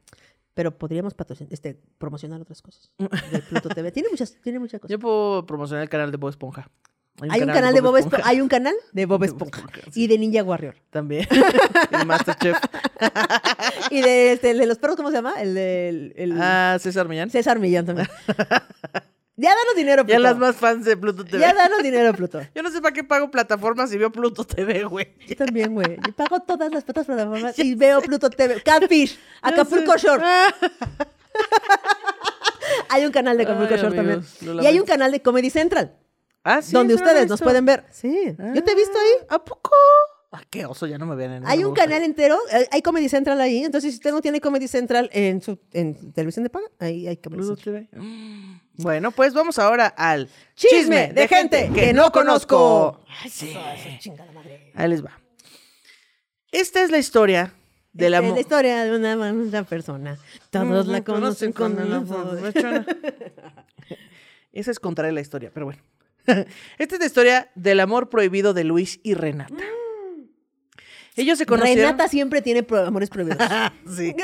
Pero 0.59 0.77
podríamos 0.77 1.15
patrocinar, 1.15 1.53
este, 1.53 1.79
promocionar 1.99 2.41
otras 2.41 2.61
cosas 2.63 2.91
de 3.31 3.39
Pluto 3.43 3.69
TV. 3.69 3.93
Tiene 3.93 4.09
muchas, 4.09 4.35
tiene 4.43 4.59
muchas 4.59 4.81
cosas. 4.81 4.91
Yo 4.91 4.99
puedo 4.99 5.47
promocionar 5.47 5.85
el 5.85 5.89
canal 5.89 6.11
de 6.11 6.17
Bob 6.17 6.31
Esponja. 6.31 6.69
Hay 7.31 7.43
un 7.43 7.47
canal 7.47 7.73
de 7.73 7.81
Bob 7.81 7.97
Esponja. 7.97 8.29
Hay 8.29 8.41
un 8.41 8.49
canal 8.49 8.75
de 8.93 9.07
Bob 9.07 9.21
De 9.23 9.29
Bob 9.29 9.37
Esponja. 9.47 9.61
Esponja, 9.61 9.91
sí. 9.93 10.03
Y 10.03 10.07
de 10.09 10.19
Ninja 10.19 10.43
Warrior. 10.43 10.75
También. 10.91 11.29
y 12.03 12.05
Masterchef. 12.05 12.57
Y 13.93 14.03
de, 14.03 14.33
este, 14.33 14.51
el 14.51 14.59
de 14.59 14.67
los 14.67 14.79
perros, 14.79 14.97
¿cómo 14.97 15.11
se 15.11 15.17
llama? 15.19 15.35
El 15.41 15.55
de 15.55 15.89
el- 15.91 16.13
el- 16.17 16.33
Ah, 16.41 16.77
César 16.81 17.07
Millán. 17.07 17.31
César 17.31 17.61
Millán 17.61 17.87
también. 17.87 18.09
Ya 19.39 19.51
danos 19.51 19.75
dinero, 19.77 20.03
Pluto. 20.05 20.13
Ya 20.13 20.19
las 20.19 20.37
más 20.37 20.57
fans 20.57 20.85
de 20.85 20.97
Pluto 20.97 21.25
TV. 21.25 21.39
Ya 21.39 21.55
danos 21.55 21.83
dinero, 21.83 22.13
Pluto. 22.13 22.41
Yo 22.55 22.63
no 22.63 22.71
sé 22.71 22.83
para 22.83 22.93
qué 22.93 23.05
pago 23.05 23.31
plataformas 23.31 23.89
si 23.89 23.97
veo 23.97 24.13
Pluto 24.13 24.45
TV, 24.45 24.85
güey. 24.85 25.15
Yo 25.27 25.37
también, 25.37 25.73
güey. 25.73 25.97
Yo 26.07 26.13
pago 26.13 26.41
todas 26.41 26.71
las 26.73 26.85
putas 26.85 27.07
plataformas 27.07 27.59
y 27.59 27.75
veo 27.75 28.03
Pluto 28.03 28.29
TV. 28.29 28.61
Catfish. 28.63 29.19
Acapulco 29.41 29.97
Shore. 29.97 30.25
Hay 32.91 33.05
un 33.05 33.13
canal 33.13 33.37
de 33.37 33.45
Acapulco 33.45 33.75
Ay, 33.75 33.81
Shore 33.81 33.97
también. 33.97 34.17
amigos, 34.19 34.43
lo 34.43 34.63
Y 34.63 34.67
hay 34.67 34.79
un 34.79 34.87
canal 34.87 35.13
de 35.13 35.23
Comedy 35.23 35.51
Central. 35.51 35.97
Ah, 36.45 36.63
sí. 36.63 36.73
donde 36.73 36.95
ustedes 36.95 37.29
nos 37.29 37.41
pueden 37.41 37.65
ver. 37.65 37.85
Sí. 37.91 38.35
Yo 38.55 38.65
te 38.65 38.73
he 38.73 38.75
visto 38.75 38.99
ahí. 38.99 39.27
¿A 39.29 39.45
poco? 39.45 39.71
Ah, 40.31 40.43
qué 40.51 40.67
oso, 40.67 40.87
ya 40.87 40.99
no 40.99 41.07
me 41.07 41.17
ven 41.17 41.33
en 41.33 41.47
Hay 41.47 41.65
un 41.65 41.71
gusta. 41.71 41.85
canal 41.85 42.03
entero, 42.03 42.39
eh, 42.53 42.69
hay 42.71 42.83
Comedy 42.83 43.09
Central 43.09 43.41
ahí. 43.41 43.65
Entonces, 43.65 43.93
si 43.93 43.97
usted 43.97 44.13
no 44.13 44.21
tiene 44.21 44.41
Comedy 44.41 44.69
Central 44.69 45.09
en 45.13 45.41
su 45.41 45.59
en 45.73 46.13
televisión 46.13 46.45
de 46.45 46.51
paga, 46.51 46.67
ahí 46.79 47.09
hay 47.09 47.17
Comedy 47.17 47.43
Pluto 47.43 47.57
Central. 47.57 47.89
TV. 47.91 48.61
Mm. 48.79 48.83
Bueno, 48.83 49.11
pues 49.11 49.35
vamos 49.35 49.59
ahora 49.59 49.87
al 49.89 50.29
Chisme 50.55 51.13
de 51.13 51.29
gente 51.29 51.71
que 51.75 51.93
no 51.93 52.11
conozco. 52.13 53.05
Ay, 53.23 53.31
sí. 53.31 53.55
Chingada 53.99 54.33
madre. 54.33 54.73
Ahí 54.75 54.89
les 54.89 55.05
va. 55.05 55.19
Esta 56.51 56.83
es 56.83 56.91
la 56.91 56.99
historia 56.99 57.53
de 57.93 58.09
la 58.11 58.19
Esta 58.19 58.27
es 58.27 58.31
mu- 58.31 58.35
la 58.37 58.41
historia 58.41 58.85
de 58.85 58.97
una, 58.97 59.17
una 59.33 59.63
persona. 59.65 60.17
Todos 60.51 60.87
la 60.87 61.03
conocen 61.05 61.53
con 61.53 61.75
la. 61.77 62.03
Esa 64.53 64.71
es 64.71 64.81
contraria 64.81 65.13
la 65.13 65.21
historia, 65.21 65.51
pero 65.53 65.67
bueno. 65.67 65.83
Esta 66.79 66.95
es 66.95 67.01
la 67.01 67.07
historia 67.07 67.51
del 67.55 67.81
amor 67.81 68.09
prohibido 68.09 68.55
de 68.55 68.65
Luis 68.65 69.01
y 69.03 69.15
Renata. 69.15 69.55
Ellos 71.19 71.39
se 71.39 71.47
conocieron. 71.47 71.85
Renata 71.85 72.09
siempre 72.09 72.41
tiene 72.43 72.63
pro- 72.63 72.87
amores 72.87 73.11
prohibidos. 73.11 73.39
Sí. 73.97 74.15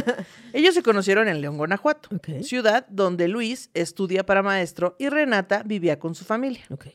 Ellos 0.52 0.74
se 0.74 0.82
conocieron 0.82 1.28
en 1.28 1.40
León, 1.40 1.56
Guanajuato, 1.56 2.08
Ok. 2.14 2.42
ciudad 2.42 2.86
donde 2.88 3.28
Luis 3.28 3.70
estudia 3.74 4.24
para 4.24 4.42
maestro 4.42 4.96
y 4.98 5.08
Renata 5.08 5.62
vivía 5.64 5.98
con 5.98 6.14
su 6.14 6.24
familia. 6.24 6.62
ok. 6.70 6.86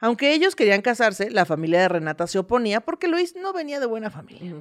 Aunque 0.00 0.32
ellos 0.32 0.54
querían 0.54 0.80
casarse, 0.80 1.28
la 1.28 1.44
familia 1.44 1.80
de 1.80 1.88
Renata 1.88 2.28
se 2.28 2.38
oponía 2.38 2.80
porque 2.80 3.08
Luis 3.08 3.34
no 3.34 3.52
venía 3.52 3.80
de 3.80 3.86
buena 3.86 4.10
familia. 4.10 4.54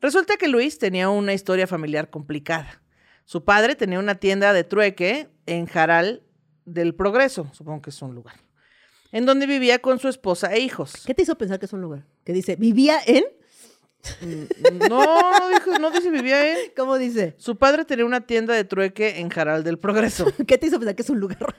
Resulta 0.00 0.36
que 0.36 0.48
Luis 0.48 0.78
tenía 0.78 1.08
una 1.08 1.32
historia 1.32 1.66
familiar 1.68 2.10
complicada. 2.10 2.82
Su 3.24 3.44
padre 3.44 3.76
tenía 3.76 3.98
una 3.98 4.16
tienda 4.16 4.52
de 4.52 4.64
trueque 4.64 5.28
en 5.46 5.66
Jaral 5.66 6.22
del 6.64 6.94
Progreso, 6.94 7.48
supongo 7.52 7.82
que 7.82 7.90
es 7.90 8.02
un 8.02 8.14
lugar, 8.16 8.34
en 9.16 9.24
donde 9.24 9.46
vivía 9.46 9.78
con 9.78 9.98
su 9.98 10.08
esposa 10.08 10.52
e 10.52 10.60
hijos. 10.60 10.92
¿Qué 11.06 11.14
te 11.14 11.22
hizo 11.22 11.38
pensar 11.38 11.58
que 11.58 11.64
es 11.64 11.72
un 11.72 11.80
lugar? 11.80 12.04
Que 12.22 12.34
dice, 12.34 12.54
vivía 12.56 12.98
en. 13.06 13.24
No, 14.88 14.88
no, 15.40 15.48
dijo, 15.50 15.78
no 15.78 15.90
dice 15.90 16.10
vivía 16.10 16.52
en. 16.52 16.70
¿Cómo 16.76 16.98
dice? 16.98 17.34
Su 17.38 17.56
padre 17.56 17.84
tenía 17.84 18.04
una 18.04 18.20
tienda 18.22 18.54
de 18.54 18.64
trueque 18.64 19.20
en 19.20 19.28
Jaral 19.28 19.64
del 19.64 19.78
Progreso. 19.78 20.26
¿Qué 20.46 20.58
te 20.58 20.66
hizo 20.66 20.78
pensar 20.78 20.94
que 20.94 21.02
es 21.02 21.10
un 21.10 21.20
lugar? 21.20 21.38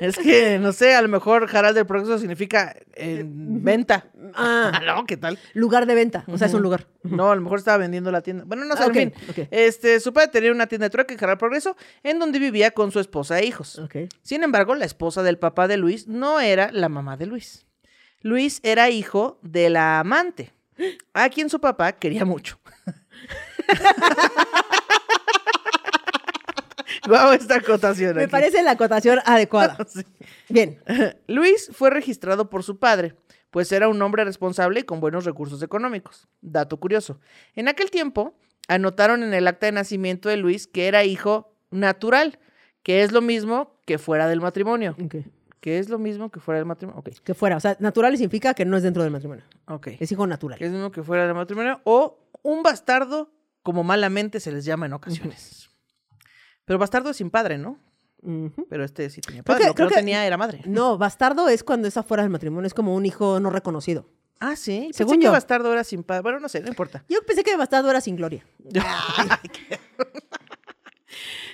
Es 0.00 0.16
que, 0.16 0.58
no 0.58 0.72
sé, 0.72 0.94
a 0.94 1.02
lo 1.02 1.08
mejor 1.08 1.46
Jaral 1.46 1.74
del 1.74 1.86
Progreso 1.86 2.18
significa 2.18 2.74
en 2.94 3.62
venta. 3.64 4.06
Ah, 4.34 4.80
no, 4.84 5.04
¿qué 5.06 5.16
tal? 5.16 5.38
lugar 5.54 5.86
de 5.86 5.94
venta. 5.94 6.24
O 6.28 6.38
sea, 6.38 6.46
es 6.46 6.54
un 6.54 6.62
lugar. 6.62 6.86
No, 7.02 7.30
a 7.30 7.36
lo 7.36 7.42
mejor 7.42 7.58
estaba 7.58 7.78
vendiendo 7.78 8.10
la 8.10 8.20
tienda. 8.22 8.44
Bueno, 8.46 8.64
no 8.64 8.76
sé, 8.76 8.82
Ah, 8.84 8.86
en 8.86 8.94
fin. 8.94 9.12
Este, 9.50 10.00
su 10.00 10.12
padre 10.12 10.28
tenía 10.28 10.52
una 10.52 10.66
tienda 10.66 10.86
de 10.86 10.90
trueque 10.90 11.14
en 11.14 11.20
Jaral 11.20 11.38
Progreso, 11.38 11.76
en 12.02 12.18
donde 12.18 12.38
vivía 12.38 12.70
con 12.70 12.92
su 12.92 13.00
esposa 13.00 13.38
e 13.40 13.46
hijos. 13.46 13.80
Sin 14.22 14.42
embargo, 14.42 14.74
la 14.74 14.84
esposa 14.84 15.22
del 15.22 15.38
papá 15.38 15.68
de 15.68 15.76
Luis 15.76 16.06
no 16.06 16.40
era 16.40 16.70
la 16.72 16.88
mamá 16.88 17.16
de 17.16 17.26
Luis. 17.26 17.65
Luis 18.22 18.60
era 18.62 18.90
hijo 18.90 19.38
de 19.42 19.70
la 19.70 20.00
amante, 20.00 20.52
a 21.14 21.28
quien 21.28 21.48
su 21.50 21.60
papá 21.60 21.92
quería 21.92 22.24
mucho. 22.24 22.58
Guau, 27.06 27.32
esta 27.32 27.56
acotación. 27.56 28.16
Me 28.16 28.22
aquí. 28.24 28.30
parece 28.30 28.62
la 28.62 28.72
acotación 28.72 29.20
adecuada. 29.24 29.76
Sí. 29.88 30.02
Bien. 30.48 30.80
Luis 31.28 31.70
fue 31.72 31.90
registrado 31.90 32.50
por 32.50 32.62
su 32.62 32.78
padre, 32.78 33.14
pues 33.50 33.70
era 33.72 33.88
un 33.88 34.00
hombre 34.02 34.24
responsable 34.24 34.80
y 34.80 34.82
con 34.82 35.00
buenos 35.00 35.24
recursos 35.24 35.62
económicos. 35.62 36.26
Dato 36.40 36.76
curioso. 36.78 37.20
En 37.54 37.68
aquel 37.68 37.90
tiempo, 37.90 38.36
anotaron 38.68 39.22
en 39.22 39.34
el 39.34 39.46
acta 39.46 39.66
de 39.66 39.72
nacimiento 39.72 40.28
de 40.28 40.36
Luis 40.36 40.66
que 40.66 40.88
era 40.88 41.04
hijo 41.04 41.52
natural, 41.70 42.38
que 42.82 43.02
es 43.02 43.12
lo 43.12 43.20
mismo 43.20 43.80
que 43.86 43.98
fuera 43.98 44.26
del 44.28 44.40
matrimonio. 44.40 44.96
Ok. 45.02 45.16
Que 45.60 45.78
es 45.78 45.88
lo 45.88 45.98
mismo 45.98 46.30
que 46.30 46.38
fuera 46.40 46.58
del 46.58 46.66
matrimonio. 46.66 47.00
Ok, 47.00 47.08
Que 47.24 47.34
fuera. 47.34 47.56
O 47.56 47.60
sea, 47.60 47.76
natural 47.80 48.16
significa 48.16 48.54
que 48.54 48.64
no 48.64 48.76
es 48.76 48.82
dentro 48.82 49.02
del 49.02 49.10
matrimonio. 49.10 49.44
ok. 49.66 49.88
Es 49.98 50.12
hijo 50.12 50.26
natural. 50.26 50.58
Que 50.58 50.66
es 50.66 50.70
lo 50.70 50.76
mismo 50.78 50.92
que 50.92 51.02
fuera 51.02 51.24
del 51.26 51.34
matrimonio. 51.34 51.80
O 51.84 52.18
un 52.42 52.62
bastardo, 52.62 53.30
como 53.62 53.82
malamente 53.82 54.38
se 54.40 54.52
les 54.52 54.64
llama 54.64 54.86
en 54.86 54.92
ocasiones. 54.92 55.70
Pero 56.64 56.78
bastardo 56.78 57.10
es 57.10 57.16
sin 57.16 57.30
padre, 57.30 57.58
¿no? 57.58 57.78
Pero 58.68 58.84
este 58.84 59.08
sí 59.10 59.20
tenía 59.20 59.42
Creo 59.42 59.54
padre. 59.56 59.62
que- 59.62 59.68
Lo 59.68 59.74
que 59.74 59.76
creo 59.76 59.86
no 59.86 59.90
que- 59.90 60.00
tenía 60.00 60.26
era 60.26 60.36
madre. 60.36 60.62
No, 60.66 60.98
bastardo 60.98 61.48
es 61.48 61.62
cuando 61.64 61.86
es 61.88 61.96
afuera 61.96 62.22
del 62.24 62.30
matrimonio. 62.30 62.66
Es 62.66 62.74
como 62.74 62.94
un 62.94 63.06
hijo 63.06 63.38
no 63.40 63.50
reconocido. 63.50 64.08
Ah, 64.40 64.54
sí. 64.56 64.80
Pensé 64.86 64.98
Según 64.98 65.18
que 65.18 65.24
yo. 65.26 65.32
bastardo 65.32 65.72
era 65.72 65.82
sin 65.84 66.02
padre. 66.02 66.22
Bueno, 66.22 66.40
no 66.40 66.48
sé, 66.48 66.60
no 66.60 66.68
importa. 66.68 67.04
Yo 67.08 67.22
pensé 67.24 67.42
que 67.44 67.56
bastardo 67.56 67.88
era 67.90 68.00
sin 68.00 68.16
gloria. 68.16 68.44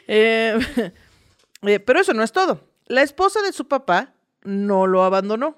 Eh, 0.08 0.58
eh, 1.62 1.80
pero 1.80 2.00
eso 2.00 2.12
no 2.12 2.22
es 2.22 2.32
todo. 2.32 2.60
La 2.86 3.02
esposa 3.02 3.40
de 3.42 3.52
su 3.52 3.68
papá 3.68 4.14
no 4.42 4.86
lo 4.86 5.02
abandonó. 5.04 5.56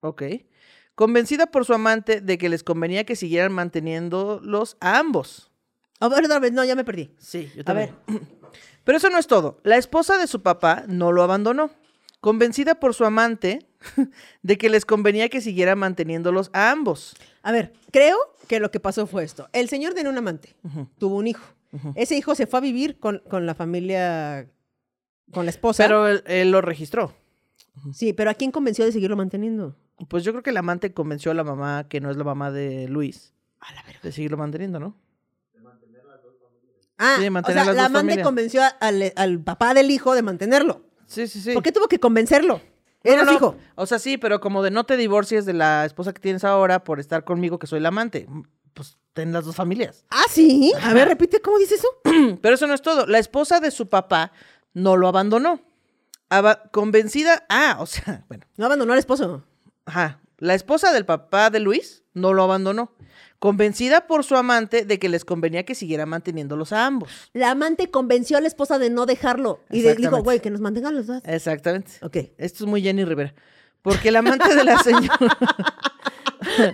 Ok. 0.00 0.22
Convencida 0.94 1.46
por 1.46 1.64
su 1.64 1.74
amante 1.74 2.20
de 2.20 2.38
que 2.38 2.48
les 2.48 2.64
convenía 2.64 3.04
que 3.04 3.16
siguieran 3.16 3.52
manteniéndolos 3.52 4.76
a 4.80 4.98
ambos. 4.98 5.50
A 6.00 6.08
ver, 6.08 6.24
otra 6.24 6.38
vez. 6.38 6.52
No, 6.52 6.64
ya 6.64 6.74
me 6.74 6.84
perdí. 6.84 7.10
Sí, 7.18 7.50
yo 7.54 7.62
A 7.62 7.64
también. 7.64 7.94
ver. 8.06 8.20
Pero 8.84 8.98
eso 8.98 9.10
no 9.10 9.18
es 9.18 9.26
todo. 9.26 9.60
La 9.64 9.76
esposa 9.76 10.16
de 10.18 10.26
su 10.26 10.42
papá 10.42 10.84
no 10.88 11.12
lo 11.12 11.22
abandonó. 11.22 11.70
Convencida 12.20 12.80
por 12.80 12.94
su 12.94 13.04
amante 13.04 13.66
de 14.42 14.58
que 14.58 14.70
les 14.70 14.84
convenía 14.84 15.28
que 15.28 15.40
siguieran 15.40 15.78
manteniéndolos 15.78 16.50
a 16.52 16.70
ambos. 16.70 17.14
A 17.42 17.52
ver, 17.52 17.72
creo 17.92 18.16
que 18.48 18.58
lo 18.58 18.70
que 18.70 18.80
pasó 18.80 19.06
fue 19.06 19.22
esto. 19.24 19.48
El 19.52 19.68
señor 19.68 19.94
tenía 19.94 20.10
un 20.10 20.18
amante, 20.18 20.56
tuvo 20.98 21.16
un 21.16 21.26
hijo. 21.28 21.44
Ese 21.94 22.16
hijo 22.16 22.34
se 22.34 22.46
fue 22.46 22.58
a 22.58 22.62
vivir 22.62 22.98
con, 22.98 23.22
con 23.28 23.44
la 23.46 23.54
familia, 23.54 24.48
con 25.32 25.44
la 25.46 25.50
esposa. 25.50 25.84
Pero 25.84 26.06
él, 26.08 26.22
él 26.26 26.50
lo 26.50 26.60
registró. 26.60 27.12
sí, 27.92 28.12
pero 28.12 28.30
¿a 28.30 28.34
quién 28.34 28.50
convenció 28.50 28.84
de 28.84 28.92
seguirlo 28.92 29.16
manteniendo? 29.16 29.76
Pues 30.08 30.22
yo 30.24 30.32
creo 30.32 30.42
que 30.42 30.50
el 30.50 30.56
amante 30.56 30.92
convenció 30.94 31.30
a 31.32 31.34
la 31.34 31.44
mamá, 31.44 31.86
que 31.88 32.00
no 32.00 32.10
es 32.10 32.16
la 32.16 32.24
mamá 32.24 32.50
de 32.52 32.86
Luis, 32.88 33.32
A 33.60 33.72
la 33.74 33.82
verga. 33.82 34.00
de 34.02 34.12
seguirlo 34.12 34.36
manteniendo, 34.36 34.78
¿no? 34.78 34.96
Ah, 37.00 37.16
Sí, 37.20 37.26
o 37.28 37.30
mantener 37.30 37.62
sea, 37.62 37.64
las 37.66 37.76
la 37.76 37.82
dos 37.82 37.90
amante 37.90 38.10
familias. 38.12 38.26
convenció 38.26 38.62
a- 38.62 38.66
al, 38.80 39.12
al 39.14 39.40
papá 39.40 39.72
del 39.74 39.90
hijo 39.90 40.14
de 40.14 40.22
mantenerlo. 40.22 40.82
Sí, 41.06 41.28
sí, 41.28 41.40
sí. 41.40 41.52
¿Por 41.54 41.62
qué 41.62 41.70
tuvo 41.72 41.86
que 41.86 42.00
convencerlo? 42.00 42.54
No, 42.56 42.60
Era 43.12 43.22
no, 43.22 43.26
su 43.26 43.30
no. 43.32 43.36
hijo. 43.36 43.56
O 43.76 43.86
sea, 43.86 43.98
sí, 44.00 44.18
pero 44.18 44.40
como 44.40 44.62
de 44.64 44.72
no 44.72 44.84
te 44.84 44.96
divorcies 44.96 45.46
de 45.46 45.52
la 45.52 45.84
esposa 45.84 46.12
que 46.12 46.20
tienes 46.20 46.42
ahora 46.42 46.82
por 46.82 46.98
estar 46.98 47.22
conmigo, 47.24 47.58
que 47.60 47.68
soy 47.68 47.78
la 47.80 47.88
amante. 47.88 48.26
Pues 48.74 48.98
ten 49.12 49.32
las 49.32 49.44
dos 49.44 49.54
familias. 49.54 50.04
Ah, 50.10 50.24
sí. 50.28 50.72
A 50.82 50.92
ver, 50.92 51.06
repite, 51.08 51.40
¿cómo 51.40 51.58
dice 51.58 51.76
eso? 51.76 51.88
Pero 52.42 52.54
eso 52.56 52.66
no 52.66 52.74
es 52.74 52.82
todo. 52.82 53.06
La 53.06 53.18
esposa 53.20 53.60
de 53.60 53.70
su 53.70 53.88
papá 53.88 54.32
no 54.78 54.96
lo 54.96 55.08
abandonó. 55.08 55.60
Aba- 56.30 56.62
convencida. 56.72 57.44
Ah, 57.48 57.76
o 57.80 57.86
sea, 57.86 58.24
bueno. 58.28 58.46
No 58.56 58.66
abandonó 58.66 58.92
al 58.92 58.98
esposo. 58.98 59.44
Ajá. 59.86 60.20
La 60.38 60.54
esposa 60.54 60.92
del 60.92 61.04
papá 61.04 61.50
de 61.50 61.60
Luis 61.60 62.04
no 62.14 62.32
lo 62.32 62.42
abandonó. 62.44 62.92
Convencida 63.40 64.06
por 64.06 64.24
su 64.24 64.36
amante 64.36 64.84
de 64.84 64.98
que 64.98 65.08
les 65.08 65.24
convenía 65.24 65.64
que 65.64 65.74
siguiera 65.74 66.06
manteniéndolos 66.06 66.72
a 66.72 66.86
ambos. 66.86 67.10
La 67.32 67.50
amante 67.52 67.90
convenció 67.90 68.36
a 68.36 68.40
la 68.40 68.48
esposa 68.48 68.78
de 68.78 68.90
no 68.90 69.06
dejarlo. 69.06 69.60
Y 69.70 69.82
le 69.82 69.94
dijo, 69.94 70.22
güey, 70.22 70.40
que 70.40 70.50
nos 70.50 70.60
mantengan 70.60 70.94
los 70.94 71.06
dos. 71.06 71.22
Exactamente. 71.24 71.92
Ok. 72.02 72.16
Esto 72.36 72.64
es 72.64 72.66
muy 72.70 72.82
Jenny 72.82 73.04
Rivera. 73.04 73.34
Porque 73.82 74.08
el 74.08 74.16
amante 74.16 74.54
de 74.54 74.64
la 74.64 74.78
señora. 74.78 75.18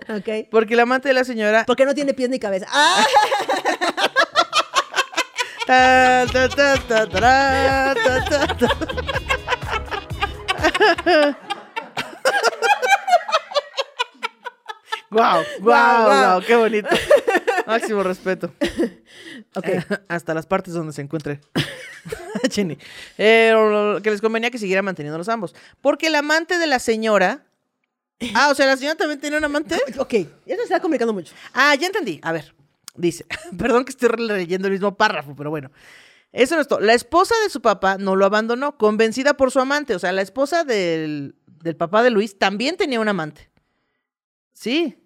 Ok. 0.09 0.49
porque 0.51 0.75
el 0.75 0.81
amante 0.81 1.09
de 1.09 1.15
la 1.15 1.25
señora. 1.25 1.65
Porque 1.67 1.85
no 1.85 1.95
tiene 1.95 2.15
pies 2.15 2.29
ni 2.31 2.39
cabeza. 2.39 2.67
¡Ah! 2.71 3.05
Ta, 5.66 6.27
ta, 6.32 6.49
ta, 6.49 6.77
ta, 6.89 7.07
tará, 7.09 7.95
ta, 7.95 8.24
ta, 8.24 8.47
ta. 8.59 8.69
Guau, 15.11 15.45
guau, 15.45 15.45
Guau, 15.61 16.05
guau. 16.05 16.07
guau, 16.07 16.41
qué 16.43 16.57
bonito. 16.57 16.89
Máximo 17.66 18.03
respeto. 18.03 18.53
Ok. 19.55 19.69
Eh, 19.69 19.85
hasta 20.09 20.35
las 20.35 20.47
partes 20.47 20.74
donde 20.74 20.93
se 20.93 21.03
encuentre. 21.03 21.41
Jenny. 22.51 22.77
Eh, 23.16 23.55
que 24.03 24.11
les 24.11 24.20
convenía 24.20 24.51
que 24.51 24.59
siguiera 24.59 24.82
manteniéndolos 24.82 25.28
ambos. 25.28 25.55
Porque 25.81 26.09
el 26.09 26.15
amante 26.16 26.59
de 26.59 26.66
la 26.66 26.78
señora. 26.78 27.47
Ah, 28.35 28.49
o 28.49 28.55
sea, 28.55 28.65
la 28.66 28.77
señora 28.77 28.95
también 28.97 29.20
tenía 29.20 29.36
un 29.39 29.45
amante. 29.45 29.74
ok. 29.99 30.15
Eso 30.15 30.28
se 30.47 30.62
está 30.62 30.81
complicando 30.81 31.12
mucho. 31.12 31.35
Ah, 31.53 31.74
ya 31.74 31.89
entendí. 31.89 32.20
A 32.23 32.32
ver, 32.32 32.55
dice, 32.95 33.27
perdón 33.59 33.85
que 33.85 33.91
estoy 33.91 34.11
leyendo 34.19 34.69
el 34.69 34.73
mismo 34.73 34.97
párrafo, 34.97 35.35
pero 35.37 35.51
bueno. 35.51 35.71
Eso 36.33 36.57
no 36.57 36.62
es 36.62 36.69
todo. 36.69 36.81
La 36.81 36.95
esposa 36.95 37.35
de 37.45 37.51
su 37.51 37.62
papá 37.62 37.97
no 37.97 38.16
lo 38.16 38.27
abandonó, 38.27 38.77
convencida 38.77 39.37
por 39.37 39.53
su 39.53 39.61
amante. 39.61 39.95
O 39.95 40.01
sea, 40.01 40.11
la 40.11 40.23
esposa 40.23 40.65
del, 40.65 41.37
del 41.47 41.77
papá 41.77 42.03
de 42.03 42.11
Luis 42.11 42.39
también 42.39 42.77
tenía 42.77 42.99
un 42.99 43.09
amante. 43.09 43.51
Sí. 44.53 44.99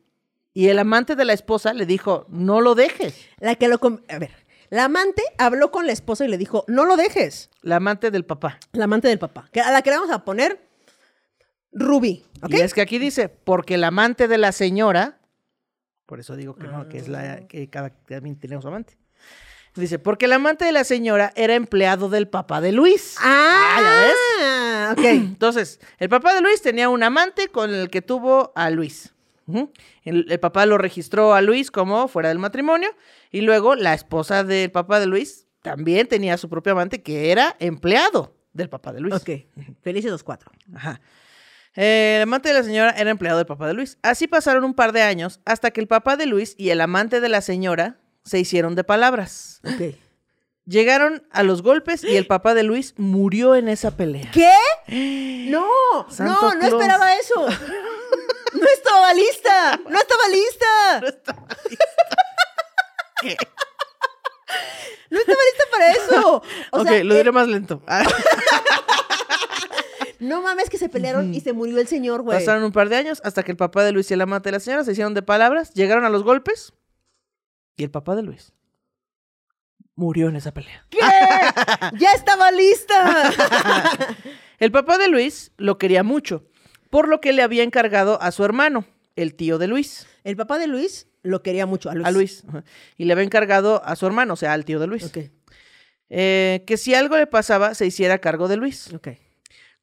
Y 0.55 0.69
el 0.69 0.79
amante 0.79 1.17
de 1.17 1.27
la 1.27 1.35
esposa 1.35 1.75
le 1.75 1.85
dijo, 1.85 2.25
no 2.31 2.63
lo 2.63 2.75
dejes. 2.75 3.27
La 3.41 3.57
que 3.57 3.69
lo... 3.69 3.79
A 4.09 4.19
ver. 4.19 4.31
La 4.71 4.85
amante 4.85 5.23
habló 5.39 5.71
con 5.71 5.87
la 5.87 5.93
esposa 5.93 6.25
y 6.25 6.29
le 6.29 6.39
dijo, 6.39 6.65
no 6.67 6.85
lo 6.85 6.97
dejes. 6.97 7.51
La 7.63 7.77
amante 7.77 8.11
del 8.11 8.25
papá. 8.25 8.59
La 8.73 8.85
amante 8.85 9.09
del 9.09 9.19
papá. 9.19 9.51
A 9.65 9.71
la 9.71 9.83
que 9.83 9.91
le 9.91 9.97
vamos 9.97 10.11
a 10.11 10.25
poner 10.25 10.67
Ruby. 11.73 12.25
Y 12.49 12.57
es 12.57 12.75
que 12.75 12.81
aquí 12.81 12.99
dice, 12.99 13.29
porque 13.29 13.75
el 13.75 13.85
amante 13.85 14.29
de 14.29 14.39
la 14.39 14.53
señora, 14.53 15.19
por 16.09 16.21
eso 16.21 16.37
digo 16.37 16.57
que 16.57 16.67
no, 16.67 16.89
que 16.89 16.97
es 16.97 17.07
la 17.07 17.47
que 17.47 17.69
cada 17.69 17.91
también 17.91 18.41
tenemos 18.41 18.65
amante. 18.65 18.97
Dice, 19.75 19.99
porque 19.99 20.25
el 20.25 20.33
amante 20.33 20.65
de 20.65 20.73
la 20.73 20.83
señora 20.83 21.33
era 21.37 21.55
empleado 21.55 22.09
del 22.09 22.29
papá 22.29 22.63
de 22.63 22.73
Luis. 22.73 23.17
Ah, 23.21 23.79
ya 23.79 24.01
ves. 24.01 24.17
Ah, 24.41 24.95
ok. 24.97 25.05
Entonces, 25.05 25.81
el 25.99 26.09
papá 26.09 26.33
de 26.35 26.41
Luis 26.41 26.63
tenía 26.63 26.89
un 26.89 27.03
amante 27.03 27.49
con 27.49 27.73
el 27.73 27.91
que 27.91 28.01
tuvo 28.01 28.53
a 28.57 28.71
Luis. 28.71 29.15
El, 30.05 30.27
el 30.31 30.41
papá 30.41 30.65
lo 30.65 30.79
registró 30.79 31.35
a 31.35 31.43
Luis 31.43 31.71
como 31.71 32.09
fuera 32.09 32.31
del 32.31 32.39
matrimonio 32.39 32.89
y 33.31 33.43
luego 33.43 33.75
la 33.77 33.93
esposa 33.93 34.45
del 34.45 34.71
papá 34.71 35.01
de 35.01 35.07
Luis 35.07 35.47
también 35.61 36.09
tenía 36.09 36.39
su 36.39 36.49
propio 36.49 36.73
amante 36.73 37.03
que 37.03 37.31
era 37.31 37.55
empleado 37.59 38.35
del 38.55 38.71
papá 38.71 38.95
de 38.95 39.01
Luis. 39.01 39.15
Ok. 39.15 39.31
Felices 39.83 40.11
los 40.11 40.25
cuatro. 40.25 40.51
Ajá. 40.75 41.01
Eh, 41.81 42.17
el 42.17 42.23
amante 42.23 42.49
de 42.49 42.55
la 42.57 42.65
señora 42.65 42.91
era 42.91 43.09
empleado 43.09 43.39
del 43.39 43.47
papá 43.47 43.69
de 43.69 43.75
Luis. 43.75 43.99
Así 44.03 44.27
pasaron 44.27 44.65
un 44.65 44.75
par 44.75 44.91
de 44.91 45.03
años 45.03 45.39
hasta 45.45 45.71
que 45.71 45.81
el 45.81 45.87
papá 45.87 46.17
de 46.17 46.27
Luis 46.27 46.57
y 46.59 46.71
el 46.71 46.81
amante 46.81 47.21
de 47.21 47.29
la 47.29 47.41
señora 47.41 47.99
se 48.25 48.41
hicieron 48.41 48.75
de 48.75 48.83
palabras. 48.83 49.61
Ok. 49.65 49.95
Llegaron 50.67 51.23
a 51.31 51.45
los 51.45 51.63
golpes 51.63 52.03
y 52.03 52.17
el 52.17 52.27
papá 52.27 52.55
de 52.55 52.65
Luis 52.65 52.95
murió 52.97 53.55
en 53.55 53.69
esa 53.69 53.93
pelea. 53.97 54.29
¿Qué? 54.33 54.53
No, 55.51 55.69
Santo 56.11 56.33
no, 56.33 56.55
no 56.55 56.59
Claus. 56.59 56.73
esperaba 56.73 57.15
eso. 57.15 57.47
No 58.55 58.67
estaba 58.75 59.15
lista. 59.15 59.81
No 59.89 59.99
estaba 59.99 60.29
lista. 60.29 61.01
¿Qué? 63.21 63.37
No 65.11 65.21
estaba 65.21 65.39
lista 65.51 65.65
para 65.71 65.93
eso. 65.93 66.43
O 66.73 66.81
ok, 66.81 66.89
sea, 66.89 67.05
lo 67.05 67.15
eh, 67.15 67.19
diré 67.19 67.31
más 67.31 67.47
lento. 67.47 67.83
No 70.21 70.43
mames 70.43 70.69
que 70.71 70.79
se 70.79 70.89
pelearon 70.89 71.33
y 71.35 71.41
se 71.41 71.53
murió 71.53 71.79
el 71.79 71.87
señor, 71.87 72.23
güey. 72.23 72.39
Pasaron 72.39 72.65
un 72.65 72.73
par 72.73 72.89
de 72.89 72.97
años 72.97 73.21
hasta 73.25 73.43
que 73.43 73.51
el 73.53 73.57
papá 73.57 73.85
de 73.85 73.93
Luis 73.93 74.11
y 74.11 74.15
el 74.15 74.21
amante 74.21 74.49
de 74.49 74.53
la 74.53 74.61
señora 74.61 74.85
se 74.85 74.93
hicieron 74.93 75.15
de 75.15 75.23
palabras, 75.23 75.73
llegaron 75.75 76.05
a 76.05 76.11
los 76.11 76.23
golpes 76.25 76.73
y 77.77 77.85
el 77.85 77.91
papá 77.91 78.17
de 78.17 78.23
Luis 78.23 78.53
murió 79.95 80.29
en 80.29 80.37
esa 80.37 80.53
pelea. 80.53 80.87
¿Qué? 80.91 80.99
Ya 81.99 82.13
estaba 82.13 82.51
lista. 82.53 83.33
El 84.59 84.73
papá 84.73 84.99
de 84.99 85.09
Luis 85.09 85.53
lo 85.57 85.79
quería 85.79 86.03
mucho, 86.03 86.47
por 86.91 87.09
lo 87.09 87.21
que 87.21 87.33
le 87.33 87.43
había 87.43 87.63
encargado 87.63 88.21
a 88.21 88.33
su 88.33 88.45
hermano, 88.45 88.85
el 89.15 89.35
tío 89.37 89.57
de 89.59 89.69
Luis, 89.69 90.07
El 90.25 90.37
papá 90.37 90.59
de 90.59 90.67
Luis 90.67 91.07
lo 91.23 91.43
quería 91.45 91.65
mucho 91.67 91.91
a 91.91 91.95
Luis. 91.95 92.07
a 92.07 92.11
Luis, 92.11 92.45
ajá, 92.49 92.65
y 92.97 93.05
le 93.05 93.13
había 93.13 93.25
encargado 93.25 93.85
a 93.85 93.95
su 93.97 94.05
hermano, 94.07 94.35
o 94.35 94.37
sea, 94.37 94.53
al 94.53 94.65
tío 94.65 94.81
de 94.81 94.87
Luis, 94.89 95.05
Ok, 95.05 95.19
eh, 96.11 96.65
que 96.67 96.77
si 96.77 96.95
algo 96.95 97.17
le 97.17 97.27
pasaba, 97.29 97.75
se 97.75 97.87
hiciera 97.87 98.19
cargo 98.19 98.49
de 98.49 98.57
Luis. 98.57 98.93
ok. 98.93 99.09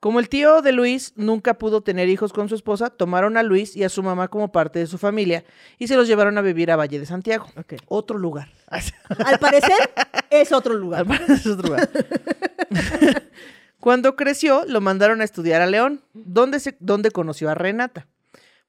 Como 0.05 0.19
el 0.19 0.29
tío 0.29 0.61
de 0.61 0.71
Luis 0.71 1.13
nunca 1.15 1.55
pudo 1.55 1.81
tener 1.81 2.09
hijos 2.09 2.31
con 2.31 2.47
su 2.47 2.53
esposa, 2.53 2.91
tomaron 2.91 3.37
a 3.37 3.41
Luis 3.41 3.75
y 3.75 3.83
a 3.83 3.89
su 3.89 4.03
mamá 4.03 4.27
como 4.27 4.51
parte 4.51 4.77
de 4.77 4.85
su 4.85 4.99
familia 4.99 5.43
y 5.79 5.87
se 5.87 5.95
los 5.95 6.07
llevaron 6.07 6.37
a 6.37 6.43
vivir 6.43 6.69
a 6.69 6.75
Valle 6.75 6.99
de 6.99 7.07
Santiago. 7.07 7.47
Otro 7.87 8.19
lugar. 8.19 8.49
Al 8.69 9.39
parecer 9.39 9.89
es 10.29 10.51
otro 10.51 10.75
lugar. 10.75 10.99
Al 10.99 11.07
parecer 11.07 11.35
es 11.37 11.47
otro 11.47 11.69
lugar. 11.69 11.89
Cuando 13.79 14.15
creció, 14.15 14.63
lo 14.67 14.79
mandaron 14.79 15.21
a 15.21 15.23
estudiar 15.23 15.63
a 15.63 15.65
León, 15.65 16.03
donde, 16.13 16.59
se, 16.59 16.77
donde 16.79 17.09
conoció 17.09 17.49
a 17.49 17.55
Renata. 17.55 18.05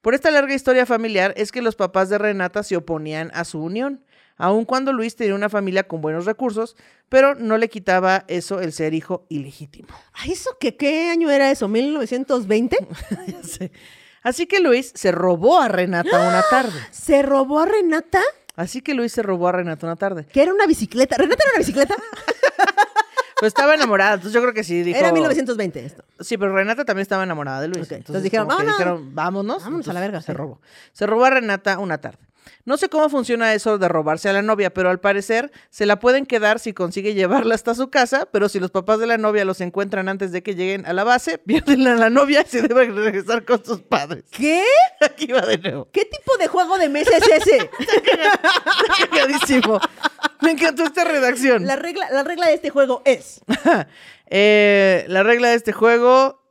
Por 0.01 0.15
esta 0.15 0.31
larga 0.31 0.55
historia 0.55 0.87
familiar 0.87 1.35
es 1.37 1.51
que 1.51 1.61
los 1.61 1.75
papás 1.75 2.09
de 2.09 2.17
Renata 2.17 2.63
se 2.63 2.77
oponían 2.77 3.29
a 3.35 3.43
su 3.43 3.61
unión, 3.61 4.03
aun 4.37 4.65
cuando 4.65 4.93
Luis 4.93 5.15
tenía 5.15 5.35
una 5.35 5.49
familia 5.49 5.87
con 5.87 6.01
buenos 6.01 6.25
recursos, 6.25 6.75
pero 7.09 7.35
no 7.35 7.57
le 7.57 7.69
quitaba 7.69 8.23
eso 8.27 8.59
el 8.61 8.71
ser 8.73 8.93
hijo 8.93 9.25
ilegítimo. 9.29 9.89
Ay, 10.13 10.31
¿eso 10.33 10.57
qué, 10.59 10.75
qué 10.75 11.09
año 11.09 11.29
era 11.29 11.51
eso? 11.51 11.67
¿1920? 11.67 12.77
Ya 13.27 13.43
sé. 13.43 13.71
Así 14.23 14.45
que 14.45 14.59
Luis 14.59 14.91
se 14.95 15.11
robó 15.11 15.59
a 15.59 15.67
Renata 15.69 16.19
una 16.19 16.43
tarde. 16.49 16.77
¿Se 16.91 17.21
robó 17.21 17.59
a 17.59 17.65
Renata? 17.65 18.21
Así 18.55 18.81
que 18.81 18.93
Luis 18.93 19.11
se 19.13 19.21
robó 19.21 19.47
a 19.47 19.51
Renata 19.53 19.85
una 19.85 19.95
tarde. 19.95 20.25
Que 20.25 20.41
era 20.41 20.53
una 20.53 20.65
bicicleta. 20.65 21.15
¿Renata 21.15 21.41
era 21.43 21.51
una 21.53 21.59
bicicleta? 21.59 21.95
Pues 23.39 23.49
estaba 23.51 23.75
enamorada, 23.75 24.15
entonces 24.15 24.33
yo 24.33 24.41
creo 24.41 24.51
que 24.51 24.63
sí 24.63 24.81
dijo. 24.81 24.97
Era 24.97 25.11
1920 25.11 25.85
esto. 25.85 26.03
Sí, 26.21 26.39
pero 26.39 26.55
Renata 26.55 26.85
también 26.85 27.03
estaba 27.03 27.21
enamorada 27.23 27.61
de 27.61 27.67
Luis. 27.67 27.91
Entonces 27.91 28.23
dijeron, 28.23 28.47
que 28.47 28.53
"Vámonos". 28.55 28.73
dijeron, 28.79 29.13
vámonos. 29.13 29.63
Vámonos 29.63 29.87
a 29.87 29.93
la 29.93 29.99
verga, 29.99 30.21
Se 30.21 30.31
sí. 30.31 30.33
robó. 30.33 30.59
Se 30.91 31.05
robó 31.05 31.23
a 31.25 31.29
Renata 31.29 31.77
una 31.77 31.99
tarde. 31.99 32.17
No 32.65 32.77
sé 32.77 32.89
cómo 32.89 33.09
funciona 33.09 33.53
eso 33.53 33.77
de 33.77 33.87
robarse 33.87 34.29
a 34.29 34.33
la 34.33 34.41
novia, 34.41 34.73
pero 34.73 34.89
al 34.89 34.99
parecer 34.99 35.51
se 35.69 35.85
la 35.85 35.99
pueden 35.99 36.25
quedar 36.25 36.59
si 36.59 36.73
consigue 36.73 37.13
llevarla 37.13 37.55
hasta 37.55 37.75
su 37.75 37.89
casa, 37.89 38.27
pero 38.31 38.49
si 38.49 38.59
los 38.59 38.71
papás 38.71 38.99
de 38.99 39.07
la 39.07 39.17
novia 39.17 39.45
los 39.45 39.61
encuentran 39.61 40.09
antes 40.09 40.31
de 40.31 40.43
que 40.43 40.55
lleguen 40.55 40.85
a 40.85 40.93
la 40.93 41.03
base, 41.03 41.37
pierden 41.45 41.87
a 41.87 41.95
la 41.95 42.09
novia 42.09 42.41
y 42.41 42.49
se 42.49 42.61
deben 42.61 42.95
regresar 42.95 43.45
con 43.45 43.63
sus 43.63 43.81
padres. 43.81 44.23
¿Qué? 44.31 44.63
Aquí 45.01 45.27
va 45.27 45.41
de 45.41 45.57
nuevo. 45.57 45.89
¿Qué 45.91 46.05
tipo 46.05 46.37
de 46.37 46.47
juego 46.47 46.77
de 46.77 46.89
mesa 46.89 47.11
es 47.17 47.47
ese? 47.47 47.69
Me 50.41 50.51
encantó 50.51 50.83
esta 50.83 51.03
redacción. 51.03 51.65
La 51.65 51.75
regla, 51.75 52.09
la 52.11 52.23
regla 52.23 52.47
de 52.47 52.53
este 52.53 52.69
juego 52.69 53.01
es. 53.05 53.41
Eh, 54.29 55.05
la 55.07 55.23
regla 55.23 55.49
de 55.49 55.55
este 55.55 55.71
juego 55.71 56.43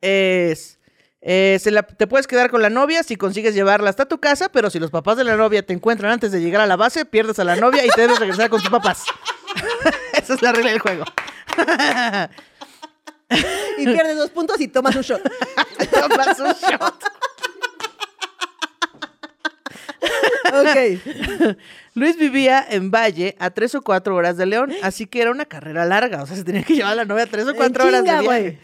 es... 0.00 0.79
eh, 1.22 1.58
se 1.60 1.70
la- 1.70 1.82
te 1.82 2.06
puedes 2.06 2.26
quedar 2.26 2.50
con 2.50 2.62
la 2.62 2.70
novia 2.70 3.02
si 3.02 3.16
consigues 3.16 3.54
llevarla 3.54 3.90
hasta 3.90 4.06
tu 4.06 4.18
casa, 4.20 4.48
pero 4.50 4.70
si 4.70 4.78
los 4.78 4.90
papás 4.90 5.16
de 5.16 5.24
la 5.24 5.36
novia 5.36 5.64
te 5.64 5.72
encuentran 5.72 6.12
antes 6.12 6.32
de 6.32 6.40
llegar 6.40 6.60
a 6.62 6.66
la 6.66 6.76
base, 6.76 7.04
pierdes 7.04 7.38
a 7.38 7.44
la 7.44 7.56
novia 7.56 7.84
y 7.84 7.88
te 7.88 8.00
debes 8.02 8.18
regresar 8.18 8.48
con 8.50 8.60
tus 8.60 8.70
papás. 8.70 9.04
Esa 10.14 10.34
es 10.34 10.42
la 10.42 10.52
regla 10.52 10.70
del 10.70 10.80
juego. 10.80 11.04
Y 13.78 13.84
pierdes 13.84 14.16
dos 14.16 14.30
puntos 14.30 14.60
y 14.60 14.68
tomas 14.68 14.96
un 14.96 15.02
shot. 15.02 15.22
Tomas 15.90 16.38
un 16.40 16.52
shot. 16.52 17.04
Ok. 20.52 21.56
Luis 21.94 22.16
vivía 22.18 22.64
en 22.68 22.90
Valle 22.90 23.36
a 23.38 23.50
tres 23.50 23.74
o 23.74 23.82
cuatro 23.82 24.14
horas 24.16 24.36
de 24.36 24.46
León, 24.46 24.72
así 24.82 25.06
que 25.06 25.20
era 25.22 25.30
una 25.30 25.44
carrera 25.44 25.84
larga. 25.84 26.22
O 26.22 26.26
sea, 26.26 26.36
se 26.36 26.44
tenía 26.44 26.62
que 26.62 26.74
llevar 26.74 26.92
a 26.92 26.96
la 26.96 27.04
novia 27.04 27.26
tres 27.26 27.46
o 27.46 27.54
cuatro 27.54 27.84
horas 27.86 28.02
de 28.04 28.10
viaje. 28.10 28.24
güey. 28.26 28.58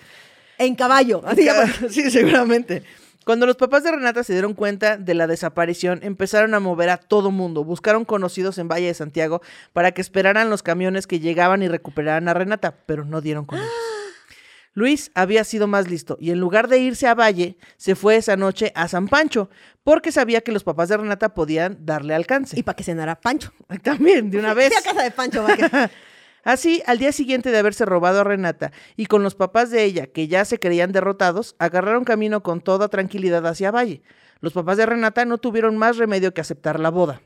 En 0.59 0.75
caballo. 0.75 1.23
Así. 1.25 1.49
Sí, 1.91 2.11
seguramente. 2.11 2.83
Cuando 3.25 3.47
los 3.47 3.57
papás 3.57 3.83
de 3.83 3.91
Renata 3.91 4.23
se 4.23 4.35
dieron 4.35 4.55
cuenta 4.55 4.97
de 4.97 5.15
la 5.15 5.27
desaparición, 5.27 5.99
empezaron 6.03 6.55
a 6.55 6.61
mover 6.61 6.91
a 6.91 6.97
todo 6.97 7.33
mundo. 7.33 7.65
Buscaron 7.65 8.05
conocidos 8.05 8.57
en 8.59 8.69
Valle 8.69 8.87
de 8.87 8.95
Santiago 8.95 9.43
para 9.73 9.91
que 9.91 10.01
esperaran 10.01 10.49
los 10.49 10.63
camiones 10.63 11.09
que 11.09 11.19
llegaban 11.19 11.61
y 11.63 11.69
recuperaran 11.69 12.29
a 12.29 12.35
Renata, 12.35 12.77
pero 12.87 13.05
no 13.05 13.21
dieron 13.21 13.45
con 13.45 13.59
ellos. 13.59 13.71
Luis 14.75 15.11
había 15.15 15.43
sido 15.43 15.67
más 15.67 15.89
listo 15.89 16.19
y 16.21 16.31
en 16.31 16.39
lugar 16.39 16.69
de 16.69 16.79
irse 16.79 17.09
a 17.09 17.15
Valle, 17.15 17.57
se 17.79 17.95
fue 17.97 18.17
esa 18.17 18.37
noche 18.37 18.73
a 18.75 18.87
San 18.89 19.09
Pancho, 19.09 19.49
porque 19.83 20.13
sabía 20.13 20.43
que 20.43 20.53
los 20.53 20.65
papás 20.65 20.91
de 20.91 20.99
Renata 20.99 21.35
podían 21.35 21.79
darle 21.85 22.15
alcance. 22.15 22.57
Y 22.57 22.63
para 22.63 22.77
que 22.77 22.85
cenara 22.85 23.19
Pancho. 23.21 23.53
También, 23.83 24.31
de 24.31 24.39
una 24.39 24.55
vez. 24.55 24.69
Fui 24.69 24.77
a 24.77 24.83
casa 24.83 25.03
de 25.03 25.11
Pancho, 25.11 25.45
Así, 26.47 26.81
al 26.87 26.99
día 26.99 27.11
siguiente 27.11 27.51
de 27.51 27.59
haberse 27.59 27.85
robado 27.85 28.21
a 28.21 28.25
Renata 28.25 28.71
y 28.97 29.07
con 29.07 29.25
los 29.25 29.35
papás 29.35 29.73
de 29.73 29.83
ella, 29.83 30.07
que 30.07 30.29
ya 30.29 30.45
se 30.45 30.61
creían 30.61 30.93
derrotados, 30.93 31.57
agarraron 31.59 32.05
camino 32.05 32.45
con 32.45 32.61
toda 32.61 32.87
tranquilidad 32.89 33.45
hacia 33.49 33.73
Valle. 33.73 34.03
Los 34.39 34.53
papás 34.53 34.77
de 34.77 34.87
Renata 34.87 35.25
no 35.25 35.39
tuvieron 35.39 35.77
más 35.77 35.97
remedio 35.97 36.33
que 36.33 36.41
aceptar 36.41 36.79
la 36.79 36.91
boda. 36.91 37.21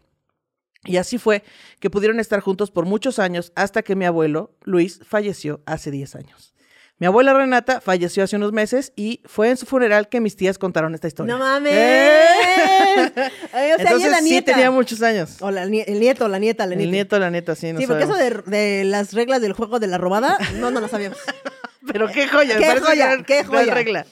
Y 0.84 0.96
así 0.96 1.18
fue 1.18 1.44
que 1.80 1.90
pudieron 1.90 2.18
estar 2.18 2.40
juntos 2.40 2.70
por 2.70 2.86
muchos 2.86 3.18
años 3.18 3.52
hasta 3.56 3.82
que 3.82 3.94
mi 3.94 4.06
abuelo, 4.06 4.56
Luis, 4.62 5.00
falleció 5.04 5.60
hace 5.66 5.90
10 5.90 6.16
años. 6.16 6.54
Mi 7.00 7.06
abuela 7.06 7.32
Renata 7.34 7.80
falleció 7.80 8.22
hace 8.22 8.36
unos 8.36 8.52
meses 8.52 8.92
y 8.94 9.22
fue 9.24 9.48
en 9.48 9.56
su 9.56 9.64
funeral 9.66 10.08
que 10.10 10.20
mis 10.20 10.36
tías 10.36 10.58
contaron 10.58 10.94
esta 10.94 11.08
historia. 11.08 11.32
¡No 11.32 11.38
mames! 11.40 11.72
¡Eh! 11.74 13.12
Ay, 13.14 13.14
o 13.14 13.14
sea, 13.14 13.64
ella 13.64 13.74
Entonces 13.78 14.04
es 14.04 14.10
la 14.12 14.18
sí 14.18 14.24
nieta. 14.30 14.52
tenía 14.52 14.70
muchos 14.70 15.00
años. 15.02 15.36
O 15.40 15.50
la 15.50 15.62
el 15.62 15.70
nieto, 15.98 16.28
la 16.28 16.38
nieta, 16.38 16.66
la 16.66 16.74
El 16.74 16.78
nieta. 16.78 16.92
nieto, 16.92 17.18
la 17.18 17.30
neta, 17.30 17.54
sí, 17.56 17.72
no 17.72 17.80
sí, 17.80 17.86
porque 17.86 18.04
eso 18.04 18.14
de, 18.14 18.42
de 18.44 18.84
las 18.84 19.14
reglas 19.14 19.40
del 19.40 19.54
juego 19.54 19.80
de 19.80 19.86
la 19.86 19.96
robada, 19.98 20.36
no, 20.56 20.70
no 20.70 20.80
lo 20.80 20.88
sabíamos. 20.88 21.18
Pero 21.90 22.06
qué 22.08 22.28
joya, 22.28 22.58
¡Qué 22.58 22.78
joya! 22.78 23.06
gran- 23.06 23.24
¡Qué 23.24 23.44
joya! 23.44 23.74
regla. 23.74 24.06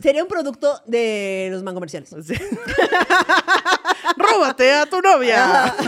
Sería 0.00 0.22
un 0.22 0.28
producto 0.28 0.80
de 0.86 1.48
los 1.50 1.64
mangomerciales. 1.64 2.08
Sí. 2.24 2.34
Róbate 4.18 4.72
a 4.72 4.86
tu 4.86 5.00
novia. 5.00 5.74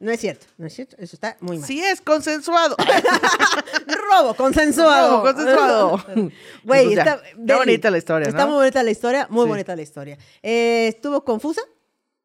No 0.00 0.12
es 0.12 0.20
cierto, 0.20 0.46
no 0.58 0.66
es 0.68 0.74
cierto. 0.74 0.94
Eso 1.00 1.16
está 1.16 1.36
muy 1.40 1.58
mal. 1.58 1.66
Si 1.66 1.80
es 1.82 2.00
consensuado. 2.12 2.76
Robo 3.86 4.34
consensuado. 4.34 5.10
Robo 5.10 5.22
consensuado. 5.34 6.04
Güey, 6.62 6.90
está, 6.92 7.14
está 7.14 7.22
deli. 7.36 7.58
bonita 7.58 7.90
la 7.90 7.98
historia, 7.98 8.28
Está 8.28 8.42
¿no? 8.44 8.48
muy 8.50 8.56
bonita 8.58 8.82
la 8.84 8.90
historia, 8.92 9.26
muy 9.28 9.44
Sí. 9.44 9.48
bonita 9.48 9.74
la 9.76 9.82
historia. 9.82 10.16
Eh, 10.42 10.86
estuvo 10.88 11.24
confusa, 11.24 11.62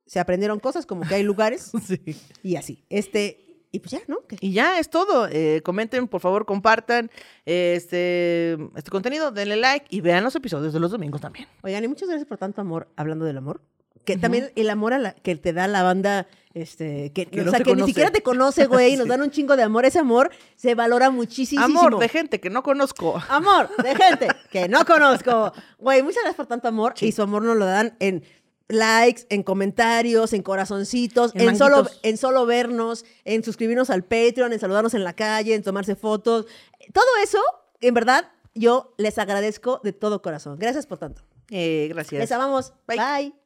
se 0.06 0.20
aprendieron 0.20 0.60
cosas 0.60 0.86
como 0.86 1.02
que 1.08 1.16
hay 1.16 1.24
lugares 1.24 1.72
Sí. 1.88 2.00
y 2.44 2.56
así. 2.58 2.86
Este, 2.90 3.66
y 3.72 3.80
pues 3.80 3.92
ya, 3.92 4.02
¿no? 4.08 4.20
¿Qué? 4.28 4.38
Y 4.40 4.54
ya 4.54 4.78
es 4.80 4.92
todo. 4.92 5.28
Eh, 5.32 5.62
comenten, 5.64 6.08
por 6.08 6.22
favor, 6.22 6.46
compartan 6.46 7.10
este, 7.46 8.54
este 8.76 8.92
contenido, 8.92 9.32
denle 9.32 9.56
like 9.56 9.88
y 9.90 10.02
vean 10.02 10.24
los 10.24 10.36
episodios 10.36 10.74
de 10.74 10.80
los 10.80 10.92
domingos 10.92 11.22
también. 11.22 11.48
Oigan, 11.64 11.84
y 11.84 11.88
muchas 11.88 12.08
gracias 12.08 12.28
por 12.28 12.38
tanto 12.38 12.62
amor 12.62 12.88
hablando 12.96 13.26
del 13.26 13.38
amor. 13.38 13.62
Que 14.06 14.18
también 14.18 14.52
el 14.56 14.70
amor 14.70 14.94
a 14.94 15.00
la, 15.00 15.14
que 15.14 15.36
te 15.36 15.54
da 15.54 15.68
la 15.68 15.82
banda, 15.82 16.28
este, 16.54 17.12
que, 17.14 17.26
Que 17.26 17.42
o 17.42 17.46
no 17.46 17.52
sea, 17.52 17.60
te 17.60 17.66
que 17.66 17.76
ni 17.76 17.84
siquiera 17.84 18.12
te 18.12 18.22
conoce, 18.22 18.66
güey, 18.68 18.94
y 18.94 18.98
nos 18.98 19.08
dan 19.10 19.22
un 19.22 19.32
chingo 19.32 19.56
de 19.56 19.64
amor. 19.64 19.86
Ese 19.86 20.00
amor 20.00 20.32
se 20.56 20.76
valora 20.76 21.10
muchísimo. 21.10 21.64
Amor 21.64 22.00
de 22.00 22.10
gente 22.10 22.40
que 22.40 22.50
no 22.50 22.64
conozco. 22.64 23.22
Amor 23.30 23.70
de 23.78 23.96
gente 23.96 24.28
que 24.52 24.68
no 24.68 24.86
conozco. 24.86 25.54
Güey, 25.80 26.04
muchas 26.04 26.24
gracias 26.24 26.36
por 26.36 26.48
tanto 26.48 26.68
amor. 26.68 26.94
Y 27.00 27.12
su 27.12 27.22
amor 27.22 27.44
nos 27.44 27.58
lo 27.58 27.66
dan 27.66 27.96
en 28.00 28.24
likes, 28.68 29.26
en 29.30 29.44
comentarios, 29.44 30.34
en 30.34 30.42
corazoncitos, 30.42 31.32
En 31.36 31.50
en, 31.50 31.58
solo, 31.58 31.88
en 32.02 32.18
solo 32.18 32.46
vernos, 32.46 33.06
en 33.24 33.44
suscribirnos 33.44 33.90
al 33.90 34.04
Patreon, 34.04 34.52
en 34.54 34.60
saludarnos 34.60 34.94
en 34.94 35.04
la 35.04 35.14
calle, 35.14 35.56
en 35.56 35.64
tomarse 35.64 35.96
fotos. 35.96 36.46
Todo 36.94 37.06
eso, 37.24 37.40
en 37.82 37.94
verdad, 37.94 38.32
yo 38.56 38.94
les 38.98 39.18
agradezco 39.18 39.80
de 39.84 39.94
todo 39.94 40.22
corazón. 40.22 40.58
Gracias 40.60 40.88
por 40.88 40.98
tanto. 40.98 41.24
Eh, 41.50 41.88
gracias. 41.90 42.20
Les 42.20 42.32
amamos. 42.32 42.74
Bye. 42.88 42.98
Bye. 42.98 43.43